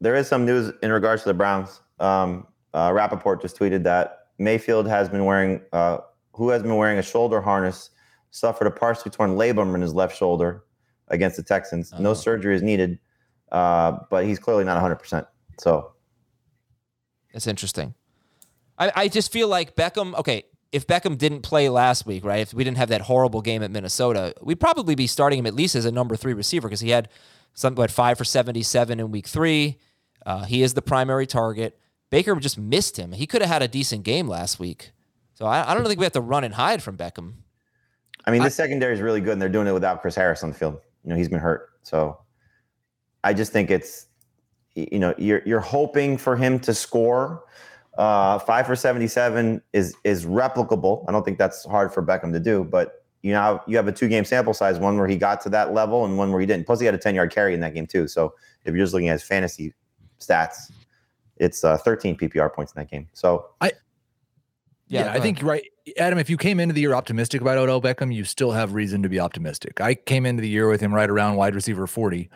There 0.00 0.14
is 0.14 0.28
some 0.28 0.44
news 0.44 0.72
in 0.82 0.92
regards 0.92 1.22
to 1.22 1.28
the 1.30 1.34
Browns. 1.34 1.80
Um, 2.00 2.46
uh, 2.74 2.92
Rapoport 2.94 3.40
just 3.42 3.58
tweeted 3.58 3.82
that 3.84 4.26
Mayfield 4.38 4.86
has 4.86 5.08
been 5.08 5.24
wearing, 5.24 5.62
uh, 5.72 5.98
who 6.32 6.50
has 6.50 6.62
been 6.62 6.76
wearing 6.76 6.98
a 6.98 7.02
shoulder 7.02 7.40
harness, 7.40 7.90
suffered 8.30 8.66
a 8.66 8.70
partially 8.70 9.10
torn 9.10 9.36
labrum 9.36 9.74
in 9.74 9.80
his 9.80 9.94
left 9.94 10.16
shoulder 10.16 10.64
against 11.08 11.36
the 11.38 11.42
Texans. 11.42 11.92
No 11.98 12.10
Oh. 12.10 12.14
surgery 12.14 12.54
is 12.54 12.62
needed, 12.62 12.98
uh, 13.52 13.98
but 14.10 14.24
he's 14.26 14.38
clearly 14.38 14.64
not 14.64 14.76
100%. 14.76 15.26
So 15.58 15.92
That's 17.32 17.46
interesting. 17.46 17.94
I, 18.78 18.92
I 18.94 19.08
just 19.08 19.32
feel 19.32 19.48
like 19.48 19.74
Beckham. 19.76 20.14
Okay, 20.18 20.44
if 20.72 20.86
Beckham 20.86 21.16
didn't 21.16 21.42
play 21.42 21.68
last 21.68 22.06
week, 22.06 22.24
right? 22.24 22.40
If 22.40 22.52
we 22.52 22.64
didn't 22.64 22.78
have 22.78 22.88
that 22.88 23.02
horrible 23.02 23.40
game 23.42 23.62
at 23.62 23.70
Minnesota, 23.70 24.34
we'd 24.42 24.60
probably 24.60 24.94
be 24.94 25.06
starting 25.06 25.38
him 25.38 25.46
at 25.46 25.54
least 25.54 25.74
as 25.74 25.84
a 25.84 25.92
number 25.92 26.16
three 26.16 26.34
receiver 26.34 26.68
because 26.68 26.80
he 26.80 26.90
had 26.90 27.08
something 27.54 27.80
like 27.80 27.90
five 27.90 28.18
for 28.18 28.24
seventy-seven 28.24 29.00
in 29.00 29.10
week 29.10 29.26
three. 29.26 29.78
Uh, 30.24 30.44
he 30.44 30.62
is 30.62 30.74
the 30.74 30.82
primary 30.82 31.26
target. 31.26 31.78
Baker 32.10 32.34
just 32.36 32.58
missed 32.58 32.96
him. 32.96 33.12
He 33.12 33.26
could 33.26 33.42
have 33.42 33.50
had 33.50 33.62
a 33.62 33.68
decent 33.68 34.04
game 34.04 34.28
last 34.28 34.58
week. 34.58 34.92
So 35.34 35.46
I, 35.46 35.70
I 35.70 35.74
don't 35.74 35.84
think 35.86 35.98
we 35.98 36.04
have 36.04 36.12
to 36.14 36.20
run 36.20 36.44
and 36.44 36.54
hide 36.54 36.82
from 36.82 36.96
Beckham. 36.96 37.34
I 38.24 38.32
mean, 38.32 38.42
this 38.42 38.54
secondary 38.54 38.92
is 38.94 39.00
really 39.00 39.20
good, 39.20 39.34
and 39.34 39.42
they're 39.42 39.48
doing 39.48 39.66
it 39.66 39.72
without 39.72 40.00
Chris 40.00 40.14
Harris 40.14 40.42
on 40.42 40.50
the 40.50 40.56
field. 40.56 40.80
You 41.04 41.10
know, 41.10 41.16
he's 41.16 41.28
been 41.28 41.38
hurt, 41.38 41.70
so 41.82 42.18
I 43.22 43.32
just 43.32 43.52
think 43.52 43.70
it's 43.70 44.06
you 44.74 44.98
know 44.98 45.14
you're 45.16 45.42
you're 45.46 45.60
hoping 45.60 46.16
for 46.16 46.36
him 46.36 46.58
to 46.60 46.74
score. 46.74 47.44
Uh, 47.96 48.38
five 48.38 48.66
for 48.66 48.76
seventy-seven 48.76 49.62
is 49.72 49.96
is 50.04 50.26
replicable. 50.26 51.04
I 51.08 51.12
don't 51.12 51.24
think 51.24 51.38
that's 51.38 51.64
hard 51.64 51.92
for 51.92 52.02
Beckham 52.02 52.32
to 52.32 52.40
do, 52.40 52.64
but 52.64 53.04
you 53.22 53.32
know 53.32 53.60
you 53.66 53.76
have 53.76 53.88
a 53.88 53.92
two-game 53.92 54.24
sample 54.24 54.52
size, 54.52 54.78
one 54.78 54.98
where 54.98 55.08
he 55.08 55.16
got 55.16 55.40
to 55.42 55.48
that 55.50 55.72
level 55.72 56.04
and 56.04 56.18
one 56.18 56.30
where 56.30 56.40
he 56.40 56.46
didn't. 56.46 56.66
Plus, 56.66 56.80
he 56.80 56.86
had 56.86 56.94
a 56.94 56.98
ten-yard 56.98 57.32
carry 57.32 57.54
in 57.54 57.60
that 57.60 57.74
game 57.74 57.86
too. 57.86 58.06
So 58.06 58.34
if 58.64 58.74
you're 58.74 58.84
just 58.84 58.92
looking 58.92 59.08
at 59.08 59.12
his 59.12 59.22
fantasy 59.22 59.72
stats, 60.20 60.70
it's 61.36 61.64
uh, 61.64 61.76
13 61.78 62.16
PPR 62.16 62.52
points 62.52 62.72
in 62.72 62.80
that 62.80 62.90
game. 62.90 63.08
So 63.12 63.50
I 63.60 63.72
Yeah, 64.88 65.04
go 65.04 65.10
I 65.10 65.20
think 65.20 65.40
you're 65.40 65.50
right. 65.50 65.64
Adam, 65.98 66.18
if 66.18 66.28
you 66.28 66.36
came 66.36 66.58
into 66.58 66.74
the 66.74 66.80
year 66.80 66.94
optimistic 66.94 67.40
about 67.40 67.58
Odell 67.58 67.80
Beckham, 67.80 68.12
you 68.12 68.24
still 68.24 68.52
have 68.52 68.74
reason 68.74 69.02
to 69.02 69.08
be 69.08 69.20
optimistic. 69.20 69.80
I 69.80 69.94
came 69.94 70.26
into 70.26 70.40
the 70.40 70.48
year 70.48 70.68
with 70.68 70.80
him 70.80 70.92
right 70.92 71.08
around 71.08 71.36
wide 71.36 71.54
receiver 71.54 71.86
40. 71.86 72.28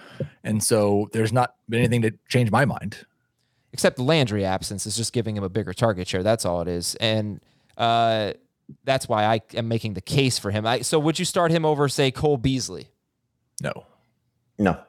And 0.44 0.62
so 0.62 1.08
there's 1.12 1.32
not 1.32 1.56
been 1.68 1.80
anything 1.80 2.02
to 2.02 2.12
change 2.28 2.50
my 2.50 2.64
mind. 2.64 3.04
Except 3.72 3.96
the 3.96 4.02
Landry 4.02 4.44
absence 4.44 4.86
is 4.86 4.96
just 4.96 5.12
giving 5.12 5.36
him 5.36 5.44
a 5.44 5.48
bigger 5.48 5.72
target 5.72 6.08
share. 6.08 6.22
That's 6.22 6.44
all 6.44 6.60
it 6.60 6.68
is, 6.68 6.96
and 6.96 7.40
uh, 7.76 8.32
that's 8.84 9.08
why 9.08 9.24
I 9.24 9.40
am 9.54 9.68
making 9.68 9.94
the 9.94 10.00
case 10.00 10.38
for 10.38 10.50
him. 10.50 10.66
I, 10.66 10.80
so, 10.80 10.98
would 10.98 11.18
you 11.18 11.24
start 11.24 11.50
him 11.50 11.64
over, 11.64 11.88
say, 11.88 12.10
Cole 12.10 12.36
Beasley? 12.36 12.88
No. 13.62 13.84
no, 14.58 14.80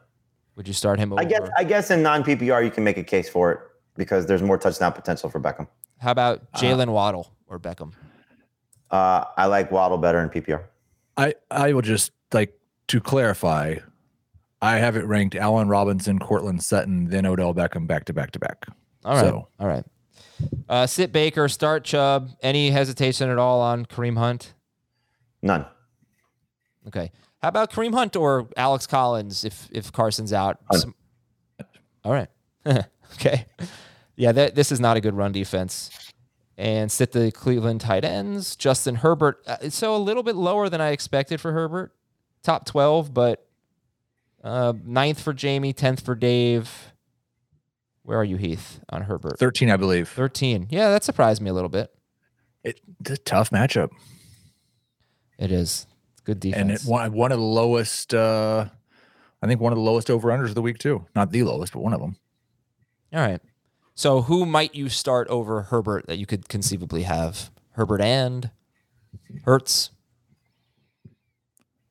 Would 0.55 0.67
you 0.67 0.73
start 0.73 0.97
him 0.97 1.11
over? 1.13 1.21
I 1.21 1.25
guess 1.25 1.49
I 1.57 1.63
guess 1.63 1.91
in 1.91 2.01
non 2.01 2.23
PPR 2.23 2.63
you 2.63 2.71
can 2.71 2.83
make 2.83 2.97
a 2.97 3.03
case 3.03 3.29
for 3.29 3.51
it 3.51 3.59
because 3.97 4.25
there's 4.25 4.41
more 4.41 4.57
touchdown 4.57 4.93
potential 4.93 5.29
for 5.29 5.39
Beckham. 5.39 5.67
How 5.99 6.11
about 6.11 6.51
Jaylen 6.53 6.89
Waddle 6.89 7.31
or 7.47 7.59
Beckham? 7.59 7.93
Uh, 8.89 9.25
I 9.37 9.45
like 9.45 9.71
Waddle 9.71 9.97
better 9.97 10.19
in 10.19 10.29
PPR. 10.29 10.63
I, 11.17 11.35
I 11.51 11.73
will 11.73 11.81
just 11.81 12.11
like 12.33 12.57
to 12.87 12.99
clarify, 12.99 13.75
I 14.61 14.77
have 14.77 14.95
it 14.95 15.05
ranked 15.05 15.35
Allen 15.35 15.67
Robinson, 15.67 16.19
Courtland 16.19 16.63
Sutton, 16.63 17.05
then 17.09 17.25
Odell 17.25 17.53
Beckham 17.53 17.87
back 17.87 18.05
to 18.05 18.13
back 18.13 18.31
to 18.31 18.39
back. 18.39 18.65
All 19.03 19.15
right, 19.15 19.21
So- 19.25 19.47
all 19.59 19.67
right. 19.67 19.85
Uh, 20.67 20.87
sit 20.87 21.11
Baker, 21.11 21.47
start 21.47 21.83
Chubb. 21.83 22.29
Any 22.41 22.71
hesitation 22.71 23.29
at 23.29 23.37
all 23.37 23.61
on 23.61 23.85
Kareem 23.85 24.17
Hunt? 24.17 24.53
None. 25.43 25.65
Okay. 26.87 27.11
How 27.43 27.47
about 27.49 27.71
Kareem 27.71 27.93
Hunt 27.93 28.15
or 28.15 28.47
Alex 28.57 28.87
Collins 28.87 29.43
if 29.43 29.67
if 29.71 29.91
Carson's 29.91 30.33
out? 30.33 30.57
Some- 30.73 30.95
all 32.03 32.11
right. 32.11 32.29
okay. 33.15 33.45
Yeah, 34.15 34.31
that, 34.31 34.55
this 34.55 34.71
is 34.71 34.79
not 34.79 34.97
a 34.97 35.01
good 35.01 35.13
run 35.15 35.31
defense. 35.31 35.89
And 36.57 36.91
sit 36.91 37.11
the 37.11 37.31
Cleveland 37.31 37.81
tight 37.81 38.03
ends. 38.03 38.55
Justin 38.55 38.95
Herbert. 38.95 39.41
Uh, 39.47 39.69
so 39.69 39.95
a 39.95 39.97
little 39.97 40.21
bit 40.23 40.35
lower 40.35 40.69
than 40.69 40.81
I 40.81 40.89
expected 40.89 41.39
for 41.41 41.51
Herbert. 41.53 41.91
Top 42.43 42.65
12, 42.65 43.13
but 43.13 43.47
uh, 44.43 44.73
ninth 44.83 45.21
for 45.21 45.33
Jamie, 45.33 45.73
10th 45.73 46.01
for 46.01 46.15
Dave. 46.15 46.93
Where 48.03 48.17
are 48.17 48.23
you, 48.23 48.37
Heath, 48.37 48.79
on 48.89 49.03
Herbert? 49.03 49.37
13, 49.37 49.69
I 49.69 49.77
believe. 49.77 50.09
13. 50.09 50.67
Yeah, 50.69 50.89
that 50.89 51.03
surprised 51.03 51.41
me 51.41 51.49
a 51.49 51.53
little 51.53 51.69
bit. 51.69 51.93
It, 52.63 52.79
it's 52.99 53.11
a 53.11 53.17
tough 53.17 53.51
matchup. 53.51 53.89
It 55.37 55.51
is. 55.51 55.87
It's 56.13 56.21
good 56.21 56.39
defense. 56.39 56.61
And 56.61 56.71
it 56.71 56.81
one, 56.83 57.13
one 57.13 57.31
of 57.31 57.39
the 57.39 57.45
lowest, 57.45 58.13
uh, 58.13 58.65
I 59.41 59.47
think 59.47 59.61
one 59.61 59.71
of 59.71 59.77
the 59.77 59.83
lowest 59.83 60.09
over 60.09 60.29
unders 60.29 60.49
of 60.49 60.55
the 60.55 60.61
week, 60.61 60.77
too. 60.77 61.05
Not 61.15 61.31
the 61.31 61.43
lowest, 61.43 61.73
but 61.73 61.81
one 61.81 61.93
of 61.93 62.01
them. 62.01 62.17
All 63.13 63.19
right. 63.19 63.41
So 63.93 64.23
who 64.23 64.45
might 64.45 64.73
you 64.73 64.89
start 64.89 65.27
over 65.27 65.63
Herbert 65.63 66.07
that 66.07 66.17
you 66.17 66.25
could 66.25 66.49
conceivably 66.49 67.03
have? 67.03 67.51
Herbert 67.71 68.01
and 68.01 68.51
Hurts. 69.45 69.91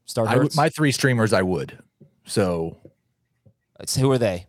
Start 0.05 0.37
would, 0.37 0.57
my 0.57 0.69
three 0.69 0.91
streamers, 0.93 1.33
I 1.33 1.43
would. 1.43 1.79
So 2.31 2.77
It's- 3.81 3.97
who 3.97 4.11
are 4.13 4.19
they? 4.19 4.47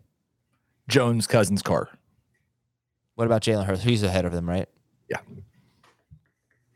Jones, 0.87 1.25
Cousins, 1.25 1.61
Carr. 1.63 1.89
What 3.15 3.25
about 3.25 3.41
Jalen 3.41 3.65
Hurts? 3.65 3.81
He's 3.81 4.03
ahead 4.03 4.25
of 4.25 4.33
them, 4.33 4.47
right? 4.47 4.67
Yeah. 5.09 5.19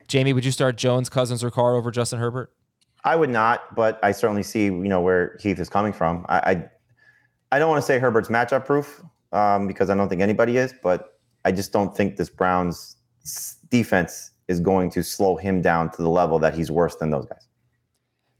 Jamie, 0.07 0.33
would 0.33 0.45
you 0.45 0.51
start 0.51 0.77
Jones, 0.77 1.09
Cousins, 1.09 1.43
or 1.43 1.51
Carr 1.51 1.75
over 1.75 1.91
Justin 1.91 2.19
Herbert? 2.19 2.51
I 3.03 3.15
would 3.15 3.29
not, 3.29 3.75
but 3.75 3.99
I 4.01 4.13
certainly 4.13 4.41
see 4.41 4.63
you 4.65 4.71
know 4.71 5.01
where 5.01 5.37
Heath 5.39 5.59
is 5.59 5.69
coming 5.69 5.93
from. 5.93 6.25
I 6.27 6.37
I, 6.51 6.69
I 7.51 7.59
don't 7.59 7.69
want 7.69 7.81
to 7.81 7.85
say 7.85 7.99
Herbert's 7.99 8.29
matchup 8.29 8.65
proof 8.65 9.03
um, 9.31 9.67
because 9.67 9.89
I 9.91 9.95
don't 9.95 10.09
think 10.09 10.21
anybody 10.21 10.57
is, 10.57 10.73
but 10.81 11.19
I 11.43 11.51
just 11.51 11.71
don't 11.71 11.95
think 11.95 12.15
this 12.17 12.29
Browns 12.29 12.95
defense 13.69 14.31
is 14.47 14.59
going 14.59 14.89
to 14.91 15.03
slow 15.03 15.35
him 15.35 15.61
down 15.61 15.91
to 15.91 16.01
the 16.01 16.09
level 16.09 16.39
that 16.39 16.55
he's 16.55 16.71
worse 16.71 16.95
than 16.95 17.11
those 17.11 17.25
guys. 17.25 17.47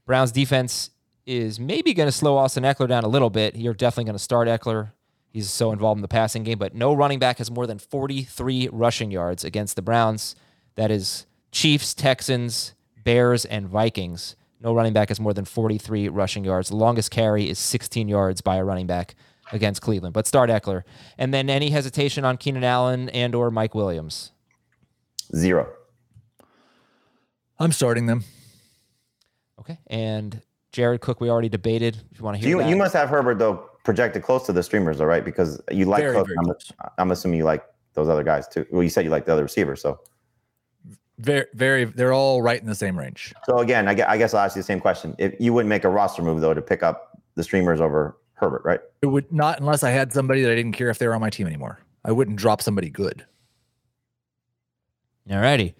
Browns 0.04 0.32
defense 0.32 0.90
is 1.26 1.58
maybe 1.58 1.92
going 1.92 2.06
to 2.06 2.12
slow 2.12 2.36
Austin 2.36 2.62
Ekeler 2.62 2.88
down 2.88 3.04
a 3.04 3.08
little 3.08 3.30
bit. 3.30 3.56
You're 3.56 3.74
definitely 3.74 4.04
going 4.04 4.14
to 4.14 4.22
start 4.22 4.48
Ekeler. 4.48 4.92
He's 5.28 5.50
so 5.50 5.72
involved 5.72 5.98
in 5.98 6.02
the 6.02 6.08
passing 6.08 6.44
game, 6.44 6.58
but 6.58 6.74
no 6.74 6.94
running 6.94 7.18
back 7.18 7.38
has 7.38 7.50
more 7.50 7.66
than 7.66 7.78
43 7.78 8.70
rushing 8.72 9.10
yards 9.10 9.44
against 9.44 9.76
the 9.76 9.82
Browns. 9.82 10.36
That 10.76 10.90
is 10.90 11.26
Chiefs, 11.52 11.92
Texans, 11.92 12.74
Bears, 13.04 13.44
and 13.44 13.68
Vikings. 13.68 14.36
No 14.60 14.72
running 14.72 14.92
back 14.92 15.08
has 15.08 15.20
more 15.20 15.34
than 15.34 15.44
43 15.44 16.08
rushing 16.08 16.44
yards. 16.44 16.70
The 16.70 16.76
longest 16.76 17.10
carry 17.10 17.50
is 17.50 17.58
16 17.58 18.08
yards 18.08 18.40
by 18.40 18.56
a 18.56 18.64
running 18.64 18.86
back 18.86 19.14
against 19.52 19.82
Cleveland. 19.82 20.14
But 20.14 20.26
start 20.26 20.48
Ekeler. 20.48 20.84
And 21.18 21.34
then 21.34 21.50
any 21.50 21.70
hesitation 21.70 22.24
on 22.24 22.36
Keenan 22.36 22.64
Allen 22.64 23.08
and 23.10 23.34
or 23.34 23.50
Mike 23.50 23.74
Williams. 23.74 24.32
Zero. 25.34 25.68
I'm 27.58 27.72
starting 27.72 28.06
them. 28.06 28.24
Okay. 29.60 29.78
And 29.86 30.40
Jared 30.72 31.00
Cook, 31.00 31.20
we 31.20 31.30
already 31.30 31.48
debated. 31.48 31.96
If 32.12 32.18
you 32.18 32.24
want 32.24 32.36
to 32.36 32.40
hear 32.40 32.50
you 32.50 32.62
that. 32.62 32.68
you 32.68 32.76
must 32.76 32.92
have 32.94 33.08
Herbert 33.08 33.38
though 33.38 33.70
projected 33.84 34.22
close 34.22 34.44
to 34.46 34.52
the 34.52 34.62
streamers, 34.62 35.00
all 35.00 35.06
right? 35.06 35.24
Because 35.24 35.60
you 35.70 35.84
like 35.86 36.02
Very, 36.02 36.14
Cook. 36.14 36.26
very 36.26 36.38
I'm, 36.38 36.44
close. 36.44 36.72
I'm 36.98 37.10
assuming 37.10 37.38
you 37.38 37.44
like 37.44 37.64
those 37.94 38.08
other 38.08 38.24
guys 38.24 38.46
too. 38.48 38.66
Well, 38.70 38.82
you 38.82 38.90
said 38.90 39.04
you 39.04 39.10
like 39.10 39.26
the 39.26 39.32
other 39.32 39.44
receivers, 39.44 39.80
so 39.80 40.00
Very, 41.18 41.46
very, 41.54 41.84
they're 41.84 42.12
all 42.12 42.42
right 42.42 42.60
in 42.60 42.66
the 42.66 42.74
same 42.74 42.98
range. 42.98 43.32
so 43.44 43.58
again, 43.58 43.88
I 43.88 43.94
guess, 43.94 44.06
I 44.08 44.18
guess 44.18 44.34
I'll 44.34 44.44
ask 44.44 44.56
you 44.56 44.60
the 44.62 44.66
same 44.66 44.80
question. 44.80 45.14
If 45.18 45.34
you 45.40 45.52
wouldn't 45.52 45.70
make 45.70 45.84
a 45.84 45.88
roster 45.88 46.22
move 46.22 46.40
though 46.40 46.54
to 46.54 46.62
pick 46.62 46.82
up 46.82 47.20
the 47.36 47.42
streamers 47.42 47.80
over 47.80 48.18
Herbert, 48.34 48.62
right? 48.64 48.80
It 49.02 49.06
would 49.06 49.32
not 49.32 49.60
unless 49.60 49.82
I 49.82 49.90
had 49.90 50.12
somebody 50.12 50.42
that 50.42 50.52
I 50.52 50.54
didn't 50.54 50.72
care 50.72 50.90
if 50.90 50.98
they 50.98 51.06
were 51.06 51.14
on 51.14 51.20
my 51.20 51.30
team 51.30 51.46
anymore. 51.46 51.78
I 52.04 52.12
wouldn't 52.12 52.36
drop 52.36 52.60
somebody 52.60 52.90
good. 52.90 53.24
All 55.30 55.38
righty. 55.38 55.74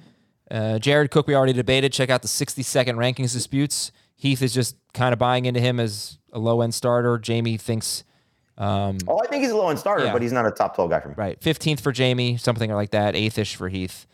Uh, 0.51 0.79
Jared 0.79 1.11
Cook, 1.11 1.27
we 1.27 1.35
already 1.35 1.53
debated. 1.53 1.93
Check 1.93 2.09
out 2.11 2.23
the 2.23 2.29
60 2.29 2.63
second 2.63 2.97
rankings 2.97 3.33
disputes. 3.33 3.93
Heath 4.17 4.43
is 4.43 4.53
just 4.55 4.77
kind 4.95 5.13
of 5.13 5.19
buying 5.19 5.45
into 5.45 5.61
him 5.61 5.79
as 5.79 6.19
a 6.33 6.39
low 6.39 6.63
end 6.63 6.75
starter. 6.75 7.19
Jamie 7.19 7.57
thinks, 7.59 8.03
um, 8.59 8.99
Oh, 9.07 9.21
I 9.23 9.27
think 9.27 9.43
he's 9.43 9.53
a 9.53 9.57
low 9.57 9.69
end 9.69 9.79
starter, 9.79 10.05
Yeah. 10.07 10.13
but 10.13 10.23
he's 10.23 10.33
not 10.33 10.47
a 10.47 10.51
top 10.51 10.75
12 10.75 10.91
guy 10.91 11.01
for 11.01 11.09
me. 11.11 11.15
right, 11.17 11.39
15th 11.41 11.81
for 11.81 11.93
Jamie, 11.93 12.37
something 12.37 12.73
like 12.73 12.91
that, 12.91 13.15
8th 13.15 13.39
ish 13.39 13.57
for 13.57 13.69
Heath. 13.69 14.07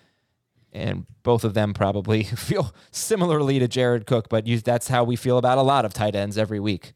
And 0.72 1.07
both 1.22 1.44
of 1.44 1.55
them 1.55 1.74
probably 1.74 2.22
feel 2.24 2.74
similarly 2.90 3.59
to 3.59 3.68
Jared 3.68 4.07
Cook, 4.07 4.28
but 4.28 4.46
you, 4.46 4.59
that's 4.59 4.88
how 4.88 5.05
we 5.05 5.16
feel 5.16 5.38
about 5.38 5.59
a 5.59 5.62
lot 5.62 5.84
of 5.84 5.92
tight 5.94 6.14
ends 6.16 6.36
every 6.38 6.61
week. 6.61 6.92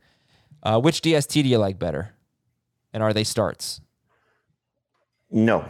Uh, 0.62 0.80
which 0.80 1.00
DST 1.02 1.32
do 1.42 1.48
you 1.48 1.59
like 1.59 1.78
better? 1.78 2.14
And 2.92 3.02
are 3.02 3.12
they 3.12 3.22
starts? 3.24 3.80
No. 5.30 5.64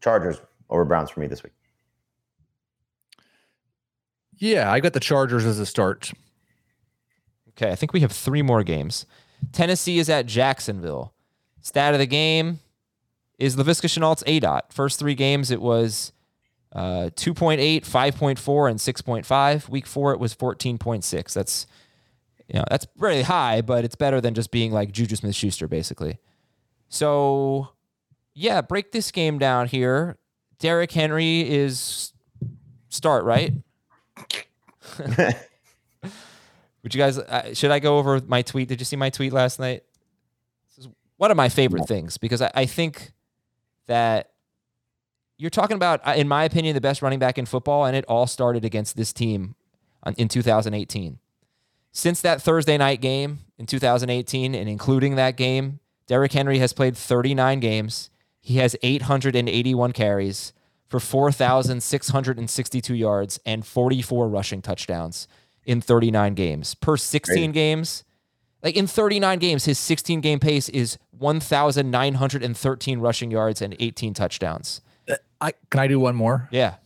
Chargers 0.00 0.40
over 0.70 0.84
Browns 0.84 1.10
for 1.10 1.20
me 1.20 1.26
this 1.26 1.42
week. 1.42 1.52
Yeah, 4.44 4.70
I 4.70 4.80
got 4.80 4.92
the 4.92 5.00
Chargers 5.00 5.46
as 5.46 5.58
a 5.58 5.64
start. 5.64 6.12
Okay, 7.50 7.72
I 7.72 7.74
think 7.76 7.94
we 7.94 8.00
have 8.00 8.12
three 8.12 8.42
more 8.42 8.62
games. 8.62 9.06
Tennessee 9.52 9.98
is 9.98 10.10
at 10.10 10.26
Jacksonville. 10.26 11.14
Stat 11.62 11.94
of 11.94 11.98
the 11.98 12.04
game 12.04 12.60
is 13.38 13.56
Laviska 13.56 13.86
Shenault's 13.86 14.22
A 14.26 14.40
dot. 14.40 14.70
First 14.70 14.98
three 14.98 15.14
games, 15.14 15.50
it 15.50 15.62
was 15.62 16.12
uh, 16.74 17.08
2.8, 17.16 17.86
5.4, 17.86 18.70
and 18.70 18.78
6.5. 18.78 19.68
Week 19.70 19.86
four, 19.86 20.12
it 20.12 20.20
was 20.20 20.34
14.6. 20.34 21.32
That's 21.32 21.66
you 22.46 22.58
know 22.58 22.66
that's 22.68 22.86
really 22.98 23.22
high, 23.22 23.62
but 23.62 23.82
it's 23.82 23.96
better 23.96 24.20
than 24.20 24.34
just 24.34 24.50
being 24.50 24.72
like 24.72 24.92
Juju 24.92 25.16
Smith 25.16 25.34
Schuster, 25.34 25.68
basically. 25.68 26.18
So, 26.90 27.70
yeah, 28.34 28.60
break 28.60 28.92
this 28.92 29.10
game 29.10 29.38
down 29.38 29.68
here. 29.68 30.18
Derrick 30.58 30.92
Henry 30.92 31.50
is 31.50 32.12
start 32.90 33.24
right. 33.24 33.54
Would 36.82 36.94
you 36.94 36.98
guys? 36.98 37.18
Uh, 37.18 37.54
should 37.54 37.70
I 37.70 37.78
go 37.78 37.98
over 37.98 38.20
my 38.26 38.42
tweet? 38.42 38.68
Did 38.68 38.80
you 38.80 38.84
see 38.84 38.96
my 38.96 39.10
tweet 39.10 39.32
last 39.32 39.58
night? 39.58 39.82
This 40.68 40.84
is 40.84 40.92
one 41.16 41.30
of 41.30 41.36
my 41.36 41.48
favorite 41.48 41.88
things 41.88 42.18
because 42.18 42.42
I, 42.42 42.50
I 42.54 42.66
think 42.66 43.12
that 43.86 44.30
you're 45.38 45.50
talking 45.50 45.76
about, 45.76 46.06
uh, 46.06 46.12
in 46.16 46.28
my 46.28 46.44
opinion, 46.44 46.74
the 46.74 46.80
best 46.80 47.02
running 47.02 47.18
back 47.18 47.38
in 47.38 47.46
football, 47.46 47.84
and 47.84 47.96
it 47.96 48.04
all 48.06 48.26
started 48.26 48.64
against 48.64 48.96
this 48.96 49.12
team 49.12 49.54
in 50.16 50.28
2018. 50.28 51.18
Since 51.92 52.20
that 52.22 52.42
Thursday 52.42 52.76
night 52.76 53.00
game 53.00 53.40
in 53.58 53.66
2018, 53.66 54.54
and 54.54 54.68
including 54.68 55.16
that 55.16 55.36
game, 55.36 55.80
Derrick 56.06 56.32
Henry 56.32 56.58
has 56.58 56.72
played 56.72 56.96
39 56.96 57.60
games. 57.60 58.10
He 58.40 58.58
has 58.58 58.76
881 58.82 59.92
carries 59.92 60.52
for 60.94 61.00
4,662 61.00 62.94
yards 62.94 63.40
and 63.44 63.66
44 63.66 64.28
rushing 64.28 64.62
touchdowns 64.62 65.26
in 65.66 65.80
39 65.80 66.34
games. 66.34 66.74
Per 66.76 66.96
16 66.96 67.34
Great. 67.34 67.52
games, 67.52 68.04
like 68.62 68.76
in 68.76 68.86
39 68.86 69.40
games, 69.40 69.64
his 69.64 69.76
16 69.78 70.20
game 70.20 70.38
pace 70.38 70.68
is 70.68 70.98
1,913 71.18 72.98
rushing 73.00 73.30
yards 73.32 73.60
and 73.60 73.74
18 73.80 74.14
touchdowns. 74.14 74.82
Uh, 75.08 75.16
I 75.40 75.52
can 75.70 75.80
I 75.80 75.88
do 75.88 75.98
one 75.98 76.14
more? 76.14 76.48
Yeah. 76.52 76.76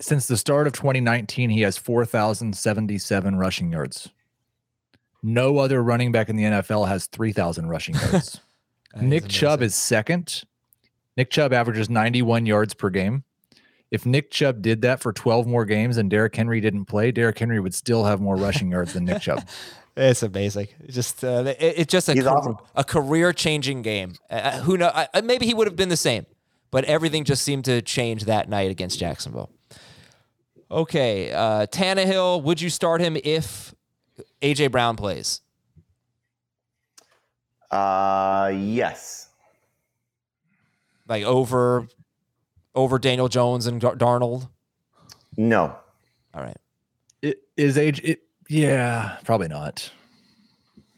Since 0.00 0.26
the 0.26 0.36
start 0.36 0.66
of 0.66 0.74
2019, 0.74 1.48
he 1.50 1.62
has 1.62 1.78
4,077 1.78 3.36
rushing 3.36 3.72
yards. 3.72 4.10
No 5.22 5.58
other 5.58 5.82
running 5.82 6.12
back 6.12 6.28
in 6.28 6.36
the 6.36 6.42
NFL 6.42 6.88
has 6.88 7.06
3,000 7.06 7.68
rushing 7.68 7.94
yards. 8.12 8.40
Nick 9.00 9.28
Chubb 9.28 9.62
is 9.62 9.74
second. 9.74 10.44
Nick 11.16 11.30
Chubb 11.30 11.52
averages 11.52 11.88
91 11.88 12.46
yards 12.46 12.74
per 12.74 12.90
game. 12.90 13.24
If 13.90 14.04
Nick 14.04 14.30
Chubb 14.30 14.60
did 14.62 14.82
that 14.82 15.00
for 15.00 15.12
12 15.12 15.46
more 15.46 15.64
games 15.64 15.96
and 15.96 16.10
Derrick 16.10 16.34
Henry 16.34 16.60
didn't 16.60 16.86
play, 16.86 17.12
Derrick 17.12 17.38
Henry 17.38 17.60
would 17.60 17.74
still 17.74 18.04
have 18.04 18.20
more 18.20 18.34
rushing 18.36 18.70
yards 18.70 18.92
than 18.94 19.04
Nick 19.04 19.22
Chubb. 19.22 19.46
It's 19.96 20.24
amazing. 20.24 20.66
It's 20.80 20.94
just 20.96 21.22
uh, 21.22 21.44
it, 21.46 21.56
it's 21.60 21.92
just 21.92 22.08
a 22.08 22.14
He's 22.14 22.24
car- 22.24 22.38
awesome. 22.38 22.56
a 22.74 22.82
career 22.82 23.32
changing 23.32 23.82
game. 23.82 24.14
Uh, 24.28 24.58
who 24.62 24.76
know? 24.76 24.88
Uh, 24.88 25.06
maybe 25.22 25.46
he 25.46 25.54
would 25.54 25.68
have 25.68 25.76
been 25.76 25.88
the 25.88 25.96
same, 25.96 26.26
but 26.72 26.84
everything 26.86 27.22
just 27.22 27.44
seemed 27.44 27.64
to 27.66 27.80
change 27.80 28.24
that 28.24 28.48
night 28.48 28.72
against 28.72 28.98
Jacksonville. 28.98 29.52
Okay, 30.68 31.30
uh, 31.30 31.66
Tannehill. 31.68 32.42
Would 32.42 32.60
you 32.60 32.70
start 32.70 33.00
him 33.02 33.16
if 33.22 33.72
AJ 34.42 34.72
Brown 34.72 34.96
plays? 34.96 35.42
Uh, 37.70 38.52
yes. 38.52 39.23
Like 41.08 41.24
over 41.24 41.88
over 42.74 42.98
Daniel 42.98 43.28
Jones 43.28 43.66
and 43.66 43.80
Dar- 43.80 43.96
Darnold. 43.96 44.48
No. 45.36 45.76
All 46.34 46.42
right. 46.42 46.56
It, 47.22 47.38
is 47.56 47.78
age? 47.78 48.00
It, 48.02 48.20
yeah, 48.48 49.18
probably 49.24 49.48
not. 49.48 49.90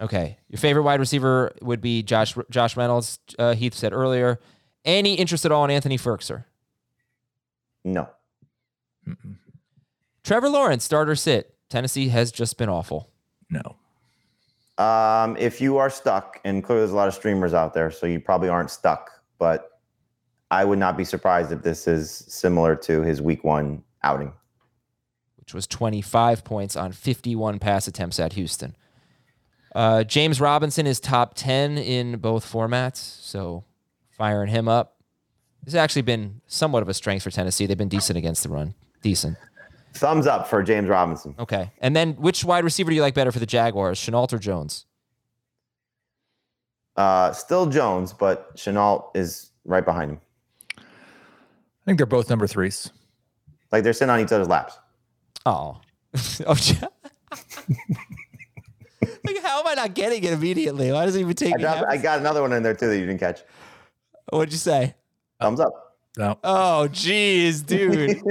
Okay. 0.00 0.38
Your 0.48 0.59
favorite 0.59 0.82
wide 0.82 1.00
receiver 1.00 1.52
would 1.62 1.80
be 1.80 2.02
Josh 2.02 2.34
Josh 2.50 2.76
Reynolds. 2.76 3.18
Uh, 3.38 3.54
Heath 3.54 3.74
said 3.74 3.92
earlier. 3.92 4.40
Any 4.84 5.14
interest 5.14 5.44
at 5.44 5.52
all 5.52 5.64
in 5.64 5.70
Anthony 5.70 5.98
Firkser? 5.98 6.44
No. 7.84 8.09
Trevor 10.22 10.48
Lawrence, 10.48 10.84
starter 10.84 11.14
sit. 11.14 11.54
Tennessee 11.68 12.09
has 12.09 12.30
just 12.32 12.59
been 12.59 12.68
awful. 12.68 13.11
No. 13.50 13.76
Um, 14.78 15.36
if 15.36 15.61
you 15.61 15.78
are 15.78 15.88
stuck, 15.88 16.40
and 16.44 16.62
clearly 16.62 16.82
there's 16.82 16.92
a 16.92 16.96
lot 16.96 17.09
of 17.09 17.14
streamers 17.14 17.54
out 17.54 17.74
there, 17.74 17.90
so 17.90 18.07
you 18.07 18.20
probably 18.20 18.48
aren't 18.48 18.70
stuck, 18.70 19.11
but 19.38 19.76
I 20.51 20.64
would 20.64 20.78
not 20.78 20.97
be 20.97 21.05
surprised 21.05 21.53
if 21.53 21.62
this 21.62 21.88
is 21.88 22.11
similar 22.11 22.76
to 22.76 23.03
his 23.03 23.20
week 23.20 23.42
one 23.44 23.82
outing. 24.03 24.32
which 25.38 25.55
was 25.55 25.66
25 25.66 26.44
points 26.44 26.76
on 26.76 26.92
51 26.92 27.59
pass 27.59 27.86
attempts 27.86 28.18
at 28.18 28.32
Houston. 28.34 28.76
Uh, 29.74 30.03
James 30.05 30.40
Robinson 30.40 30.86
is 30.86 30.99
top 30.99 31.34
10 31.34 31.78
in 31.78 32.16
both 32.18 32.51
formats, 32.51 32.97
so 32.97 33.64
firing 34.11 34.49
him 34.49 34.68
up. 34.68 34.97
This 35.62 35.74
has 35.74 35.80
actually 35.80 36.03
been 36.03 36.40
somewhat 36.47 36.82
of 36.82 36.88
a 36.88 36.94
strength 36.94 37.22
for 37.22 37.30
Tennessee. 37.30 37.66
They've 37.66 37.76
been 37.76 37.88
decent 37.88 38.16
against 38.16 38.42
the 38.42 38.49
run. 38.49 38.74
Decent. 39.03 39.36
Thumbs 39.94 40.26
up 40.26 40.47
for 40.49 40.62
James 40.62 40.88
Robinson. 40.88 41.34
Okay. 41.38 41.70
And 41.80 41.94
then 41.94 42.14
which 42.14 42.44
wide 42.44 42.64
receiver 42.64 42.90
do 42.90 42.97
you 42.97 43.03
like 43.03 43.14
better 43.14 43.32
for 43.32 43.38
the 43.38 43.47
Jaguars, 43.47 43.99
Shenault 43.99 44.32
or 44.32 44.38
Jones? 44.38 44.86
Uh, 46.97 47.32
still 47.32 47.66
Jones, 47.66 48.12
but 48.12 48.57
Shenault 48.57 49.11
is 49.14 49.51
right 49.64 49.84
behind 49.84 50.12
him. 50.12 50.20
I 51.87 51.91
think 51.91 51.99
they're 51.99 52.07
both 52.07 52.29
number 52.29 52.49
threes. 52.49 52.91
Like 53.71 53.84
they're 53.84 53.92
sitting 53.92 54.11
on 54.11 54.18
each 54.18 54.33
other's 54.33 54.49
laps. 54.49 54.76
Oh. 55.45 55.80
oh 56.46 56.57
Ja- 56.57 56.88
like, 59.25 59.42
how 59.42 59.61
am 59.61 59.68
I 59.68 59.75
not 59.75 59.95
getting 59.95 60.25
it 60.25 60.33
immediately? 60.33 60.91
Why 60.91 61.07
does 61.07 61.14
it 61.14 61.21
even 61.21 61.34
take 61.34 61.54
I 61.54 61.57
me 61.58 61.63
got, 61.63 61.88
I 61.88 61.96
got 61.96 62.18
another 62.18 62.42
one 62.42 62.53
in 62.53 62.64
there 62.64 62.75
too 62.75 62.88
that 62.88 62.99
you 62.99 63.07
didn't 63.07 63.21
catch. 63.21 63.42
What'd 64.30 64.53
you 64.53 64.58
say? 64.58 64.96
Thumbs 65.41 65.61
up. 65.61 65.96
No. 66.17 66.38
Oh, 66.42 66.88
geez, 66.88 67.63
dude. 67.63 68.21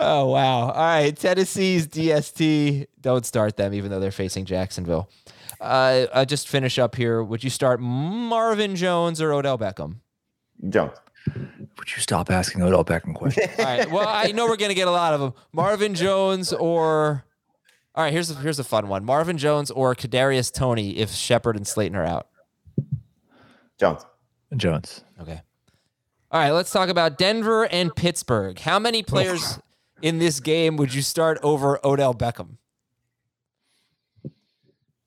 oh, 0.00 0.26
wow. 0.26 0.70
All 0.70 0.72
right. 0.72 1.14
Tennessee's 1.14 1.86
DST. 1.86 2.86
Don't 3.00 3.26
start 3.26 3.56
them, 3.56 3.74
even 3.74 3.90
though 3.90 4.00
they're 4.00 4.10
facing 4.10 4.44
Jacksonville. 4.44 5.10
Uh, 5.60 6.06
I'll 6.12 6.24
just 6.24 6.48
finish 6.48 6.78
up 6.78 6.96
here. 6.96 7.22
Would 7.22 7.44
you 7.44 7.50
start 7.50 7.80
Marvin 7.80 8.76
Jones 8.76 9.20
or 9.20 9.32
Odell 9.32 9.58
Beckham? 9.58 9.96
Jones. 10.68 10.96
Would 11.78 11.94
you 11.96 12.02
stop 12.02 12.30
asking 12.30 12.62
Odell 12.62 12.84
Beckham 12.84 13.14
questions? 13.14 13.48
All 13.58 13.64
right. 13.64 13.90
Well, 13.90 14.06
I 14.08 14.32
know 14.32 14.46
we're 14.46 14.56
going 14.56 14.70
to 14.70 14.74
get 14.74 14.88
a 14.88 14.92
lot 14.92 15.14
of 15.14 15.20
them. 15.20 15.34
Marvin 15.52 15.94
Jones 15.94 16.52
or. 16.52 17.24
All 17.94 18.04
right. 18.04 18.12
Here's 18.12 18.30
a, 18.30 18.34
here's 18.34 18.58
a 18.58 18.64
fun 18.64 18.88
one. 18.88 19.04
Marvin 19.04 19.38
Jones 19.38 19.70
or 19.70 19.94
Kadarius 19.94 20.52
Toney 20.52 20.98
if 20.98 21.10
Shepard 21.10 21.56
and 21.56 21.66
Slayton 21.66 21.96
are 21.96 22.04
out. 22.04 22.28
Jones. 23.78 24.04
Jones. 24.56 25.04
Okay. 25.20 25.40
All 26.30 26.40
right, 26.40 26.50
let's 26.50 26.70
talk 26.70 26.90
about 26.90 27.16
Denver 27.16 27.64
and 27.64 27.94
Pittsburgh. 27.94 28.58
How 28.58 28.78
many 28.78 29.02
players 29.02 29.58
in 30.02 30.18
this 30.18 30.40
game 30.40 30.76
would 30.76 30.92
you 30.92 31.00
start 31.00 31.38
over 31.42 31.80
Odell 31.82 32.12
Beckham? 32.12 32.58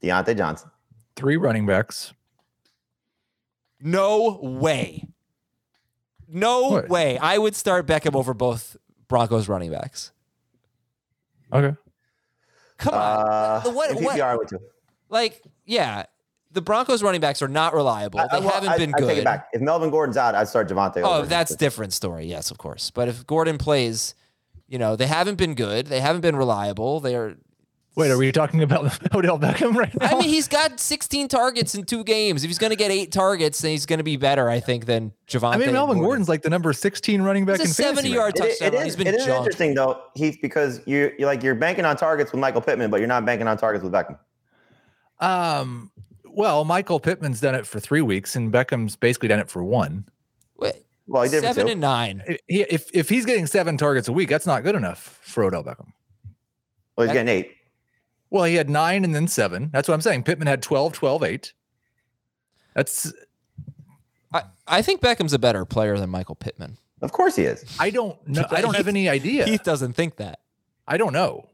Diontae 0.02 0.36
Johnson. 0.36 0.72
Three 1.16 1.38
running 1.38 1.68
backs. 1.68 2.14
No 3.80 4.40
way. 4.42 5.08
No 6.34 6.70
What? 6.70 6.90
way. 6.90 7.18
I 7.18 7.38
would 7.38 7.56
start 7.56 7.86
Beckham 7.88 8.16
over 8.16 8.34
both 8.34 8.78
Broncos 9.08 9.50
running 9.50 9.72
backs. 9.72 10.12
Okay. 11.52 11.76
Come 12.78 12.94
on. 12.94 13.00
Uh, 13.28 13.62
what- 13.72 13.92
in 13.92 14.04
what- 14.04 14.16
PPR, 14.16 14.24
I 14.24 14.36
would 14.36 14.48
too. 14.48 14.60
like, 15.10 15.42
yeah, 15.66 16.04
the 16.52 16.62
Broncos 16.62 17.04
running 17.04 17.22
backs 17.22 17.42
are 17.42 17.48
not 17.48 17.74
reliable. 17.74 18.20
I- 18.20 18.28
They 18.28 18.38
I- 18.38 18.40
well, 18.40 18.50
haven't 18.50 18.70
I- 18.70 18.78
been 18.78 18.94
I 18.96 18.98
good. 19.00 19.08
take 19.08 19.18
it 19.20 19.24
back. 19.26 19.50
If 19.54 19.62
Melvin 19.62 19.90
Gordon's 19.90 20.18
out, 20.18 20.34
I'd 20.36 20.48
start 20.48 20.70
Javonte. 20.70 21.02
Oh, 21.04 21.18
over 21.20 21.28
that's 21.28 21.52
him. 21.52 21.58
different 21.58 21.94
story. 21.94 22.26
Yes, 22.26 22.50
of 22.52 22.58
course. 22.58 22.92
But 22.92 23.08
if 23.10 23.28
Gordon 23.28 23.58
plays, 23.58 24.16
you 24.68 24.78
know, 24.80 24.96
they 24.96 25.08
haven't 25.08 25.36
been 25.36 25.54
good. 25.54 25.88
They 25.88 26.00
haven't 26.00 26.22
been 26.22 26.36
reliable. 26.38 27.00
They're 27.02 27.36
Wait, 27.96 28.10
are 28.10 28.18
we 28.18 28.32
talking 28.32 28.64
about 28.64 28.86
Odell 29.14 29.38
Beckham 29.38 29.76
right 29.76 29.94
now? 30.00 30.08
I 30.08 30.14
mean, 30.14 30.30
he's 30.30 30.48
got 30.48 30.80
16 30.80 31.28
targets 31.28 31.76
in 31.76 31.84
two 31.84 32.06
games. 32.06 32.44
If 32.44 32.50
he's 32.50 32.58
going 32.58 32.70
to 32.70 32.78
get 32.78 32.90
eight 32.90 33.12
targets, 33.12 33.60
then 33.62 33.72
he's 33.72 33.86
going 33.86 33.98
to 33.98 34.04
be 34.04 34.16
better, 34.16 34.50
I 34.50 34.62
think, 34.62 34.86
than 34.86 35.12
Javonte. 35.28 35.56
I 35.56 35.58
mean, 35.58 35.74
Melvin 35.74 35.98
Gordon. 35.98 36.04
Gordon's 36.04 36.30
like 36.30 36.42
the 36.42 36.50
number 36.50 36.72
16 36.72 37.22
running 37.22 37.44
back 37.44 37.60
He's 37.60 37.78
a 37.78 37.84
in 37.84 37.94
fantasy 37.96 38.08
70 38.08 38.10
right 38.10 38.16
yard 38.16 38.34
now. 38.40 38.46
Touchdown. 38.46 38.68
it 38.68 38.74
run. 38.78 38.82
is, 38.82 38.86
He's 38.86 38.96
been 38.96 39.08
it 39.14 39.16
is 39.16 39.28
interesting 39.28 39.74
though, 39.74 40.02
Heath, 40.16 40.38
because 40.42 40.80
you 40.88 41.12
you're 41.20 41.28
like 41.28 41.44
you're 41.44 41.54
banking 41.56 41.84
on 41.84 41.98
targets 41.98 42.32
with 42.32 42.40
Michael 42.40 42.62
Pittman, 42.62 42.92
but 42.92 43.02
you're 43.02 43.08
not 43.10 43.26
banking 43.26 43.48
on 43.50 43.58
targets 43.58 43.84
with 43.84 43.92
Beckham. 43.92 44.18
Um, 45.20 45.92
well, 46.26 46.64
Michael 46.64 47.00
Pittman's 47.02 47.42
done 47.42 47.56
it 47.56 47.68
for 47.68 47.82
three 47.82 48.02
weeks, 48.02 48.38
and 48.38 48.54
Beckham's 48.54 48.96
basically 48.96 49.28
done 49.28 49.40
it 49.40 49.50
for 49.50 49.64
one. 49.66 50.08
Wait, 50.58 50.76
Well, 51.08 51.24
he 51.24 51.30
did 51.30 51.42
seven 51.42 51.68
and 51.68 51.82
nine. 51.82 52.24
I- 52.28 52.40
if 52.48 52.90
if 52.94 53.10
he's 53.10 53.26
getting 53.26 53.48
seven 53.48 53.76
targets 53.78 54.08
a 54.08 54.14
week, 54.14 54.30
that's 54.30 54.46
not 54.48 54.64
good 54.64 54.76
enough 54.76 55.20
for 55.22 55.44
Odell 55.44 55.64
Beckham. 55.64 55.92
Well, 56.96 57.06
he's 57.06 57.08
That- 57.08 57.14
getting 57.26 57.28
eight. 57.28 57.52
Well, 58.32 58.46
he 58.46 58.56
had 58.56 58.70
nine 58.70 59.04
and 59.04 59.14
then 59.14 59.28
seven. 59.28 59.70
That's 59.72 59.88
what 59.88 59.94
I'm 59.94 60.02
saying. 60.02 60.24
Pittman 60.24 60.48
had 60.48 60.64
12, 60.64 60.94
12, 60.94 61.24
8. 61.24 61.54
That's 62.74 63.14
I, 64.34 64.44
I 64.68 64.82
think 64.82 65.02
Beckham's 65.02 65.34
a 65.34 65.40
better 65.40 65.66
player 65.66 65.98
than 66.00 66.10
Michael 66.10 66.36
Pittman. 66.36 66.78
Of 67.02 67.12
course 67.12 67.36
he 67.36 67.44
is. 67.44 67.66
I 67.80 67.90
don't 67.90 68.26
know. 68.28 68.46
I 68.50 68.62
don't 68.62 68.76
have 68.76 68.88
any 68.88 69.10
idea. 69.10 69.46
Heath 69.46 69.64
doesn't 69.64 69.94
think 69.94 70.16
that. 70.18 70.40
I 70.88 70.98
don't 70.98 71.14
know. 71.14 71.50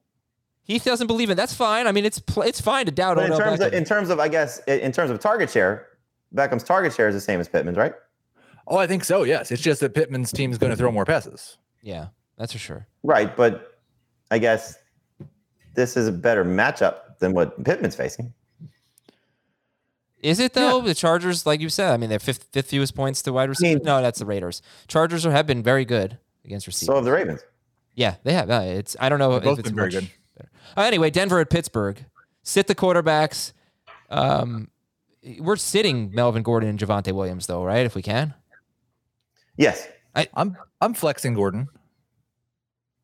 Heath 0.63 0.83
doesn't 0.83 1.07
believe 1.07 1.29
it. 1.29 1.35
That's 1.35 1.53
fine. 1.53 1.87
I 1.87 1.91
mean, 1.93 2.05
it's 2.05 2.19
pl- 2.19 2.43
it's 2.43 2.59
fine 2.61 2.85
to 2.85 2.91
doubt 2.91 3.15
But 3.15 3.25
in 3.27 3.31
Odell 3.33 3.47
terms 3.47 3.59
Beckham. 3.61 3.67
of 3.67 3.73
in 3.73 3.83
terms 3.85 4.09
of 4.09 4.19
I 4.19 4.27
guess 4.27 4.59
in 4.67 4.79
in 4.81 4.91
terms 4.91 5.09
of 5.09 5.19
target 5.19 5.49
share, 5.49 5.87
Beckham's 6.35 6.63
target 6.63 6.93
share 6.93 7.07
is 7.07 7.15
the 7.15 7.21
same 7.21 7.39
as 7.39 7.47
Pittman's, 7.47 7.77
right? 7.77 7.93
Oh, 8.67 8.77
I 8.77 8.85
think 8.85 9.05
so. 9.05 9.23
Yes, 9.23 9.49
it's 9.49 9.61
just 9.61 9.79
that 9.79 9.93
Pittman's 9.95 10.31
team 10.31 10.51
is 10.51 10.57
going 10.57 10.71
to 10.71 10.75
throw 10.75 10.91
more 10.91 11.05
passes. 11.05 11.57
yeah, 11.81 12.07
that's 12.37 12.51
for 12.51 12.59
sure. 12.59 12.85
Right, 13.01 13.35
but 13.35 13.79
I 14.29 14.37
guess 14.39 14.77
this 15.77 15.95
is 15.95 16.07
a 16.09 16.11
better 16.11 16.43
matchup 16.43 17.17
than 17.19 17.31
what 17.33 17.63
Pittman's 17.63 17.95
facing. 17.95 18.33
Is 20.19 20.39
it 20.39 20.53
though? 20.53 20.81
The 20.81 20.95
Chargers, 20.95 21.45
like 21.45 21.61
you 21.61 21.69
said, 21.69 21.93
I 21.93 21.97
mean, 21.97 22.09
they're 22.09 22.19
fifth, 22.19 22.47
fifth 22.51 22.67
fewest 22.71 22.95
points 22.95 23.21
to 23.21 23.31
wide 23.31 23.47
receivers. 23.49 23.75
mean- 23.75 23.85
no, 23.85 24.01
that's 24.01 24.19
the 24.19 24.25
Raiders. 24.25 24.61
Chargers 24.87 25.25
are, 25.25 25.31
have 25.31 25.45
been 25.47 25.61
very 25.61 25.85
good 25.85 26.17
against 26.43 26.65
receivers. 26.67 26.87
So 26.87 26.95
have 26.95 27.05
the 27.05 27.11
Ravens. 27.11 27.41
yeah, 27.93 28.15
they 28.23 28.33
have. 28.33 28.49
Uh, 28.49 28.61
It's 28.65 28.97
I 28.99 29.07
don't 29.09 29.19
know 29.19 29.29
They've 29.31 29.37
if 29.37 29.43
both 29.43 29.59
it's 29.59 29.69
been 29.69 29.75
very 29.75 29.91
good. 29.91 30.09
Uh, 30.75 30.81
anyway, 30.81 31.09
Denver 31.11 31.39
at 31.39 31.49
Pittsburgh. 31.49 32.03
Sit 32.43 32.67
the 32.67 32.75
quarterbacks. 32.75 33.53
Um, 34.09 34.69
we're 35.39 35.55
sitting 35.55 36.11
Melvin 36.13 36.41
Gordon 36.43 36.69
and 36.69 36.79
Javonte 36.79 37.11
Williams 37.11 37.45
though, 37.47 37.63
right? 37.63 37.85
If 37.85 37.93
we 37.95 38.01
can. 38.01 38.33
Yes. 39.55 39.87
I'm 40.33 40.57
I'm 40.81 40.93
flexing 40.95 41.35
Gordon. 41.35 41.67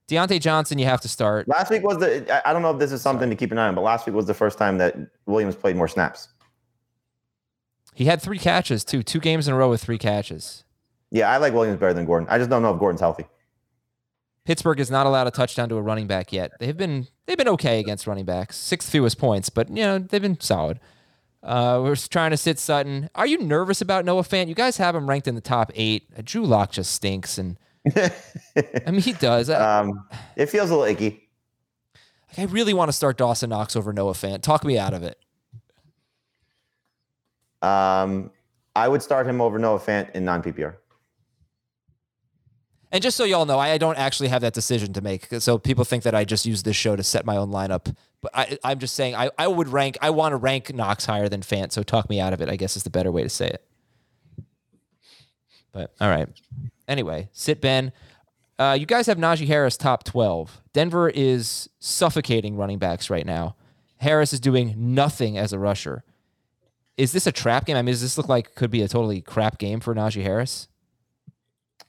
Diontae 0.10 0.40
Johnson, 0.42 0.78
you 0.80 0.86
have 0.86 1.02
to 1.02 1.08
start. 1.08 1.48
Last 1.48 1.70
week 1.70 1.84
was 1.84 1.98
the 1.98 2.48
I- 2.48 2.54
don't 2.54 2.62
know 2.62 2.72
if 2.72 2.80
this 2.80 2.92
is 2.92 3.02
something 3.02 3.30
to 3.30 3.36
keep 3.36 3.52
an 3.52 3.58
eye 3.58 3.68
on, 3.68 3.76
but 3.76 3.82
last 3.82 4.06
week 4.06 4.16
was 4.16 4.26
the 4.26 4.34
first 4.34 4.58
time 4.58 4.78
that 4.80 4.96
Williams 5.26 5.56
played 5.56 5.76
more 5.76 5.88
snaps. 5.88 6.28
He 7.96 8.06
had 8.06 8.22
three 8.22 8.40
catches 8.40 8.84
too, 8.84 9.04
two 9.04 9.20
games 9.20 9.48
in 9.48 9.54
a 9.54 9.58
row 9.58 9.70
with 9.70 9.82
three 9.84 9.98
catches. 9.98 10.64
Yeah, 11.12 11.30
I 11.32 11.38
like 11.38 11.54
Williams 11.54 11.80
better 11.80 11.94
than 11.94 12.06
Gordon. 12.06 12.28
I 12.30 12.38
just 12.38 12.50
don't 12.50 12.62
know 12.64 12.74
if 12.74 12.80
Gordon's 12.80 13.02
healthy. 13.02 13.26
Pittsburgh 14.46 14.80
is 14.80 14.92
not 14.92 15.06
allowed 15.06 15.28
a 15.28 15.32
touchdown 15.32 15.70
to 15.70 15.76
a 15.78 15.82
running 15.82 16.08
back 16.08 16.34
yet. 16.34 16.52
They've 16.60 16.76
been 16.76 17.08
they've 17.26 17.38
been 17.38 17.48
okay 17.50 17.80
against 17.80 18.08
running 18.08 18.26
backs, 18.26 18.58
sixth 18.58 18.90
fewest 18.90 19.18
points, 19.18 19.50
but 19.50 19.70
you 19.70 19.84
know 19.84 20.00
they've 20.00 20.22
been 20.22 20.40
solid. 20.42 20.80
Uh, 21.42 21.80
we're 21.84 21.96
trying 21.96 22.32
to 22.32 22.38
sit 22.38 22.58
Sutton. 22.58 23.10
Are 23.16 23.28
you 23.28 23.38
nervous 23.38 23.82
about 23.82 24.06
Noah 24.06 24.24
Fant? 24.24 24.48
You 24.48 24.56
guys 24.56 24.78
have 24.78 24.96
him 24.96 25.10
ranked 25.10 25.28
in 25.28 25.36
the 25.36 25.42
top 25.42 25.72
eight. 25.76 26.08
Uh, 26.18 26.22
Drew 26.26 26.44
Lock 26.46 26.72
just 26.72 26.92
stinks, 26.92 27.38
and 27.38 27.58
I 27.96 28.92
mean 28.92 29.02
he 29.02 29.14
does. 29.14 29.50
Um, 29.50 30.08
it 30.36 30.48
feels 30.48 30.70
a 30.70 30.76
little 30.76 30.90
icky. 30.90 31.30
Like, 32.30 32.50
I 32.50 32.52
really 32.52 32.74
want 32.74 32.90
to 32.90 32.94
start 32.94 33.18
Dawson 33.18 33.50
Knox 33.50 33.76
over 33.76 33.94
Noah 33.94 34.14
Fant. 34.14 34.42
Talk 34.42 34.64
me 34.64 34.78
out 34.78 34.94
of 34.94 35.04
it. 35.04 35.20
Um, 37.62 38.32
I 38.76 38.88
would 38.88 39.02
start 39.02 39.28
him 39.28 39.42
over 39.42 39.60
Noah 39.60 39.80
Fant 39.80 40.12
in 40.12 40.26
non 40.26 40.42
PPR. 40.42 40.76
And 42.92 43.02
just 43.02 43.18
so 43.18 43.24
y'all 43.24 43.46
know, 43.46 43.58
I, 43.58 43.72
I 43.72 43.78
don't 43.80 43.98
actually 43.98 44.30
have 44.30 44.42
that 44.42 44.54
decision 44.54 44.94
to 44.94 45.02
make. 45.02 45.28
So 45.40 45.58
people 45.58 45.84
think 45.84 46.04
that 46.04 46.14
I 46.14 46.26
just 46.26 46.46
use 46.46 46.62
this 46.62 46.76
show 46.76 46.96
to 46.96 47.04
set 47.04 47.26
my 47.26 47.38
own 47.38 47.50
lineup. 47.50 47.96
But 48.22 48.32
I, 48.36 48.60
I'm 48.64 48.78
just 48.78 48.96
saying 48.96 49.16
I, 49.16 49.32
I 49.38 49.48
would 49.48 49.68
rank, 49.68 49.98
I 50.00 50.12
want 50.12 50.34
to 50.34 50.38
rank 50.38 50.72
Knox 50.74 51.06
higher 51.06 51.28
than 51.28 51.42
Fant. 51.42 51.72
So 51.72 51.82
talk 51.82 52.08
me 52.08 52.20
out 52.20 52.34
of 52.34 52.42
it, 52.42 52.50
I 52.50 52.56
guess 52.56 52.78
is 52.78 52.84
the 52.84 52.92
better 52.92 53.12
way 53.12 53.24
to 53.24 53.30
say 53.30 53.48
it. 53.48 53.66
But 55.72 55.92
all 56.00 56.10
right. 56.10 56.30
Anyway, 56.88 57.30
sit 57.32 57.62
Ben. 57.62 57.92
Uh, 58.60 58.78
you 58.80 58.86
guys 58.86 59.08
have 59.08 59.18
Najee 59.18 59.48
Harris 59.48 59.78
top 59.78 60.04
12. 60.04 60.62
Denver 60.74 61.10
is 61.10 61.70
suffocating 61.80 62.56
running 62.56 62.80
backs 62.80 63.10
right 63.10 63.26
now. 63.26 63.56
Harris 63.98 64.34
is 64.34 64.40
doing 64.40 64.76
nothing 64.78 65.38
as 65.38 65.54
a 65.54 65.60
rusher. 65.60 66.04
Is 66.98 67.12
this 67.12 67.26
a 67.26 67.32
trap 67.32 67.66
game? 67.66 67.76
I 67.76 67.82
mean, 67.82 67.94
does 67.94 68.02
this 68.02 68.18
look 68.18 68.30
like 68.30 68.48
it 68.48 68.56
could 68.56 68.70
be 68.70 68.82
a 68.82 68.88
totally 68.88 69.22
crap 69.22 69.58
game 69.58 69.80
for 69.80 69.96
Najee 69.96 70.22
Harris? 70.22 70.68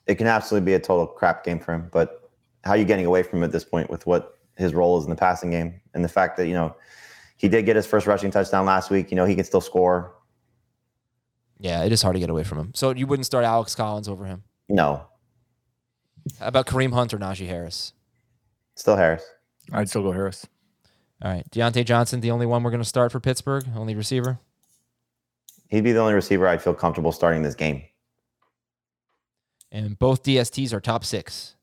It 0.07 0.15
can 0.15 0.27
absolutely 0.27 0.65
be 0.65 0.75
a 0.75 0.81
total 0.81 1.07
crap 1.07 1.45
game 1.45 1.59
for 1.59 1.75
him, 1.75 1.89
but 1.93 2.31
how 2.63 2.71
are 2.73 2.77
you 2.77 2.85
getting 2.85 3.05
away 3.05 3.23
from 3.23 3.41
him 3.41 3.45
at 3.45 3.53
this 3.53 3.65
point 3.65 3.91
with 3.91 4.07
what 4.07 4.39
his 4.57 4.73
role 4.73 4.99
is 4.99 5.05
in 5.05 5.11
the 5.11 5.17
passing 5.17 5.51
game 5.51 5.81
and 5.93 6.05
the 6.05 6.09
fact 6.09 6.37
that, 6.39 6.47
you 6.47 6.55
know, 6.55 6.75
he 7.37 7.49
did 7.49 7.67
get 7.67 7.77
his 7.77 7.87
first 7.87 8.07
rushing 8.07 8.31
touchdown 8.31 8.65
last 8.65 8.91
week. 8.91 9.11
You 9.11 9.17
know, 9.17 9.25
he 9.25 9.35
can 9.35 9.45
still 9.45 9.61
score. 9.61 10.15
Yeah, 11.59 11.85
it 11.85 11.93
is 11.93 12.01
hard 12.01 12.15
to 12.15 12.21
get 12.21 12.31
away 12.31 12.45
from 12.45 12.59
him. 12.59 12.73
So 12.75 12.95
you 12.95 13.07
wouldn't 13.07 13.27
start 13.27 13.45
Alex 13.45 13.75
Collins 13.75 14.09
over 14.09 14.25
him. 14.25 14.45
No, 14.69 15.07
How 16.41 16.47
about 16.49 16.67
Kareem 16.67 16.93
Hunt 16.93 17.13
or 17.15 17.19
Najee 17.19 17.47
Harris? 17.49 17.93
still 18.77 18.97
Harris. 18.97 19.23
I'd 19.73 19.89
still 19.89 20.03
go 20.03 20.13
Harris. 20.13 20.47
All 21.23 21.31
right. 21.31 21.45
Diontae 21.51 21.85
Johnson, 21.85 22.21
the 22.21 22.31
only 22.31 22.45
one 22.47 22.63
we're 22.63 22.71
going 22.71 22.83
to 22.83 22.89
start 22.89 23.13
for 23.13 23.21
Pittsburgh, 23.21 23.65
only 23.77 23.95
receiver. 23.95 24.39
He'd 25.69 25.85
be 25.85 25.93
the 25.93 26.01
only 26.01 26.15
receiver 26.15 26.47
I'd 26.49 26.63
feel 26.63 26.75
comfortable 26.75 27.13
starting 27.13 27.43
this 27.43 27.55
game. 27.55 27.83
And 29.73 29.99
both 29.99 30.23
DSTs 30.23 30.73
are 30.73 30.81
top 30.81 31.05
six. 31.05 31.57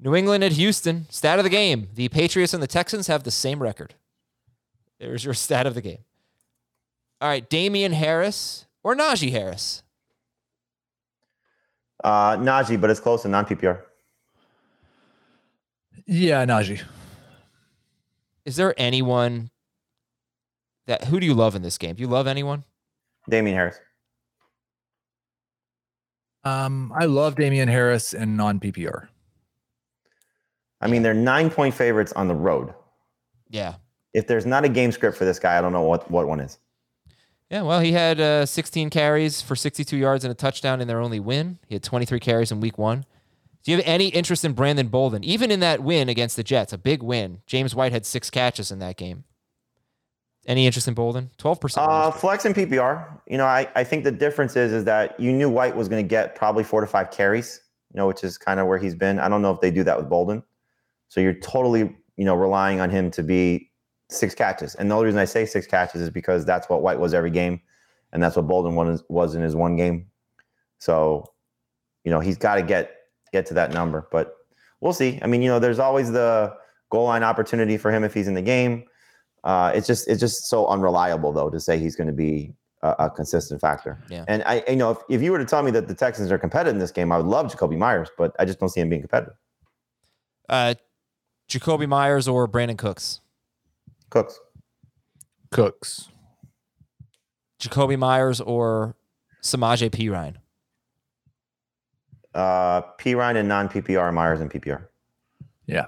New 0.00 0.14
England 0.16 0.42
at 0.44 0.52
Houston. 0.52 1.06
Stat 1.10 1.38
of 1.38 1.44
the 1.44 1.50
game. 1.50 1.88
The 1.94 2.08
Patriots 2.08 2.52
and 2.54 2.62
the 2.62 2.66
Texans 2.66 3.06
have 3.06 3.22
the 3.22 3.30
same 3.30 3.62
record. 3.62 3.94
There's 4.98 5.24
your 5.24 5.34
stat 5.34 5.66
of 5.66 5.74
the 5.74 5.82
game. 5.82 6.04
All 7.20 7.28
right. 7.28 7.48
Damien 7.48 7.92
Harris 7.92 8.66
or 8.82 8.94
Najee 8.96 9.30
Harris? 9.30 9.82
Uh, 12.04 12.36
Najee, 12.36 12.78
but 12.78 12.90
it's 12.90 13.00
close 13.00 13.24
in 13.24 13.30
non 13.30 13.46
PPR. 13.46 13.80
Yeah, 16.06 16.44
Najee. 16.44 16.82
Is 18.44 18.56
there 18.56 18.74
anyone 18.76 19.50
that, 20.86 21.04
who 21.04 21.18
do 21.18 21.24
you 21.24 21.32
love 21.32 21.54
in 21.54 21.62
this 21.62 21.78
game? 21.78 21.94
Do 21.94 22.02
you 22.02 22.08
love 22.08 22.26
anyone? 22.26 22.64
Damien 23.28 23.56
Harris. 23.56 23.80
Um, 26.44 26.92
I 26.94 27.06
love 27.06 27.36
Damien 27.36 27.68
Harris 27.68 28.12
and 28.12 28.36
non 28.36 28.60
PPR. 28.60 29.08
I 30.82 30.86
mean, 30.86 31.02
they're 31.02 31.14
nine 31.14 31.48
point 31.48 31.74
favorites 31.74 32.12
on 32.12 32.28
the 32.28 32.34
road. 32.34 32.74
Yeah. 33.48 33.76
If 34.12 34.26
there's 34.26 34.44
not 34.44 34.66
a 34.66 34.68
game 34.68 34.92
script 34.92 35.16
for 35.16 35.24
this 35.24 35.38
guy, 35.38 35.56
I 35.56 35.62
don't 35.62 35.72
know 35.72 35.82
what, 35.82 36.10
what 36.10 36.28
one 36.28 36.40
is. 36.40 36.58
Yeah, 37.54 37.62
well, 37.62 37.78
he 37.78 37.92
had 37.92 38.18
uh, 38.18 38.46
16 38.46 38.90
carries 38.90 39.40
for 39.40 39.54
62 39.54 39.96
yards 39.96 40.24
and 40.24 40.32
a 40.32 40.34
touchdown 40.34 40.80
in 40.80 40.88
their 40.88 40.98
only 40.98 41.20
win. 41.20 41.60
He 41.68 41.76
had 41.76 41.84
23 41.84 42.18
carries 42.18 42.50
in 42.50 42.60
week 42.60 42.78
one. 42.78 43.04
Do 43.62 43.70
you 43.70 43.76
have 43.76 43.86
any 43.86 44.08
interest 44.08 44.44
in 44.44 44.54
Brandon 44.54 44.88
Bolden? 44.88 45.22
Even 45.22 45.52
in 45.52 45.60
that 45.60 45.80
win 45.80 46.08
against 46.08 46.34
the 46.34 46.42
Jets, 46.42 46.72
a 46.72 46.78
big 46.78 47.00
win, 47.00 47.42
James 47.46 47.72
White 47.72 47.92
had 47.92 48.06
six 48.06 48.28
catches 48.28 48.72
in 48.72 48.80
that 48.80 48.96
game. 48.96 49.22
Any 50.48 50.66
interest 50.66 50.88
in 50.88 50.94
Bolden? 50.94 51.30
12%. 51.38 51.76
Uh, 51.76 52.10
flex 52.10 52.44
and 52.44 52.56
PPR. 52.56 53.20
You 53.28 53.38
know, 53.38 53.46
I, 53.46 53.68
I 53.76 53.84
think 53.84 54.02
the 54.02 54.10
difference 54.10 54.56
is 54.56 54.72
is 54.72 54.82
that 54.86 55.18
you 55.20 55.32
knew 55.32 55.48
White 55.48 55.76
was 55.76 55.88
going 55.88 56.02
to 56.04 56.08
get 56.08 56.34
probably 56.34 56.64
four 56.64 56.80
to 56.80 56.88
five 56.88 57.12
carries. 57.12 57.60
You 57.92 57.98
know, 57.98 58.08
which 58.08 58.24
is 58.24 58.36
kind 58.36 58.58
of 58.58 58.66
where 58.66 58.78
he's 58.78 58.96
been. 58.96 59.20
I 59.20 59.28
don't 59.28 59.42
know 59.42 59.52
if 59.52 59.60
they 59.60 59.70
do 59.70 59.84
that 59.84 59.96
with 59.96 60.08
Bolden. 60.08 60.42
So 61.06 61.20
you're 61.20 61.34
totally 61.34 61.96
you 62.16 62.24
know 62.24 62.34
relying 62.34 62.80
on 62.80 62.90
him 62.90 63.12
to 63.12 63.22
be 63.22 63.70
six 64.08 64.34
catches. 64.34 64.74
And 64.74 64.90
the 64.90 64.94
only 64.94 65.06
reason 65.06 65.20
I 65.20 65.24
say 65.24 65.46
six 65.46 65.66
catches 65.66 66.00
is 66.00 66.10
because 66.10 66.44
that's 66.44 66.68
what 66.68 66.82
White 66.82 66.98
was 66.98 67.14
every 67.14 67.30
game, 67.30 67.60
and 68.12 68.22
that's 68.22 68.36
what 68.36 68.46
Bolden 68.46 68.74
was 68.74 69.02
was 69.08 69.34
in 69.34 69.42
his 69.42 69.56
one 69.56 69.76
game. 69.76 70.06
So, 70.78 71.32
you 72.04 72.10
know, 72.10 72.20
he's 72.20 72.36
got 72.36 72.56
to 72.56 72.62
get 72.62 72.92
get 73.32 73.46
to 73.46 73.54
that 73.54 73.72
number. 73.72 74.08
But 74.10 74.34
we'll 74.80 74.92
see. 74.92 75.18
I 75.22 75.26
mean, 75.26 75.42
you 75.42 75.48
know, 75.48 75.58
there's 75.58 75.78
always 75.78 76.12
the 76.12 76.54
goal 76.90 77.04
line 77.04 77.22
opportunity 77.22 77.76
for 77.76 77.90
him 77.90 78.04
if 78.04 78.14
he's 78.14 78.28
in 78.28 78.34
the 78.34 78.42
game. 78.42 78.84
Uh, 79.42 79.72
it's 79.74 79.86
just 79.86 80.08
it's 80.08 80.20
just 80.20 80.48
so 80.48 80.66
unreliable 80.68 81.32
though 81.32 81.50
to 81.50 81.60
say 81.60 81.78
he's 81.78 81.96
going 81.96 82.06
to 82.06 82.14
be 82.14 82.54
a, 82.82 82.94
a 83.00 83.10
consistent 83.10 83.60
factor. 83.60 83.98
Yeah. 84.08 84.24
And 84.28 84.42
I, 84.44 84.62
you 84.68 84.76
know, 84.76 84.92
if, 84.92 84.98
if 85.08 85.22
you 85.22 85.32
were 85.32 85.38
to 85.38 85.44
tell 85.44 85.62
me 85.62 85.70
that 85.72 85.88
the 85.88 85.94
Texans 85.94 86.30
are 86.30 86.38
competitive 86.38 86.74
in 86.74 86.78
this 86.78 86.90
game, 86.90 87.10
I 87.10 87.16
would 87.16 87.26
love 87.26 87.52
Jakobi 87.52 87.76
Meyers, 87.76 88.10
but 88.16 88.34
I 88.38 88.44
just 88.44 88.60
don't 88.60 88.68
see 88.68 88.80
him 88.80 88.88
being 88.88 89.02
competitive. 89.02 89.34
Uh, 90.48 90.74
Jakobi 91.50 91.88
Meyers 91.88 92.28
or 92.28 92.46
Brandin 92.46 92.78
Cooks? 92.78 93.20
Cooks. 94.14 94.40
Cooks. 95.50 96.08
Jakobi 97.60 97.98
Meyers 97.98 98.40
or 98.40 98.94
Samaje 99.42 99.90
Perine? 99.90 100.36
Uh, 102.32 102.82
Perine 102.98 103.36
and 103.36 103.48
non 103.48 103.68
PPR, 103.68 104.14
Meyers 104.14 104.40
and 104.40 104.50
PPR. 104.50 104.86
Yeah. 105.66 105.86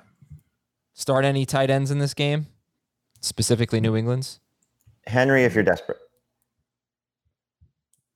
Start 0.92 1.24
any 1.24 1.46
tight 1.46 1.70
ends 1.70 1.90
in 1.90 1.98
this 1.98 2.14
game? 2.14 2.48
specifically 3.20 3.80
New 3.80 3.96
England's. 3.96 4.40
Henry, 5.06 5.44
if 5.44 5.54
you're 5.54 5.64
desperate. 5.64 5.98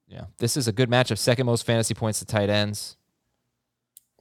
Yeah, 0.08 0.24
this 0.38 0.56
is 0.56 0.66
a 0.66 0.72
good 0.72 0.90
matchup. 0.90 1.18
Second 1.18 1.46
most 1.46 1.64
fantasy 1.64 1.94
points 1.94 2.18
to 2.18 2.24
tight 2.24 2.50
ends, 2.50 2.96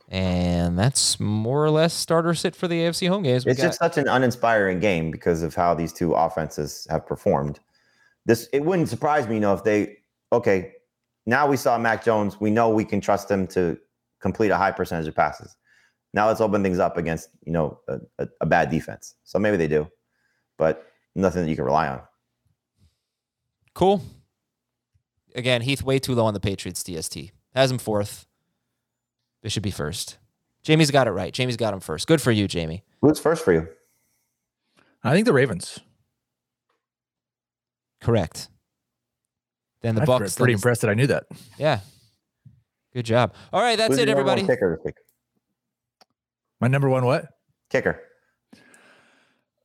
and 0.10 0.78
that's 0.78 1.20
more 1.20 1.64
or 1.64 1.70
less 1.72 1.94
starter 1.94 2.34
sit 2.34 2.56
for 2.56 2.68
the 2.68 2.82
AFC 2.82 3.08
home 3.08 3.24
games. 3.24 3.46
We 3.46 3.52
It's 3.52 3.62
got- 3.62 3.68
just 3.68 3.80
such 3.80 3.98
an 3.98 4.08
uninspiring 4.08 4.80
game 4.80 5.12
because 5.12 5.42
of 5.44 5.56
how 5.56 5.74
these 5.74 5.94
two 5.94 6.14
offenses 6.14 6.86
have 6.90 7.06
performed. 7.06 7.60
This 8.26 8.50
it 8.52 8.64
wouldn't 8.66 8.90
surprise 8.90 9.28
me, 9.28 9.36
you 9.36 9.40
know, 9.40 9.54
if 9.54 9.64
they 9.64 9.98
okay. 10.32 10.74
Now 11.26 11.48
we 11.48 11.58
saw 11.58 11.78
Mac 11.78 12.04
Jones. 12.04 12.40
We 12.40 12.50
know 12.50 12.70
we 12.70 12.84
can 12.86 13.00
trust 13.02 13.30
him 13.30 13.46
to 13.48 13.78
complete 14.20 14.50
a 14.50 14.58
high 14.58 14.72
percentage 14.72 15.08
of 15.08 15.16
passes. 15.16 15.56
Now 16.14 16.28
let's 16.28 16.42
open 16.42 16.64
things 16.64 16.80
up 16.80 16.98
against 16.98 17.30
you 17.46 17.52
know 17.52 17.80
a, 17.88 18.00
a, 18.20 18.28
a 18.42 18.46
bad 18.46 18.70
defense. 18.72 19.16
So 19.24 19.38
maybe 19.40 19.58
they 19.58 19.68
do, 19.68 19.88
but 20.58 20.88
nothing 21.16 21.44
that 21.44 21.50
you 21.50 21.56
can 21.56 21.66
rely 21.66 21.88
on. 21.88 22.02
cool. 23.74 24.02
Again, 25.36 25.62
Heath 25.62 25.84
way 25.84 26.00
too 26.00 26.16
low 26.16 26.26
on 26.26 26.34
the 26.34 26.40
Patriots 26.40 26.82
DST. 26.84 27.32
Has 27.54 27.70
him 27.72 27.78
fourth. 27.78 28.26
This 29.42 29.54
should 29.54 29.64
be 29.64 29.72
first. 29.72 30.18
Jamie's 30.64 30.92
got 30.92 31.08
it 31.08 31.12
right. 31.12 31.34
Jamie's 31.34 31.58
got 31.58 31.74
him 31.74 31.80
first. 31.80 32.08
Good 32.08 32.22
for 32.22 32.32
you, 32.32 32.48
Jamie. 32.48 32.84
Who's 33.02 33.20
first 33.20 33.44
for 33.46 33.54
you? 33.54 33.68
I 35.04 35.14
think 35.14 35.26
the 35.26 35.34
Ravens. 35.34 35.80
Correct. 38.02 38.50
Then 39.82 39.96
the 39.96 40.02
I'm 40.02 40.06
Bucks. 40.06 40.36
pretty 40.36 40.54
then 40.54 40.58
impressed 40.58 40.82
that 40.82 40.90
I 40.90 40.94
knew 40.94 41.08
that. 41.08 41.26
Yeah. 41.58 41.80
Good 42.94 43.06
job. 43.06 43.34
All 43.54 43.62
right, 43.62 43.78
that's 43.78 43.92
Who's 43.92 44.00
it, 44.00 44.08
your 44.08 44.18
number 44.18 44.30
one 44.30 44.40
everybody. 44.40 44.58
Kicker 44.58 44.76
this 44.76 44.86
week. 44.86 44.96
My 46.60 46.68
number 46.68 46.90
one 46.90 47.06
what? 47.06 47.28
Kicker. 47.70 48.02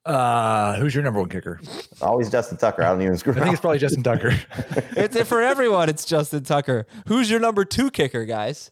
Uh, 0.05 0.76
who's 0.76 0.94
your 0.94 1.02
number 1.02 1.18
one 1.18 1.30
kicker? 1.30 1.60
Always 2.02 2.30
Justin 2.30 2.59
Tucker. 2.59 2.82
I 2.82 2.90
don't 2.90 3.01
even 3.01 3.16
screw 3.16 3.32
I 3.32 3.40
think 3.40 3.52
it's 3.52 3.60
probably 3.60 3.78
Justin 3.78 4.02
Tucker. 4.02 4.32
It's 4.96 5.16
it 5.16 5.26
for 5.26 5.42
everyone. 5.42 5.88
It's 5.88 6.05
Justin 6.05 6.44
Tucker. 6.44 6.86
Who's 7.09 7.30
your 7.30 7.40
number 7.40 7.64
two 7.64 7.90
kicker, 7.90 8.24
guys? 8.26 8.70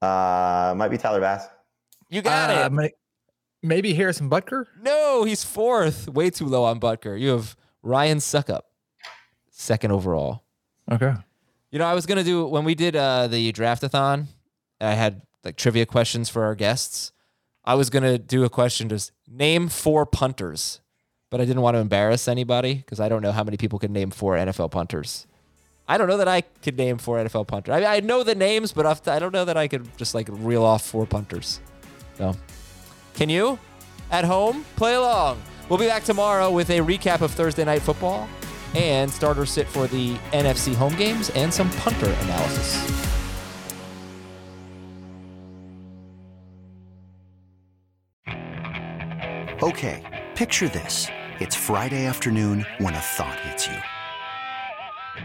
Uh, 0.00 0.74
might 0.76 0.88
be 0.90 0.98
Tyler 0.98 1.20
Bass. 1.20 1.48
You 2.08 2.22
got 2.22 2.50
Uh, 2.50 2.66
it. 2.66 2.72
may- 2.72 2.92
maybe 3.62 3.94
Harrison 3.94 4.30
Butker. 4.30 4.66
No, 4.80 5.24
he's 5.24 5.44
fourth. 5.44 6.08
Way 6.08 6.30
too 6.30 6.46
low 6.46 6.64
on 6.64 6.78
Butker. 6.80 7.18
You 7.18 7.30
have 7.30 7.56
Ryan 7.82 8.18
Succop, 8.18 8.62
second 9.50 9.90
overall. 9.92 10.42
Okay. 10.90 11.14
You 11.70 11.78
know, 11.78 11.84
I 11.86 11.94
was 11.94 12.06
gonna 12.06 12.24
do 12.24 12.46
when 12.46 12.64
we 12.64 12.74
did 12.74 12.96
uh, 12.96 13.26
the 13.26 13.52
draftathon. 13.52 14.26
I 14.80 14.94
had 14.94 15.22
like 15.44 15.56
trivia 15.56 15.84
questions 15.86 16.28
for 16.28 16.44
our 16.44 16.54
guests. 16.54 17.12
I 17.64 17.74
was 17.74 17.90
gonna 17.90 18.16
do 18.18 18.44
a 18.44 18.48
question 18.48 18.88
just 18.88 19.12
name 19.26 19.68
four 19.68 20.06
punters, 20.06 20.80
but 21.30 21.40
I 21.40 21.44
didn't 21.44 21.60
want 21.62 21.74
to 21.74 21.80
embarrass 21.80 22.26
anybody 22.28 22.74
because 22.74 23.00
I 23.00 23.08
don't 23.10 23.20
know 23.22 23.32
how 23.32 23.44
many 23.44 23.56
people 23.58 23.78
can 23.78 23.92
name 23.92 24.10
four 24.10 24.36
NFL 24.36 24.70
punters. 24.70 25.26
I 25.88 25.96
don't 25.96 26.06
know 26.08 26.18
that 26.18 26.28
I 26.28 26.42
could 26.42 26.76
name 26.76 26.98
four 26.98 27.18
NFL 27.18 27.46
punters. 27.48 27.72
I 27.74 27.78
mean, 27.80 27.88
I 27.88 28.00
know 28.00 28.22
the 28.22 28.34
names, 28.34 28.72
but 28.72 28.84
off 28.84 29.02
the- 29.02 29.12
I 29.12 29.18
don't 29.18 29.32
know 29.32 29.46
that 29.46 29.56
I 29.56 29.68
could 29.68 29.88
just 29.96 30.14
like 30.14 30.28
reel 30.30 30.62
off 30.64 30.84
four 30.84 31.06
punters. 31.06 31.60
So, 32.18 32.34
can 33.14 33.28
you 33.30 33.58
at 34.10 34.24
home 34.24 34.64
play 34.76 34.94
along? 34.94 35.40
We'll 35.68 35.78
be 35.78 35.86
back 35.86 36.04
tomorrow 36.04 36.50
with 36.50 36.70
a 36.70 36.78
recap 36.80 37.20
of 37.22 37.30
Thursday 37.32 37.64
night 37.64 37.82
football 37.82 38.28
and 38.74 39.10
starter 39.10 39.46
sit 39.46 39.66
for 39.66 39.86
the 39.86 40.14
NFC 40.32 40.74
home 40.74 40.94
games 40.96 41.30
and 41.30 41.52
some 41.52 41.70
punter 41.70 42.10
analysis. 42.22 43.04
Okay, 49.62 50.26
picture 50.34 50.68
this. 50.68 51.08
It's 51.40 51.56
Friday 51.56 52.06
afternoon 52.06 52.66
when 52.78 52.94
a 52.94 52.98
thought 52.98 53.38
hits 53.40 53.66
you. 53.66 53.76